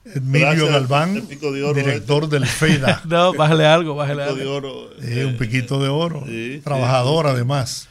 Emilio 0.05 0.69
Galván, 0.69 1.27
director 1.29 2.25
este. 2.25 2.39
del 2.39 2.47
FEDA. 2.47 3.03
no, 3.07 3.33
bájale 3.33 3.67
algo, 3.67 3.95
bájale 3.95 4.23
algo. 4.25 4.37
De 4.37 4.47
oro, 4.47 4.91
eh, 5.01 5.25
un 5.25 5.37
piquito 5.37 5.83
de 5.83 5.89
oro. 5.89 6.25
Sí, 6.27 6.61
Trabajador, 6.63 7.27
sí, 7.27 7.33
además. 7.33 7.89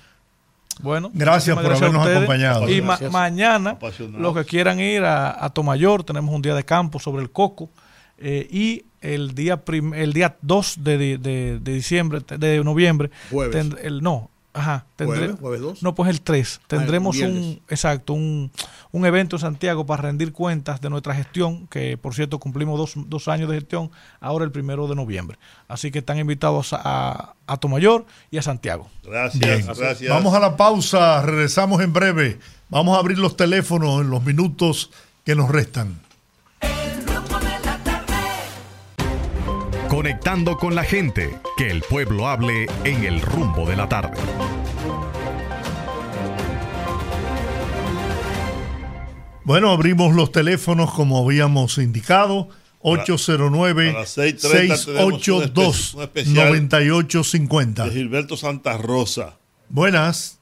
Bueno, 0.82 1.12
gracias 1.14 1.56
por 1.56 1.66
gracias 1.66 1.90
habernos 1.90 2.08
acompañado. 2.08 2.70
Y 2.70 2.82
ma 2.82 3.00
mañana, 3.12 3.78
los 4.18 4.36
que 4.36 4.46
quieran 4.46 4.80
ir 4.80 5.04
a, 5.04 5.44
a, 5.44 5.50
Tomayor, 5.50 6.04
tenemos 6.04 6.34
un 6.34 6.42
día 6.42 6.56
de 6.56 6.64
campo 6.64 7.00
sobre 7.00 7.22
el 7.24 7.32
coco. 7.32 7.70
Eh, 8.18 8.48
y 8.50 8.86
el 9.02 9.34
día 9.36 9.62
el 9.96 10.14
día 10.14 10.38
2 10.42 10.76
de, 10.80 10.98
de, 10.98 11.18
de, 11.18 11.60
de 11.60 11.74
diciembre, 11.74 12.22
de 12.38 12.64
noviembre, 12.64 13.12
ten, 13.52 13.76
el, 13.82 14.02
no, 14.02 14.30
Ajá, 14.54 14.86
tendré, 14.96 15.18
¿Jueves, 15.18 15.40
¿Jueves 15.40 15.62
2? 15.62 15.84
No, 15.84 15.96
pues 15.96 16.12
el 16.12 16.22
3. 16.22 16.62
Tendremos 16.68 17.18
ah, 17.20 17.26
un, 17.26 17.62
exacto, 17.70 18.14
un, 18.14 18.52
un, 18.92 19.06
evento 19.06 19.38
en 19.38 19.40
Santiago 19.40 19.86
para 19.86 20.04
rendir 20.04 20.32
cuentas 20.32 20.80
de 20.80 20.92
nuestra 20.92 21.16
gestión, 21.16 21.66
que 21.68 21.98
por 21.98 22.14
cierto 22.14 22.38
cumplimos 22.38 22.78
dos, 22.78 22.94
dos 23.08 23.28
años 23.28 23.50
de 23.50 23.56
gestión, 23.56 23.90
ahora 24.20 24.46
el 24.46 24.52
primero 24.52 24.88
de 24.88 24.96
noviembre. 24.96 25.40
Así 25.68 25.90
que 25.90 26.00
están 26.00 26.20
invitados 26.20 26.72
a, 26.74 26.82
a, 26.84 27.36
a 27.48 27.58
Tomayor 27.58 28.06
y 28.30 28.38
a 28.38 28.44
Santiago. 28.44 28.90
Gracias, 29.04 29.66
gracias. 29.78 30.10
Vamos 30.10 30.36
a 30.36 30.40
la 30.40 30.56
pausa, 30.56 31.24
regresamos 31.24 31.82
en 31.82 31.92
breve. 31.92 32.38
Vamos 32.70 32.96
a 32.96 33.00
abrir 33.00 33.18
los 33.18 33.36
teléfonos 33.36 34.02
en 34.02 34.12
los 34.12 34.24
minutos 34.24 34.92
que 35.26 35.36
nos 35.36 35.50
restan. 35.50 36.00
Conectando 40.04 40.58
con 40.58 40.76
la 40.76 40.84
gente, 40.84 41.40
que 41.56 41.72
el 41.72 41.82
pueblo 41.82 42.28
hable 42.28 42.66
en 42.84 43.06
el 43.06 43.22
rumbo 43.22 43.66
de 43.66 43.78
la 43.78 43.88
tarde. 43.88 44.20
Bueno, 49.46 49.72
abrimos 49.72 50.14
los 50.14 50.32
teléfonos 50.32 50.92
como 50.94 51.24
habíamos 51.24 51.78
indicado. 51.78 52.50
809 52.82 53.92
a 53.92 53.94
las 53.94 54.18
6:30 54.18 54.86
tenemos 54.86 55.28
un 55.28 55.42
espe- 55.42 55.96
un 55.96 56.02
especial 56.04 56.50
682-9850. 56.70 57.86
De 57.86 57.92
Gilberto 57.92 58.36
Santa 58.36 58.78
Rosa. 58.78 59.38
Buenas. 59.70 60.38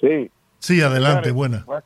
Sí. 0.00 0.28
Sí, 0.58 0.80
adelante, 0.82 1.30
buenas. 1.30 1.64
bu- 1.64 1.80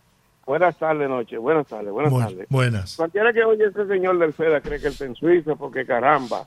Buenas 0.47 0.79
tardes, 0.79 1.09
noche. 1.09 1.39
Buenas 1.39 1.67
tardes, 1.67 1.91
buenas 1.91 2.13
Bu- 2.13 2.21
tardes. 2.21 2.47
buenas. 2.51 2.97
Cualquiera 2.97 3.33
que 3.33 3.43
oye 3.45 3.65
ese 3.67 3.87
señor 3.87 4.19
del 4.19 4.33
FEDA 4.35 4.61
cree 4.61 4.79
que 4.79 4.89
él 4.89 4.93
está 4.93 5.07
en 5.07 5.15
Suiza 5.15 5.55
porque 5.55 5.87
caramba. 5.87 6.47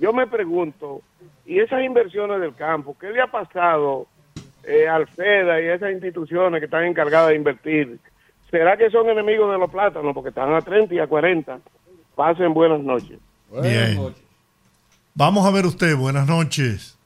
Yo 0.00 0.12
me 0.12 0.26
pregunto, 0.26 1.02
¿y 1.46 1.60
esas 1.60 1.82
inversiones 1.82 2.40
del 2.40 2.54
campo, 2.54 2.96
qué 2.98 3.10
le 3.10 3.20
ha 3.20 3.26
pasado 3.26 4.06
eh, 4.64 4.88
al 4.88 5.06
FEDA 5.06 5.60
y 5.60 5.68
a 5.68 5.74
esas 5.74 5.92
instituciones 5.92 6.60
que 6.60 6.66
están 6.66 6.84
encargadas 6.84 7.30
de 7.30 7.36
invertir? 7.36 7.98
¿Será 8.50 8.76
que 8.76 8.90
son 8.90 9.08
enemigos 9.08 9.50
de 9.50 9.58
los 9.58 9.70
plátanos 9.70 10.14
porque 10.14 10.28
están 10.28 10.54
a 10.54 10.60
30 10.60 10.94
y 10.94 10.98
a 10.98 11.06
40? 11.06 11.58
Pasen 12.14 12.54
buenas 12.54 12.80
noches. 12.80 13.18
Bien. 13.62 14.14
Vamos 15.14 15.46
a 15.46 15.50
ver 15.50 15.66
usted, 15.66 15.96
buenas 15.96 16.26
noches. 16.26 16.98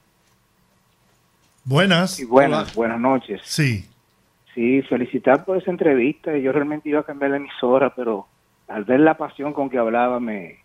Buenas. 1.63 2.11
Sí, 2.15 2.25
buenas, 2.25 2.73
buenas 2.73 2.99
noches. 2.99 3.41
Sí. 3.43 3.85
Sí, 4.53 4.81
felicitar 4.83 5.45
por 5.45 5.57
esa 5.57 5.71
entrevista. 5.71 6.35
Yo 6.37 6.51
realmente 6.51 6.89
iba 6.89 7.01
a 7.01 7.03
cambiar 7.03 7.31
la 7.31 7.37
emisora, 7.37 7.93
pero 7.95 8.27
al 8.67 8.83
ver 8.83 8.99
la 8.99 9.15
pasión 9.15 9.53
con 9.53 9.69
que 9.69 9.77
hablaba 9.77 10.19
me, 10.19 10.58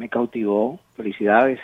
me 0.00 0.08
cautivó. 0.08 0.80
Felicidades. 0.96 1.60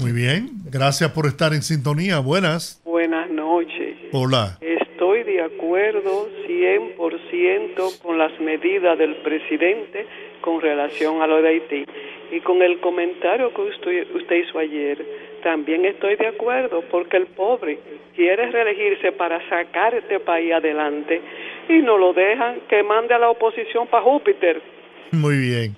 Muy 0.00 0.12
bien. 0.12 0.50
Gracias 0.70 1.10
por 1.10 1.26
estar 1.26 1.52
en 1.52 1.62
sintonía. 1.62 2.20
Buenas. 2.20 2.80
Buenas 2.84 3.28
noches. 3.28 3.96
Hola. 4.12 4.56
Estoy 4.60 5.24
de 5.24 5.42
acuerdo 5.42 6.28
100% 6.46 8.00
con 8.02 8.18
las 8.18 8.30
medidas 8.38 8.96
del 8.96 9.16
presidente 9.22 10.06
con 10.40 10.60
relación 10.60 11.20
a 11.22 11.26
lo 11.26 11.42
de 11.42 11.48
Haití. 11.48 11.84
Y 12.30 12.40
con 12.42 12.62
el 12.62 12.78
comentario 12.78 13.52
que 13.52 13.62
usted, 13.62 14.14
usted 14.14 14.36
hizo 14.36 14.56
ayer, 14.60 15.04
también 15.42 15.84
estoy 15.84 16.14
de 16.14 16.28
acuerdo 16.28 16.84
porque 16.88 17.16
el 17.16 17.26
pobre 17.26 17.80
quiere 18.14 18.48
reelegirse 18.52 19.10
para 19.10 19.40
sacar 19.48 19.92
este 19.96 20.20
país 20.20 20.52
adelante 20.52 21.20
y 21.68 21.82
no 21.82 21.98
lo 21.98 22.12
dejan 22.12 22.60
que 22.68 22.84
mande 22.84 23.12
a 23.12 23.18
la 23.18 23.30
oposición 23.30 23.88
para 23.88 24.04
Júpiter. 24.04 24.62
Muy 25.10 25.36
bien. 25.36 25.76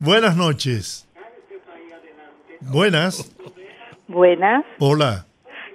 Buenas 0.00 0.36
noches. 0.36 1.06
Buenas. 2.70 3.34
Buenas, 4.08 4.64
Hola. 4.78 5.26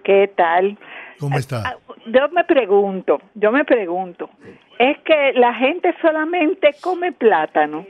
¿qué 0.03 0.31
tal? 0.35 0.77
¿Cómo 1.19 1.37
está? 1.37 1.77
Yo 2.05 2.29
me 2.29 2.43
pregunto, 2.43 3.21
yo 3.35 3.51
me 3.51 3.65
pregunto, 3.65 4.29
¿es 4.79 4.97
que 4.99 5.33
la 5.33 5.53
gente 5.53 5.93
solamente 6.01 6.75
come 6.81 7.11
plátano? 7.11 7.85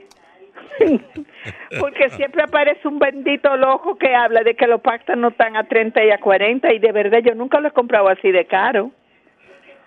Porque 1.80 2.10
siempre 2.12 2.44
aparece 2.44 2.88
un 2.88 3.00
bendito 3.00 3.56
loco 3.58 3.98
que 3.98 4.14
habla 4.16 4.42
de 4.44 4.56
que 4.56 4.68
los 4.68 4.82
plátanos 4.82 5.32
están 5.32 5.56
a 5.56 5.68
30 5.68 6.06
y 6.06 6.12
a 6.12 6.20
40 6.20 6.74
y 6.74 6.80
de 6.80 6.92
verdad 6.92 7.20
yo 7.24 7.36
nunca 7.36 7.60
lo 7.60 7.68
he 7.68 7.72
comprado 7.72 8.08
así 8.08 8.32
de 8.32 8.46
caro. 8.46 8.92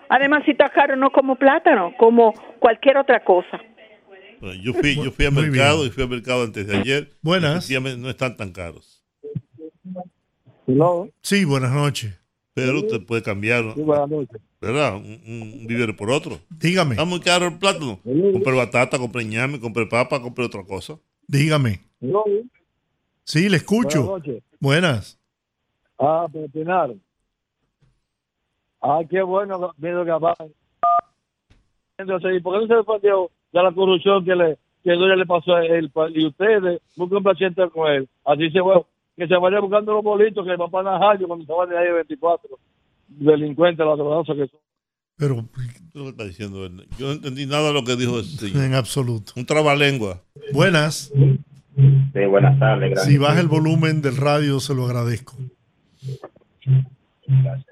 Además, 0.09 0.43
si 0.45 0.51
está 0.51 0.69
caro 0.69 0.95
no 0.95 1.11
como 1.11 1.35
plátano, 1.35 1.93
como 1.97 2.33
cualquier 2.59 2.97
otra 2.97 3.23
cosa. 3.23 3.59
Bueno, 4.41 4.55
yo 4.61 4.73
fui, 4.73 4.95
yo 4.95 5.11
fui 5.11 5.25
al 5.25 5.33
mercado 5.33 5.77
bien. 5.77 5.87
y 5.87 5.91
fui 5.91 6.03
al 6.03 6.09
mercado 6.09 6.43
antes 6.43 6.67
de 6.67 6.77
ayer. 6.77 7.09
Buenas. 7.21 7.69
No 7.97 8.09
están 8.09 8.35
tan 8.35 8.51
caros. 8.51 8.90
Sí, 11.21 11.45
buenas 11.45 11.71
noches. 11.71 12.17
Pero 12.53 12.79
usted 12.79 13.05
puede 13.05 13.23
cambiar, 13.23 13.63
¿no? 13.63 13.73
buenas 13.75 14.09
noches. 14.09 14.41
¿verdad? 14.59 14.95
Un, 14.95 15.19
un 15.25 15.67
vivero 15.67 15.95
por 15.95 16.11
otro. 16.11 16.37
Dígame, 16.49 16.91
Está 16.91 17.05
muy 17.05 17.19
caro 17.19 17.47
el 17.47 17.57
plátano. 17.57 17.99
Compré 18.03 18.55
batata, 18.55 18.99
compré 18.99 19.25
ñame, 19.25 19.59
compré 19.59 19.87
papa, 19.87 20.21
compré 20.21 20.45
otra 20.45 20.63
cosa. 20.63 20.99
dígame. 21.27 21.79
Sí, 23.23 23.49
le 23.49 23.57
escucho. 23.57 24.03
noches. 24.03 24.43
Buenas. 24.59 25.19
Ah, 25.97 26.27
Pinar. 26.53 26.93
Ah, 28.81 29.01
qué 29.09 29.21
bueno, 29.21 29.73
viendo 29.77 30.03
que 30.03 30.11
va. 30.11 30.35
Entonces, 31.97 32.35
¿y 32.35 32.39
por 32.39 32.53
qué 32.53 32.61
no 32.61 32.67
se 32.67 32.75
defendió 32.75 33.31
de 33.51 33.63
la 33.63 33.71
corrupción 33.71 34.25
que 34.25 34.35
le 34.35 34.57
que 34.83 34.95
le 34.95 35.25
pasó 35.25 35.55
a 35.55 35.65
él? 35.65 35.91
Y 36.15 36.25
ustedes 36.25 36.81
buscan 36.95 37.23
paciente 37.23 37.67
con 37.69 37.91
él. 37.91 38.09
Así 38.25 38.49
se 38.49 38.59
bueno, 38.59 38.85
que 39.17 39.27
se 39.27 39.35
vaya 39.35 39.59
buscando 39.59 39.93
los 39.93 40.03
bolitos 40.03 40.45
que 40.45 40.55
van 40.55 40.71
para 40.71 40.91
Najayo 40.91 41.27
cuando 41.27 41.45
se 41.45 41.53
van 41.53 41.69
de 41.69 41.77
ahí 41.77 41.85
de 41.85 41.93
24. 41.93 42.59
Delincuentes, 43.07 43.85
ladronados 43.85 44.27
que 44.27 44.47
son. 44.47 44.59
Pero 45.17 45.35
¿Qué 45.53 45.61
es 45.61 45.95
lo 45.95 46.03
que 46.03 46.09
está 46.09 46.23
diciendo 46.25 46.65
él? 46.65 46.87
Yo 46.97 47.07
no 47.07 47.13
entendí 47.13 47.45
nada 47.45 47.67
de 47.67 47.73
lo 47.73 47.83
que 47.83 47.95
dijo 47.95 48.19
ese 48.19 48.37
señor. 48.37 48.65
en 48.65 48.73
absoluto. 48.73 49.33
Un 49.35 49.45
trabalengua. 49.45 50.21
Buenas. 50.53 51.11
Sí, 51.13 52.25
buenas 52.25 52.57
tardes. 52.59 53.03
Si 53.03 53.17
baja 53.17 53.39
el 53.39 53.47
volumen 53.47 54.01
del 54.01 54.17
radio, 54.17 54.59
se 54.59 54.73
lo 54.73 54.85
agradezco. 54.85 55.35
Gracias. 57.27 57.67